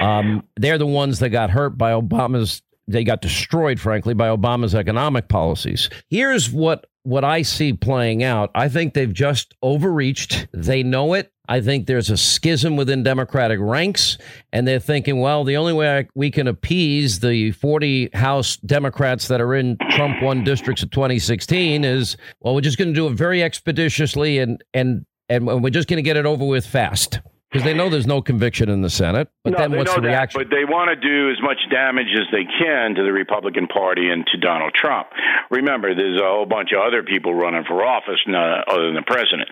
Um, 0.00 0.44
they're 0.56 0.78
the 0.78 0.86
ones 0.86 1.18
that 1.18 1.30
got 1.30 1.50
hurt 1.50 1.76
by 1.76 1.92
Obama's. 1.92 2.62
They 2.86 3.04
got 3.04 3.20
destroyed, 3.20 3.78
frankly, 3.78 4.14
by 4.14 4.28
Obama's 4.28 4.74
economic 4.74 5.28
policies. 5.28 5.90
Here's 6.08 6.50
what 6.50 6.86
what 7.02 7.24
I 7.24 7.42
see 7.42 7.72
playing 7.72 8.22
out. 8.22 8.50
I 8.54 8.68
think 8.68 8.94
they've 8.94 9.12
just 9.12 9.54
overreached. 9.62 10.46
They 10.52 10.82
know 10.82 11.14
it. 11.14 11.32
I 11.48 11.60
think 11.60 11.86
there's 11.86 12.10
a 12.10 12.16
schism 12.16 12.76
within 12.76 13.02
Democratic 13.02 13.58
ranks, 13.60 14.18
and 14.52 14.68
they're 14.68 14.78
thinking, 14.78 15.20
well, 15.20 15.44
the 15.44 15.56
only 15.56 15.72
way 15.72 15.98
I, 15.98 16.08
we 16.14 16.30
can 16.30 16.46
appease 16.46 17.20
the 17.20 17.52
40 17.52 18.10
House 18.14 18.56
Democrats 18.58 19.28
that 19.28 19.40
are 19.40 19.54
in 19.54 19.78
Trump 19.90 20.22
won 20.22 20.44
districts 20.44 20.82
of 20.82 20.90
2016 20.90 21.84
is, 21.84 22.16
well, 22.40 22.54
we're 22.54 22.60
just 22.60 22.76
going 22.76 22.88
to 22.88 22.94
do 22.94 23.06
it 23.06 23.14
very 23.14 23.42
expeditiously, 23.42 24.38
and 24.38 24.62
and 24.74 25.06
and 25.30 25.46
we're 25.62 25.70
just 25.70 25.88
going 25.88 25.98
to 25.98 26.02
get 26.02 26.16
it 26.16 26.26
over 26.26 26.44
with 26.44 26.66
fast 26.66 27.20
because 27.58 27.72
they 27.72 27.76
know 27.76 27.90
there's 27.90 28.06
no 28.06 28.22
conviction 28.22 28.68
in 28.68 28.82
the 28.82 28.90
Senate. 28.90 29.28
But 29.44 29.52
no, 29.52 29.58
then 29.58 29.76
what's 29.76 29.94
the 29.94 30.00
reaction? 30.00 30.40
that, 30.40 30.48
but 30.48 30.54
they 30.54 30.64
want 30.64 30.88
to 30.88 30.96
do 30.96 31.30
as 31.30 31.36
much 31.42 31.58
damage 31.70 32.08
as 32.14 32.26
they 32.32 32.44
can 32.44 32.94
to 32.94 33.02
the 33.02 33.12
Republican 33.12 33.66
Party 33.66 34.10
and 34.10 34.26
to 34.32 34.38
Donald 34.38 34.74
Trump. 34.74 35.08
Remember, 35.50 35.94
there's 35.94 36.20
a 36.20 36.24
whole 36.24 36.46
bunch 36.46 36.70
of 36.72 36.80
other 36.80 37.02
people 37.02 37.34
running 37.34 37.64
for 37.66 37.84
office 37.84 38.20
other 38.26 38.86
than 38.86 38.94
the 38.94 39.06
president. 39.06 39.48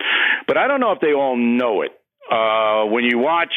But 0.47 0.57
I 0.57 0.67
don't 0.67 0.79
know 0.79 0.91
if 0.91 0.99
they 0.99 1.13
all 1.13 1.35
know 1.35 1.81
it. 1.81 1.91
Uh, 2.29 2.85
when 2.91 3.03
you 3.03 3.17
watch 3.17 3.53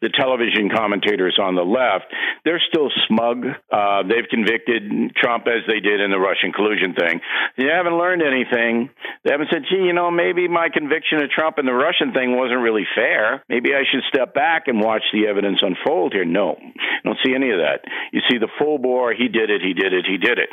the 0.00 0.08
television 0.08 0.70
commentators 0.74 1.38
on 1.40 1.54
the 1.54 1.62
left, 1.62 2.06
they're 2.44 2.62
still 2.68 2.90
smug. 3.06 3.46
Uh, 3.70 4.02
they've 4.02 4.28
convicted 4.28 5.14
Trump 5.16 5.46
as 5.46 5.62
they 5.66 5.80
did 5.80 6.00
in 6.00 6.10
the 6.10 6.18
Russian 6.18 6.52
collusion 6.52 6.94
thing. 6.94 7.20
They 7.56 7.66
haven't 7.66 7.96
learned 7.96 8.22
anything. 8.22 8.90
They 9.24 9.32
haven't 9.32 9.48
said, 9.52 9.62
gee, 9.68 9.84
you 9.84 9.92
know, 9.92 10.10
maybe 10.10 10.48
my 10.48 10.68
conviction 10.72 11.22
of 11.22 11.30
Trump 11.30 11.58
and 11.58 11.68
the 11.68 11.72
Russian 11.76 12.12
thing 12.12 12.36
wasn't 12.36 12.60
really 12.60 12.86
fair. 12.94 13.44
Maybe 13.48 13.74
I 13.74 13.84
should 13.90 14.02
step 14.08 14.34
back 14.34 14.66
and 14.66 14.80
watch 14.80 15.02
the 15.12 15.26
evidence 15.28 15.58
unfold 15.62 16.12
here. 16.14 16.24
No, 16.24 16.56
I 16.58 17.00
don't 17.04 17.18
see 17.24 17.34
any 17.34 17.50
of 17.50 17.58
that. 17.58 17.84
You 18.12 18.20
see 18.30 18.38
the 18.38 18.48
full 18.58 18.78
bore, 18.78 19.12
he 19.12 19.28
did 19.28 19.50
it, 19.50 19.60
he 19.60 19.74
did 19.74 19.92
it, 19.92 20.06
he 20.08 20.16
did 20.16 20.38
it. 20.38 20.48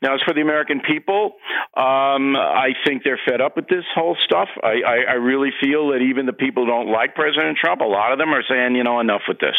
Now, 0.00 0.14
as 0.14 0.20
for 0.22 0.34
the 0.34 0.40
American 0.40 0.80
people, 0.80 1.36
um, 1.76 2.36
I 2.36 2.74
think 2.86 3.02
they're 3.04 3.20
fed 3.28 3.40
up 3.40 3.56
with 3.56 3.68
this 3.68 3.84
whole 3.94 4.16
stuff. 4.24 4.48
I, 4.62 4.82
I, 4.86 4.96
I 5.10 5.14
really 5.14 5.50
feel 5.60 5.88
that 5.90 5.98
even 5.98 6.26
the 6.26 6.32
people 6.32 6.66
don't 6.66 6.90
like 6.90 7.01
President 7.08 7.58
Trump, 7.58 7.80
a 7.80 7.84
lot 7.84 8.12
of 8.12 8.18
them 8.18 8.30
are 8.30 8.42
saying, 8.48 8.74
you 8.76 8.84
know, 8.84 9.00
enough 9.00 9.22
with 9.28 9.38
this. 9.38 9.56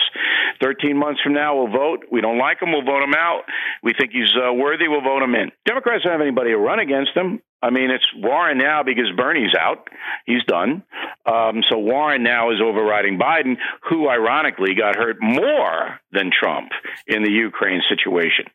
13 0.61 0.97
months 0.97 1.21
from 1.21 1.33
now, 1.33 1.55
we'll 1.55 1.71
vote. 1.71 2.05
We 2.11 2.21
don't 2.21 2.37
like 2.37 2.61
him, 2.61 2.71
we'll 2.71 2.83
vote 2.83 3.03
him 3.03 3.13
out. 3.13 3.43
We 3.81 3.93
think 3.93 4.11
he's 4.11 4.31
uh, 4.35 4.53
worthy, 4.53 4.87
we'll 4.87 5.01
vote 5.01 5.23
him 5.23 5.35
in. 5.35 5.51
Democrats 5.65 6.03
don't 6.03 6.13
have 6.13 6.21
anybody 6.21 6.51
to 6.51 6.57
run 6.57 6.79
against 6.79 7.11
him. 7.15 7.41
I 7.63 7.69
mean, 7.69 7.91
it's 7.91 8.05
Warren 8.17 8.57
now 8.57 8.83
because 8.83 9.09
Bernie's 9.15 9.55
out. 9.57 9.87
He's 10.25 10.43
done. 10.45 10.83
Um, 11.25 11.63
so 11.71 11.77
Warren 11.77 12.21
now 12.21 12.51
is 12.51 12.59
overriding 12.61 13.17
Biden, 13.17 13.55
who 13.89 14.09
ironically 14.09 14.75
got 14.75 14.97
hurt 14.97 15.15
more 15.21 16.01
than 16.11 16.29
Trump 16.37 16.71
in 17.07 17.23
the 17.23 17.31
Ukraine 17.31 17.81
situation. 17.87 18.45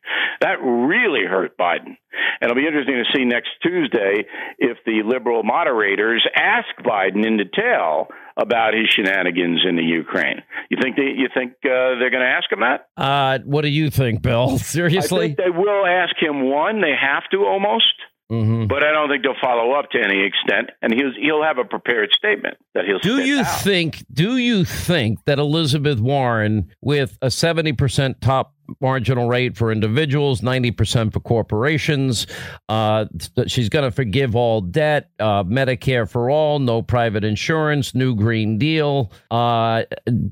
That 0.41 0.61
really 0.61 1.25
hurt 1.25 1.57
Biden. 1.57 1.97
And 2.39 2.51
it'll 2.51 2.55
be 2.55 2.67
interesting 2.67 3.03
to 3.03 3.17
see 3.17 3.25
next 3.25 3.49
Tuesday 3.63 4.25
if 4.59 4.77
the 4.85 5.01
liberal 5.03 5.41
moderators 5.41 6.25
ask 6.35 6.67
Biden 6.85 7.25
in 7.25 7.37
detail 7.37 8.09
about 8.37 8.73
his 8.73 8.87
shenanigans 8.95 9.61
in 9.67 9.75
the 9.75 9.83
Ukraine. 9.83 10.41
You 10.69 10.77
think 10.81 10.95
they, 10.95 11.13
you 11.17 11.29
think 11.33 11.53
uh, 11.65 11.97
they're 11.99 12.11
going 12.11 12.23
to 12.23 12.29
ask 12.29 12.51
him 12.51 12.59
that? 12.61 12.87
Uh, 12.95 13.39
what 13.43 13.63
do 13.63 13.69
you 13.69 13.89
think, 13.89 14.21
Bill? 14.21 14.51
I 14.53 14.57
Seriously? 14.57 15.27
think 15.27 15.37
they 15.37 15.49
will 15.49 15.85
ask 15.85 16.15
him 16.21 16.49
one. 16.49 16.81
They 16.81 16.93
have 16.99 17.23
to 17.31 17.45
almost. 17.45 17.93
Mm-hmm. 18.31 18.67
But 18.67 18.83
I 18.83 18.91
don't 18.91 19.09
think 19.09 19.23
they'll 19.23 19.33
follow 19.41 19.71
up 19.71 19.89
to 19.91 19.99
any 19.99 20.23
extent, 20.23 20.69
and 20.83 20.93
he'll 20.93 21.13
he'll 21.19 21.43
have 21.43 21.57
a 21.57 21.63
prepared 21.63 22.11
statement 22.15 22.57
that 22.75 22.85
he'll. 22.85 22.99
Do 22.99 23.23
you 23.25 23.39
out. 23.39 23.61
think? 23.61 24.05
Do 24.13 24.37
you 24.37 24.65
think 24.65 25.25
that 25.25 25.39
Elizabeth 25.39 25.99
Warren, 25.99 26.69
with 26.81 27.17
a 27.23 27.31
seventy 27.31 27.73
percent 27.73 28.21
top 28.21 28.53
marginal 28.81 29.27
rate 29.27 29.57
for 29.57 29.71
individuals, 29.71 30.43
ninety 30.43 30.69
percent 30.69 31.11
for 31.11 31.21
corporations, 31.21 32.27
uh, 32.69 33.05
she's 33.47 33.67
going 33.67 33.85
to 33.85 33.91
forgive 33.91 34.35
all 34.35 34.61
debt, 34.61 35.09
uh, 35.17 35.43
Medicare 35.43 36.07
for 36.07 36.29
all, 36.29 36.59
no 36.59 36.83
private 36.83 37.23
insurance, 37.23 37.95
new 37.95 38.13
Green 38.15 38.59
Deal? 38.59 39.11
Uh, 39.31 39.85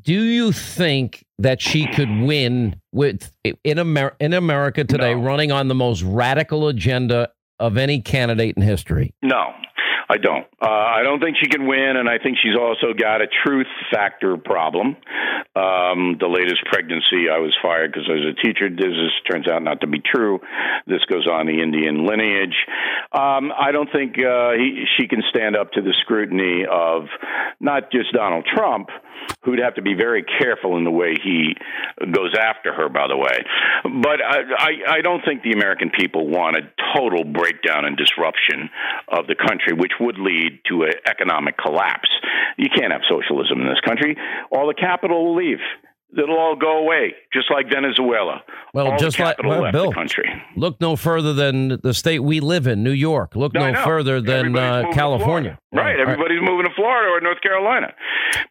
do 0.03 0.13
you 0.13 0.51
think 0.51 1.25
that 1.39 1.61
she 1.61 1.87
could 1.87 2.09
win 2.21 2.79
with 2.91 3.31
in 3.43 3.79
Amer- 3.79 4.15
in 4.19 4.33
America 4.33 4.83
today, 4.83 5.15
running 5.15 5.51
on 5.51 5.67
the 5.67 5.75
most 5.75 6.03
radical 6.03 6.67
agenda 6.67 7.31
of 7.59 7.77
any 7.77 8.01
candidate 8.01 8.55
in 8.57 8.63
history? 8.63 9.13
No, 9.21 9.53
I 10.09 10.17
don't. 10.17 10.45
Uh, 10.61 10.67
I 10.69 11.03
don't 11.03 11.19
think 11.19 11.35
she 11.41 11.49
can 11.49 11.67
win, 11.67 11.97
and 11.97 12.07
I 12.07 12.17
think 12.17 12.37
she's 12.41 12.55
also 12.57 12.93
got 12.93 13.21
a 13.21 13.27
truth 13.43 13.67
factor 13.91 14.37
problem. 14.37 14.95
Um, 15.55 16.15
the 16.19 16.29
latest 16.29 16.63
pregnancy, 16.65 17.27
I 17.29 17.39
was 17.39 17.53
fired 17.61 17.91
because 17.91 18.07
I 18.09 18.13
was 18.13 18.35
a 18.37 18.41
teacher. 18.41 18.69
This 18.69 18.87
is, 18.87 19.11
turns 19.29 19.47
out 19.49 19.63
not 19.63 19.81
to 19.81 19.87
be 19.87 19.99
true. 19.99 20.39
This 20.85 21.03
goes 21.11 21.27
on 21.27 21.47
the 21.47 21.61
Indian 21.61 22.05
lineage. 22.05 22.55
Um, 23.11 23.51
I 23.51 23.71
don't 23.71 23.91
think 23.91 24.15
uh, 24.17 24.51
he, 24.53 24.85
she 24.97 25.07
can 25.07 25.23
stand 25.29 25.57
up 25.57 25.73
to 25.73 25.81
the 25.81 25.93
scrutiny 26.01 26.63
of 26.63 27.07
not 27.59 27.91
just 27.91 28.13
Donald 28.13 28.45
Trump, 28.45 28.89
who'd 29.43 29.59
have 29.59 29.75
to 29.75 29.81
be 29.81 29.93
very 29.93 30.23
careful 30.23 30.77
in 30.77 30.83
the 30.83 30.91
way 30.91 31.15
he 31.21 31.55
goes 31.99 32.33
after 32.39 32.73
her, 32.73 32.87
by 32.87 33.07
the 33.07 33.17
way. 33.17 33.43
But 33.83 34.21
I, 34.23 34.39
I, 34.57 34.71
I 34.97 35.01
don't 35.01 35.23
think 35.25 35.43
the 35.43 35.51
American 35.51 35.89
people 35.89 36.27
want 36.27 36.55
a 36.55 36.61
total 36.95 37.23
breakdown 37.23 37.85
and 37.85 37.97
disruption 37.97 38.69
of 39.07 39.27
the 39.27 39.35
country, 39.35 39.73
which 39.73 39.93
would 39.99 40.17
lead 40.17 40.59
to 40.69 40.83
an 40.83 40.93
economic 41.09 41.57
collapse. 41.57 42.09
You 42.57 42.69
can't 42.73 42.91
have 42.91 43.01
socialism 43.09 43.61
in 43.61 43.67
this 43.67 43.81
country. 43.85 44.15
All 44.51 44.67
the 44.67 44.73
capital 44.73 45.25
will 45.25 45.35
leave. 45.35 45.59
It'll 46.17 46.37
all 46.37 46.55
go 46.55 46.77
away, 46.77 47.15
just 47.33 47.51
like 47.51 47.69
Venezuela. 47.69 48.41
Well, 48.73 48.91
all 48.93 48.97
just 48.97 49.19
like 49.19 49.43
well, 49.43 49.69
Bill, 49.73 49.91
country. 49.91 50.23
look 50.55 50.79
no 50.79 50.95
further 50.95 51.33
than 51.33 51.79
the 51.83 51.93
state 51.93 52.19
we 52.19 52.39
live 52.39 52.65
in, 52.65 52.81
New 52.81 52.91
York. 52.91 53.35
Look 53.35 53.53
No, 53.53 53.69
no 53.69 53.83
further 53.83 54.21
than 54.21 54.55
uh, 54.55 54.83
California. 54.93 55.59
Florida. 55.73 55.89
Right, 55.89 55.99
everybody's 55.99 56.39
moving 56.41 56.65
to 56.65 56.71
Florida 56.75 57.11
or 57.11 57.19
North 57.19 57.41
Carolina. 57.41 57.93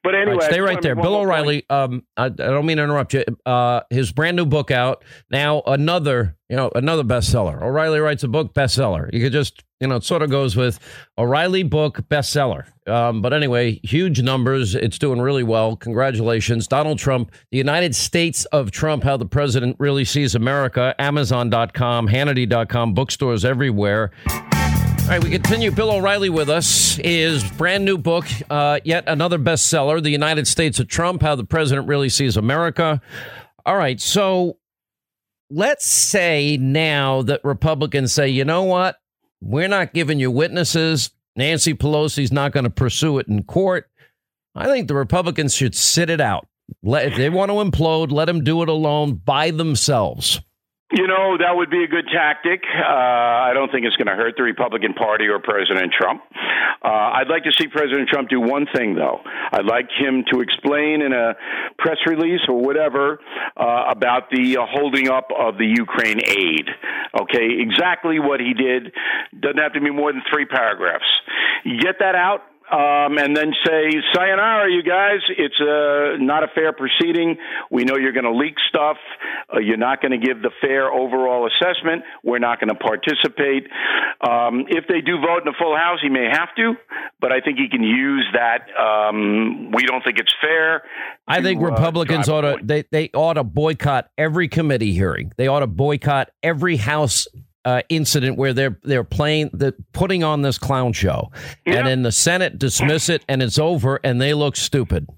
But 0.05 0.15
anyway, 0.15 0.37
right, 0.37 0.53
stay 0.53 0.61
right 0.61 0.83
there. 0.83 0.95
Bill. 0.95 1.17
O'Reilly. 1.17 1.65
Um, 1.71 2.05
I, 2.19 2.27
I 2.27 2.29
don't 2.29 2.67
mean 2.67 2.77
to 2.77 2.85
interrupt 2.85 3.15
you. 3.15 3.25
Uh, 3.47 3.81
his 3.89 4.13
brand 4.13 4.37
new 4.37 4.45
book 4.45 4.71
out 4.71 5.03
now. 5.31 5.63
Another, 5.67 6.37
you 6.51 6.57
know, 6.57 6.71
another 6.75 7.05
bestseller. 7.05 7.63
O'Reilly 7.63 8.01
writes 8.01 8.23
a 8.23 8.29
book 8.29 8.53
bestseller. 8.53 9.09
You 9.15 9.21
could 9.21 9.33
just, 9.33 9.65
you 9.81 9.87
know, 9.87 9.97
it 9.97 10.05
sort 10.05 10.23
of 10.23 10.31
goes 10.31 10.57
with 10.57 10.79
O'Reilly 11.19 11.63
book 11.63 12.01
bestseller. 12.09 12.67
Um, 12.87 13.21
but 13.21 13.33
anyway, 13.33 13.81
huge 13.83 14.23
numbers. 14.23 14.75
It's 14.75 14.99
doing 14.99 15.21
really 15.21 15.43
well. 15.43 15.77
Congratulations, 15.77 16.67
Donald 16.67 16.99
Trump, 16.99 17.33
the 17.51 17.59
United 17.59 17.95
States 17.95 18.45
of 18.47 18.71
Trump. 18.71 19.05
How 19.05 19.17
the 19.17 19.27
president 19.27 19.77
really 19.79 20.05
sees 20.05 20.35
America. 20.35 20.95
Amazon.com, 20.99 22.09
Hannity.com, 22.09 22.95
bookstores 22.95 23.45
everywhere. 23.45 24.13
All 24.29 25.13
right, 25.13 25.23
we 25.23 25.31
continue. 25.31 25.71
Bill 25.71 25.93
O'Reilly 25.93 26.31
with 26.31 26.49
us. 26.49 26.97
His 26.97 27.49
brand 27.53 27.85
new 27.85 27.99
book, 27.99 28.27
uh, 28.51 28.81
yet 28.83 29.05
another 29.07 29.39
bestseller, 29.39 30.03
The 30.03 30.11
United 30.11 30.49
States 30.49 30.81
of 30.81 30.89
Trump 30.89 31.23
How 31.23 31.37
the 31.37 31.45
President 31.45 31.87
Really 31.87 32.09
Sees 32.09 32.37
America. 32.37 33.01
All 33.65 33.77
right, 33.77 34.01
so 34.01 34.59
let's 35.51 35.87
say 35.87 36.57
now 36.57 37.23
that 37.23 37.41
Republicans 37.45 38.13
say, 38.13 38.29
you 38.29 38.45
know 38.45 38.65
what? 38.65 38.97
We're 39.41 39.69
not 39.69 39.93
giving 39.93 40.19
you 40.21 40.31
witnesses. 40.31 41.11
Nancy 41.37 41.75
Pelosi's 41.75 42.33
not 42.33 42.53
going 42.53 42.65
to 42.65 42.71
pursue 42.71 43.19
it 43.19 43.29
in 43.29 43.45
court. 43.45 43.91
I 44.55 44.67
think 44.67 44.89
the 44.89 44.95
Republicans 44.95 45.55
should 45.55 45.75
sit 45.75 46.09
it 46.09 46.21
out. 46.21 46.47
Let, 46.83 47.07
if 47.07 47.17
they 47.17 47.29
want 47.29 47.51
to 47.51 47.57
implode, 47.57 48.11
let 48.11 48.25
them 48.25 48.43
do 48.43 48.63
it 48.63 48.69
alone 48.69 49.15
by 49.15 49.51
themselves. 49.51 50.41
You 50.93 51.09
know, 51.09 51.37
that 51.39 51.57
would 51.57 51.69
be 51.69 51.83
a 51.83 51.89
good 51.89 52.07
tactic. 52.15 52.63
Uh, 52.65 52.87
I 52.87 53.51
don't 53.55 53.73
think 53.73 53.87
it's 53.87 53.97
going 53.97 54.07
to 54.07 54.15
hurt 54.15 54.35
the 54.37 54.45
Republican 54.45 54.95
Party 54.95 55.27
or 55.27 55.41
President 55.41 55.93
Trump. 55.93 56.23
Uh, 56.81 56.89
I'd 56.89 57.29
like 57.29 57.43
to 57.43 57.51
see 57.51 57.67
President 57.67 58.09
Trump 58.09 58.29
do 58.29 58.41
one 58.41 58.67
thing, 58.73 58.95
though. 58.95 59.19
I'd 59.51 59.65
like 59.65 59.89
him 59.99 60.25
to 60.33 60.41
explain 60.41 61.03
in 61.03 61.13
a 61.13 61.35
press 61.77 61.99
release 62.07 62.43
or 62.49 62.61
whatever 62.63 63.19
uh, 63.57 63.91
about 63.91 64.31
the 64.31 64.59
uh, 64.59 64.67
holding 64.71 65.09
up 65.09 65.29
of 65.37 65.59
the 65.59 65.67
Ukraine 65.67 66.21
aid. 66.25 66.71
Okay, 67.21 67.61
exactly 67.61 68.19
what 68.19 68.41
he 68.41 68.55
did. 68.55 68.93
Doesn't 69.39 69.59
have 69.59 69.73
to 69.75 69.81
be 69.81 69.91
more 69.91 70.13
than 70.13 70.23
three 70.33 70.47
paragraphs. 70.47 71.07
Get 71.65 71.99
that 72.01 72.15
out 72.15 72.43
um, 72.71 73.19
and 73.19 73.37
then 73.37 73.53
say, 73.65 73.91
"Sayonara, 74.13 74.71
you 74.73 74.83
guys. 74.83 75.21
It's 75.29 75.61
uh, 75.61 76.17
not 76.19 76.43
a 76.43 76.49
fair 76.55 76.73
proceeding. 76.73 77.37
We 77.71 77.85
know 77.85 77.97
you're 77.97 78.13
going 78.13 78.25
to 78.25 78.35
leak 78.35 78.55
stuff. 78.69 78.97
Uh, 79.53 79.61
you're 79.61 79.77
not 79.77 80.03
going 80.03 80.19
to 80.19 80.25
give 80.25 80.43
the 80.43 80.51
fair 80.61 80.91
overall 80.91 81.47
assessment. 81.47 82.03
We're 82.25 82.41
not 82.41 82.59
going 82.59 82.71
to 82.71 82.75
participate. 82.75 83.69
Um, 84.21 84.67
if 84.69 84.87
they 84.89 85.01
do 85.01 85.21
vote 85.21 85.43
in 85.43 85.49
a 85.49 85.57
full 85.57 85.77
house, 85.77 85.99
he 86.03 86.09
may 86.09 86.29
have 86.31 86.55
to, 86.57 86.75
but 87.21 87.33
I 87.33 87.41
think 87.41 87.59
he 87.59 87.69
can 87.69 87.83
use 87.83 88.27
that. 88.33 88.67
Um, 88.77 89.71
we 89.71 89.85
don't 89.85 90.03
think 90.03 90.19
it's 90.19 90.35
fair. 90.41 90.83
I 91.29 91.43
think 91.43 91.61
to, 91.61 91.67
uh, 91.67 91.71
Republicans 91.71 92.27
drive 92.27 92.45
ought 92.45 92.59
to 92.59 92.65
they, 92.65 92.85
they 92.91 93.11
ought 93.15 93.35
to 93.35 93.45
boycott 93.45 94.11
every 94.19 94.49
committee 94.49 94.93
hearing. 94.93 95.33
They 95.37 95.47
ought 95.47 95.61
to 95.61 95.67
boycott 95.67 96.31
every 96.43 96.77
House 96.77 97.29
uh, 97.67 97.83
incident 97.89 98.39
where 98.39 98.55
they're 98.55 98.79
they're 98.85 99.05
playing 99.05 99.51
the 99.53 99.75
putting 99.93 100.23
on 100.23 100.41
this 100.43 100.57
clown 100.57 100.93
show, 100.93 101.33
and 101.67 101.85
then 101.87 102.03
the 102.03 102.13
Senate 102.13 102.59
dismiss 102.59 103.09
it 103.09 103.25
and 103.29 103.43
it's 103.43 103.59
over, 103.59 103.99
and 104.05 104.21
they 104.23 104.35
look 104.35 104.55
stupid. 104.55 105.09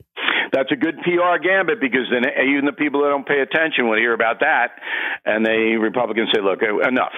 That's 0.50 0.72
a 0.72 0.76
good 0.76 0.96
PR 1.04 1.36
gambit 1.44 1.78
because 1.78 2.08
then 2.10 2.24
uh, 2.24 2.42
even 2.42 2.64
the 2.64 2.72
people 2.72 3.02
that 3.02 3.10
don't 3.10 3.28
pay 3.28 3.40
attention 3.40 3.86
will 3.86 3.98
hear 3.98 4.14
about 4.14 4.40
that, 4.40 4.80
and 5.26 5.44
the 5.44 5.76
Republicans 5.76 6.30
say, 6.34 6.40
"Look, 6.40 6.62
uh, 6.62 6.88
enough, 6.88 7.12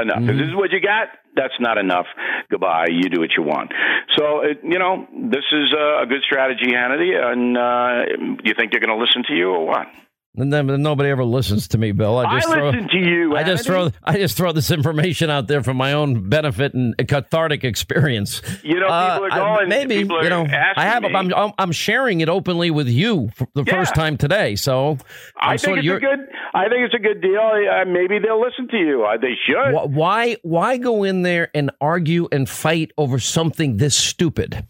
enough. 0.00 0.16
If 0.16 0.24
mm-hmm. 0.24 0.38
this 0.38 0.48
is 0.48 0.54
what 0.56 0.72
you 0.72 0.80
got, 0.80 1.08
that's 1.36 1.60
not 1.60 1.76
enough. 1.76 2.06
Goodbye. 2.50 2.86
You 2.88 3.10
do 3.10 3.20
what 3.20 3.36
you 3.36 3.42
want." 3.42 3.70
So 4.16 4.40
it, 4.40 4.60
you 4.64 4.78
know, 4.78 5.06
this 5.12 5.44
is 5.52 5.74
a 5.76 6.06
good 6.08 6.22
strategy, 6.24 6.72
Hannity. 6.72 7.12
And 7.12 7.54
uh, 7.54 8.38
you 8.42 8.54
think 8.56 8.72
they're 8.72 8.80
going 8.80 8.96
to 8.96 9.04
listen 9.04 9.24
to 9.28 9.34
you 9.34 9.50
or 9.50 9.66
what? 9.66 9.88
And 10.40 10.82
nobody 10.82 11.10
ever 11.10 11.24
listens 11.24 11.68
to 11.68 11.78
me, 11.78 11.92
Bill. 11.92 12.16
I 12.18 12.36
just 12.38 12.48
I 12.48 12.54
throw, 12.54 12.70
listen 12.70 12.88
to 12.88 12.96
you, 12.98 13.36
I 13.36 13.42
just 13.42 13.66
throw 13.66 13.90
I 14.04 14.16
just 14.18 14.36
throw 14.36 14.52
this 14.52 14.70
information 14.70 15.30
out 15.30 15.48
there 15.48 15.62
for 15.62 15.74
my 15.74 15.92
own 15.92 16.28
benefit 16.28 16.74
and 16.74 16.94
cathartic 17.08 17.64
experience. 17.64 18.40
You 18.62 18.78
know, 18.80 18.86
Uh, 18.86 19.14
people 19.18 19.26
are 19.26 19.32
I- 19.32 19.56
going. 19.56 19.68
maybe 19.68 19.96
people 19.98 20.16
are 20.18 20.22
you 20.24 20.30
know 20.30 20.46
I 20.76 20.84
have 20.84 21.02
me. 21.02 21.10
I'm, 21.14 21.52
I'm 21.58 21.72
sharing 21.72 22.20
it 22.20 22.28
openly 22.28 22.70
with 22.70 22.88
you 22.88 23.30
for 23.34 23.48
the 23.54 23.64
first 23.64 23.94
time 23.94 24.16
today. 24.16 24.54
So 24.56 24.98
I 25.40 25.52
I'm 25.52 25.58
think 25.58 25.78
it's 25.78 25.86
a 25.88 25.98
good. 26.00 26.18
I 26.54 26.68
think 26.68 26.80
it's 26.86 26.94
a 26.94 26.98
good 26.98 27.20
deal. 27.20 27.40
Uh, 27.40 27.84
maybe 27.84 28.18
they'll 28.18 28.40
listen 28.40 28.68
to 28.68 28.76
you. 28.76 29.04
Uh, 29.04 29.16
they 29.18 29.34
should. 29.46 29.74
Wh- 29.74 29.90
Why 29.94 30.36
why 30.42 30.76
go 30.78 31.02
in 31.04 31.22
there 31.22 31.50
and 31.54 31.70
argue 31.80 32.28
and 32.30 32.48
fight 32.48 32.92
over 32.96 33.18
something 33.18 33.76
this 33.78 33.96
stupid? 33.96 34.66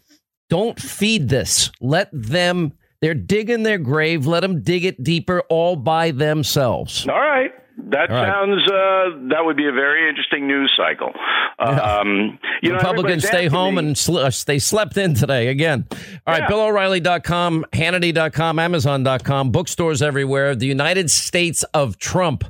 Don't 0.49 0.79
feed 0.81 1.29
this. 1.29 1.69
Let 1.79 2.09
them 2.11 2.73
they're 3.01 3.13
digging 3.13 3.63
their 3.63 3.77
grave. 3.77 4.25
Let 4.25 4.41
them 4.41 4.61
dig 4.61 4.85
it 4.85 5.03
deeper 5.03 5.41
all 5.49 5.75
by 5.75 6.11
themselves. 6.11 7.07
All 7.07 7.19
right. 7.19 7.51
That 7.91 8.09
right. 8.09 8.27
sounds. 8.27 8.61
Uh, 8.67 9.27
that 9.29 9.45
would 9.45 9.55
be 9.55 9.65
a 9.67 9.71
very 9.71 10.09
interesting 10.09 10.47
news 10.47 10.69
cycle. 10.77 11.13
Um, 11.59 12.37
you 12.61 12.73
Republicans 12.73 13.25
stay 13.25 13.47
home 13.47 13.75
me- 13.75 13.79
and 13.79 13.97
sl- 13.97 14.17
uh, 14.17 14.31
they 14.45 14.59
slept 14.59 14.97
in 14.97 15.13
today 15.13 15.47
again. 15.47 15.85
All 16.27 16.33
right, 16.33 16.41
Yeah. 16.43 16.47
BillO'Reilly.com, 16.49 17.65
Hannity.com, 17.71 18.59
Amazon.com, 18.59 19.51
bookstores 19.51 20.01
everywhere. 20.01 20.55
The 20.55 20.67
United 20.67 21.09
States 21.09 21.63
of 21.73 21.97
Trump. 21.97 22.43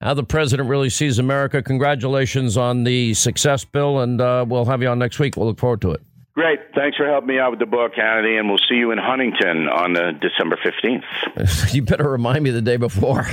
How 0.00 0.14
the 0.14 0.24
president 0.24 0.68
really 0.68 0.90
sees 0.90 1.20
America. 1.20 1.62
Congratulations 1.62 2.56
on 2.56 2.82
the 2.82 3.14
success, 3.14 3.64
Bill, 3.64 4.00
and 4.00 4.20
uh, 4.20 4.44
we'll 4.48 4.64
have 4.64 4.82
you 4.82 4.88
on 4.88 4.98
next 4.98 5.20
week. 5.20 5.36
We'll 5.36 5.46
look 5.46 5.60
forward 5.60 5.80
to 5.82 5.92
it. 5.92 6.02
Great. 6.34 6.60
Thanks 6.74 6.96
for 6.96 7.06
helping 7.06 7.28
me 7.28 7.38
out 7.38 7.50
with 7.50 7.60
the 7.60 7.66
book, 7.66 7.92
Hannity, 7.92 8.38
and 8.38 8.48
we'll 8.48 8.60
see 8.66 8.76
you 8.76 8.90
in 8.90 8.96
Huntington 8.96 9.68
on 9.68 9.96
uh, 9.98 10.12
December 10.12 10.58
fifteenth. 10.62 11.04
you 11.74 11.82
better 11.82 12.08
remind 12.10 12.42
me 12.42 12.50
the 12.50 12.62
day 12.62 12.78
before. 12.78 13.26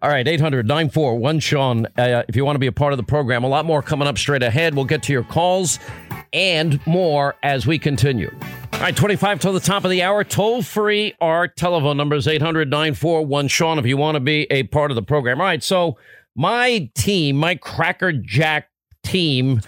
All 0.00 0.08
right, 0.08 0.26
800 0.26 0.64
941 0.64 1.40
Sean. 1.40 1.86
Uh, 1.98 2.22
if 2.28 2.36
you 2.36 2.44
want 2.44 2.54
to 2.54 2.60
be 2.60 2.68
a 2.68 2.72
part 2.72 2.92
of 2.92 2.96
the 2.96 3.02
program, 3.02 3.42
a 3.42 3.48
lot 3.48 3.64
more 3.64 3.82
coming 3.82 4.06
up 4.06 4.18
straight 4.18 4.44
ahead. 4.44 4.76
We'll 4.76 4.84
get 4.84 5.02
to 5.04 5.12
your 5.12 5.24
calls 5.24 5.80
and 6.32 6.84
more 6.86 7.34
as 7.42 7.66
we 7.66 7.76
continue. 7.76 8.30
All 8.74 8.80
right, 8.80 8.96
25 8.96 9.40
till 9.40 9.52
the 9.52 9.58
top 9.60 9.84
of 9.84 9.90
the 9.90 10.02
hour. 10.02 10.22
Toll 10.22 10.62
free. 10.62 11.14
Our 11.20 11.48
telephone 11.48 11.96
number 11.96 12.14
is 12.14 12.28
800 12.28 12.70
941 12.70 13.48
Sean 13.48 13.80
if 13.80 13.86
you 13.86 13.96
want 13.96 14.14
to 14.14 14.20
be 14.20 14.46
a 14.52 14.62
part 14.64 14.92
of 14.92 14.94
the 14.94 15.02
program. 15.02 15.40
All 15.40 15.46
right, 15.46 15.62
so 15.62 15.96
my 16.36 16.88
team, 16.94 17.36
my 17.36 17.56
Cracker 17.56 18.12
Jack 18.12 18.68
team, 19.02 19.60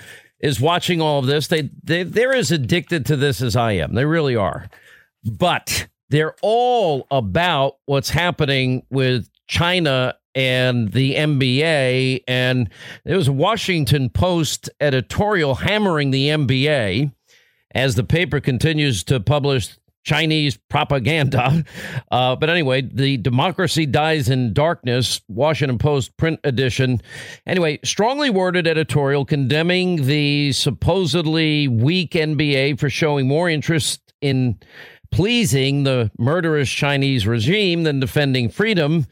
is 0.46 0.60
watching 0.60 1.00
all 1.00 1.18
of 1.18 1.26
this. 1.26 1.48
They, 1.48 1.70
they 1.82 2.04
they're 2.04 2.34
as 2.34 2.52
addicted 2.52 3.04
to 3.06 3.16
this 3.16 3.42
as 3.42 3.56
I 3.56 3.72
am. 3.72 3.94
They 3.94 4.04
really 4.04 4.36
are. 4.36 4.68
But 5.24 5.88
they're 6.08 6.36
all 6.40 7.08
about 7.10 7.78
what's 7.86 8.10
happening 8.10 8.84
with 8.88 9.28
China 9.48 10.14
and 10.36 10.92
the 10.92 11.16
NBA. 11.16 12.22
And 12.28 12.70
there 13.04 13.16
was 13.16 13.26
a 13.26 13.32
Washington 13.32 14.08
Post 14.08 14.70
editorial 14.80 15.56
hammering 15.56 16.12
the 16.12 16.28
NBA 16.28 17.12
as 17.74 17.96
the 17.96 18.04
paper 18.04 18.38
continues 18.38 19.02
to 19.04 19.18
publish 19.18 19.76
Chinese 20.06 20.56
propaganda. 20.70 21.64
Uh, 22.10 22.36
but 22.36 22.48
anyway, 22.48 22.80
the 22.80 23.16
democracy 23.16 23.84
dies 23.84 24.28
in 24.28 24.52
darkness, 24.52 25.20
Washington 25.28 25.76
Post 25.76 26.16
print 26.16 26.38
edition. 26.44 27.00
Anyway, 27.46 27.80
strongly 27.84 28.30
worded 28.30 28.66
editorial 28.66 29.24
condemning 29.24 30.06
the 30.06 30.52
supposedly 30.52 31.66
weak 31.66 32.12
NBA 32.12 32.78
for 32.78 32.88
showing 32.88 33.26
more 33.26 33.50
interest 33.50 34.00
in 34.20 34.58
pleasing 35.10 35.82
the 35.82 36.10
murderous 36.18 36.70
Chinese 36.70 37.26
regime 37.26 37.82
than 37.82 37.98
defending 37.98 38.48
freedom. 38.48 39.06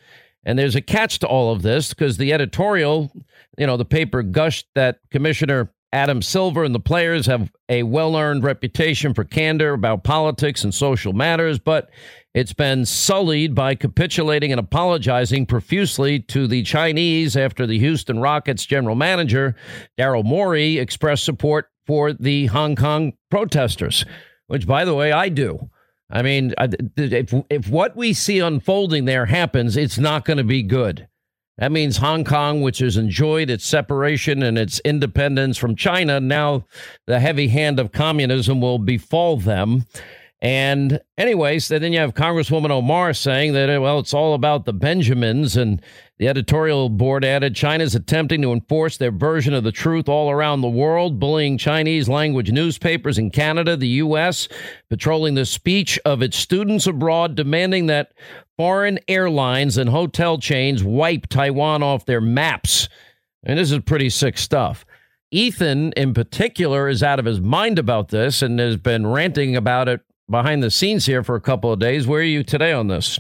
And 0.47 0.59
there's 0.59 0.77
a 0.77 0.81
catch 0.81 1.19
to 1.21 1.27
all 1.27 1.53
of 1.53 1.63
this 1.63 1.89
because 1.89 2.17
the 2.17 2.33
editorial, 2.33 3.11
you 3.59 3.67
know, 3.67 3.77
the 3.77 3.85
paper 3.85 4.23
gushed 4.23 4.69
that 4.75 5.01
Commissioner 5.11 5.73
Adam 5.95 6.21
Silver 6.21 6.65
and 6.65 6.75
the 6.75 6.81
players 6.81 7.27
have 7.27 7.53
a 7.69 7.85
well 7.85 8.17
earned 8.17 8.43
reputation 8.43 9.15
for 9.15 9.23
candor 9.23 9.75
about 9.75 10.03
politics 10.03 10.65
and 10.65 10.75
social 10.75 11.13
matters, 11.13 11.61
but 11.61 11.89
it's 12.35 12.53
been 12.53 12.85
sullied 12.85 13.55
by 13.55 13.77
capitulating 13.77 14.51
and 14.51 14.59
apologizing 14.59 15.47
profusely 15.47 16.19
to 16.19 16.49
the 16.49 16.65
Chinese 16.65 17.37
after 17.37 17.65
the 17.65 17.79
Houston 17.79 18.19
Rockets 18.19 18.67
general 18.67 18.97
manager, 18.97 19.55
Daryl 19.97 20.25
Morey, 20.25 20.79
expressed 20.79 21.25
support 21.25 21.71
for 21.87 22.13
the 22.13 22.47
Hong 22.47 22.75
Kong 22.75 23.13
protesters, 23.31 24.05
which, 24.49 24.67
by 24.67 24.85
the 24.85 24.95
way, 24.95 25.13
I 25.13 25.29
do. 25.29 25.71
I 26.11 26.23
mean, 26.23 26.55
if, 26.97 27.33
if 27.49 27.69
what 27.69 27.95
we 27.95 28.15
see 28.15 28.41
unfolding 28.41 29.05
there 29.05 29.27
happens, 29.27 29.77
it's 29.77 29.99
not 29.99 30.25
going 30.25 30.39
to 30.39 30.45
be 30.45 30.65
good. 30.65 31.07
That 31.59 31.71
means 31.71 31.99
Hong 31.99 32.25
Kong, 32.25 32.63
which 32.63 32.79
has 32.79 32.97
enjoyed 32.97 33.49
its 33.49 33.65
separation 33.65 34.43
and 34.43 34.59
its 34.59 34.81
independence 34.85 35.57
from 35.57 35.77
China, 35.77 36.19
now 36.19 36.67
the 37.07 37.21
heavy 37.21 37.49
hand 37.49 37.79
of 37.79 37.93
communism 37.93 38.61
will 38.61 38.79
befall 38.79 39.37
them. 39.37 39.87
And, 40.45 41.01
anyways, 41.17 41.69
then 41.69 41.95
you 41.95 42.01
have 42.01 42.13
Congresswoman 42.13 42.71
Omar 42.71 43.15
saying 43.15 43.55
that, 43.55 43.75
uh, 43.75 43.81
well, 43.81 43.99
it's 43.99 44.13
all 44.13 44.35
about 44.35 44.67
the 44.67 44.75
Benjamins. 44.75 45.57
And 45.57 45.81
the 46.19 46.29
editorial 46.29 46.91
board 46.91 47.25
added 47.25 47.57
China's 47.57 47.95
attempting 47.95 48.43
to 48.43 48.53
enforce 48.53 48.99
their 48.99 49.11
version 49.11 49.55
of 49.55 49.65
the 49.65 49.73
truth 49.73 50.07
all 50.07 50.31
around 50.31 50.61
the 50.61 50.69
world, 50.69 51.19
bullying 51.19 51.57
Chinese 51.57 52.11
language 52.11 52.53
newspapers 52.53 53.17
in 53.17 53.31
Canada, 53.31 53.75
the 53.75 53.89
U.S., 53.89 54.47
patrolling 54.91 55.35
the 55.35 55.47
speech 55.47 55.99
of 56.05 56.21
its 56.21 56.37
students 56.37 56.87
abroad, 56.87 57.37
demanding 57.37 57.87
that 57.87 58.13
foreign 58.59 58.99
airlines 59.09 59.79
and 59.79 59.89
hotel 59.89 60.37
chains 60.37 60.85
wipe 60.85 61.27
Taiwan 61.27 61.83
off 61.83 62.05
their 62.05 62.21
maps. 62.21 62.91
And 63.45 63.59
this 63.59 63.73
is 63.73 63.79
pretty 63.79 64.11
sick 64.11 64.37
stuff. 64.37 64.85
Ethan, 65.31 65.93
in 65.93 66.13
particular, 66.13 66.87
is 66.87 67.03
out 67.03 67.19
of 67.19 67.25
his 67.25 67.41
mind 67.41 67.79
about 67.79 68.11
this 68.11 68.43
and 68.43 68.59
has 68.59 68.77
been 68.77 69.07
ranting 69.07 69.57
about 69.57 69.89
it 69.89 70.03
behind 70.29 70.63
the 70.63 70.71
scenes 70.71 71.07
here 71.07 71.23
for 71.23 71.35
a 71.35 71.41
couple 71.41 71.73
of 71.73 71.79
days. 71.79 72.07
Where 72.07 72.21
are 72.21 72.25
you 72.25 72.43
today 72.43 72.73
on 72.73 72.89
this? 72.89 73.19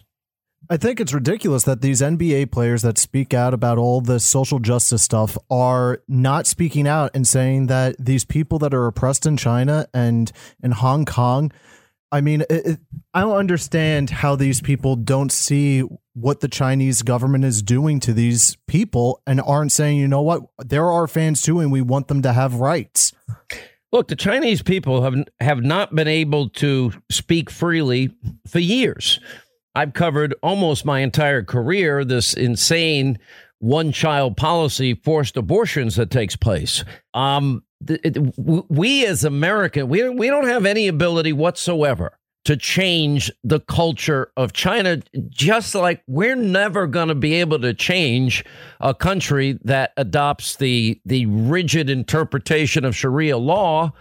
I 0.70 0.78
think 0.78 0.98
it's 0.98 1.12
ridiculous 1.12 1.64
that 1.64 1.82
these 1.82 2.00
NBA 2.00 2.50
players 2.50 2.80
that 2.82 2.96
speak 2.96 3.34
out 3.34 3.52
about 3.52 3.76
all 3.76 4.00
the 4.00 4.18
social 4.18 4.58
justice 4.58 5.02
stuff 5.02 5.36
are 5.50 6.02
not 6.08 6.46
speaking 6.46 6.88
out 6.88 7.10
and 7.14 7.26
saying 7.26 7.66
that 7.66 7.96
these 7.98 8.24
people 8.24 8.58
that 8.60 8.72
are 8.72 8.86
oppressed 8.86 9.26
in 9.26 9.36
China 9.36 9.86
and 9.92 10.32
in 10.62 10.70
Hong 10.70 11.04
Kong 11.04 11.52
I 12.14 12.20
mean, 12.20 12.42
it, 12.42 12.48
it, 12.50 12.80
I 13.12 13.22
don't 13.22 13.36
understand 13.36 14.08
how 14.08 14.36
these 14.36 14.60
people 14.60 14.94
don't 14.94 15.32
see 15.32 15.82
what 16.12 16.38
the 16.38 16.46
Chinese 16.46 17.02
government 17.02 17.44
is 17.44 17.60
doing 17.60 17.98
to 18.00 18.12
these 18.12 18.56
people 18.68 19.20
and 19.26 19.40
aren't 19.40 19.72
saying, 19.72 19.98
you 19.98 20.06
know 20.06 20.22
what, 20.22 20.42
they're 20.58 20.88
our 20.88 21.08
fans 21.08 21.42
too, 21.42 21.58
and 21.58 21.72
we 21.72 21.82
want 21.82 22.06
them 22.06 22.22
to 22.22 22.32
have 22.32 22.54
rights. 22.54 23.12
Look, 23.94 24.08
the 24.08 24.16
Chinese 24.16 24.60
people 24.60 25.02
have 25.02 25.14
have 25.38 25.62
not 25.62 25.94
been 25.94 26.08
able 26.08 26.48
to 26.48 26.92
speak 27.12 27.48
freely 27.48 28.10
for 28.44 28.58
years. 28.58 29.20
I've 29.76 29.92
covered 29.92 30.34
almost 30.42 30.84
my 30.84 30.98
entire 30.98 31.44
career 31.44 32.04
this 32.04 32.34
insane 32.34 33.20
one 33.60 33.92
child 33.92 34.36
policy, 34.36 34.94
forced 34.94 35.36
abortions 35.36 35.94
that 35.94 36.10
takes 36.10 36.34
place. 36.34 36.82
Um, 37.14 37.62
we 38.68 39.06
as 39.06 39.22
American, 39.22 39.88
we 39.88 40.08
we 40.08 40.26
don't 40.26 40.48
have 40.48 40.66
any 40.66 40.88
ability 40.88 41.32
whatsoever 41.32 42.18
to 42.44 42.56
change 42.56 43.30
the 43.42 43.60
culture 43.60 44.30
of 44.36 44.52
China, 44.52 45.02
just 45.28 45.74
like 45.74 46.02
we're 46.06 46.36
never 46.36 46.86
going 46.86 47.08
to 47.08 47.14
be 47.14 47.34
able 47.34 47.58
to 47.60 47.72
change 47.72 48.44
a 48.80 48.94
country 48.94 49.58
that 49.64 49.92
adopts 49.96 50.56
the 50.56 51.00
the 51.04 51.26
rigid 51.26 51.88
interpretation 51.88 52.84
of 52.84 52.94
Sharia 52.94 53.38
law 53.38 53.92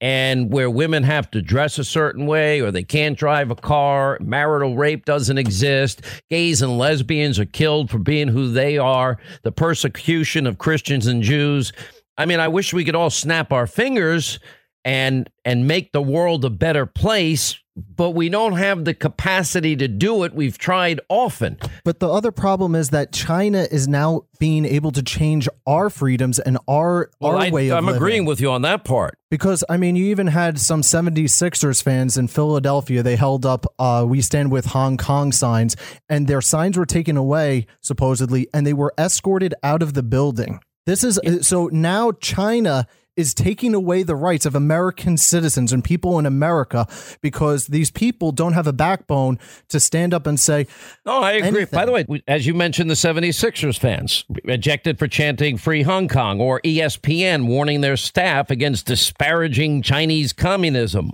and 0.00 0.52
where 0.52 0.68
women 0.68 1.04
have 1.04 1.30
to 1.30 1.40
dress 1.40 1.78
a 1.78 1.84
certain 1.84 2.26
way 2.26 2.60
or 2.60 2.72
they 2.72 2.82
can't 2.82 3.16
drive 3.16 3.52
a 3.52 3.54
car, 3.54 4.18
marital 4.20 4.76
rape 4.76 5.04
doesn't 5.04 5.38
exist, 5.38 6.02
gays 6.28 6.60
and 6.60 6.76
lesbians 6.76 7.38
are 7.38 7.44
killed 7.44 7.88
for 7.88 7.98
being 7.98 8.26
who 8.26 8.50
they 8.50 8.76
are, 8.76 9.16
the 9.44 9.52
persecution 9.52 10.44
of 10.44 10.58
Christians 10.58 11.06
and 11.06 11.22
Jews. 11.22 11.72
I 12.18 12.26
mean, 12.26 12.40
I 12.40 12.48
wish 12.48 12.74
we 12.74 12.84
could 12.84 12.96
all 12.96 13.10
snap 13.10 13.52
our 13.52 13.68
fingers 13.68 14.40
and 14.84 15.30
and 15.44 15.68
make 15.68 15.92
the 15.92 16.02
world 16.02 16.44
a 16.44 16.50
better 16.50 16.84
place 16.84 17.61
but 17.76 18.10
we 18.10 18.28
don't 18.28 18.56
have 18.56 18.84
the 18.84 18.94
capacity 18.94 19.76
to 19.76 19.88
do 19.88 20.24
it. 20.24 20.34
We've 20.34 20.58
tried 20.58 21.00
often. 21.08 21.58
But 21.84 22.00
the 22.00 22.08
other 22.08 22.30
problem 22.30 22.74
is 22.74 22.90
that 22.90 23.12
China 23.12 23.66
is 23.70 23.88
now 23.88 24.22
being 24.38 24.64
able 24.64 24.92
to 24.92 25.02
change 25.02 25.48
our 25.66 25.88
freedoms 25.88 26.38
and 26.38 26.58
our 26.68 27.10
well, 27.20 27.32
our 27.32 27.38
I, 27.38 27.50
way 27.50 27.68
of 27.68 27.78
I'm 27.78 27.86
living. 27.86 27.96
agreeing 27.96 28.24
with 28.24 28.40
you 28.40 28.50
on 28.50 28.62
that 28.62 28.84
part. 28.84 29.16
Because 29.30 29.64
I 29.70 29.78
mean, 29.78 29.96
you 29.96 30.06
even 30.06 30.26
had 30.26 30.58
some 30.58 30.82
76ers 30.82 31.82
fans 31.82 32.18
in 32.18 32.28
Philadelphia. 32.28 33.02
They 33.02 33.16
held 33.16 33.46
up 33.46 33.64
uh, 33.78 34.04
"We 34.06 34.20
Stand 34.20 34.52
with 34.52 34.66
Hong 34.66 34.98
Kong" 34.98 35.32
signs, 35.32 35.74
and 36.08 36.26
their 36.26 36.42
signs 36.42 36.76
were 36.76 36.86
taken 36.86 37.16
away 37.16 37.66
supposedly, 37.80 38.48
and 38.52 38.66
they 38.66 38.74
were 38.74 38.92
escorted 38.98 39.54
out 39.62 39.82
of 39.82 39.94
the 39.94 40.02
building. 40.02 40.60
This 40.84 41.04
is 41.04 41.20
so 41.46 41.68
now 41.68 42.12
China 42.12 42.86
is 43.16 43.34
taking 43.34 43.74
away 43.74 44.02
the 44.02 44.16
rights 44.16 44.46
of 44.46 44.54
American 44.54 45.16
citizens 45.16 45.72
and 45.72 45.84
people 45.84 46.18
in 46.18 46.26
America 46.26 46.86
because 47.20 47.66
these 47.66 47.90
people 47.90 48.32
don't 48.32 48.54
have 48.54 48.66
a 48.66 48.72
backbone 48.72 49.38
to 49.68 49.78
stand 49.78 50.14
up 50.14 50.26
and 50.26 50.40
say, 50.40 50.66
No, 51.04 51.20
I 51.20 51.32
agree. 51.32 51.48
Anything. 51.48 51.76
By 51.76 51.84
the 51.84 51.92
way, 51.92 52.22
as 52.26 52.46
you 52.46 52.54
mentioned, 52.54 52.88
the 52.88 52.94
76ers 52.94 53.78
fans 53.78 54.24
ejected 54.44 54.98
for 54.98 55.08
chanting 55.08 55.58
Free 55.58 55.82
Hong 55.82 56.08
Kong, 56.08 56.40
or 56.40 56.60
ESPN 56.62 57.46
warning 57.46 57.80
their 57.80 57.96
staff 57.96 58.50
against 58.50 58.86
disparaging 58.86 59.82
Chinese 59.82 60.32
communism. 60.32 61.12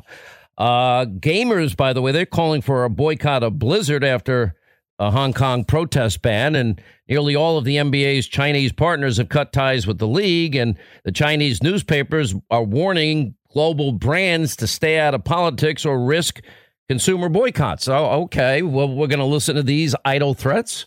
Uh, 0.57 1.05
gamers, 1.05 1.77
by 1.77 1.93
the 1.93 2.03
way, 2.03 2.11
they're 2.11 2.27
calling 2.27 2.61
for 2.61 2.85
a 2.85 2.91
boycott 2.91 3.43
of 3.43 3.59
Blizzard 3.59 4.03
after 4.03 4.55
a 4.99 5.11
Hong 5.11 5.33
Kong 5.33 5.65
protest 5.65 6.23
ban, 6.23 6.55
and 6.55 6.81
nearly 7.09 7.37
all 7.37 7.59
of 7.59 7.65
the 7.65 7.77
NBA's 7.77 8.27
Chinese 8.27 8.73
partners 8.73 9.17
have 9.19 9.29
cut 9.29 9.53
ties 9.53 9.87
with 9.87 9.99
the 9.99 10.09
league, 10.09 10.57
and 10.57 10.77
the 11.05 11.13
Chinese 11.13 11.63
newspapers 11.63 12.35
are 12.51 12.65
warning 12.65 13.35
global 13.53 13.93
brands 13.93 14.57
to 14.57 14.67
stay 14.67 14.99
out 14.99 15.15
of 15.15 15.25
politics 15.25 15.85
or 15.85 16.05
risk 16.05 16.41
consumer 16.89 17.29
boycotts. 17.29 17.89
Oh, 17.89 18.23
okay. 18.23 18.63
Well, 18.63 18.89
we're 18.89 19.07
going 19.07 19.19
to 19.19 19.25
listen 19.25 19.57
to 19.57 19.63
these 19.63 19.95
idle 20.05 20.35
threats. 20.35 20.87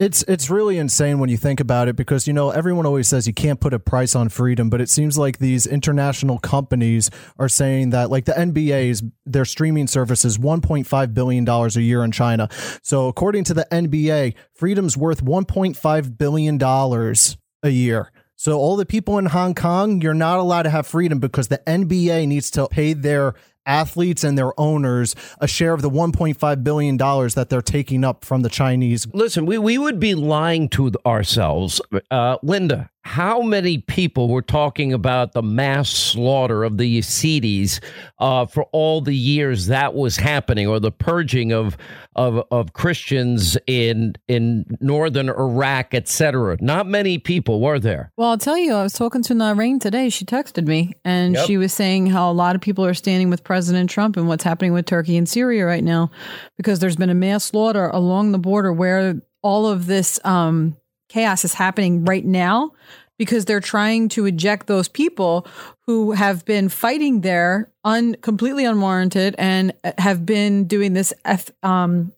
It's 0.00 0.22
it's 0.28 0.48
really 0.48 0.78
insane 0.78 1.18
when 1.18 1.28
you 1.28 1.36
think 1.36 1.58
about 1.58 1.88
it 1.88 1.96
because 1.96 2.28
you 2.28 2.32
know 2.32 2.50
everyone 2.50 2.86
always 2.86 3.08
says 3.08 3.26
you 3.26 3.34
can't 3.34 3.58
put 3.58 3.74
a 3.74 3.80
price 3.80 4.14
on 4.14 4.28
freedom, 4.28 4.70
but 4.70 4.80
it 4.80 4.88
seems 4.88 5.18
like 5.18 5.38
these 5.38 5.66
international 5.66 6.38
companies 6.38 7.10
are 7.36 7.48
saying 7.48 7.90
that 7.90 8.08
like 8.08 8.24
the 8.24 8.32
NBA's 8.32 9.02
their 9.26 9.44
streaming 9.44 9.88
service 9.88 10.24
is 10.24 10.38
1.5 10.38 11.14
billion 11.14 11.44
dollars 11.44 11.76
a 11.76 11.82
year 11.82 12.04
in 12.04 12.12
China. 12.12 12.48
So 12.80 13.08
according 13.08 13.42
to 13.44 13.54
the 13.54 13.66
NBA, 13.72 14.34
freedom's 14.54 14.96
worth 14.96 15.24
1.5 15.24 16.16
billion 16.16 16.58
dollars 16.58 17.36
a 17.64 17.70
year. 17.70 18.12
So 18.36 18.56
all 18.56 18.76
the 18.76 18.86
people 18.86 19.18
in 19.18 19.26
Hong 19.26 19.56
Kong, 19.56 20.00
you're 20.00 20.14
not 20.14 20.38
allowed 20.38 20.62
to 20.62 20.70
have 20.70 20.86
freedom 20.86 21.18
because 21.18 21.48
the 21.48 21.58
NBA 21.66 22.28
needs 22.28 22.52
to 22.52 22.68
pay 22.68 22.92
their 22.92 23.34
athletes 23.68 24.24
and 24.24 24.36
their 24.36 24.58
owners 24.58 25.14
a 25.40 25.46
share 25.46 25.74
of 25.74 25.82
the 25.82 25.90
1.5 25.90 26.64
billion 26.64 26.96
dollars 26.96 27.34
that 27.34 27.50
they're 27.50 27.62
taking 27.62 28.04
up 28.04 28.24
from 28.24 28.42
the 28.42 28.48
Chinese. 28.48 29.06
Listen, 29.12 29.46
we, 29.46 29.58
we 29.58 29.78
would 29.78 30.00
be 30.00 30.14
lying 30.14 30.68
to 30.70 30.90
ourselves. 31.06 31.80
Uh, 32.10 32.38
Linda, 32.42 32.90
how 33.08 33.40
many 33.40 33.78
people 33.78 34.28
were 34.28 34.42
talking 34.42 34.92
about 34.92 35.32
the 35.32 35.42
mass 35.42 35.88
slaughter 35.88 36.62
of 36.62 36.76
the 36.76 36.98
Yazidis 36.98 37.80
uh, 38.18 38.44
for 38.44 38.64
all 38.64 39.00
the 39.00 39.14
years 39.14 39.68
that 39.68 39.94
was 39.94 40.18
happening, 40.18 40.66
or 40.66 40.78
the 40.78 40.92
purging 40.92 41.50
of 41.50 41.78
of, 42.14 42.44
of 42.50 42.74
Christians 42.74 43.56
in 43.66 44.14
in 44.28 44.66
northern 44.80 45.30
Iraq, 45.30 45.94
etc. 45.94 46.58
Not 46.60 46.86
many 46.86 47.16
people 47.16 47.62
were 47.62 47.78
there. 47.78 48.12
Well, 48.18 48.28
I'll 48.28 48.36
tell 48.36 48.58
you, 48.58 48.74
I 48.74 48.82
was 48.82 48.92
talking 48.92 49.22
to 49.22 49.32
Nareen 49.32 49.80
today. 49.80 50.10
She 50.10 50.26
texted 50.26 50.66
me, 50.66 50.92
and 51.02 51.34
yep. 51.34 51.46
she 51.46 51.56
was 51.56 51.72
saying 51.72 52.08
how 52.08 52.30
a 52.30 52.34
lot 52.34 52.56
of 52.56 52.60
people 52.60 52.84
are 52.84 52.92
standing 52.92 53.30
with 53.30 53.42
President 53.42 53.88
Trump 53.88 54.18
and 54.18 54.28
what's 54.28 54.44
happening 54.44 54.74
with 54.74 54.84
Turkey 54.84 55.16
and 55.16 55.26
Syria 55.26 55.64
right 55.64 55.82
now, 55.82 56.10
because 56.58 56.78
there's 56.78 56.96
been 56.96 57.08
a 57.08 57.14
mass 57.14 57.44
slaughter 57.44 57.88
along 57.88 58.32
the 58.32 58.38
border 58.38 58.70
where 58.70 59.22
all 59.40 59.66
of 59.66 59.86
this 59.86 60.20
um, 60.26 60.76
chaos 61.08 61.44
is 61.44 61.54
happening 61.54 62.04
right 62.04 62.24
now 62.24 62.72
because 63.18 63.44
they're 63.44 63.60
trying 63.60 64.08
to 64.10 64.26
eject 64.26 64.66
those 64.66 64.88
people 64.88 65.46
who 65.86 66.12
have 66.12 66.44
been 66.44 66.68
fighting 66.68 67.22
there 67.22 67.70
un 67.84 68.14
completely 68.20 68.64
unwarranted 68.64 69.34
and 69.38 69.72
have 69.98 70.24
been 70.24 70.64
doing 70.64 70.92
this 70.92 71.12
eth- 71.24 71.50
um 71.62 72.12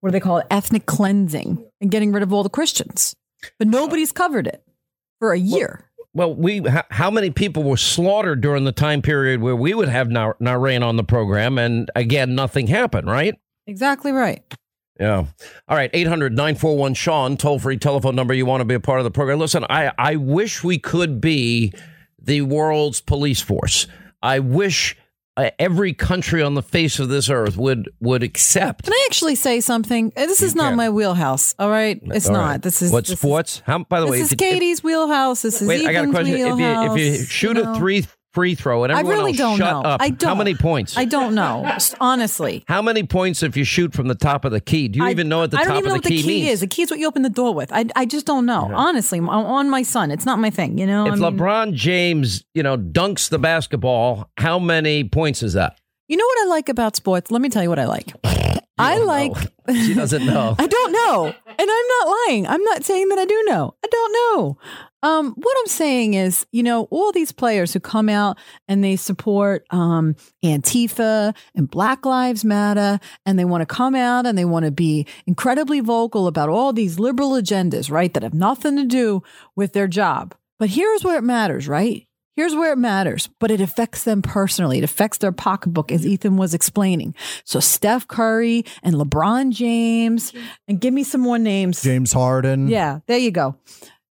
what 0.00 0.08
do 0.10 0.12
they 0.12 0.20
call 0.20 0.38
it 0.38 0.46
ethnic 0.50 0.86
cleansing 0.86 1.64
and 1.80 1.90
getting 1.90 2.10
rid 2.12 2.24
of 2.24 2.32
all 2.32 2.42
the 2.42 2.48
Christians. 2.50 3.14
But 3.58 3.68
nobody's 3.68 4.10
covered 4.10 4.48
it 4.48 4.64
for 5.20 5.32
a 5.32 5.38
year. 5.38 5.88
Well, 6.12 6.34
we 6.34 6.62
how 6.90 7.10
many 7.10 7.30
people 7.30 7.62
were 7.62 7.76
slaughtered 7.76 8.40
during 8.40 8.64
the 8.64 8.72
time 8.72 9.00
period 9.00 9.40
where 9.40 9.56
we 9.56 9.74
would 9.74 9.88
have 9.88 10.10
Nar- 10.10 10.36
Narain 10.40 10.82
on 10.84 10.96
the 10.96 11.04
program, 11.04 11.56
and 11.56 11.88
again, 11.94 12.34
nothing 12.34 12.66
happened, 12.66 13.06
right? 13.06 13.34
Exactly 13.66 14.10
right. 14.12 14.42
Yeah. 15.00 15.24
All 15.68 15.76
right. 15.76 15.90
800 15.92 16.32
941 16.32 16.94
Sean, 16.94 17.36
toll 17.36 17.58
free 17.58 17.76
telephone 17.78 18.14
number. 18.14 18.34
You 18.34 18.46
want 18.46 18.60
to 18.60 18.64
be 18.64 18.74
a 18.74 18.80
part 18.80 19.00
of 19.00 19.04
the 19.04 19.10
program. 19.10 19.38
Listen, 19.38 19.64
I, 19.68 19.90
I 19.98 20.16
wish 20.16 20.62
we 20.62 20.78
could 20.78 21.20
be 21.20 21.72
the 22.20 22.42
world's 22.42 23.00
police 23.00 23.40
force. 23.40 23.86
I 24.22 24.38
wish 24.38 24.96
uh, 25.36 25.50
every 25.58 25.94
country 25.94 26.42
on 26.42 26.54
the 26.54 26.62
face 26.62 26.98
of 26.98 27.08
this 27.08 27.30
earth 27.30 27.56
would 27.56 27.88
would 28.00 28.22
accept. 28.22 28.84
Can 28.84 28.92
I 28.92 29.06
actually 29.08 29.34
say 29.34 29.60
something? 29.60 30.12
Uh, 30.14 30.26
This 30.26 30.42
is 30.42 30.54
not 30.54 30.68
can. 30.68 30.76
my 30.76 30.90
wheelhouse. 30.90 31.54
All 31.58 31.70
right, 31.70 31.98
it's 32.04 32.28
All 32.28 32.34
not. 32.34 32.46
right. 32.46 32.62
This 32.62 32.82
is 32.82 32.92
what 32.92 33.06
this 33.06 33.18
sports? 33.18 33.62
How? 33.64 33.78
By 33.82 34.00
the 34.00 34.06
Is, 34.06 34.10
way, 34.10 34.18
this 34.18 34.26
is 34.26 34.30
you- 34.32 34.36
Katie's 34.36 34.84
wheelhouse. 34.84 35.40
This 35.42 35.62
is 35.62 35.66
wait, 35.68 35.86
I 35.86 35.92
got 35.94 36.00
a 36.04 36.08
Ethan's 36.08 36.14
question. 36.14 36.34
If 36.34 36.38
you 36.46 36.54
wheelhouse. 36.56 36.96
if 36.96 37.02
you 37.20 37.24
shoot 37.24 37.56
you 37.56 37.64
a 37.64 37.74
three 37.74 38.04
free 38.32 38.54
throw 38.54 38.84
and 38.84 38.92
I 38.92 39.00
really 39.02 39.32
don't 39.32 39.58
shut 39.58 39.70
know. 39.82 39.88
up, 39.88 40.00
I 40.02 40.10
don't. 40.10 40.28
how 40.28 40.34
many 40.34 40.54
points? 40.54 40.96
I 40.96 41.04
don't 41.04 41.34
know. 41.34 41.70
Honestly, 42.00 42.64
How 42.68 42.80
many 42.82 43.02
points 43.04 43.42
if 43.42 43.56
you 43.56 43.64
shoot 43.64 43.92
from 43.92 44.08
the 44.08 44.14
top 44.14 44.44
of 44.44 44.52
the 44.52 44.60
key? 44.60 44.88
Do 44.88 44.98
you 45.00 45.04
I- 45.06 45.10
even 45.10 45.28
know 45.28 45.40
what 45.40 45.50
the 45.50 45.58
I 45.58 45.64
don't 45.64 45.74
top 45.74 45.84
know 45.84 45.90
of 45.90 45.94
what 45.96 46.02
the 46.04 46.08
the 46.10 46.16
key, 46.16 46.22
key 46.22 46.48
is. 46.48 46.60
The 46.60 46.66
key 46.66 46.82
is 46.82 46.90
what 46.90 46.98
you 46.98 47.06
open 47.06 47.22
the 47.22 47.30
door 47.30 47.54
with. 47.54 47.72
I, 47.72 47.86
I 47.94 48.06
just 48.06 48.26
don't 48.26 48.46
know. 48.46 48.70
Honestly, 48.74 49.18
I'm 49.18 49.28
on 49.28 49.68
my 49.70 49.82
son. 49.82 50.10
It's 50.10 50.24
not 50.26 50.38
my 50.38 50.50
thing. 50.50 50.78
You 50.78 50.86
know. 50.86 51.06
If 51.06 51.12
I 51.14 51.16
mean, 51.16 51.38
LeBron 51.38 51.74
James, 51.74 52.44
you 52.54 52.62
know, 52.62 52.76
dunks 52.76 53.28
the 53.28 53.38
basketball, 53.38 54.30
how 54.38 54.58
many 54.58 55.04
points 55.04 55.42
is 55.42 55.52
that? 55.54 55.78
you 56.08 56.16
know 56.18 56.26
what 56.26 56.46
I 56.46 56.48
like 56.50 56.68
about 56.68 56.94
sports? 56.94 57.30
Let 57.30 57.40
me 57.40 57.48
tell 57.48 57.62
you 57.62 57.70
what 57.70 57.78
I 57.78 57.86
like. 57.86 58.12
I 58.78 58.98
like. 58.98 59.32
She 59.72 59.94
doesn't 59.94 60.26
know. 60.26 60.56
I 60.58 60.66
don't 60.66 60.92
know. 60.92 61.26
And 61.26 61.56
I'm 61.58 61.66
not 61.88 62.08
lying. 62.26 62.46
I'm 62.48 62.62
not 62.64 62.82
saying 62.84 63.08
that 63.10 63.18
I 63.18 63.24
do 63.24 63.44
know. 63.46 63.74
I 63.82 63.86
don't 63.88 64.12
know. 64.12 64.58
Um, 65.02 65.34
what 65.36 65.56
I'm 65.60 65.66
saying 65.66 66.14
is, 66.14 66.46
you 66.52 66.62
know, 66.62 66.84
all 66.90 67.10
these 67.10 67.32
players 67.32 67.72
who 67.72 67.80
come 67.80 68.08
out 68.08 68.38
and 68.68 68.84
they 68.84 68.96
support 68.96 69.66
um, 69.70 70.14
Antifa 70.44 71.34
and 71.54 71.68
Black 71.68 72.06
Lives 72.06 72.44
Matter, 72.44 73.00
and 73.26 73.38
they 73.38 73.44
want 73.44 73.62
to 73.62 73.66
come 73.66 73.94
out 73.94 74.26
and 74.26 74.38
they 74.38 74.44
want 74.44 74.64
to 74.64 74.70
be 74.70 75.06
incredibly 75.26 75.80
vocal 75.80 76.26
about 76.26 76.48
all 76.48 76.72
these 76.72 76.98
liberal 76.98 77.32
agendas, 77.32 77.90
right, 77.90 78.14
that 78.14 78.22
have 78.22 78.34
nothing 78.34 78.76
to 78.76 78.84
do 78.84 79.22
with 79.56 79.72
their 79.72 79.88
job. 79.88 80.34
But 80.58 80.70
here's 80.70 81.02
where 81.02 81.18
it 81.18 81.24
matters, 81.24 81.66
right? 81.66 82.06
Here's 82.36 82.54
where 82.54 82.72
it 82.72 82.78
matters, 82.78 83.28
but 83.40 83.50
it 83.50 83.60
affects 83.60 84.04
them 84.04 84.22
personally. 84.22 84.78
It 84.78 84.84
affects 84.84 85.18
their 85.18 85.32
pocketbook, 85.32 85.92
as 85.92 86.06
Ethan 86.06 86.38
was 86.38 86.54
explaining. 86.54 87.14
So 87.44 87.60
Steph 87.60 88.08
Curry 88.08 88.64
and 88.82 88.94
LeBron 88.94 89.50
James, 89.50 90.32
and 90.66 90.80
give 90.80 90.94
me 90.94 91.04
some 91.04 91.20
more 91.20 91.38
names. 91.38 91.82
James 91.82 92.12
Harden. 92.12 92.68
Yeah, 92.68 93.00
there 93.06 93.18
you 93.18 93.32
go. 93.32 93.56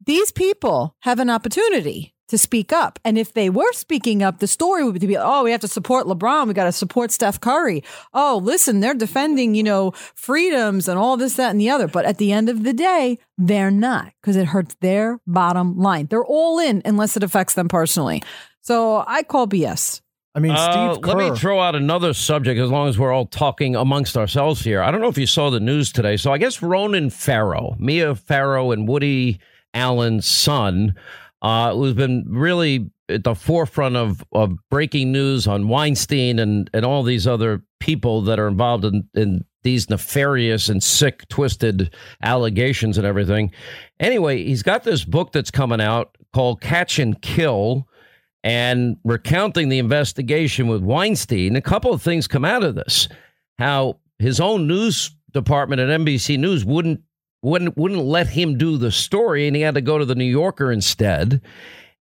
These 0.07 0.31
people 0.31 0.95
have 1.01 1.19
an 1.19 1.29
opportunity 1.29 2.13
to 2.29 2.38
speak 2.38 2.71
up. 2.71 2.97
And 3.03 3.17
if 3.17 3.34
they 3.34 3.49
were 3.49 3.71
speaking 3.73 4.23
up, 4.23 4.39
the 4.39 4.47
story 4.47 4.84
would 4.85 4.99
be, 4.99 5.17
oh, 5.17 5.43
we 5.43 5.51
have 5.51 5.59
to 5.61 5.67
support 5.67 6.07
LeBron. 6.07 6.47
We 6.47 6.53
got 6.53 6.63
to 6.63 6.71
support 6.71 7.11
Steph 7.11 7.41
Curry. 7.41 7.84
Oh, 8.13 8.39
listen, 8.41 8.79
they're 8.79 8.93
defending, 8.93 9.53
you 9.53 9.63
know, 9.63 9.91
freedoms 10.15 10.88
and 10.88 10.97
all 10.97 11.17
this, 11.17 11.35
that, 11.35 11.51
and 11.51 11.59
the 11.59 11.69
other. 11.69 11.89
But 11.89 12.05
at 12.05 12.19
the 12.19 12.31
end 12.31 12.47
of 12.47 12.63
the 12.63 12.71
day, 12.71 13.19
they're 13.38 13.69
not 13.69 14.13
because 14.21 14.38
it 14.38 14.45
hurts 14.47 14.75
their 14.79 15.19
bottom 15.27 15.77
line. 15.77 16.07
They're 16.07 16.23
all 16.25 16.57
in 16.59 16.81
unless 16.85 17.17
it 17.17 17.23
affects 17.23 17.55
them 17.55 17.67
personally. 17.67 18.23
So 18.61 19.03
I 19.05 19.23
call 19.23 19.45
BS. 19.45 19.99
I 20.35 20.39
mean, 20.39 20.51
Uh, 20.51 20.93
Steve 20.93 21.05
let 21.05 21.17
me 21.17 21.35
throw 21.38 21.59
out 21.59 21.75
another 21.75 22.13
subject 22.13 22.59
as 22.61 22.69
long 22.69 22.88
as 22.88 22.97
we're 22.97 23.11
all 23.11 23.25
talking 23.25 23.75
amongst 23.75 24.15
ourselves 24.15 24.63
here. 24.63 24.81
I 24.81 24.91
don't 24.91 25.01
know 25.01 25.07
if 25.09 25.17
you 25.17 25.27
saw 25.27 25.49
the 25.49 25.59
news 25.59 25.91
today. 25.91 26.15
So 26.15 26.31
I 26.31 26.38
guess 26.38 26.61
Ronan 26.61 27.09
Farrow, 27.09 27.75
Mia 27.77 28.15
Farrow 28.15 28.71
and 28.71 28.88
Woody 28.88 29.39
Allen's 29.73 30.27
son, 30.27 30.95
uh, 31.41 31.73
who's 31.73 31.94
been 31.94 32.26
really 32.27 32.89
at 33.10 33.23
the 33.23 33.35
forefront 33.35 33.95
of, 33.95 34.23
of 34.31 34.57
breaking 34.69 35.11
news 35.11 35.48
on 35.48 35.68
Weinstein 35.68 36.39
and, 36.39 36.69
and 36.73 36.85
all 36.85 37.03
these 37.03 37.26
other 37.26 37.64
people 37.80 38.22
that 38.23 38.39
are 38.39 38.48
involved 38.48 38.84
in, 38.85 39.07
in 39.14 39.45
these 39.64 39.89
nefarious 39.89 40.69
and 40.69 40.84
sick, 40.84 41.27
twisted 41.30 41.94
allegations 42.22 42.98
and 42.98 43.07
everything. 43.07 43.52
Anyway, 43.99 44.44
he's 44.44 44.64
got 44.64 44.84
this 44.84 45.03
book 45.03 45.31
that's 45.31 45.52
coming 45.52 45.81
out 45.81 46.18
called 46.34 46.61
Catch 46.61 46.99
and 46.99 47.22
Kill 47.22 47.88
and 48.44 48.98
recounting 49.03 49.69
the 49.69 49.80
investigation 49.80 50.68
with 50.68 50.81
Weinstein, 50.81 51.56
a 51.56 51.61
couple 51.61 51.91
of 51.91 52.02
things 52.02 52.27
come 52.27 52.45
out 52.45 52.64
of 52.64 52.76
this. 52.76 53.10
How 53.60 53.99
his 54.19 54.39
own 54.39 54.68
news 54.68 55.11
department 55.31 55.81
at 55.81 55.99
NBC 55.99 56.38
News 56.39 56.64
wouldn't 56.64 57.02
wouldn't 57.47 57.77
wouldn't 57.77 58.03
let 58.03 58.27
him 58.27 58.57
do 58.57 58.77
the 58.77 58.91
story, 58.91 59.47
and 59.47 59.55
he 59.55 59.61
had 59.61 59.75
to 59.75 59.81
go 59.81 59.97
to 59.97 60.05
the 60.05 60.15
New 60.15 60.25
Yorker 60.25 60.71
instead. 60.71 61.41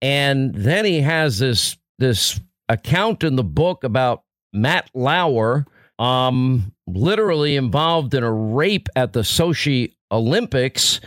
And 0.01 0.55
then 0.55 0.85
he 0.85 1.01
has 1.01 1.39
this 1.39 1.77
this 1.99 2.41
account 2.69 3.25
in 3.25 3.37
the 3.37 3.45
book 3.45 3.85
about 3.85 4.23
Matt 4.53 4.91
Lauer, 4.95 5.67
um, 5.99 6.73
literally 6.87 7.57
involved 7.57 8.15
in 8.15 8.23
a 8.23 8.33
rape 8.33 8.89
at 8.97 9.13
the 9.13 9.21
Sochi 9.21 9.95
Olympics, 10.11 11.01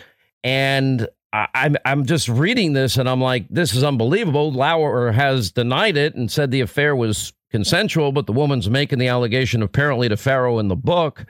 and 0.43 1.07
I'm 1.33 1.75
I'm 1.83 2.05
just 2.05 2.29
reading 2.29 2.73
this 2.73 2.97
and 2.97 3.09
I'm 3.09 3.21
like, 3.21 3.45
this 3.49 3.73
is 3.73 3.83
unbelievable. 3.83 4.51
Lauer 4.51 5.11
has 5.11 5.51
denied 5.51 5.97
it 5.97 6.15
and 6.15 6.31
said 6.31 6.51
the 6.51 6.61
affair 6.61 6.95
was 6.95 7.33
consensual, 7.51 8.11
but 8.11 8.25
the 8.25 8.33
woman's 8.33 8.69
making 8.69 8.99
the 8.99 9.07
allegation 9.07 9.61
apparently 9.61 10.07
to 10.09 10.17
Farrow 10.17 10.59
in 10.59 10.67
the 10.67 10.75
book. 10.75 11.25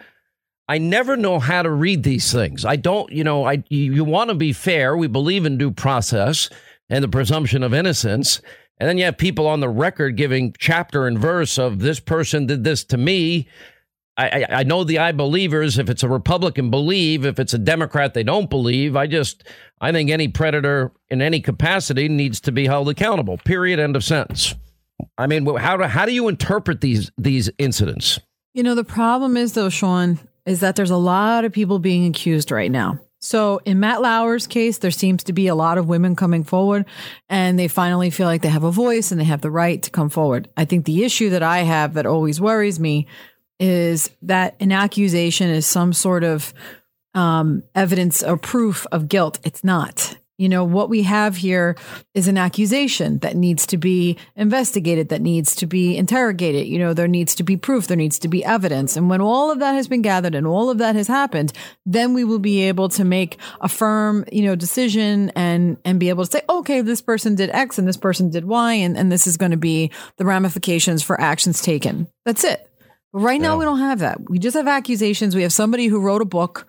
I 0.68 0.80
never 0.80 1.16
know 1.16 1.40
how 1.40 1.62
to 1.62 1.70
read 1.70 2.04
these 2.04 2.32
things. 2.32 2.66
I 2.66 2.76
don't, 2.76 3.12
you 3.12 3.24
know, 3.24 3.46
I 3.46 3.64
you, 3.70 4.04
want 4.04 4.30
to 4.30 4.36
be 4.36 4.52
fair. 4.52 4.98
We 4.98 5.08
believe 5.08 5.46
in 5.46 5.58
due 5.58 5.72
process 5.72 6.50
and 6.90 7.04
the 7.04 7.08
presumption 7.08 7.62
of 7.62 7.74
innocence. 7.74 8.42
And 8.80 8.90
then 8.90 8.98
you 8.98 9.06
have 9.06 9.18
people 9.18 9.48
on 9.48 9.60
the 9.60 9.70
record 9.70 10.18
giving 10.18 10.56
chapter 10.58 11.08
and 11.08 11.20
verse 11.20 11.58
of 11.58 11.80
this 11.80 12.00
person 12.00 12.48
did 12.48 12.64
this 12.64 12.84
to 12.86 12.98
me. 12.98 13.48
I, 14.18 14.28
I, 14.28 14.46
I 14.50 14.64
know 14.64 14.84
the 14.84 15.00
I 15.00 15.12
believers. 15.12 15.78
If 15.78 15.90
it's 15.90 16.04
a 16.04 16.10
Republican, 16.10 16.72
believe. 16.72 17.26
If 17.26 17.40
it's 17.40 17.54
a 17.54 17.60
Democrat, 17.60 18.14
they 18.14 18.24
don't 18.24 18.50
believe. 18.50 18.96
I 18.96 19.08
just, 19.08 19.44
I 19.82 19.92
think 19.92 20.10
any 20.10 20.28
predator 20.28 20.92
in 21.10 21.22
any 21.22 21.42
capacity 21.42 22.10
needs 22.10 22.42
to 22.42 22.52
be 22.52 22.66
held 22.66 22.90
accountable. 22.90 23.38
Period. 23.38 23.80
End 23.80 23.96
of 23.96 24.04
sentence. 24.04 24.56
I 25.18 25.28
mean, 25.28 25.46
how 25.58 25.78
do 25.78 25.84
how 25.84 26.06
do 26.06 26.14
you 26.14 26.28
interpret 26.28 26.82
these 26.82 27.12
these 27.18 27.50
incidents? 27.58 28.20
You 28.54 28.64
know, 28.64 28.76
the 28.76 28.86
problem 28.86 29.36
is, 29.36 29.54
though, 29.54 29.70
Sean, 29.70 30.20
is 30.46 30.60
that 30.60 30.76
there's 30.76 30.92
a 30.92 30.98
lot 30.98 31.46
of 31.46 31.52
people 31.52 31.80
being 31.80 32.06
accused 32.06 32.52
right 32.52 32.72
now. 32.72 33.00
So 33.20 33.60
in 33.66 33.80
Matt 33.80 34.04
Lauer's 34.04 34.46
case, 34.46 34.78
there 34.78 34.92
seems 34.92 35.24
to 35.24 35.34
be 35.34 35.48
a 35.48 35.56
lot 35.56 35.80
of 35.80 35.88
women 35.88 36.16
coming 36.16 36.44
forward 36.44 36.86
and 37.28 37.58
they 37.58 37.68
finally 37.68 38.12
feel 38.12 38.28
like 38.28 38.44
they 38.44 38.50
have 38.50 38.64
a 38.64 38.72
voice 38.72 39.12
and 39.12 39.20
they 39.20 39.26
have 39.26 39.42
the 39.42 39.50
right 39.50 39.82
to 39.82 39.90
come 39.90 40.10
forward. 40.10 40.48
I 40.56 40.66
think 40.66 40.86
the 40.86 41.04
issue 41.04 41.32
that 41.32 41.42
I 41.42 41.60
have 41.60 41.96
that 41.96 42.06
always 42.06 42.40
worries 42.40 42.80
me 42.80 43.08
is 43.60 44.12
that 44.22 44.56
an 44.60 44.72
accusation 44.72 45.50
is 45.50 45.66
some 45.66 45.92
sort 45.92 46.24
of 46.24 46.54
um, 47.16 47.64
evidence 47.74 48.22
or 48.22 48.38
proof 48.38 48.86
of 48.92 49.08
guilt. 49.08 49.40
It's 49.44 49.64
not. 49.64 50.16
You 50.38 50.50
know, 50.50 50.66
what 50.66 50.90
we 50.90 51.04
have 51.04 51.38
here 51.38 51.78
is 52.14 52.28
an 52.28 52.38
accusation 52.38 53.20
that 53.20 53.38
needs 53.38 53.66
to 53.68 53.78
be 53.78 54.18
investigated, 54.36 55.10
that 55.10 55.22
needs 55.22 55.56
to 55.56 55.66
be 55.66 55.96
interrogated. 55.96 56.68
You 56.68 56.78
know, 56.78 56.94
there 56.94 57.08
needs 57.08 57.36
to 57.36 57.44
be 57.44 57.56
proof, 57.56 57.88
there 57.88 57.96
needs 57.96 58.20
to 58.20 58.28
be 58.28 58.44
evidence. 58.44 58.98
And 58.98 59.10
when 59.10 59.22
all 59.22 59.50
of 59.50 59.60
that 59.60 59.74
has 59.74 59.88
been 59.88 60.02
gathered 60.02 60.36
and 60.36 60.46
all 60.46 60.70
of 60.70 60.80
that 60.80 60.96
has 60.96 61.08
happened, 61.08 61.54
then 61.86 62.14
we 62.14 62.26
will 62.26 62.40
be 62.40 62.64
able 62.64 62.90
to 62.90 63.06
make 63.06 63.38
a 63.62 63.70
firm, 63.70 64.26
you 64.30 64.44
know, 64.44 64.56
decision 64.56 65.32
and 65.36 65.78
and 65.86 66.00
be 66.00 66.10
able 66.10 66.26
to 66.26 66.32
say, 66.32 66.42
okay, 66.50 66.82
this 66.82 67.02
person 67.02 67.36
did 67.36 67.50
X 67.52 67.78
and 67.80 67.88
this 67.88 67.98
person 67.98 68.30
did 68.30 68.44
Y, 68.44 68.74
and, 68.74 68.98
and 68.98 69.10
this 69.10 69.28
is 69.28 69.38
going 69.38 69.52
to 69.52 69.58
be 69.58 69.92
the 70.18 70.26
ramifications 70.26 71.02
for 71.02 71.20
actions 71.20 71.62
taken. 71.62 72.08
That's 72.26 72.44
it. 72.44 72.70
But 73.14 73.20
right 73.20 73.40
now 73.40 73.58
we 73.58 73.64
don't 73.64 73.80
have 73.80 74.00
that. 74.00 74.30
We 74.30 74.40
just 74.40 74.58
have 74.58 74.68
accusations. 74.68 75.34
We 75.34 75.44
have 75.44 75.54
somebody 75.54 75.88
who 75.88 76.02
wrote 76.02 76.22
a 76.22 76.26
book. 76.26 76.68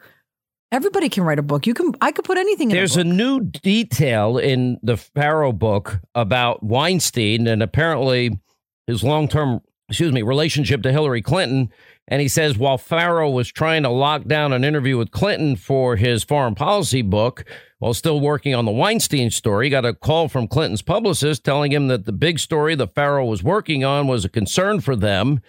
Everybody 0.72 1.08
can 1.08 1.22
write 1.22 1.38
a 1.38 1.42
book. 1.42 1.66
You 1.66 1.74
can 1.74 1.92
I 2.00 2.10
could 2.12 2.24
put 2.24 2.38
anything 2.38 2.70
in 2.70 2.76
There's 2.76 2.96
a 2.96 3.00
a, 3.00 3.04
new 3.04 3.40
detail 3.40 4.36
in 4.36 4.78
the 4.82 4.96
Farrow 4.96 5.52
book 5.52 6.00
about 6.14 6.62
Weinstein 6.62 7.46
and 7.46 7.62
apparently 7.62 8.38
his 8.86 9.04
long 9.04 9.28
term, 9.28 9.60
excuse 9.88 10.12
me, 10.12 10.22
relationship 10.22 10.82
to 10.82 10.92
Hillary 10.92 11.22
Clinton. 11.22 11.70
And 12.08 12.20
he 12.20 12.28
says 12.28 12.58
while 12.58 12.78
Farrow 12.78 13.30
was 13.30 13.48
trying 13.48 13.84
to 13.84 13.90
lock 13.90 14.26
down 14.26 14.52
an 14.52 14.64
interview 14.64 14.96
with 14.98 15.12
Clinton 15.12 15.56
for 15.56 15.96
his 15.96 16.24
foreign 16.24 16.54
policy 16.54 17.02
book, 17.02 17.44
while 17.78 17.94
still 17.94 18.20
working 18.20 18.54
on 18.54 18.64
the 18.64 18.72
Weinstein 18.72 19.30
story, 19.30 19.66
he 19.66 19.70
got 19.70 19.84
a 19.84 19.94
call 19.94 20.28
from 20.28 20.48
Clinton's 20.48 20.82
publicist 20.82 21.44
telling 21.44 21.72
him 21.72 21.88
that 21.88 22.06
the 22.06 22.12
big 22.12 22.38
story 22.38 22.74
that 22.74 22.94
Farrow 22.94 23.24
was 23.24 23.42
working 23.42 23.84
on 23.84 24.06
was 24.06 24.24
a 24.24 24.28
concern 24.28 24.80
for 24.80 24.96
them. 24.96 25.40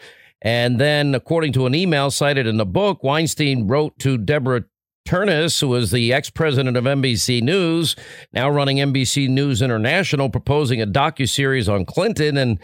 And 0.41 0.79
then, 0.79 1.15
according 1.15 1.53
to 1.53 1.65
an 1.65 1.73
email 1.73 2.11
cited 2.11 2.45
in 2.45 2.57
the 2.57 2.65
book, 2.65 3.03
Weinstein 3.03 3.67
wrote 3.67 3.97
to 3.99 4.17
Deborah 4.17 4.65
Turness, 5.07 5.61
who 5.61 5.69
was 5.69 5.91
the 5.91 6.11
ex 6.11 6.29
president 6.29 6.75
of 6.75 6.83
NBC 6.83 7.41
News, 7.41 7.95
now 8.33 8.49
running 8.49 8.77
NBC 8.77 9.29
News 9.29 9.61
International, 9.61 10.29
proposing 10.29 10.81
a 10.81 10.87
docu 10.87 11.27
series 11.27 11.69
on 11.69 11.85
Clinton, 11.85 12.35
and 12.35 12.59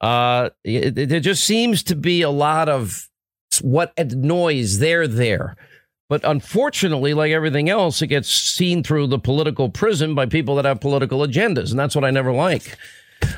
uh, 0.00 0.50
there 0.64 1.20
just 1.20 1.44
seems 1.44 1.82
to 1.84 1.94
be 1.94 2.22
a 2.22 2.30
lot 2.30 2.68
of 2.68 3.08
what 3.62 3.94
noise 4.14 4.80
there 4.80 5.06
there. 5.06 5.56
But 6.08 6.22
unfortunately, 6.24 7.14
like 7.14 7.32
everything 7.32 7.68
else, 7.68 8.02
it 8.02 8.08
gets 8.08 8.28
seen 8.28 8.82
through 8.82 9.08
the 9.08 9.18
political 9.18 9.68
prism 9.68 10.14
by 10.14 10.26
people 10.26 10.56
that 10.56 10.64
have 10.64 10.80
political 10.80 11.20
agendas, 11.20 11.70
and 11.70 11.78
that's 11.78 11.94
what 11.94 12.04
I 12.04 12.10
never 12.10 12.32
like. 12.32 12.76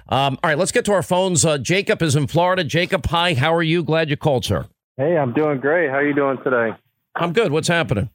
Um, 0.08 0.38
all 0.42 0.50
right, 0.50 0.58
let's 0.58 0.72
get 0.72 0.84
to 0.86 0.92
our 0.92 1.02
phones. 1.02 1.44
Uh, 1.44 1.58
Jacob 1.58 2.02
is 2.02 2.16
in 2.16 2.26
Florida. 2.26 2.64
Jacob, 2.64 3.06
hi. 3.06 3.34
How 3.34 3.54
are 3.54 3.62
you? 3.62 3.82
Glad 3.82 4.10
you 4.10 4.16
called, 4.16 4.44
sir. 4.44 4.66
Hey, 4.96 5.16
I'm 5.16 5.32
doing 5.32 5.60
great. 5.60 5.88
How 5.90 5.96
are 5.96 6.06
you 6.06 6.14
doing 6.14 6.38
today? 6.42 6.76
I'm 7.14 7.32
good. 7.32 7.52
What's 7.52 7.68
happening? 7.68 8.10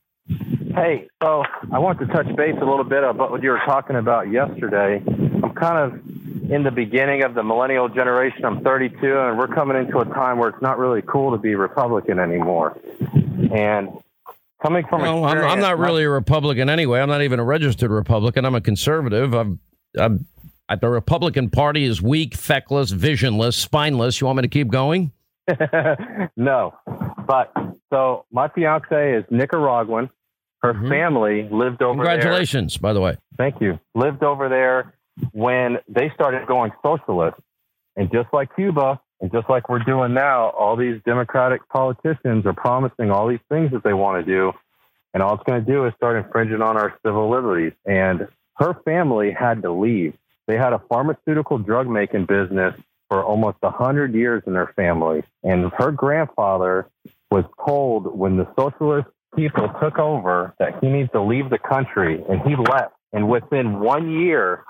Hey, 0.74 1.08
so 1.22 1.44
I 1.72 1.78
want 1.78 2.00
to 2.00 2.08
touch 2.08 2.26
base 2.36 2.56
a 2.60 2.66
little 2.66 2.84
bit 2.84 3.04
about 3.04 3.30
what 3.30 3.44
you 3.44 3.52
were 3.52 3.62
talking 3.66 3.96
about 3.96 4.32
yesterday. 4.32 5.04
I'm 5.06 5.54
kind 5.54 5.78
of 5.78 6.52
in 6.52 6.64
the 6.64 6.72
beginning 6.72 7.24
of 7.24 7.36
the 7.36 7.44
millennial 7.44 7.90
generation. 7.90 8.44
I'm 8.44 8.64
32, 8.64 8.98
and 9.06 9.38
we're 9.38 9.48
coming 9.48 9.78
into 9.78 10.00
a 10.00 10.06
time 10.06 10.40
where 10.40 10.50
it's 10.50 10.62
not 10.62 10.80
really 10.80 11.04
cool 11.04 11.32
to 11.32 11.38
be 11.38 11.54
Republican 11.54 12.18
anymore. 12.18 12.76
And 13.52 13.90
coming 14.64 14.86
from 14.90 15.02
no, 15.04 15.24
I'm, 15.26 15.38
I'm, 15.38 15.60
not 15.60 15.78
really 15.78 16.04
a 16.04 16.10
Republican 16.10 16.70
anyway. 16.70 17.02
I'm 17.02 17.10
not 17.10 17.22
even 17.22 17.40
a 17.40 17.44
registered 17.44 17.92
Republican. 17.92 18.44
I'm 18.44 18.56
a 18.56 18.62
conservative. 18.62 19.34
I'm, 19.34 19.60
I'm 20.00 20.26
the 20.82 20.90
Republican 20.90 21.52
Party 21.52 21.84
is 21.84 22.02
weak, 22.02 22.36
feckless, 22.36 22.90
visionless, 22.90 23.56
spineless. 23.56 24.20
You 24.20 24.26
want 24.26 24.38
me 24.38 24.42
to 24.42 24.48
keep 24.48 24.70
going? 24.70 25.12
no, 26.36 26.74
but 27.28 27.54
so 27.92 28.26
my 28.32 28.48
fiance 28.48 29.14
is 29.14 29.24
Nicaraguan. 29.30 30.10
Her 30.64 30.74
mm-hmm. 30.74 30.90
family 30.90 31.50
lived 31.52 31.84
over 31.84 32.04
there. 32.04 32.14
Congratulations, 32.14 32.76
there. 32.76 32.82
by 32.82 32.94
the 32.94 33.02
way. 33.02 33.18
Thank 33.38 33.62
you. 33.62 33.80
Lived 33.94 34.24
over 34.24 34.48
there 34.48 34.94
when 35.34 35.78
they 35.90 36.10
started 36.16 36.48
going 36.48 36.72
socialist. 36.82 37.38
And 37.96 38.10
just 38.12 38.30
like 38.34 38.56
Cuba, 38.56 39.00
and 39.20 39.32
just 39.32 39.50
like 39.50 39.70
we're 39.70 39.84
doing 39.84 40.14
now, 40.14 40.50
all 40.50 40.76
these 40.76 41.02
Democratic 41.06 41.68
politicians 41.70 42.46
are 42.46 42.54
promising 42.54 43.12
all 43.12 43.28
these 43.28 43.44
things 43.50 43.72
that 43.72 43.84
they 43.84 43.94
want 43.94 44.26
to 44.26 44.32
do. 44.32 44.54
And 45.14 45.22
all 45.22 45.36
it's 45.36 45.44
going 45.44 45.64
to 45.64 45.72
do 45.72 45.86
is 45.86 45.94
start 45.96 46.18
infringing 46.18 46.62
on 46.62 46.76
our 46.78 46.98
civil 47.06 47.30
liberties. 47.30 47.74
And 47.86 48.28
her 48.56 48.74
family 48.86 49.32
had 49.32 49.62
to 49.62 49.72
leave. 49.72 50.16
They 50.48 50.58
had 50.58 50.74
a 50.74 50.82
pharmaceutical 50.90 51.58
drug 51.58 51.88
making 51.88 52.26
business 52.26 52.74
for 53.10 53.24
almost 53.24 53.58
a 53.64 53.70
hundred 53.70 54.16
years 54.16 54.44
in 54.48 54.54
their 54.54 54.74
family. 54.76 55.24
And 55.44 55.72
her 55.78 55.92
grandfather 55.92 56.88
was 57.30 57.46
told 57.66 58.18
when 58.18 58.38
the 58.38 58.48
socialist 58.58 59.08
people 59.36 59.70
took 59.82 60.00
over 60.00 60.54
that 60.60 60.80
he 60.82 60.90
needs 60.90 61.12
to 61.12 61.22
leave 61.22 61.50
the 61.50 61.58
country 61.58 62.24
and 62.30 62.42
he 62.42 62.56
left. 62.56 62.94
And 63.12 63.30
within 63.30 63.80
one 63.80 64.10
year, 64.10 64.64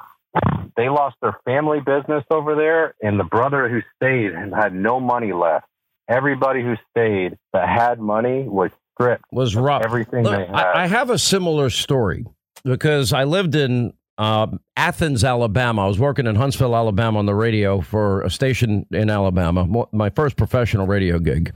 they 0.75 0.89
lost 0.89 1.15
their 1.21 1.37
family 1.45 1.79
business 1.79 2.23
over 2.31 2.55
there, 2.55 2.95
and 3.01 3.19
the 3.19 3.23
brother 3.23 3.69
who 3.69 3.81
stayed 3.95 4.33
had 4.53 4.73
no 4.73 4.99
money 4.99 5.31
left. 5.31 5.65
Everybody 6.09 6.61
who 6.61 6.75
stayed 6.91 7.37
that 7.53 7.69
had 7.69 7.99
money 7.99 8.43
was 8.43 8.71
stripped. 8.93 9.25
Was 9.31 9.55
rough. 9.55 9.83
Everything 9.85 10.23
Look, 10.23 10.33
they 10.33 10.45
had. 10.45 10.55
I, 10.55 10.83
I 10.83 10.87
have 10.87 11.09
a 11.09 11.19
similar 11.19 11.69
story 11.69 12.25
because 12.65 13.13
I 13.13 13.23
lived 13.23 13.55
in 13.55 13.93
um, 14.17 14.59
Athens, 14.75 15.23
Alabama. 15.23 15.85
I 15.85 15.87
was 15.87 15.99
working 15.99 16.27
in 16.27 16.35
Huntsville, 16.35 16.75
Alabama 16.75 17.19
on 17.19 17.25
the 17.25 17.35
radio 17.35 17.81
for 17.81 18.21
a 18.21 18.29
station 18.29 18.85
in 18.91 19.09
Alabama, 19.09 19.87
my 19.91 20.09
first 20.09 20.35
professional 20.35 20.87
radio 20.87 21.19
gig. 21.19 21.55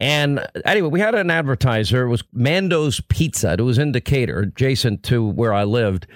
And 0.00 0.40
uh, 0.40 0.46
anyway, 0.64 0.88
we 0.88 1.00
had 1.00 1.14
an 1.14 1.30
advertiser. 1.30 2.04
It 2.04 2.08
was 2.08 2.24
Mando's 2.32 3.00
Pizza. 3.00 3.52
It 3.52 3.62
was 3.62 3.78
in 3.78 3.92
Decatur, 3.92 4.40
adjacent 4.40 5.02
to 5.04 5.24
where 5.24 5.52
I 5.52 5.64
lived. 5.64 6.06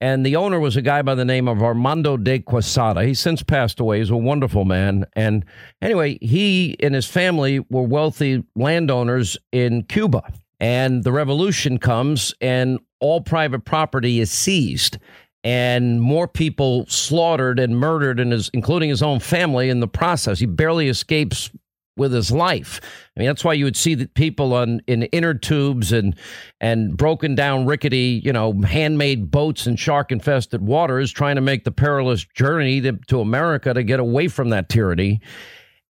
And 0.00 0.24
the 0.24 0.36
owner 0.36 0.60
was 0.60 0.76
a 0.76 0.82
guy 0.82 1.02
by 1.02 1.14
the 1.14 1.24
name 1.24 1.48
of 1.48 1.62
Armando 1.62 2.16
de 2.16 2.38
Quesada. 2.38 3.04
He's 3.04 3.18
since 3.18 3.42
passed 3.42 3.80
away. 3.80 3.98
He's 3.98 4.10
a 4.10 4.16
wonderful 4.16 4.64
man. 4.64 5.06
And 5.14 5.44
anyway, 5.82 6.18
he 6.20 6.76
and 6.80 6.94
his 6.94 7.06
family 7.06 7.60
were 7.70 7.82
wealthy 7.82 8.44
landowners 8.54 9.36
in 9.50 9.84
Cuba. 9.84 10.32
And 10.60 11.04
the 11.04 11.12
revolution 11.12 11.78
comes, 11.78 12.34
and 12.40 12.78
all 13.00 13.20
private 13.20 13.64
property 13.64 14.20
is 14.20 14.30
seized 14.30 14.98
and 15.44 16.00
more 16.00 16.26
people 16.26 16.84
slaughtered 16.88 17.58
and 17.58 17.78
murdered, 17.78 18.18
in 18.18 18.32
his, 18.32 18.50
including 18.52 18.90
his 18.90 19.02
own 19.02 19.20
family, 19.20 19.68
in 19.68 19.80
the 19.80 19.88
process. 19.88 20.38
He 20.38 20.46
barely 20.46 20.88
escapes 20.88 21.50
with 21.98 22.12
his 22.12 22.30
life. 22.30 22.80
I 23.16 23.20
mean, 23.20 23.26
that's 23.26 23.44
why 23.44 23.52
you 23.52 23.64
would 23.64 23.76
see 23.76 23.94
that 23.96 24.14
people 24.14 24.54
on 24.54 24.80
in 24.86 25.04
inner 25.04 25.34
tubes 25.34 25.92
and 25.92 26.16
and 26.60 26.96
broken 26.96 27.34
down, 27.34 27.66
rickety, 27.66 28.22
you 28.24 28.32
know, 28.32 28.60
handmade 28.62 29.30
boats 29.30 29.66
in 29.66 29.76
shark 29.76 30.12
infested 30.12 30.62
waters, 30.62 31.12
trying 31.12 31.36
to 31.36 31.42
make 31.42 31.64
the 31.64 31.72
perilous 31.72 32.24
journey 32.24 32.80
to, 32.80 32.92
to 33.08 33.20
America 33.20 33.74
to 33.74 33.82
get 33.82 34.00
away 34.00 34.28
from 34.28 34.50
that 34.50 34.68
tyranny. 34.68 35.20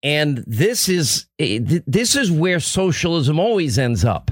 And 0.02 0.42
this 0.46 0.88
is 0.88 1.26
eh, 1.38 1.60
this 1.86 2.16
is 2.16 2.30
where 2.30 2.60
socialism 2.60 3.38
always 3.38 3.78
ends 3.78 4.04
up 4.04 4.30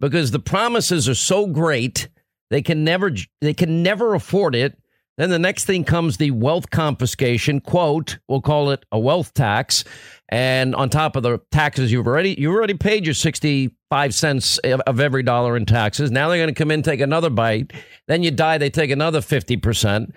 because 0.00 0.30
the 0.30 0.38
promises 0.38 1.08
are 1.08 1.14
so 1.14 1.46
great 1.46 2.08
they 2.52 2.60
can 2.60 2.84
never 2.84 3.10
they 3.40 3.54
can 3.54 3.82
never 3.82 4.14
afford 4.14 4.54
it. 4.54 4.78
Then 5.18 5.30
the 5.30 5.38
next 5.38 5.66
thing 5.66 5.84
comes 5.84 6.16
the 6.16 6.30
wealth 6.30 6.70
confiscation, 6.70 7.60
quote, 7.60 8.18
we'll 8.28 8.40
call 8.40 8.70
it 8.70 8.84
a 8.90 8.98
wealth 8.98 9.34
tax. 9.34 9.84
And 10.30 10.74
on 10.74 10.88
top 10.88 11.16
of 11.16 11.22
the 11.22 11.38
taxes 11.50 11.92
you've 11.92 12.06
already 12.06 12.34
you 12.38 12.50
already 12.50 12.74
paid 12.74 13.04
your 13.04 13.14
65 13.14 14.14
cents 14.14 14.58
of 14.58 15.00
every 15.00 15.22
dollar 15.22 15.56
in 15.56 15.66
taxes. 15.66 16.10
Now 16.10 16.28
they're 16.28 16.38
going 16.38 16.48
to 16.48 16.58
come 16.58 16.70
in 16.70 16.82
take 16.82 17.00
another 17.00 17.28
bite. 17.28 17.72
Then 18.08 18.22
you 18.22 18.30
die, 18.30 18.56
they 18.56 18.70
take 18.70 18.90
another 18.90 19.20
50%. 19.20 20.12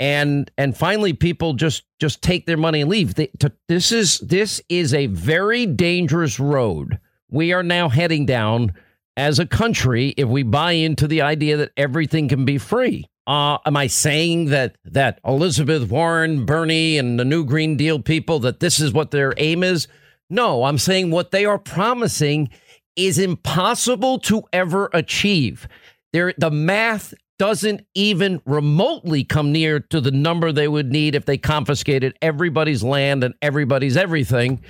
And 0.00 0.48
and 0.56 0.76
finally 0.76 1.12
people 1.12 1.54
just 1.54 1.82
just 1.98 2.22
take 2.22 2.46
their 2.46 2.56
money 2.56 2.82
and 2.82 2.90
leave. 2.90 3.14
They, 3.14 3.26
to, 3.40 3.52
this 3.66 3.90
is 3.90 4.20
this 4.20 4.62
is 4.68 4.94
a 4.94 5.06
very 5.06 5.66
dangerous 5.66 6.38
road. 6.38 7.00
We 7.28 7.52
are 7.52 7.64
now 7.64 7.88
heading 7.88 8.24
down 8.24 8.74
as 9.16 9.40
a 9.40 9.46
country 9.46 10.14
if 10.16 10.28
we 10.28 10.44
buy 10.44 10.72
into 10.72 11.08
the 11.08 11.22
idea 11.22 11.56
that 11.56 11.72
everything 11.76 12.28
can 12.28 12.44
be 12.44 12.58
free. 12.58 13.08
Uh, 13.28 13.58
am 13.66 13.76
I 13.76 13.88
saying 13.88 14.46
that 14.46 14.76
that 14.86 15.20
Elizabeth 15.22 15.90
Warren, 15.90 16.46
Bernie, 16.46 16.96
and 16.96 17.20
the 17.20 17.26
new 17.26 17.44
Green 17.44 17.76
Deal 17.76 18.00
people 18.00 18.38
that 18.40 18.60
this 18.60 18.80
is 18.80 18.94
what 18.94 19.10
their 19.10 19.34
aim 19.36 19.62
is? 19.62 19.86
No, 20.30 20.64
I'm 20.64 20.78
saying 20.78 21.10
what 21.10 21.30
they 21.30 21.44
are 21.44 21.58
promising 21.58 22.48
is 22.96 23.18
impossible 23.18 24.18
to 24.20 24.44
ever 24.50 24.88
achieve. 24.94 25.68
There, 26.14 26.32
the 26.38 26.50
math 26.50 27.12
doesn't 27.38 27.82
even 27.94 28.40
remotely 28.46 29.24
come 29.24 29.52
near 29.52 29.78
to 29.78 30.00
the 30.00 30.10
number 30.10 30.50
they 30.50 30.66
would 30.66 30.90
need 30.90 31.14
if 31.14 31.26
they 31.26 31.36
confiscated 31.36 32.16
everybody's 32.22 32.82
land 32.82 33.22
and 33.22 33.34
everybody's 33.42 33.98
everything. 33.98 34.62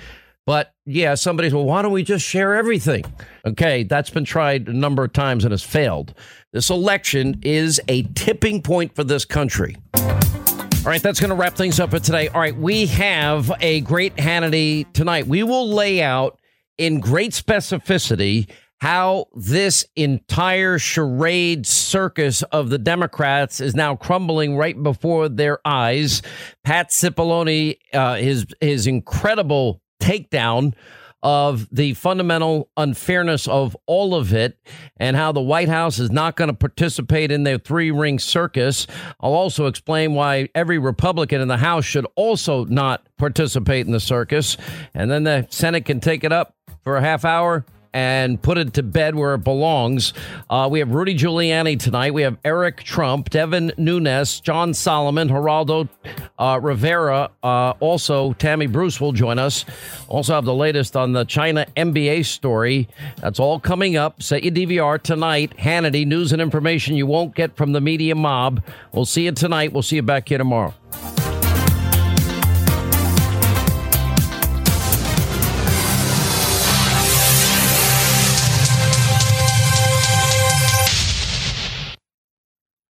But 0.45 0.73
yeah, 0.85 1.15
somebody's, 1.15 1.53
well, 1.53 1.65
why 1.65 1.81
don't 1.81 1.91
we 1.91 2.03
just 2.03 2.25
share 2.25 2.55
everything? 2.55 3.05
Okay, 3.45 3.83
that's 3.83 4.09
been 4.09 4.25
tried 4.25 4.67
a 4.67 4.73
number 4.73 5.03
of 5.03 5.13
times 5.13 5.45
and 5.45 5.51
has 5.51 5.63
failed. 5.63 6.13
This 6.51 6.71
election 6.71 7.39
is 7.43 7.79
a 7.87 8.03
tipping 8.15 8.63
point 8.63 8.95
for 8.95 9.03
this 9.03 9.23
country. 9.23 9.77
All 9.93 10.85
right, 10.85 11.01
that's 11.01 11.19
going 11.19 11.29
to 11.29 11.35
wrap 11.35 11.55
things 11.55 11.79
up 11.79 11.91
for 11.91 11.99
today. 11.99 12.27
All 12.29 12.41
right, 12.41 12.55
we 12.57 12.87
have 12.87 13.51
a 13.59 13.81
great 13.81 14.15
Hannity 14.15 14.91
tonight. 14.93 15.27
We 15.27 15.43
will 15.43 15.69
lay 15.69 16.01
out 16.01 16.39
in 16.79 17.01
great 17.01 17.33
specificity 17.33 18.49
how 18.81 19.27
this 19.35 19.85
entire 19.95 20.79
charade 20.79 21.67
circus 21.67 22.41
of 22.43 22.71
the 22.71 22.79
Democrats 22.79 23.59
is 23.61 23.75
now 23.75 23.95
crumbling 23.95 24.57
right 24.57 24.81
before 24.81 25.29
their 25.29 25.59
eyes. 25.67 26.23
Pat 26.63 26.89
Cipollone, 26.89 27.77
uh, 27.93 28.15
his 28.15 28.47
his 28.59 28.87
incredible 28.87 29.83
takedown 30.01 30.73
of 31.21 31.67
the 31.71 31.93
fundamental 31.95 32.69
unfairness 32.77 33.47
of 33.47 33.75
all 33.85 34.15
of 34.15 34.33
it 34.33 34.57
and 34.97 35.15
how 35.15 35.31
the 35.31 35.41
White 35.41 35.69
House 35.69 35.99
is 35.99 36.11
not 36.11 36.35
going 36.35 36.49
to 36.49 36.53
participate 36.53 37.31
in 37.31 37.43
their 37.43 37.57
three 37.57 37.91
ring 37.91 38.19
circus. 38.19 38.87
I'll 39.19 39.33
also 39.33 39.65
explain 39.65 40.13
why 40.13 40.49
every 40.55 40.77
Republican 40.77 41.41
in 41.41 41.47
the 41.47 41.57
House 41.57 41.85
should 41.85 42.07
also 42.15 42.65
not 42.65 43.05
participate 43.17 43.85
in 43.85 43.91
the 43.91 43.99
circus. 43.99 44.57
And 44.93 45.11
then 45.11 45.23
the 45.23 45.47
Senate 45.49 45.85
can 45.85 45.99
take 45.99 46.23
it 46.23 46.31
up 46.31 46.55
for 46.83 46.95
a 46.95 47.01
half 47.01 47.25
hour 47.25 47.65
and 47.93 48.41
put 48.41 48.57
it 48.57 48.73
to 48.73 48.83
bed 48.83 49.15
where 49.15 49.33
it 49.35 49.43
belongs. 49.43 50.13
Uh, 50.49 50.67
we 50.71 50.79
have 50.79 50.91
Rudy 50.91 51.15
Giuliani 51.15 51.79
tonight. 51.79 52.13
We 52.13 52.21
have 52.23 52.37
Eric 52.43 52.83
Trump, 52.83 53.29
Devin 53.29 53.71
Nunes, 53.77 54.39
John 54.39 54.73
Solomon, 54.73 55.29
Geraldo 55.29 55.89
uh, 56.37 56.59
Rivera. 56.61 57.31
Uh, 57.43 57.71
also, 57.79 58.33
Tammy 58.33 58.67
Bruce 58.67 59.01
will 59.01 59.11
join 59.11 59.39
us. 59.39 59.65
Also, 60.07 60.33
have 60.33 60.45
the 60.45 60.53
latest 60.53 60.95
on 60.95 61.13
the 61.13 61.23
China 61.25 61.65
NBA 61.75 62.25
story. 62.25 62.87
That's 63.17 63.39
all 63.39 63.59
coming 63.59 63.97
up. 63.97 64.21
Set 64.21 64.43
your 64.43 64.53
DVR 64.53 65.01
tonight. 65.01 65.55
Hannity, 65.57 66.05
news 66.05 66.31
and 66.31 66.41
information 66.41 66.95
you 66.95 67.07
won't 67.07 67.35
get 67.35 67.55
from 67.55 67.73
the 67.73 67.81
media 67.81 68.15
mob. 68.15 68.63
We'll 68.93 69.05
see 69.05 69.25
you 69.25 69.31
tonight. 69.31 69.73
We'll 69.73 69.83
see 69.83 69.97
you 69.97 70.03
back 70.03 70.29
here 70.29 70.37
tomorrow. 70.37 70.73